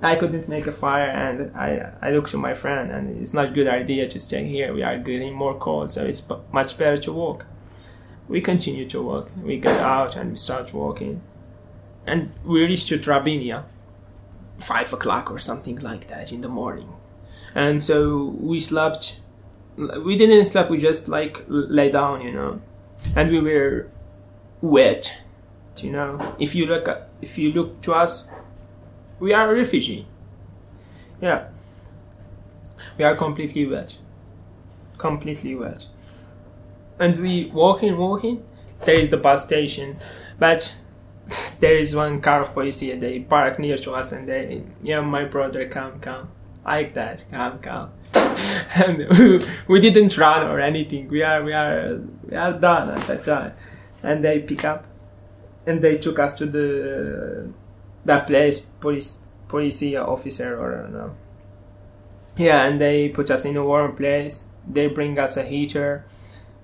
I 0.00 0.14
couldn't 0.14 0.48
make 0.48 0.68
a 0.68 0.72
fire, 0.72 1.08
and 1.08 1.56
I 1.56 1.92
I 2.00 2.12
looked 2.12 2.30
to 2.30 2.36
my 2.36 2.54
friend, 2.54 2.92
and 2.92 3.20
it's 3.20 3.34
not 3.34 3.48
a 3.48 3.50
good 3.50 3.66
idea 3.66 4.06
to 4.06 4.20
stay 4.20 4.46
here. 4.46 4.72
We 4.72 4.84
are 4.84 4.98
getting 4.98 5.34
more 5.34 5.58
cold, 5.58 5.90
so 5.90 6.04
it's 6.04 6.30
much 6.52 6.78
better 6.78 6.96
to 6.98 7.12
walk. 7.12 7.46
We 8.28 8.40
continue 8.40 8.86
to 8.90 9.02
walk. 9.02 9.30
We 9.42 9.58
get 9.58 9.78
out 9.78 10.14
and 10.14 10.30
we 10.32 10.36
start 10.36 10.72
walking, 10.72 11.22
and 12.08 12.32
we 12.44 12.62
reached 12.62 12.88
to 12.88 12.98
Trebinje 12.98 13.62
five 14.58 14.92
o'clock 14.92 15.30
or 15.30 15.38
something 15.38 15.78
like 15.78 16.08
that 16.08 16.32
in 16.32 16.40
the 16.40 16.48
morning. 16.48 16.92
And 17.54 17.82
so 17.82 18.36
we 18.40 18.60
slept. 18.60 19.20
We 19.76 20.16
didn't 20.16 20.44
sleep. 20.46 20.68
We 20.68 20.78
just 20.78 21.08
like 21.08 21.44
lay 21.46 21.90
down, 21.90 22.22
you 22.22 22.32
know, 22.32 22.60
and 23.14 23.30
we 23.30 23.40
were 23.40 23.88
wet. 24.60 25.18
You 25.76 25.92
know, 25.92 26.34
if 26.40 26.54
you 26.56 26.66
look 26.66 26.88
at, 26.88 27.08
if 27.22 27.38
you 27.38 27.52
look 27.52 27.80
to 27.82 27.94
us, 27.94 28.30
we 29.20 29.32
are 29.32 29.50
a 29.50 29.54
refugee. 29.54 30.06
Yeah, 31.20 31.48
we 32.96 33.04
are 33.04 33.14
completely 33.14 33.66
wet, 33.66 33.98
completely 34.98 35.54
wet, 35.54 35.86
and 36.98 37.20
we 37.20 37.46
walking, 37.46 37.96
walking. 37.96 38.44
There 38.84 38.98
is 38.98 39.10
the 39.10 39.16
bus 39.16 39.44
station, 39.44 39.98
but 40.38 40.76
there 41.60 41.76
is 41.76 41.94
one 41.94 42.20
car 42.20 42.42
of 42.42 42.54
police 42.54 42.80
here. 42.80 42.96
They 42.96 43.20
park 43.20 43.58
near 43.58 43.76
to 43.78 43.92
us, 43.92 44.12
and 44.12 44.28
they, 44.28 44.62
yeah, 44.82 45.00
my 45.00 45.24
brother, 45.24 45.68
come, 45.68 46.00
come, 46.00 46.30
like 46.64 46.94
that, 46.94 47.24
come, 47.30 47.58
come. 47.58 47.90
and 48.14 49.08
we, 49.18 49.40
we 49.68 49.80
didn't 49.80 50.16
run 50.16 50.46
or 50.46 50.60
anything. 50.60 51.08
We 51.08 51.22
are, 51.22 51.42
we 51.42 51.52
are, 51.52 52.00
we 52.28 52.36
are 52.36 52.52
done 52.58 52.90
at 52.90 53.06
that 53.06 53.24
time. 53.24 53.52
And 54.02 54.24
they 54.24 54.40
pick 54.40 54.64
up, 54.64 54.86
and 55.66 55.82
they 55.82 55.98
took 55.98 56.18
us 56.18 56.38
to 56.38 56.46
the 56.46 57.52
that 58.04 58.26
place, 58.26 58.60
police, 58.60 59.26
police 59.48 59.82
officer 59.94 60.58
or 60.58 60.86
I. 60.86 61.10
Yeah, 62.42 62.64
and 62.64 62.80
they 62.80 63.08
put 63.08 63.30
us 63.30 63.44
in 63.44 63.56
a 63.56 63.64
warm 63.64 63.96
place. 63.96 64.48
They 64.66 64.86
bring 64.86 65.18
us 65.18 65.36
a 65.36 65.42
heater. 65.42 66.04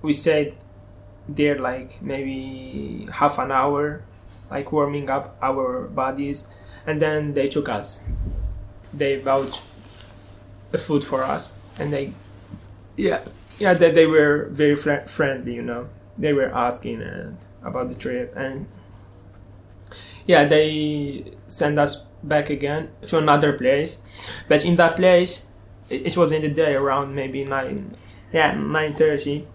We 0.01 0.13
stayed 0.13 0.55
there 1.27 1.59
like 1.59 2.01
maybe 2.01 3.07
half 3.11 3.37
an 3.37 3.51
hour 3.51 4.03
like 4.49 4.71
warming 4.71 5.09
up 5.09 5.37
our 5.41 5.87
bodies, 5.87 6.53
and 6.85 7.01
then 7.01 7.33
they 7.33 7.49
took 7.49 7.69
us. 7.69 8.09
They 8.93 9.19
bought 9.19 9.51
the 10.71 10.77
food 10.77 11.03
for 11.03 11.23
us, 11.23 11.61
and 11.79 11.91
they, 11.91 12.13
yeah, 12.97 13.21
yeah, 13.59 13.73
that 13.73 13.93
they 13.93 14.05
were 14.05 14.49
very 14.51 14.75
fr- 14.75 15.07
friendly, 15.07 15.53
you 15.55 15.61
know. 15.61 15.89
They 16.17 16.33
were 16.33 16.53
asking 16.53 17.01
uh, 17.03 17.33
about 17.63 17.89
the 17.89 17.95
trip, 17.95 18.33
and 18.35 18.67
yeah, 20.25 20.45
they 20.45 21.33
sent 21.47 21.77
us 21.77 22.03
back 22.23 22.49
again 22.49 22.89
to 23.07 23.17
another 23.17 23.53
place. 23.53 24.03
But 24.47 24.65
in 24.65 24.75
that 24.77 24.95
place, 24.95 25.47
it, 25.89 26.07
it 26.07 26.17
was 26.17 26.31
in 26.31 26.41
the 26.41 26.49
day 26.49 26.75
around 26.75 27.15
maybe 27.15 27.43
nine, 27.43 27.95
yeah, 28.33 28.53
nine 28.53 28.93
thirty. 28.93 29.47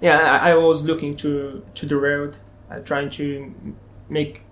Yeah, 0.00 0.18
I, 0.42 0.50
I 0.50 0.54
was 0.56 0.84
looking 0.84 1.16
to 1.18 1.64
to 1.74 1.86
the 1.86 1.96
road, 1.96 2.36
uh, 2.70 2.80
trying 2.80 3.10
to 3.10 3.54
make 4.14 4.42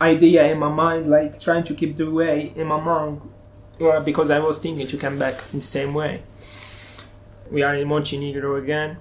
idea 0.00 0.50
in 0.50 0.58
my 0.58 0.68
mind, 0.68 1.08
like 1.08 1.40
trying 1.40 1.64
to 1.64 1.74
keep 1.74 1.96
the 1.96 2.10
way 2.10 2.52
in 2.56 2.66
my 2.66 2.80
mind, 2.80 3.20
well, 3.78 4.02
because 4.02 4.30
I 4.30 4.40
was 4.40 4.58
thinking 4.58 4.86
to 4.88 4.96
come 4.96 5.18
back 5.18 5.34
in 5.52 5.60
the 5.60 5.64
same 5.64 5.94
way. 5.94 6.22
We 7.50 7.62
are 7.62 7.74
in 7.74 7.86
Montenegro 7.86 8.56
again, 8.56 8.96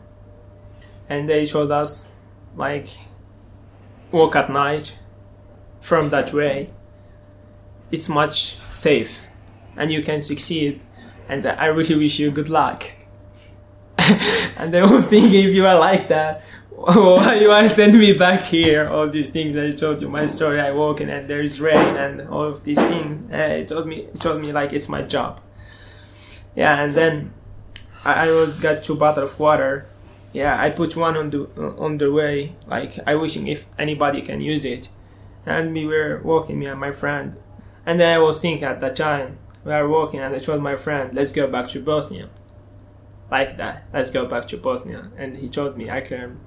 and 1.10 1.28
they 1.30 1.46
showed 1.46 1.72
us 1.72 2.12
like 2.56 2.88
walk 4.12 4.36
at 4.36 4.52
night 4.52 4.98
from 5.80 6.10
that 6.10 6.34
way. 6.34 6.70
It's 7.92 8.10
much 8.10 8.58
safe, 8.74 9.22
and 9.78 9.92
you 9.92 10.04
can 10.04 10.22
succeed. 10.22 10.82
And 11.30 11.48
I 11.48 11.68
really 11.68 11.96
wish 11.96 12.20
you 12.20 12.32
good 12.32 12.50
luck. 12.50 12.84
and 14.58 14.76
I 14.76 14.86
was 14.86 15.08
thinking 15.08 15.46
if 15.46 15.56
you 15.56 15.66
are 15.66 15.80
like 15.80 16.10
that, 16.10 16.44
why 16.86 17.36
you 17.36 17.52
are 17.52 17.68
sending 17.68 18.00
me 18.00 18.14
back 18.14 18.42
here? 18.42 18.90
All 18.90 19.08
these 19.08 19.30
things 19.30 19.56
I 19.56 19.72
told 19.72 20.02
you, 20.02 20.10
my 20.10 20.26
story. 20.26 20.60
I 20.60 20.72
walk 20.72 21.02
in 21.02 21.10
and 21.10 21.28
there 21.28 21.42
is 21.42 21.62
rain 21.62 21.78
and 21.78 22.28
all 22.28 22.44
of 22.44 22.64
these 22.64 22.80
things. 22.80 23.32
Uh, 23.32 23.62
it 23.62 23.70
told 23.70 23.88
me, 23.88 24.02
it 24.02 24.20
told 24.20 24.42
me 24.42 24.52
like 24.52 24.74
it's 24.74 24.90
my 24.90 25.04
job. 25.04 25.40
Yeah, 26.56 26.84
and 26.84 26.94
then 26.94 27.32
I, 28.04 28.28
I 28.28 28.32
was 28.32 28.60
got 28.60 28.84
two 28.84 28.96
bottle 28.96 29.24
of 29.24 29.40
water. 29.40 29.86
Yeah, 30.34 30.60
I 30.60 30.72
put 30.72 30.98
one 30.98 31.16
on 31.16 31.30
the 31.30 31.46
on 31.78 32.00
the 32.00 32.12
way. 32.12 32.56
Like 32.68 33.00
I 33.08 33.16
wishing 33.16 33.48
if 33.48 33.68
anybody 33.78 34.22
can 34.22 34.42
use 34.42 34.66
it. 34.66 34.90
And 35.46 35.74
we 35.74 35.86
were 35.86 36.22
walking, 36.24 36.60
me 36.60 36.66
and 36.66 36.80
my 36.80 36.92
friend. 36.92 37.38
And 37.86 38.00
then 38.00 38.14
I 38.14 38.20
was 38.20 38.42
thinking 38.42 38.64
at 38.64 38.82
that 38.82 38.96
time, 38.96 39.38
we 39.64 39.72
are 39.74 39.88
walking, 39.88 40.22
and 40.22 40.34
I 40.34 40.40
told 40.40 40.62
my 40.62 40.76
friend, 40.76 41.14
let's 41.14 41.32
go 41.32 41.48
back 41.48 41.70
to 41.70 41.82
Bosnia. 41.82 42.30
Like 43.30 43.58
that, 43.58 43.86
let's 43.94 44.10
go 44.10 44.26
back 44.26 44.48
to 44.50 44.58
Bosnia. 44.58 45.12
And 45.18 45.38
he 45.38 45.50
told 45.50 45.78
me, 45.78 45.90
I 45.90 46.02
can 46.02 46.40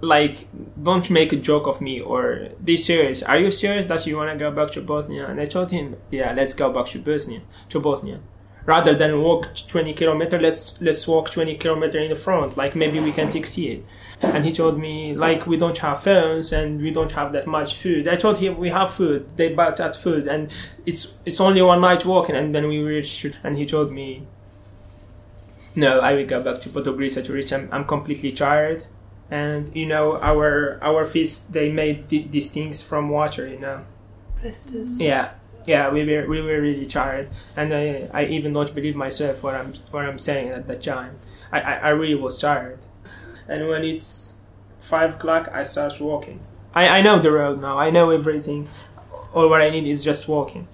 like 0.00 0.48
don't 0.82 1.10
make 1.10 1.32
a 1.32 1.36
joke 1.36 1.66
of 1.66 1.80
me 1.80 2.00
or 2.00 2.48
be 2.62 2.76
serious. 2.76 3.22
Are 3.22 3.38
you 3.38 3.50
serious 3.50 3.86
that 3.86 4.06
you 4.06 4.16
want 4.16 4.30
to 4.30 4.36
go 4.36 4.50
back 4.50 4.72
to 4.72 4.80
bosnia? 4.80 5.26
And 5.26 5.40
i 5.40 5.44
told 5.44 5.70
him 5.70 5.96
yeah 6.10 6.32
let's 6.32 6.54
go 6.54 6.72
back 6.72 6.86
to 6.92 6.98
bosnia 6.98 7.42
to 7.68 7.80
bosnia. 7.80 8.20
Rather 8.66 8.94
than 8.94 9.22
walk 9.22 9.48
20 9.68 9.94
kilometer 9.94 10.40
let's 10.40 10.80
let's 10.80 11.06
walk 11.06 11.30
20 11.30 11.56
kilometer 11.56 11.98
in 11.98 12.10
the 12.10 12.16
front 12.16 12.56
like 12.56 12.74
maybe 12.74 13.00
we 13.00 13.12
can 13.12 13.28
succeed. 13.28 13.84
And 14.22 14.44
he 14.44 14.52
told 14.52 14.78
me 14.78 15.14
like 15.14 15.46
we 15.46 15.56
don't 15.56 15.78
have 15.78 16.02
phones 16.02 16.52
and 16.52 16.80
we 16.80 16.90
don't 16.90 17.12
have 17.12 17.32
that 17.32 17.46
much 17.46 17.74
food. 17.74 18.08
I 18.08 18.16
told 18.16 18.38
him 18.38 18.58
we 18.58 18.70
have 18.70 18.90
food 18.90 19.36
they 19.36 19.52
bought 19.52 19.76
that 19.76 19.96
food 19.96 20.26
and 20.26 20.50
it's 20.86 21.18
it's 21.26 21.40
only 21.40 21.62
one 21.62 21.80
night 21.80 22.06
walking 22.06 22.36
and 22.36 22.54
then 22.54 22.68
we 22.68 22.78
reached 22.78 23.26
and 23.44 23.58
he 23.58 23.66
told 23.66 23.92
me 23.92 24.26
no 25.76 26.00
i 26.00 26.14
will 26.14 26.26
go 26.26 26.42
back 26.42 26.60
to 26.60 26.68
Podgorica 26.68 27.24
to 27.24 27.32
reach 27.32 27.52
I'm, 27.52 27.68
I'm 27.70 27.84
completely 27.84 28.32
tired 28.32 28.84
and 29.30 29.74
you 29.76 29.86
know 29.86 30.18
our 30.20 30.78
our 30.82 31.04
feet 31.04 31.42
they 31.50 31.70
made 31.70 32.08
th- 32.08 32.30
these 32.30 32.50
things 32.50 32.82
from 32.82 33.08
water 33.08 33.46
you 33.46 33.58
know? 33.58 33.84
Blisters. 34.40 35.00
yeah. 35.00 35.30
Yeah 35.66 35.90
we 35.90 36.04
were 36.04 36.26
we 36.26 36.40
were 36.40 36.60
really 36.60 36.86
tired. 36.86 37.28
And 37.56 37.72
i 37.74 38.08
i 38.12 38.24
even 38.24 38.52
don't 38.52 38.74
believe 38.74 38.96
myself 38.96 39.42
what 39.42 39.54
i'm 39.54 39.74
what 39.90 40.04
i'm 40.04 40.18
saying 40.18 40.48
at 40.48 40.66
that 40.68 40.82
time. 40.82 41.18
I 41.52 41.60
i, 41.60 41.72
I 41.74 41.88
really 41.90 42.14
was 42.14 42.40
tired. 42.40 42.78
And 43.46 43.68
when 43.68 43.84
it's 43.84 44.38
five 44.80 45.14
o'clock 45.14 45.48
i 45.52 45.62
start 45.64 46.00
walking. 46.00 46.40
I 46.74 46.88
i 46.98 47.02
know 47.02 47.18
the 47.18 47.30
road 47.30 47.60
now. 47.60 47.78
I 47.78 47.90
know 47.90 48.10
everything. 48.10 48.68
All 49.34 49.48
what 49.48 49.60
i 49.62 49.70
need 49.70 49.86
is 49.86 50.02
just 50.02 50.28
walking. 50.28 50.66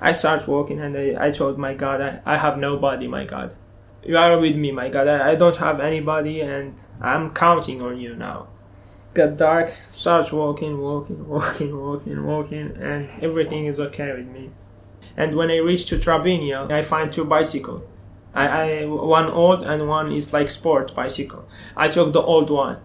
I 0.00 0.12
start 0.12 0.48
walking 0.48 0.80
and 0.80 0.96
i, 0.96 1.26
I 1.26 1.30
told 1.30 1.58
my 1.58 1.74
god 1.74 2.00
I, 2.00 2.20
I 2.24 2.38
have 2.38 2.56
nobody 2.58 3.06
my 3.06 3.24
god. 3.24 3.54
You 4.02 4.16
are 4.16 4.38
with 4.38 4.56
me 4.56 4.72
my 4.72 4.88
god. 4.88 5.06
I, 5.06 5.32
I 5.32 5.34
don't 5.34 5.56
have 5.58 5.78
anybody 5.80 6.40
and 6.40 6.74
i'm 7.00 7.30
counting 7.30 7.80
on 7.82 7.98
you 7.98 8.14
now 8.14 8.46
got 9.14 9.36
dark, 9.36 9.74
starts 9.88 10.32
walking, 10.32 10.80
walking, 10.80 11.28
walking, 11.28 11.78
walking, 11.78 12.24
walking, 12.24 12.76
and 12.80 13.08
everything 13.22 13.66
is 13.66 13.80
okay 13.80 14.12
with 14.12 14.26
me. 14.26 14.50
And 15.16 15.34
when 15.34 15.50
I 15.50 15.56
reach 15.56 15.86
to 15.86 15.96
Trebinje, 15.96 16.70
I 16.70 16.82
find 16.82 17.12
two 17.12 17.24
bicycles. 17.24 17.82
I, 18.32 18.46
I 18.46 18.84
one 18.84 19.26
old 19.26 19.64
and 19.64 19.88
one 19.88 20.12
is 20.12 20.32
like 20.32 20.50
sport 20.50 20.94
bicycle. 20.94 21.48
I 21.76 21.88
took 21.88 22.12
the 22.12 22.22
old 22.22 22.48
one. 22.48 22.78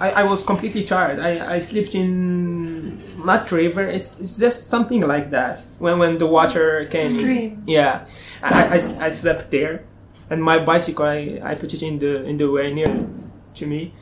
I, 0.00 0.10
I 0.10 0.24
was 0.24 0.44
completely 0.44 0.82
tired. 0.82 1.20
I, 1.20 1.54
I 1.54 1.58
slept 1.60 1.94
in 1.94 3.24
not 3.24 3.52
river. 3.52 3.82
It's, 3.82 4.20
it's 4.20 4.38
just 4.38 4.66
something 4.66 5.02
like 5.02 5.30
that. 5.30 5.62
When 5.78 6.00
when 6.00 6.18
the 6.18 6.26
water 6.26 6.84
came. 6.86 7.10
Stream. 7.10 7.62
yeah, 7.64 8.06
I, 8.42 8.64
I, 8.64 8.74
I 8.74 9.10
slept 9.12 9.52
there, 9.52 9.84
and 10.28 10.42
my 10.42 10.58
bicycle 10.58 11.04
I, 11.04 11.40
I 11.44 11.54
put 11.54 11.72
it 11.74 11.82
in 11.84 12.00
the 12.00 12.24
in 12.24 12.38
the 12.38 12.50
way 12.50 12.74
near 12.74 13.06
to 13.54 13.66
me. 13.66 13.92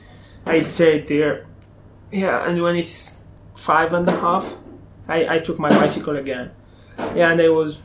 I 0.47 0.63
stayed 0.63 1.09
there 1.09 1.47
yeah, 2.13 2.49
and 2.49 2.61
when 2.63 2.77
it's 2.77 3.21
five 3.57 3.93
and 3.93 4.09
a 4.09 4.13
half, 4.21 4.57
I, 5.09 5.37
I 5.37 5.39
took 5.39 5.59
my 5.59 5.69
bicycle 5.69 6.17
again. 6.17 6.51
Yeah, 7.15 7.31
and 7.31 7.41
I 7.41 7.49
was 7.49 7.83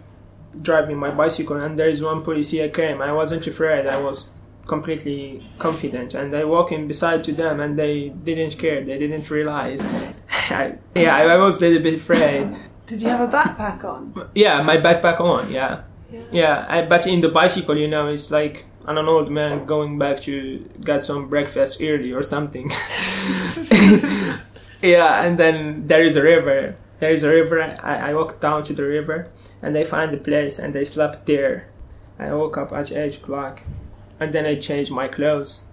driving 0.62 0.98
my 0.98 1.12
bicycle, 1.12 1.58
and 1.58 1.78
there 1.78 1.90
is 1.90 2.02
one 2.02 2.24
police 2.24 2.52
came. 2.74 3.02
I 3.02 3.12
wasn't 3.12 3.46
afraid. 3.48 3.88
I 3.88 3.98
was 3.98 4.32
completely 4.68 5.44
confident, 5.60 6.14
and 6.14 6.36
I 6.36 6.44
walking 6.44 6.88
beside 6.88 7.24
to 7.26 7.34
them, 7.34 7.60
and 7.60 7.78
they 7.78 8.10
didn't 8.10 8.58
care. 8.58 8.84
They 8.84 8.98
didn't 8.98 9.30
realize. 9.30 9.80
I, 10.50 10.76
yeah, 10.96 11.16
I, 11.16 11.24
I 11.28 11.38
was 11.38 11.58
a 11.58 11.62
little 11.62 11.84
bit 11.84 11.96
afraid. 11.96 12.56
Did 12.88 13.02
you 13.02 13.10
have 13.10 13.22
a 13.22 13.32
backpack 13.32 13.84
on? 13.84 14.30
Yeah, 14.36 14.62
my 14.62 14.78
backpack 14.78 15.20
on. 15.20 15.52
Yeah, 15.52 15.84
Yeah. 16.12 16.22
yeah. 16.32 16.66
I, 16.68 16.86
but 16.86 17.08
in 17.08 17.22
the 17.22 17.30
bicycle, 17.30 17.78
you 17.78 17.88
know, 17.88 18.08
it's 18.08 18.32
like 18.32 18.66
I'm 18.88 18.98
an 18.98 19.08
old 19.08 19.32
man 19.32 19.66
going 19.66 19.98
back 19.98 20.22
to 20.24 20.70
get 20.82 21.04
some 21.04 21.28
breakfast 21.28 21.82
early 21.82 22.12
or 22.12 22.22
something. 22.22 22.70
yeah, 24.82 25.24
and 25.24 25.40
then 25.40 25.88
there 25.88 26.04
is 26.04 26.16
a 26.16 26.24
river. 26.24 26.76
There 27.00 27.12
is 27.12 27.24
a 27.24 27.30
river. 27.30 27.76
I, 27.84 28.12
I 28.12 28.14
walk 28.14 28.40
down 28.40 28.64
to 28.66 28.74
the 28.74 28.84
river 28.84 29.30
and 29.62 29.76
I 29.76 29.84
find 29.84 30.14
the 30.14 30.18
place 30.18 30.60
and 30.60 30.76
I 30.78 30.84
slept 30.84 31.26
there. 31.26 31.68
I 32.20 32.32
woke 32.34 32.58
up 32.58 32.72
at 32.72 32.92
8 32.92 33.18
o'clock 33.18 33.64
and 34.20 34.34
then 34.34 34.46
I 34.46 34.56
changed 34.56 34.92
my 34.92 35.08
clothes. 35.08 35.66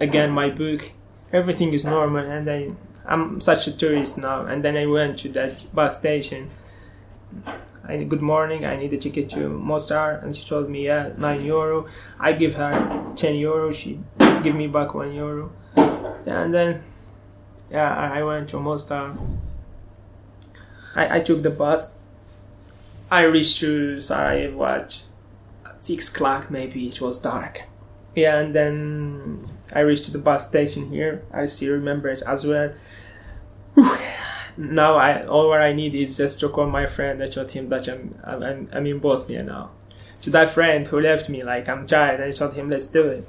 Again, 0.00 0.30
my 0.30 0.48
book. 0.48 0.92
Everything 1.32 1.74
is 1.74 1.84
normal 1.84 2.24
and 2.24 2.50
I, 2.50 2.70
I'm 3.04 3.40
such 3.40 3.66
a 3.66 3.76
tourist 3.76 4.18
now. 4.18 4.46
And 4.46 4.64
then 4.64 4.78
I 4.78 4.86
went 4.86 5.18
to 5.20 5.28
that 5.30 5.66
bus 5.74 5.98
station. 5.98 6.50
I 7.90 8.04
good 8.04 8.22
morning. 8.22 8.64
I 8.64 8.76
need 8.76 8.92
a 8.92 8.98
ticket 8.98 9.28
to 9.30 9.48
Mostar, 9.48 10.20
and 10.22 10.36
she 10.36 10.46
told 10.46 10.70
me 10.70 10.86
yeah, 10.86 11.10
nine 11.18 11.44
euro. 11.44 11.86
I 12.20 12.32
give 12.32 12.54
her 12.54 13.12
ten 13.16 13.34
euro. 13.34 13.72
She 13.72 13.98
give 14.44 14.54
me 14.54 14.68
back 14.68 14.94
one 14.94 15.12
euro, 15.12 15.50
yeah, 15.76 16.42
and 16.42 16.54
then 16.54 16.84
yeah, 17.68 17.92
I, 17.92 18.20
I 18.20 18.22
went 18.22 18.48
to 18.50 18.60
Mostar. 18.60 19.16
I, 20.94 21.16
I 21.16 21.20
took 21.20 21.42
the 21.42 21.50
bus. 21.50 22.00
I 23.10 23.22
reached 23.22 23.58
to 23.58 24.00
Sarajevo 24.00 24.64
at 24.64 25.02
six 25.80 26.14
o'clock. 26.14 26.48
Maybe 26.48 26.86
it 26.86 27.00
was 27.00 27.20
dark. 27.20 27.62
Yeah, 28.14 28.38
and 28.38 28.54
then 28.54 29.48
I 29.74 29.80
reached 29.80 30.04
to 30.04 30.12
the 30.12 30.18
bus 30.18 30.48
station 30.48 30.90
here. 30.90 31.24
I 31.32 31.46
still 31.46 31.72
remember 31.72 32.08
it 32.08 32.22
as 32.24 32.46
well. 32.46 32.72
Now 34.56 34.96
I 34.96 35.26
all 35.26 35.48
what 35.48 35.60
I 35.60 35.72
need 35.72 35.94
is 35.94 36.16
just 36.16 36.40
to 36.40 36.48
call 36.48 36.66
my 36.66 36.86
friend. 36.86 37.22
I 37.22 37.26
told 37.26 37.50
him 37.52 37.68
that 37.68 37.88
I'm 37.88 38.18
I'm, 38.24 38.68
I'm 38.72 38.86
in 38.86 38.98
Bosnia 38.98 39.42
now. 39.42 39.70
To 40.22 40.30
that 40.30 40.50
friend 40.50 40.86
who 40.86 41.00
left 41.00 41.28
me, 41.28 41.42
like 41.42 41.68
I'm 41.68 41.86
tired. 41.86 42.20
I 42.20 42.30
told 42.30 42.54
him 42.54 42.70
let's 42.70 42.90
do 42.90 43.08
it. 43.08 43.28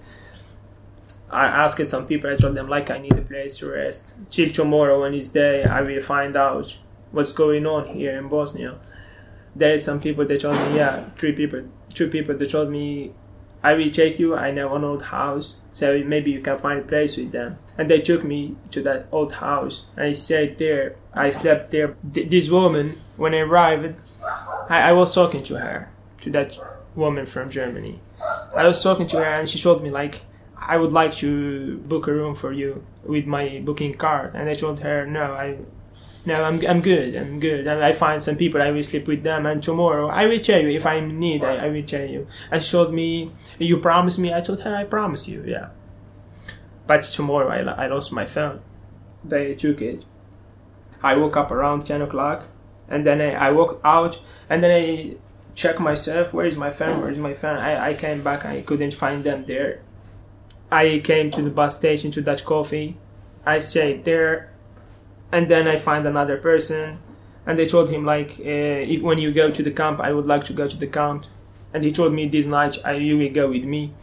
I 1.29 1.45
asked 1.45 1.87
some 1.87 2.07
people. 2.07 2.29
I 2.29 2.35
told 2.35 2.55
them 2.55 2.67
like 2.67 2.89
I 2.89 2.97
need 2.97 3.13
a 3.13 3.21
place 3.21 3.57
to 3.57 3.69
rest. 3.69 4.15
Till 4.29 4.49
tomorrow 4.49 5.01
when 5.01 5.13
it's 5.13 5.29
day, 5.29 5.63
I 5.63 5.81
will 5.81 6.01
find 6.01 6.35
out 6.35 6.77
what's 7.11 7.31
going 7.31 7.65
on 7.65 7.87
here 7.87 8.17
in 8.17 8.27
Bosnia. 8.27 8.77
There 9.55 9.73
is 9.73 9.85
some 9.85 10.01
people 10.01 10.25
that 10.25 10.41
told 10.41 10.55
me 10.55 10.77
yeah, 10.77 11.09
three 11.17 11.33
people, 11.33 11.63
two 11.93 12.09
people 12.09 12.37
that 12.37 12.51
told 12.51 12.69
me 12.69 13.13
I 13.63 13.73
will 13.73 13.91
take 13.91 14.19
you. 14.19 14.35
I 14.35 14.51
know 14.51 14.75
an 14.75 14.83
old 14.83 15.03
house, 15.03 15.61
so 15.71 16.01
maybe 16.03 16.31
you 16.31 16.41
can 16.41 16.57
find 16.57 16.79
a 16.79 16.83
place 16.83 17.17
with 17.17 17.31
them. 17.31 17.57
And 17.77 17.89
they 17.89 18.01
took 18.01 18.23
me 18.23 18.55
to 18.71 18.81
that 18.83 19.07
old 19.11 19.33
house. 19.33 19.85
I 19.95 20.13
stayed 20.13 20.57
there. 20.57 20.95
I 21.13 21.29
slept 21.29 21.71
there. 21.71 21.95
Th- 22.13 22.29
this 22.29 22.49
woman, 22.49 22.99
when 23.17 23.33
I 23.33 23.39
arrived, 23.39 23.95
I, 24.69 24.89
I 24.89 24.91
was 24.93 25.13
talking 25.13 25.43
to 25.43 25.59
her, 25.59 25.91
to 26.21 26.29
that 26.31 26.57
woman 26.95 27.25
from 27.25 27.49
Germany. 27.49 27.99
I 28.55 28.65
was 28.65 28.81
talking 28.81 29.07
to 29.07 29.17
her, 29.17 29.39
and 29.39 29.49
she 29.49 29.61
told 29.61 29.83
me 29.83 29.89
like, 29.89 30.21
I 30.57 30.77
would 30.77 30.91
like 30.91 31.13
to 31.15 31.77
book 31.79 32.07
a 32.07 32.13
room 32.13 32.35
for 32.35 32.53
you 32.53 32.83
with 33.03 33.25
my 33.25 33.61
booking 33.63 33.95
card. 33.95 34.35
And 34.35 34.47
I 34.49 34.53
told 34.53 34.79
her, 34.81 35.05
no, 35.05 35.33
I 35.33 35.57
no, 36.25 36.43
I'm, 36.43 36.65
I'm 36.67 36.81
good. 36.81 37.15
I'm 37.15 37.39
good. 37.39 37.65
And 37.65 37.83
I 37.83 37.93
find 37.93 38.21
some 38.21 38.35
people. 38.35 38.61
I 38.61 38.71
will 38.71 38.83
sleep 38.83 39.07
with 39.07 39.23
them. 39.23 39.45
And 39.45 39.63
tomorrow 39.63 40.07
I 40.07 40.27
will 40.27 40.39
tell 40.39 40.61
you 40.61 40.69
if 40.69 40.85
I'm 40.85 41.19
need. 41.19 41.43
I, 41.43 41.65
I 41.65 41.69
will 41.69 41.83
tell 41.83 42.05
you. 42.05 42.27
And 42.51 42.61
she 42.61 42.71
told 42.71 42.93
me, 42.93 43.31
"You 43.57 43.77
promise 43.77 44.17
me." 44.17 44.33
I 44.33 44.41
told 44.41 44.61
her, 44.61 44.75
"I 44.75 44.83
promise 44.83 45.27
you." 45.27 45.43
Yeah. 45.45 45.69
But 46.85 47.03
tomorrow 47.03 47.49
I, 47.49 47.85
I 47.85 47.87
lost 47.87 48.11
my 48.11 48.25
phone. 48.25 48.61
They 49.23 49.55
took 49.55 49.81
it. 49.81 50.05
I 51.01 51.15
woke 51.15 51.37
up 51.37 51.49
around 51.51 51.87
ten 51.87 52.01
o'clock, 52.01 52.45
and 52.87 53.05
then 53.05 53.19
I, 53.19 53.47
I 53.47 53.51
woke 53.51 53.81
out, 53.83 54.21
and 54.47 54.63
then 54.63 54.71
I 54.71 55.15
check 55.55 55.79
myself. 55.79 56.33
Where 56.33 56.45
is 56.45 56.57
my 56.57 56.69
phone? 56.69 57.01
Where 57.01 57.09
is 57.09 57.17
my 57.17 57.33
phone? 57.33 57.57
I, 57.57 57.89
I 57.89 57.93
came 57.95 58.23
back. 58.23 58.45
I 58.45 58.61
couldn't 58.61 58.93
find 58.93 59.23
them 59.23 59.45
there. 59.45 59.81
I 60.71 61.01
came 61.03 61.31
to 61.31 61.41
the 61.41 61.49
bus 61.49 61.79
station 61.79 62.11
to 62.11 62.21
Dutch 62.21 62.45
Coffee. 62.45 62.97
I 63.43 63.57
stayed 63.59 64.05
there 64.05 64.50
and 65.31 65.47
then 65.47 65.67
I 65.67 65.77
find 65.77 66.05
another 66.05 66.37
person, 66.37 66.99
and 67.45 67.57
they 67.57 67.65
told 67.65 67.89
him 67.89 68.05
like, 68.05 68.31
uh, 68.39 68.93
if, 68.93 69.01
when 69.01 69.17
you 69.17 69.31
go 69.31 69.49
to 69.49 69.63
the 69.63 69.71
camp, 69.71 69.99
I 69.99 70.11
would 70.13 70.25
like 70.25 70.43
to 70.45 70.53
go 70.53 70.67
to 70.67 70.77
the 70.77 70.87
camp, 70.87 71.25
and 71.73 71.83
he 71.83 71.91
told 71.91 72.13
me 72.13 72.27
this 72.27 72.47
night 72.47 72.77
I, 72.83 72.93
you 72.93 73.17
will 73.17 73.31
go 73.31 73.49
with 73.49 73.63
me, 73.63 73.93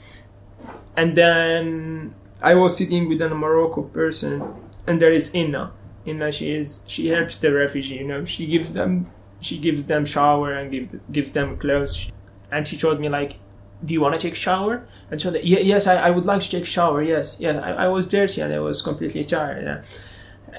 and 0.96 1.16
then 1.16 2.14
I 2.42 2.54
was 2.54 2.76
sitting 2.76 3.08
with 3.08 3.20
a 3.22 3.28
Morocco 3.28 3.82
person, 3.82 4.54
and 4.86 5.00
there 5.00 5.12
is 5.12 5.34
Inna. 5.34 5.72
Inna, 6.06 6.32
she 6.32 6.52
is 6.52 6.84
she 6.88 7.08
helps 7.08 7.38
the 7.38 7.52
refugee, 7.52 7.96
you 7.96 8.06
know, 8.06 8.24
she 8.24 8.46
gives 8.46 8.72
them 8.72 9.10
she 9.40 9.58
gives 9.58 9.86
them 9.86 10.04
shower 10.04 10.52
and 10.52 10.72
give, 10.72 11.12
gives 11.12 11.32
them 11.32 11.58
clothes, 11.58 12.10
and 12.50 12.66
she 12.66 12.76
told 12.76 13.00
me 13.00 13.08
like. 13.08 13.38
Do 13.84 13.94
you 13.94 14.00
want 14.00 14.16
to 14.16 14.20
take 14.20 14.34
shower? 14.34 14.88
And 15.08 15.20
so, 15.20 15.32
yeah, 15.36 15.60
yes, 15.60 15.86
I, 15.86 16.08
I 16.08 16.10
would 16.10 16.24
like 16.24 16.42
to 16.42 16.50
take 16.50 16.66
shower. 16.66 17.00
Yes, 17.00 17.36
yeah, 17.38 17.60
I, 17.60 17.84
I 17.84 17.86
was 17.86 18.08
dirty 18.08 18.40
and 18.40 18.52
I 18.52 18.58
was 18.58 18.82
completely 18.82 19.22
tired. 19.22 19.62
Yeah 19.62 19.82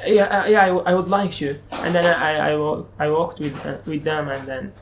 yeah, 0.06 0.24
uh, 0.24 0.48
yeah, 0.48 0.66
I, 0.66 0.91
I 0.91 0.94
would 0.94 1.07
like 1.07 1.32
to. 1.34 1.60
And 1.72 1.95
then 1.95 2.06
I, 2.06 2.52
I, 2.52 2.84
I 2.99 3.10
walked 3.10 3.40
with 3.40 3.66
uh, 3.66 3.78
with 3.86 4.03
them, 4.03 4.30
and 4.30 4.48
then 4.48 4.74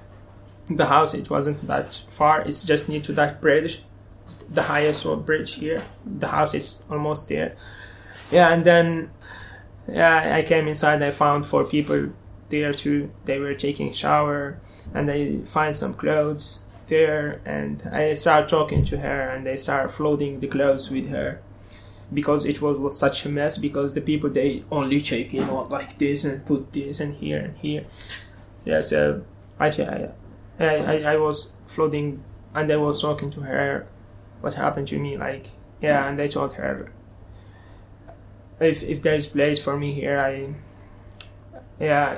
the 0.70 0.88
house. 0.88 1.14
It 1.14 1.30
wasn't 1.30 1.66
that 1.68 1.96
far. 2.10 2.42
It's 2.42 2.66
just 2.66 2.90
near 2.90 3.02
to 3.02 3.14
that 3.14 3.42
bridge, 3.42 3.84
the 4.50 4.64
highest 4.64 5.06
road 5.06 5.26
bridge 5.26 5.56
here. 5.56 5.84
The 6.06 6.28
house 6.28 6.54
is 6.54 6.84
almost 6.90 7.30
there. 7.30 7.56
Yeah, 8.32 8.50
and 8.50 8.66
then 8.66 9.12
yeah, 9.88 10.36
I 10.36 10.42
came 10.44 10.68
inside. 10.68 11.02
I 11.02 11.12
found 11.12 11.46
four 11.46 11.64
people 11.64 12.10
there 12.50 12.74
too. 12.74 13.12
They 13.26 13.40
were 13.40 13.54
taking 13.54 13.92
shower, 13.92 14.60
and 14.94 15.10
I 15.10 15.40
find 15.46 15.76
some 15.76 15.94
clothes 15.94 16.66
there, 16.88 17.42
and 17.46 17.82
I 17.92 18.14
start 18.14 18.50
talking 18.50 18.86
to 18.86 18.98
her, 19.00 19.30
and 19.30 19.46
they 19.46 19.58
start 19.58 19.92
floating 19.92 20.40
the 20.40 20.48
clothes 20.48 20.90
with 20.92 21.10
her 21.10 21.42
because 22.14 22.46
it 22.46 22.62
was, 22.62 22.78
was 22.78 22.98
such 22.98 23.26
a 23.26 23.30
mess 23.30 23.58
because 23.58 23.94
the 23.94 24.02
people 24.02 24.30
they 24.30 24.64
only 24.72 25.02
check 25.02 25.34
in 25.34 25.44
on 25.50 25.70
like 25.70 25.98
this 25.98 26.24
and 26.24 26.46
put 26.46 26.72
this 26.74 27.00
and 27.00 27.16
here 27.16 27.40
and 27.40 27.58
here. 27.58 27.86
Yeah 28.66 28.82
so 28.82 29.24
I 29.60 29.68
I, 30.60 30.66
I, 30.66 31.02
I 31.14 31.18
was 31.18 31.54
floating 31.68 32.24
and 32.54 32.72
I 32.72 32.78
was 32.78 33.02
talking 33.02 33.30
to 33.32 33.42
her 33.42 33.88
what 34.42 34.54
happened 34.54 34.88
to 34.90 35.00
me 35.00 35.18
like 35.18 35.52
yeah 35.82 36.08
and 36.08 36.20
I 36.20 36.28
told 36.28 36.54
her 36.54 36.92
if 38.60 38.84
if 38.84 39.02
there 39.02 39.16
is 39.16 39.28
place 39.28 39.62
for 39.62 39.78
me 39.78 39.94
here 39.94 40.20
I 40.20 40.54
yeah. 41.80 42.18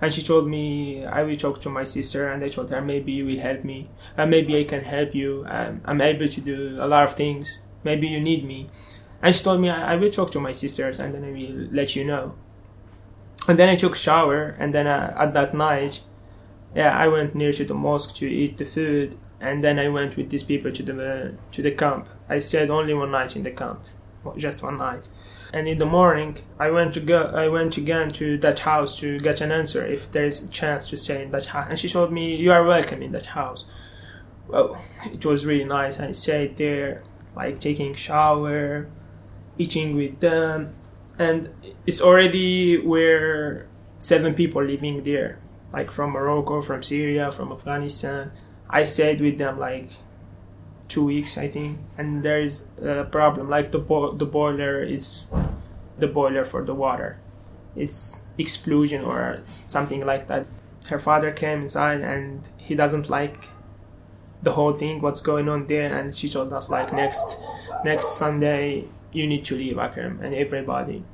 And 0.00 0.12
she 0.12 0.22
told 0.22 0.46
me 0.46 1.06
I 1.06 1.22
will 1.22 1.36
talk 1.36 1.62
to 1.62 1.70
my 1.70 1.84
sister 1.84 2.28
and 2.28 2.44
I 2.44 2.48
told 2.48 2.70
her 2.70 2.82
maybe 2.82 3.12
you 3.12 3.24
will 3.24 3.38
help 3.38 3.64
me 3.64 3.88
and 4.16 4.30
maybe 4.30 4.58
I 4.58 4.64
can 4.64 4.84
help 4.84 5.14
you 5.14 5.46
um, 5.48 5.80
I'm 5.86 6.02
able 6.02 6.28
to 6.28 6.40
do 6.40 6.76
a 6.78 6.86
lot 6.86 7.04
of 7.04 7.14
things 7.14 7.64
maybe 7.82 8.06
you 8.06 8.20
need 8.20 8.44
me 8.44 8.68
and 9.22 9.34
she 9.34 9.42
told 9.42 9.60
me 9.60 9.70
I, 9.70 9.94
I 9.94 9.96
will 9.96 10.10
talk 10.10 10.30
to 10.32 10.40
my 10.40 10.52
sisters 10.52 11.00
and 11.00 11.14
then 11.14 11.24
I 11.24 11.32
will 11.32 11.68
let 11.72 11.96
you 11.96 12.04
know. 12.04 12.34
And 13.48 13.58
then 13.58 13.68
I 13.68 13.76
took 13.76 13.94
shower 13.94 14.56
and 14.58 14.74
then 14.74 14.86
uh, 14.86 15.14
at 15.16 15.34
that 15.34 15.54
night 15.54 16.02
yeah 16.74 16.96
I 16.96 17.08
went 17.08 17.34
near 17.34 17.52
to 17.52 17.64
the 17.64 17.74
mosque 17.74 18.14
to 18.16 18.28
eat 18.28 18.58
the 18.58 18.64
food 18.64 19.16
and 19.40 19.62
then 19.62 19.78
I 19.78 19.88
went 19.88 20.16
with 20.16 20.30
these 20.30 20.42
people 20.42 20.72
to 20.72 20.82
the 20.82 21.34
to 21.52 21.62
the 21.62 21.70
camp. 21.70 22.08
I 22.28 22.38
stayed 22.38 22.70
only 22.70 22.94
one 22.94 23.10
night 23.10 23.36
in 23.36 23.42
the 23.42 23.50
camp 23.50 23.80
just 24.36 24.62
one 24.62 24.78
night. 24.78 25.06
And 25.52 25.68
in 25.68 25.78
the 25.78 25.86
morning 25.86 26.38
I 26.58 26.70
went 26.70 26.94
to 26.94 27.00
go 27.00 27.22
I 27.34 27.48
went 27.48 27.76
again 27.76 28.10
to 28.10 28.36
that 28.38 28.60
house 28.60 28.98
to 29.00 29.18
get 29.20 29.40
an 29.40 29.52
answer 29.52 29.86
if 29.86 30.10
there 30.12 30.26
is 30.26 30.48
a 30.48 30.50
chance 30.50 30.88
to 30.90 30.96
stay 30.96 31.22
in 31.22 31.30
that 31.30 31.46
house 31.46 31.66
and 31.70 31.78
she 31.78 31.88
told 31.88 32.12
me 32.12 32.36
you 32.36 32.52
are 32.52 32.64
welcome 32.64 33.02
in 33.02 33.12
that 33.12 33.26
house. 33.26 33.64
Well 34.48 34.76
it 35.04 35.24
was 35.24 35.46
really 35.46 35.64
nice. 35.64 36.00
I 36.00 36.12
stayed 36.12 36.56
there 36.56 37.02
like 37.36 37.60
taking 37.60 37.94
shower 37.94 38.88
eating 39.58 39.96
with 39.96 40.20
them. 40.20 40.74
And 41.18 41.50
it's 41.86 42.00
already 42.00 42.78
where 42.78 43.66
seven 43.98 44.34
people 44.34 44.62
living 44.62 45.02
there 45.04 45.38
like 45.72 45.90
from 45.90 46.10
Morocco 46.10 46.62
from 46.62 46.82
Syria 46.82 47.32
from 47.32 47.52
Afghanistan. 47.52 48.32
I 48.68 48.84
stayed 48.84 49.20
with 49.20 49.38
them 49.38 49.58
like 49.58 49.90
two 50.88 51.04
weeks 51.04 51.38
I 51.38 51.48
think. 51.48 51.78
And 51.98 52.22
there 52.22 52.40
is 52.40 52.68
a 52.82 53.04
problem 53.04 53.48
like 53.48 53.72
the 53.72 53.78
bo- 53.78 54.12
the 54.12 54.26
boiler 54.26 54.82
is 54.82 55.26
the 55.98 56.06
boiler 56.06 56.44
for 56.44 56.64
the 56.64 56.74
water. 56.74 57.18
It's 57.74 58.26
explosion 58.38 59.04
or 59.04 59.40
something 59.66 60.04
like 60.04 60.28
that. 60.28 60.46
Her 60.88 60.98
father 60.98 61.30
came 61.32 61.62
inside 61.62 62.00
and 62.00 62.42
he 62.56 62.74
doesn't 62.74 63.10
like 63.10 63.48
the 64.42 64.52
whole 64.52 64.72
thing 64.72 65.00
what's 65.00 65.20
going 65.20 65.48
on 65.48 65.66
there. 65.66 65.96
And 65.96 66.14
she 66.14 66.28
told 66.28 66.52
us 66.52 66.68
like 66.70 66.92
next 66.92 67.40
next 67.84 68.14
Sunday 68.16 68.84
you 69.12 69.26
need 69.26 69.44
to 69.46 69.56
leave 69.56 69.78
Akram 69.78 70.20
and 70.22 70.34
everybody. 70.34 71.04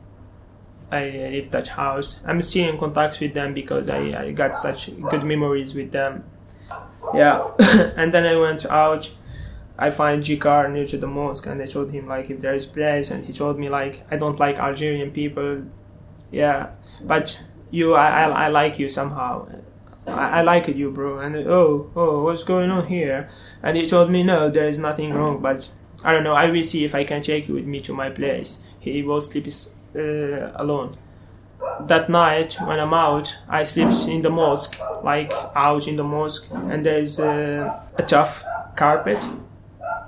I 0.91 1.05
leave 1.33 1.51
that 1.53 1.69
house. 1.69 2.21
I'm 2.27 2.43
still 2.43 2.69
in 2.69 2.79
contact 2.79 3.19
with 3.21 3.33
them 3.33 3.55
because 3.55 3.89
I, 3.89 4.25
I 4.25 4.33
got 4.33 4.55
such 4.57 4.91
good 5.09 5.25
memories 5.25 5.75
with 5.75 5.91
them. 5.91 6.25
Yeah. 7.15 7.51
And 7.97 8.13
then 8.13 8.27
I 8.27 8.37
went 8.37 8.67
out. 8.67 9.11
I 9.79 9.91
find 9.91 10.23
Jikar 10.23 10.71
near 10.71 10.87
to 10.87 10.99
the 10.99 11.07
mosque 11.07 11.47
and 11.47 11.61
I 11.63 11.67
told 11.67 11.93
him 11.93 12.07
like 12.07 12.29
if 12.31 12.41
there 12.41 12.55
is 12.55 12.67
place 12.67 13.11
and 13.11 13.25
he 13.25 13.33
told 13.33 13.59
me 13.59 13.71
like 13.71 14.05
I 14.11 14.17
don't 14.17 14.39
like 14.39 14.59
Algerian 14.59 15.11
people. 15.13 15.63
Yeah. 16.31 16.71
But 17.03 17.43
you 17.71 17.95
I, 17.95 18.25
I, 18.25 18.45
I 18.45 18.49
like 18.49 18.79
you 18.79 18.89
somehow. 18.91 19.49
I, 20.07 20.41
I 20.41 20.43
like 20.43 20.69
you 20.69 20.91
bro. 20.91 21.21
And 21.21 21.35
oh 21.37 21.91
oh 21.97 22.23
what's 22.25 22.45
going 22.45 22.71
on 22.71 22.87
here? 22.87 23.31
And 23.63 23.79
he 23.79 23.87
told 23.89 24.11
me 24.11 24.23
no 24.23 24.51
there 24.51 24.69
is 24.69 24.79
nothing 24.79 25.15
wrong 25.15 25.41
but 25.41 25.71
I 26.05 26.13
don't 26.13 26.25
know 26.25 26.35
I 26.35 26.51
will 26.51 26.65
see 26.65 26.85
if 26.85 26.95
I 26.95 27.05
can 27.05 27.23
take 27.23 27.49
you 27.49 27.55
with 27.55 27.67
me 27.67 27.81
to 27.81 27.95
my 27.95 28.11
place 28.11 28.67
he 28.81 29.03
will 29.03 29.21
sleep 29.21 29.47
uh, 29.95 30.53
alone 30.55 30.97
that 31.81 32.09
night 32.09 32.55
when 32.65 32.79
I'm 32.79 32.95
out, 32.95 33.37
I 33.49 33.65
sleep 33.65 33.91
in 34.09 34.23
the 34.23 34.31
mosque, 34.31 34.79
like 35.03 35.33
out 35.55 35.89
in 35.89 35.97
the 35.97 36.05
mosque, 36.05 36.49
and 36.53 36.85
there's 36.85 37.19
a, 37.19 37.83
a 37.97 38.03
tough 38.03 38.45
carpet. 38.77 39.25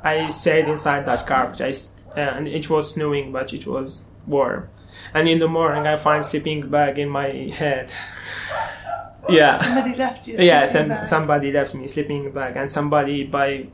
I 0.02 0.28
stayed 0.30 0.68
inside 0.68 1.06
that 1.06 1.26
carpet, 1.26 1.60
I, 1.60 2.20
uh, 2.20 2.36
and 2.36 2.48
it 2.48 2.68
was 2.70 2.94
snowing, 2.94 3.32
but 3.32 3.52
it 3.52 3.66
was 3.66 4.06
warm. 4.26 4.68
And 5.12 5.28
in 5.28 5.38
the 5.38 5.48
morning, 5.48 5.86
I 5.86 5.96
find 5.96 6.24
sleeping 6.24 6.68
bag 6.68 6.98
in 6.98 7.08
my 7.08 7.28
head. 7.28 7.92
yeah. 9.28 9.58
Somebody 9.60 9.96
left 9.96 10.28
you. 10.28 10.36
Yeah, 10.38 10.64
some, 10.66 11.06
somebody 11.06 11.52
left 11.52 11.74
me 11.74 11.88
sleeping 11.88 12.30
bag, 12.30 12.56
and 12.56 12.70
somebody 12.70 13.24
by 13.24 13.66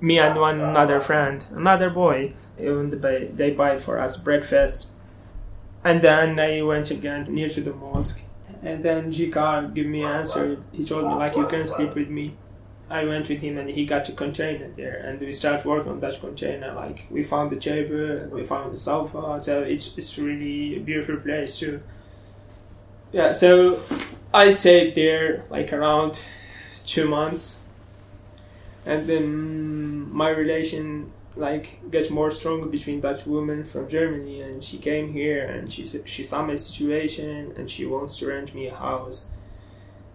me 0.00 0.18
and 0.18 0.38
one 0.38 0.60
another 0.60 1.00
friend, 1.00 1.44
another 1.54 1.90
boy, 1.90 2.32
even 2.58 3.00
they, 3.00 3.30
they 3.34 3.50
buy 3.50 3.78
for 3.78 3.98
us 3.98 4.16
breakfast 4.16 4.90
and 5.84 6.02
then 6.02 6.38
I 6.38 6.62
went 6.62 6.90
again 6.90 7.32
near 7.32 7.48
to 7.48 7.60
the 7.60 7.72
mosque. 7.72 8.24
And 8.62 8.82
then 8.82 9.12
Jikar 9.12 9.72
gave 9.74 9.86
me 9.86 10.02
an 10.02 10.10
answer. 10.10 10.62
He 10.72 10.84
told 10.84 11.04
me 11.04 11.14
like 11.14 11.36
you 11.36 11.46
can 11.46 11.66
sleep 11.66 11.94
with 11.94 12.08
me. 12.08 12.34
I 12.90 13.04
went 13.04 13.28
with 13.28 13.40
him 13.40 13.58
and 13.58 13.68
he 13.68 13.84
got 13.84 14.08
a 14.08 14.12
container 14.12 14.68
there 14.74 14.96
and 15.04 15.20
we 15.20 15.32
started 15.32 15.64
working 15.66 15.92
on 15.92 16.00
that 16.00 16.18
container. 16.18 16.72
Like 16.72 17.06
we 17.10 17.22
found 17.22 17.50
the 17.50 17.56
table, 17.56 18.28
we 18.32 18.44
found 18.44 18.72
the 18.72 18.76
sofa, 18.76 19.38
so 19.40 19.62
it's 19.62 19.96
it's 19.96 20.18
really 20.18 20.76
a 20.76 20.80
beautiful 20.80 21.18
place 21.18 21.58
too. 21.58 21.82
Yeah, 23.12 23.32
so 23.32 23.78
I 24.32 24.50
stayed 24.50 24.94
there 24.94 25.44
like 25.50 25.72
around 25.72 26.20
two 26.86 27.06
months 27.06 27.57
and 28.88 29.06
then 29.06 30.10
my 30.12 30.30
relation 30.30 31.12
like 31.36 31.78
get 31.90 32.10
more 32.10 32.30
strong 32.30 32.70
between 32.70 33.02
that 33.02 33.26
woman 33.26 33.62
from 33.62 33.88
Germany 33.88 34.40
and 34.40 34.64
she 34.64 34.78
came 34.78 35.12
here 35.12 35.44
and 35.44 35.70
she 35.72 35.84
she 35.84 36.24
saw 36.24 36.42
my 36.42 36.56
situation 36.56 37.52
and 37.56 37.70
she 37.70 37.84
wants 37.84 38.16
to 38.18 38.26
rent 38.26 38.54
me 38.54 38.66
a 38.66 38.74
house. 38.74 39.30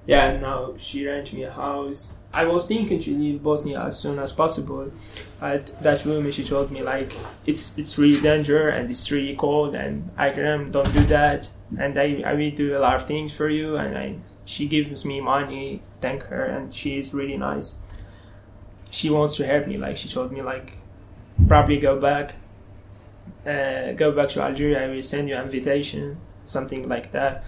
Yeah, 0.06 0.38
now 0.38 0.74
she 0.78 1.08
rent 1.08 1.32
me 1.32 1.44
a 1.44 1.52
house. 1.52 2.18
I 2.34 2.46
was 2.46 2.68
thinking 2.68 3.00
to 3.00 3.12
leave 3.16 3.44
Bosnia 3.44 3.80
as 3.84 3.98
soon 4.00 4.18
as 4.20 4.34
possible. 4.34 4.92
But 5.40 5.64
that 5.84 6.04
woman 6.06 6.32
she 6.32 6.44
told 6.44 6.72
me 6.72 6.82
like 6.82 7.14
it's 7.46 7.78
it's 7.78 7.98
really 8.00 8.22
dangerous 8.22 8.74
and 8.76 8.90
it's 8.90 9.12
really 9.12 9.36
cold 9.36 9.76
and 9.76 10.10
I 10.18 10.32
can 10.32 10.72
don't 10.72 10.92
do 10.94 11.04
that 11.18 11.48
and 11.78 11.98
I, 11.98 12.24
I 12.26 12.34
will 12.34 12.52
do 12.64 12.76
a 12.76 12.80
lot 12.80 12.96
of 12.96 13.06
things 13.06 13.32
for 13.34 13.50
you 13.50 13.78
and 13.78 13.96
I 13.98 14.16
she 14.46 14.68
gives 14.68 15.06
me 15.06 15.22
money, 15.22 15.84
thank 16.02 16.24
her 16.24 16.44
and 16.44 16.74
she 16.74 16.98
is 16.98 17.14
really 17.14 17.38
nice. 17.38 17.78
She 18.94 19.10
wants 19.10 19.36
to 19.38 19.46
help 19.46 19.66
me, 19.68 19.78
like 19.78 19.98
she 19.98 20.08
told 20.08 20.32
me 20.32 20.42
like 20.42 20.78
probably 21.48 21.78
go 21.78 22.00
back 22.00 22.36
uh, 23.46 23.92
go 23.94 24.12
back 24.12 24.30
to 24.30 24.42
Algeria 24.42 24.84
I 24.86 24.88
will 24.88 25.02
send 25.02 25.28
you 25.30 25.36
an 25.36 25.44
invitation 25.46 26.18
something 26.46 26.88
like 26.88 27.12
that. 27.12 27.44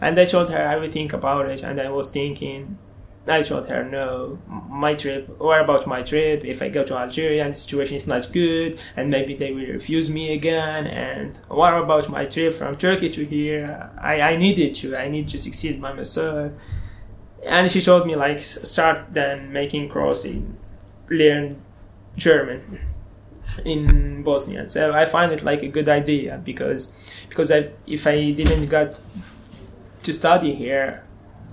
And 0.00 0.18
I 0.18 0.24
told 0.24 0.50
her 0.50 0.62
I 0.66 0.76
will 0.76 0.90
think 0.90 1.12
about 1.12 1.48
it 1.48 1.62
and 1.62 1.80
I 1.80 1.88
was 1.90 2.10
thinking 2.10 2.78
I 3.26 3.42
told 3.42 3.68
her 3.68 3.84
no 3.84 4.38
my 4.48 4.94
trip 4.94 5.28
what 5.40 5.60
about 5.60 5.86
my 5.86 6.02
trip? 6.02 6.44
If 6.44 6.60
I 6.60 6.68
go 6.68 6.82
to 6.84 6.96
Algeria 6.96 7.44
and 7.44 7.54
the 7.54 7.58
situation 7.58 7.96
is 7.96 8.06
not 8.06 8.32
good 8.32 8.78
and 8.96 9.10
maybe 9.10 9.34
they 9.34 9.52
will 9.52 9.66
refuse 9.66 10.10
me 10.10 10.34
again 10.34 10.86
and 10.86 11.34
what 11.48 11.74
about 11.74 12.08
my 12.08 12.26
trip 12.26 12.54
from 12.54 12.76
Turkey 12.76 13.10
to 13.10 13.24
here? 13.24 13.90
I, 14.00 14.20
I 14.20 14.36
needed 14.36 14.74
to 14.76 14.96
I 14.96 15.08
need 15.08 15.28
to 15.30 15.38
succeed 15.38 15.80
by 15.80 15.92
myself. 15.92 16.52
And 17.44 17.70
she 17.70 17.80
told 17.80 18.06
me 18.06 18.14
like 18.14 18.42
start 18.42 19.14
then 19.14 19.52
making 19.52 19.88
crossing 19.88 20.56
learn 21.08 21.60
German 22.16 22.80
in 23.64 24.22
Bosnia. 24.22 24.68
So 24.68 24.94
I 24.94 25.04
find 25.04 25.32
it 25.32 25.42
like 25.42 25.62
a 25.62 25.68
good 25.68 25.88
idea 25.88 26.40
because 26.42 26.96
because 27.28 27.50
I 27.50 27.70
if 27.86 28.06
I 28.06 28.32
didn't 28.32 28.68
got 28.68 28.98
to 30.02 30.12
study 30.12 30.54
here, 30.54 31.04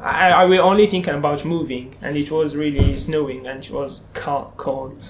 I, 0.01 0.31
I 0.31 0.45
was 0.45 0.59
only 0.59 0.87
thinking 0.87 1.13
about 1.13 1.45
moving, 1.45 1.95
and 2.01 2.15
it 2.15 2.31
was 2.31 2.55
really 2.55 2.95
snowing 2.97 3.47
and 3.47 3.63
it 3.63 3.71
was 3.71 4.05
cold. 4.13 5.01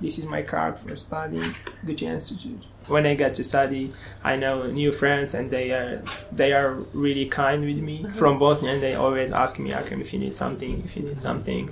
This 0.00 0.18
is 0.18 0.26
my 0.26 0.42
card 0.42 0.78
for 0.78 0.96
studying 0.96 1.52
Goethe 1.84 2.02
Institute. 2.02 2.64
When 2.86 3.06
I 3.06 3.14
get 3.14 3.34
to 3.34 3.44
study, 3.44 3.92
I 4.24 4.36
know 4.36 4.66
new 4.66 4.92
friends, 4.92 5.34
and 5.34 5.50
they 5.50 5.72
are 5.72 6.02
they 6.32 6.52
are 6.52 6.72
really 6.92 7.26
kind 7.26 7.64
with 7.64 7.78
me 7.78 8.02
mm-hmm. 8.02 8.18
from 8.18 8.38
Bosnia, 8.38 8.72
and 8.72 8.82
they 8.82 8.94
always 8.94 9.30
ask 9.30 9.58
me, 9.58 9.72
Akram, 9.72 10.00
if 10.00 10.12
you 10.12 10.18
need 10.18 10.36
something, 10.36 10.82
if 10.84 10.96
you 10.96 11.04
need 11.04 11.18
something, 11.18 11.70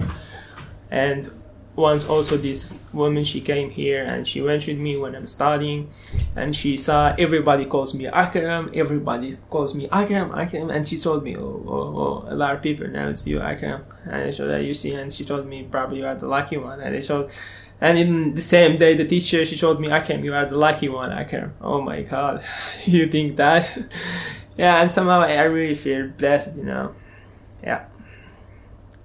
and 0.91 1.31
once 1.79 2.11
also 2.11 2.37
this 2.37 2.85
woman. 2.93 3.23
She 3.25 3.41
came 3.41 3.71
here 3.71 4.05
and 4.05 4.27
she 4.27 4.43
went 4.43 4.67
with 4.67 4.79
me 4.79 4.97
when 4.97 5.15
I'm 5.15 5.29
studying. 5.29 5.91
And 6.35 6.55
she 6.55 6.77
saw 6.77 7.15
everybody 7.17 7.65
calls 7.65 7.95
me 7.95 8.07
Akram 8.07 8.71
everybody 8.75 9.35
calls 9.49 9.75
me 9.77 9.89
Akram 9.91 10.35
Akram. 10.35 10.71
And 10.71 10.87
she 10.87 10.99
told 10.99 11.23
me 11.23 11.37
oh, 11.37 11.63
oh, 11.67 11.73
oh 11.73 12.25
a 12.29 12.35
lot 12.35 12.55
of 12.55 12.63
people 12.63 12.89
now 12.89 13.09
it's 13.09 13.27
you 13.27 13.41
Akram. 13.41 13.83
And 14.05 14.29
I 14.29 14.33
told 14.33 14.51
her 14.51 14.61
you 14.61 14.75
see 14.75 14.95
and 14.95 15.13
she 15.15 15.25
told 15.25 15.47
me 15.47 15.63
probably 15.63 15.99
you 15.99 16.07
are 16.07 16.17
the 16.17 16.27
lucky 16.27 16.57
one. 16.57 16.81
And 16.81 16.97
I 16.97 17.01
told 17.01 17.31
and 17.81 17.97
in 17.97 18.35
the 18.35 18.43
same 18.43 18.77
day 18.77 18.95
the 18.95 19.07
teacher 19.07 19.47
she 19.47 19.57
told 19.57 19.81
me 19.81 19.89
Akram 19.91 20.25
you 20.25 20.35
are 20.35 20.47
the 20.47 20.59
lucky 20.59 20.89
one 20.89 21.13
Akram. 21.13 21.55
Oh 21.61 21.81
my 21.81 22.03
god. 22.03 22.43
You 22.85 23.09
think 23.09 23.37
that? 23.37 23.65
Yeah 24.59 24.83
and 24.83 24.91
somehow 24.91 25.21
I 25.21 25.45
really 25.45 25.77
feel 25.77 26.09
blessed 26.09 26.57
you 26.57 26.65
know? 26.65 26.93
Yeah 27.63 27.85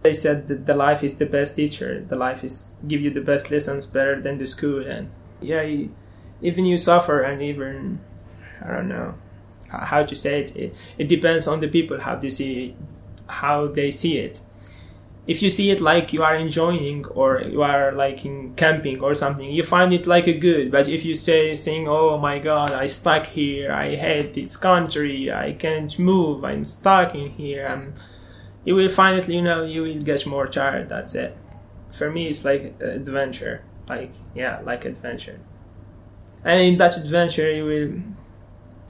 they 0.03 0.13
said 0.13 0.47
that 0.47 0.65
the 0.65 0.75
life 0.75 1.03
is 1.03 1.17
the 1.17 1.25
best 1.25 1.55
teacher 1.55 2.03
the 2.09 2.15
life 2.15 2.43
is 2.43 2.75
give 2.87 3.01
you 3.01 3.09
the 3.09 3.21
best 3.21 3.49
lessons 3.49 3.85
better 3.85 4.21
than 4.21 4.37
the 4.37 4.47
school 4.47 4.85
and 4.85 5.09
yeah 5.41 5.63
even 6.41 6.65
you 6.65 6.77
suffer 6.77 7.21
and 7.21 7.41
even 7.41 7.99
I 8.61 8.71
don't 8.71 8.89
know 8.89 9.15
how 9.69 10.03
to 10.03 10.15
say 10.15 10.41
it. 10.41 10.55
It, 10.55 10.75
it 10.97 11.07
depends 11.07 11.47
on 11.47 11.59
the 11.59 11.67
people 11.67 11.99
how 11.99 12.15
to 12.15 12.29
see 12.29 12.75
how 13.27 13.67
they 13.67 13.89
see 13.91 14.17
it. 14.17 14.41
If 15.25 15.41
you 15.41 15.49
see 15.49 15.71
it 15.71 15.79
like 15.79 16.11
you 16.11 16.21
are 16.21 16.35
enjoying 16.35 17.05
or 17.05 17.41
you 17.41 17.63
are 17.63 17.93
like 17.93 18.25
in 18.25 18.53
camping 18.55 18.99
or 18.99 19.15
something, 19.15 19.49
you 19.49 19.63
find 19.63 19.93
it 19.93 20.05
like 20.05 20.27
a 20.27 20.33
good. 20.33 20.69
But 20.69 20.89
if 20.89 21.05
you 21.05 21.15
say 21.15 21.55
saying, 21.55 21.87
"Oh 21.87 22.17
my 22.17 22.39
God, 22.39 22.71
I 22.71 22.87
stuck 22.87 23.27
here. 23.27 23.71
I 23.71 23.95
hate 23.95 24.33
this 24.33 24.57
country. 24.57 25.31
I 25.31 25.53
can't 25.53 25.97
move. 25.97 26.43
I'm 26.43 26.65
stuck 26.65 27.15
in 27.15 27.29
here," 27.29 27.65
I'm, 27.65 27.93
you 28.65 28.75
will 28.75 28.89
find 28.89 29.17
it. 29.19 29.29
You 29.29 29.41
know, 29.41 29.63
you 29.63 29.81
will 29.83 30.01
get 30.01 30.25
more 30.25 30.47
tired. 30.47 30.89
That's 30.89 31.15
it. 31.15 31.35
For 31.91 32.11
me, 32.11 32.27
it's 32.27 32.45
like 32.45 32.75
adventure. 32.81 33.63
Like 33.87 34.13
yeah, 34.35 34.59
like 34.61 34.85
adventure. 34.85 35.39
And 36.43 36.61
in 36.61 36.77
that 36.77 36.97
adventure, 36.97 37.51
you 37.51 37.65
will 37.65 38.01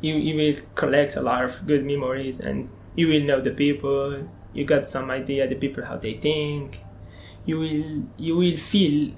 you, 0.01 0.15
you 0.15 0.35
will 0.35 0.61
collect 0.75 1.15
a 1.15 1.21
lot 1.21 1.43
of 1.45 1.65
good 1.65 1.85
memories 1.85 2.39
and 2.39 2.69
you 2.95 3.07
will 3.07 3.21
know 3.21 3.41
the 3.41 3.51
people 3.51 4.27
you 4.53 4.65
got 4.65 4.87
some 4.87 5.09
idea 5.09 5.47
the 5.47 5.55
people 5.55 5.85
how 5.85 5.97
they 5.97 6.13
think 6.13 6.81
you 7.45 7.57
will 7.59 8.03
you 8.17 8.35
will 8.35 8.57
feel 8.57 9.13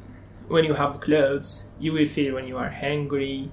when 0.48 0.64
you 0.64 0.73
have 0.73 1.02
clothes 1.02 1.72
you 1.80 1.91
will 1.91 2.06
feel 2.06 2.36
when 2.36 2.48
you 2.48 2.57
are 2.57 2.69
hungry 2.69 3.49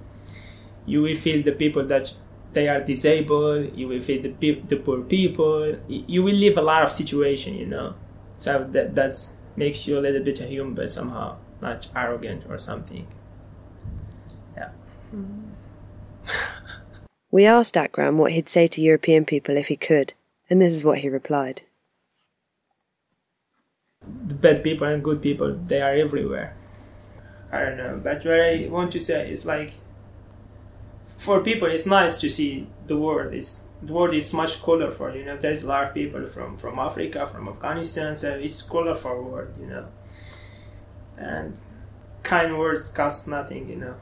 you 0.86 1.00
will 1.02 1.16
feel 1.16 1.42
the 1.42 1.52
people 1.52 1.84
that 1.84 2.12
they 2.52 2.68
are 2.68 2.80
disabled 2.80 3.76
you 3.76 3.88
will 3.88 4.00
feed 4.00 4.22
the, 4.40 4.52
the 4.68 4.76
poor 4.76 5.00
people 5.02 5.76
you 5.88 6.22
will 6.22 6.34
live 6.34 6.56
a 6.58 6.62
lot 6.62 6.82
of 6.82 6.92
situation 6.92 7.54
you 7.54 7.66
know 7.66 7.94
so 8.36 8.66
that 8.70 8.94
that's 8.94 9.38
makes 9.56 9.86
you 9.86 9.98
a 9.98 10.00
little 10.00 10.22
bit 10.22 10.38
human 10.38 10.74
but 10.74 10.90
somehow 10.90 11.36
not 11.60 11.88
arrogant 11.94 12.44
or 12.48 12.58
something 12.58 13.06
yeah 14.56 14.70
mm. 15.14 15.42
We 17.32 17.46
asked 17.46 17.78
Akram 17.78 18.18
what 18.18 18.32
he'd 18.32 18.50
say 18.50 18.66
to 18.68 18.82
European 18.82 19.24
people 19.24 19.56
if 19.56 19.68
he 19.68 19.76
could, 19.76 20.12
and 20.50 20.60
this 20.60 20.76
is 20.76 20.84
what 20.84 20.98
he 20.98 21.08
replied. 21.08 21.62
The 24.02 24.34
bad 24.34 24.62
people 24.62 24.86
and 24.86 25.02
good 25.02 25.22
people, 25.22 25.54
they 25.54 25.80
are 25.80 25.94
everywhere. 25.94 26.54
I 27.50 27.60
don't 27.60 27.78
know, 27.78 28.00
but 28.04 28.22
what 28.26 28.38
I 28.38 28.68
want 28.70 28.92
to 28.92 29.00
say 29.00 29.30
is 29.30 29.46
like, 29.46 29.72
for 31.24 31.40
people, 31.40 31.68
it's 31.68 31.86
nice 31.86 32.20
to 32.20 32.28
see 32.28 32.66
the 32.86 32.96
world. 32.96 33.32
It's, 33.32 33.68
the 33.82 33.92
world 33.92 34.14
is 34.14 34.32
much 34.32 34.62
colorful, 34.62 35.14
you 35.14 35.24
know. 35.24 35.36
There's 35.36 35.64
a 35.64 35.68
lot 35.68 35.84
of 35.84 35.94
people 35.94 36.26
from, 36.26 36.56
from 36.56 36.78
Africa, 36.78 37.26
from 37.26 37.48
Afghanistan, 37.48 38.16
so 38.16 38.28
it's 38.34 38.62
colorful 38.62 39.22
world, 39.22 39.54
you 39.60 39.66
know. 39.66 39.86
And 41.16 41.56
kind 42.22 42.58
words 42.58 42.92
cost 42.92 43.28
nothing, 43.28 43.68
you 43.68 43.76
know 43.76 43.94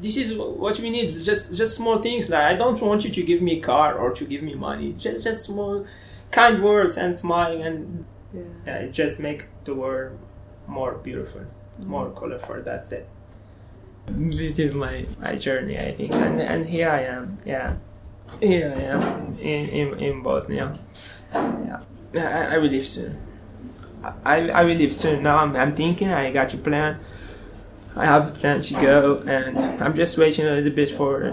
this 0.00 0.16
is 0.16 0.36
what 0.36 0.78
we 0.80 0.90
need 0.90 1.14
just 1.22 1.56
just 1.56 1.76
small 1.76 1.98
things 2.00 2.30
like 2.30 2.44
i 2.44 2.54
don't 2.54 2.80
want 2.80 3.04
you 3.04 3.10
to 3.10 3.22
give 3.22 3.42
me 3.42 3.58
a 3.58 3.60
car 3.60 3.94
or 3.94 4.12
to 4.12 4.24
give 4.24 4.42
me 4.42 4.54
money 4.54 4.92
just, 4.94 5.24
just 5.24 5.44
small 5.44 5.86
kind 6.30 6.62
words 6.62 6.96
and 6.96 7.16
smile 7.16 7.60
and 7.60 8.04
yeah. 8.32 8.42
yeah 8.66 8.86
just 8.86 9.20
make 9.20 9.46
the 9.64 9.74
world 9.74 10.18
more 10.66 10.94
beautiful 10.94 11.40
mm-hmm. 11.40 11.90
more 11.90 12.10
colorful 12.10 12.62
that's 12.62 12.92
it 12.92 13.08
this 14.06 14.58
is 14.58 14.74
my 14.74 15.04
my 15.20 15.36
journey 15.36 15.76
i 15.76 15.92
think 15.92 16.12
and 16.12 16.40
and 16.40 16.66
here 16.66 16.90
i 16.90 17.00
am 17.00 17.38
yeah 17.44 17.76
here 18.40 18.72
i 18.76 18.82
am 18.82 19.36
in 19.38 19.68
in, 19.68 19.98
in 20.00 20.22
bosnia 20.22 20.78
yeah 21.32 21.80
I, 22.14 22.56
I 22.56 22.58
will 22.58 22.68
leave 22.68 22.86
soon 22.86 23.20
I, 24.24 24.50
I 24.50 24.64
will 24.64 24.74
leave 24.74 24.94
soon 24.94 25.22
now 25.22 25.38
I'm, 25.38 25.54
I'm 25.56 25.74
thinking 25.74 26.10
i 26.10 26.30
got 26.32 26.52
a 26.52 26.58
plan 26.58 26.98
I 27.94 28.06
have 28.06 28.28
a 28.28 28.32
plan 28.32 28.62
to 28.62 28.74
go, 28.74 29.18
and 29.26 29.58
I'm 29.82 29.94
just 29.94 30.16
waiting 30.16 30.46
a 30.46 30.52
little 30.52 30.72
bit 30.72 30.90
for 30.90 31.32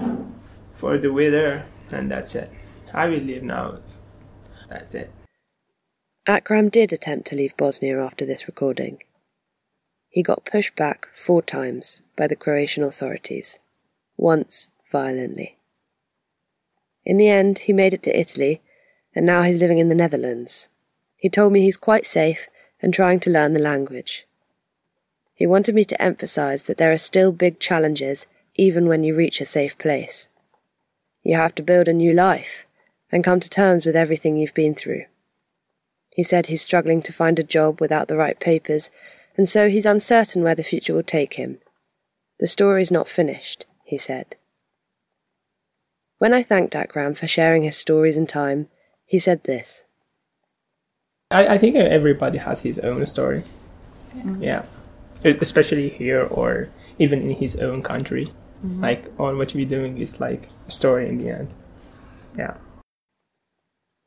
for 0.74 0.98
the 0.98 1.12
weather, 1.12 1.64
and 1.90 2.12
that's 2.12 2.36
it. 2.36 2.50
I 2.94 3.08
will 3.08 3.20
leave 3.20 3.44
now. 3.44 3.78
That's 4.68 4.94
it. 4.94 5.12
Akram 6.28 6.70
did 6.70 6.92
attempt 6.92 7.28
to 7.28 7.36
leave 7.36 7.56
Bosnia 7.56 8.04
after 8.04 8.26
this 8.26 8.46
recording. 8.46 9.00
He 10.10 10.24
got 10.24 10.46
pushed 10.46 10.76
back 10.76 11.08
four 11.16 11.42
times 11.42 12.02
by 12.18 12.28
the 12.28 12.36
Croatian 12.36 12.84
authorities, 12.84 13.60
once 14.18 14.70
violently. 14.92 15.58
In 17.06 17.18
the 17.18 17.30
end, 17.30 17.60
he 17.60 17.74
made 17.74 17.94
it 17.94 18.04
to 18.04 18.20
Italy, 18.20 18.62
and 19.16 19.26
now 19.26 19.44
he's 19.44 19.58
living 19.58 19.78
in 19.78 19.90
the 19.90 19.96
Netherlands. 19.96 20.68
He 21.16 21.30
told 21.30 21.54
me 21.54 21.62
he's 21.62 21.78
quite 21.78 22.08
safe 22.08 22.48
and 22.82 22.94
trying 22.94 23.20
to 23.22 23.30
learn 23.30 23.54
the 23.54 23.60
language. 23.60 24.26
He 25.34 25.46
wanted 25.46 25.76
me 25.76 25.86
to 25.86 26.02
emphasize 26.02 26.64
that 26.64 26.78
there 26.78 26.92
are 26.92 26.98
still 26.98 27.32
big 27.32 27.60
challenges 27.60 28.26
even 28.56 28.88
when 28.88 29.04
you 29.04 29.16
reach 29.16 29.40
a 29.40 29.46
safe 29.46 29.78
place. 29.78 30.28
You 31.24 31.36
have 31.38 31.56
to 31.56 31.64
build 31.64 31.88
a 31.88 31.94
new 31.94 32.14
life 32.14 32.66
and 33.12 33.24
come 33.24 33.40
to 33.40 33.50
terms 33.50 33.86
with 33.86 33.96
everything 33.96 34.38
you've 34.38 34.54
been 34.54 34.76
through. 34.76 35.06
He 36.10 36.24
said 36.24 36.48
he's 36.48 36.62
struggling 36.62 37.02
to 37.04 37.14
find 37.14 37.40
a 37.40 37.44
job 37.44 37.80
without 37.80 38.08
the 38.08 38.18
right 38.18 38.40
papers, 38.40 38.90
and 39.40 39.48
so 39.48 39.70
he's 39.70 39.86
uncertain 39.86 40.44
where 40.44 40.54
the 40.54 40.64
future 40.64 40.94
will 40.94 41.02
take 41.02 41.36
him. 41.36 41.60
The 42.42 42.46
story's 42.46 42.92
not 42.92 43.08
finished, 43.08 43.66
he 43.86 43.98
said. 43.98 44.36
When 46.18 46.34
I 46.34 46.44
thanked 46.44 46.76
Akram 46.76 47.16
for 47.16 47.26
sharing 47.26 47.64
his 47.64 47.78
stories 47.78 48.18
and 48.18 48.28
time, 48.28 48.68
he 49.06 49.18
said 49.18 49.46
this. 49.46 49.84
I, 51.32 51.56
I 51.56 51.58
think 51.58 51.78
everybody 51.78 52.38
has 52.38 52.64
his 52.64 52.80
own 52.80 53.08
story. 53.08 53.44
Yeah. 54.14 54.36
yeah 54.42 54.66
especially 55.24 55.88
here 55.88 56.24
or 56.24 56.68
even 56.98 57.22
in 57.22 57.32
his 57.32 57.62
own 57.62 57.82
country. 57.82 58.26
Mm-hmm. 58.26 58.82
Like 58.82 59.06
all 59.18 59.38
what 59.38 59.56
we're 59.56 59.66
doing 59.66 60.00
is 60.00 60.20
like 60.20 60.50
a 60.68 60.72
story 60.72 61.08
in 61.08 61.18
the 61.18 61.30
end. 61.30 61.48
Yeah. 62.38 62.58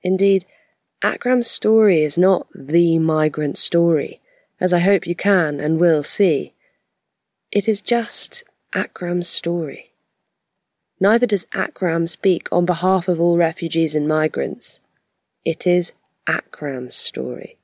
Indeed, 0.03 0.45
Akram's 1.03 1.51
story 1.51 2.05
is 2.05 2.19
not 2.19 2.49
the 2.55 2.99
migrant 2.99 3.57
story, 3.57 4.22
as 4.63 4.73
I 4.73 4.79
hope 4.79 5.09
you 5.09 5.17
can 5.17 5.59
and 5.59 5.81
will 5.81 6.05
see. 6.05 6.55
It 7.51 7.69
is 7.69 7.83
just 7.83 8.45
Akram's 8.73 9.29
story. 9.29 9.91
Neither 11.01 11.27
does 11.27 11.49
Akram 11.53 12.07
speak 12.07 12.49
on 12.53 12.65
behalf 12.65 13.09
of 13.09 13.21
all 13.21 13.37
refugees 13.37 13.97
and 13.97 14.07
migrants. 14.07 14.79
It 15.45 15.67
is 15.67 15.91
Akram's 16.29 16.95
story. 16.95 17.59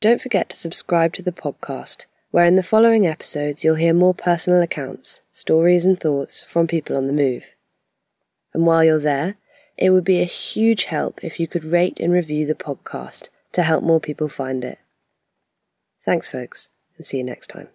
Don't 0.00 0.22
forget 0.22 0.48
to 0.50 0.56
subscribe 0.56 1.12
to 1.14 1.22
the 1.24 1.32
podcast 1.32 2.06
where 2.30 2.44
in 2.44 2.54
the 2.54 2.62
following 2.62 3.04
episodes 3.04 3.64
you'll 3.64 3.74
hear 3.74 3.92
more 3.92 4.14
personal 4.14 4.62
accounts, 4.62 5.22
stories, 5.32 5.84
and 5.84 5.98
thoughts 5.98 6.44
from 6.48 6.68
people 6.68 6.96
on 6.96 7.08
the 7.08 7.12
move. 7.12 7.42
And 8.54 8.64
while 8.64 8.84
you're 8.84 9.00
there, 9.00 9.34
it 9.76 9.90
would 9.90 10.04
be 10.04 10.20
a 10.20 10.24
huge 10.24 10.84
help 10.84 11.24
if 11.24 11.40
you 11.40 11.48
could 11.48 11.64
rate 11.64 11.98
and 11.98 12.12
review 12.12 12.46
the 12.46 12.54
podcast 12.54 13.28
to 13.54 13.64
help 13.64 13.82
more 13.82 13.98
people 13.98 14.28
find 14.28 14.64
it. 14.64 14.78
Thanks, 16.04 16.30
folks, 16.30 16.68
and 16.96 17.06
see 17.06 17.18
you 17.18 17.24
next 17.24 17.48
time. 17.48 17.68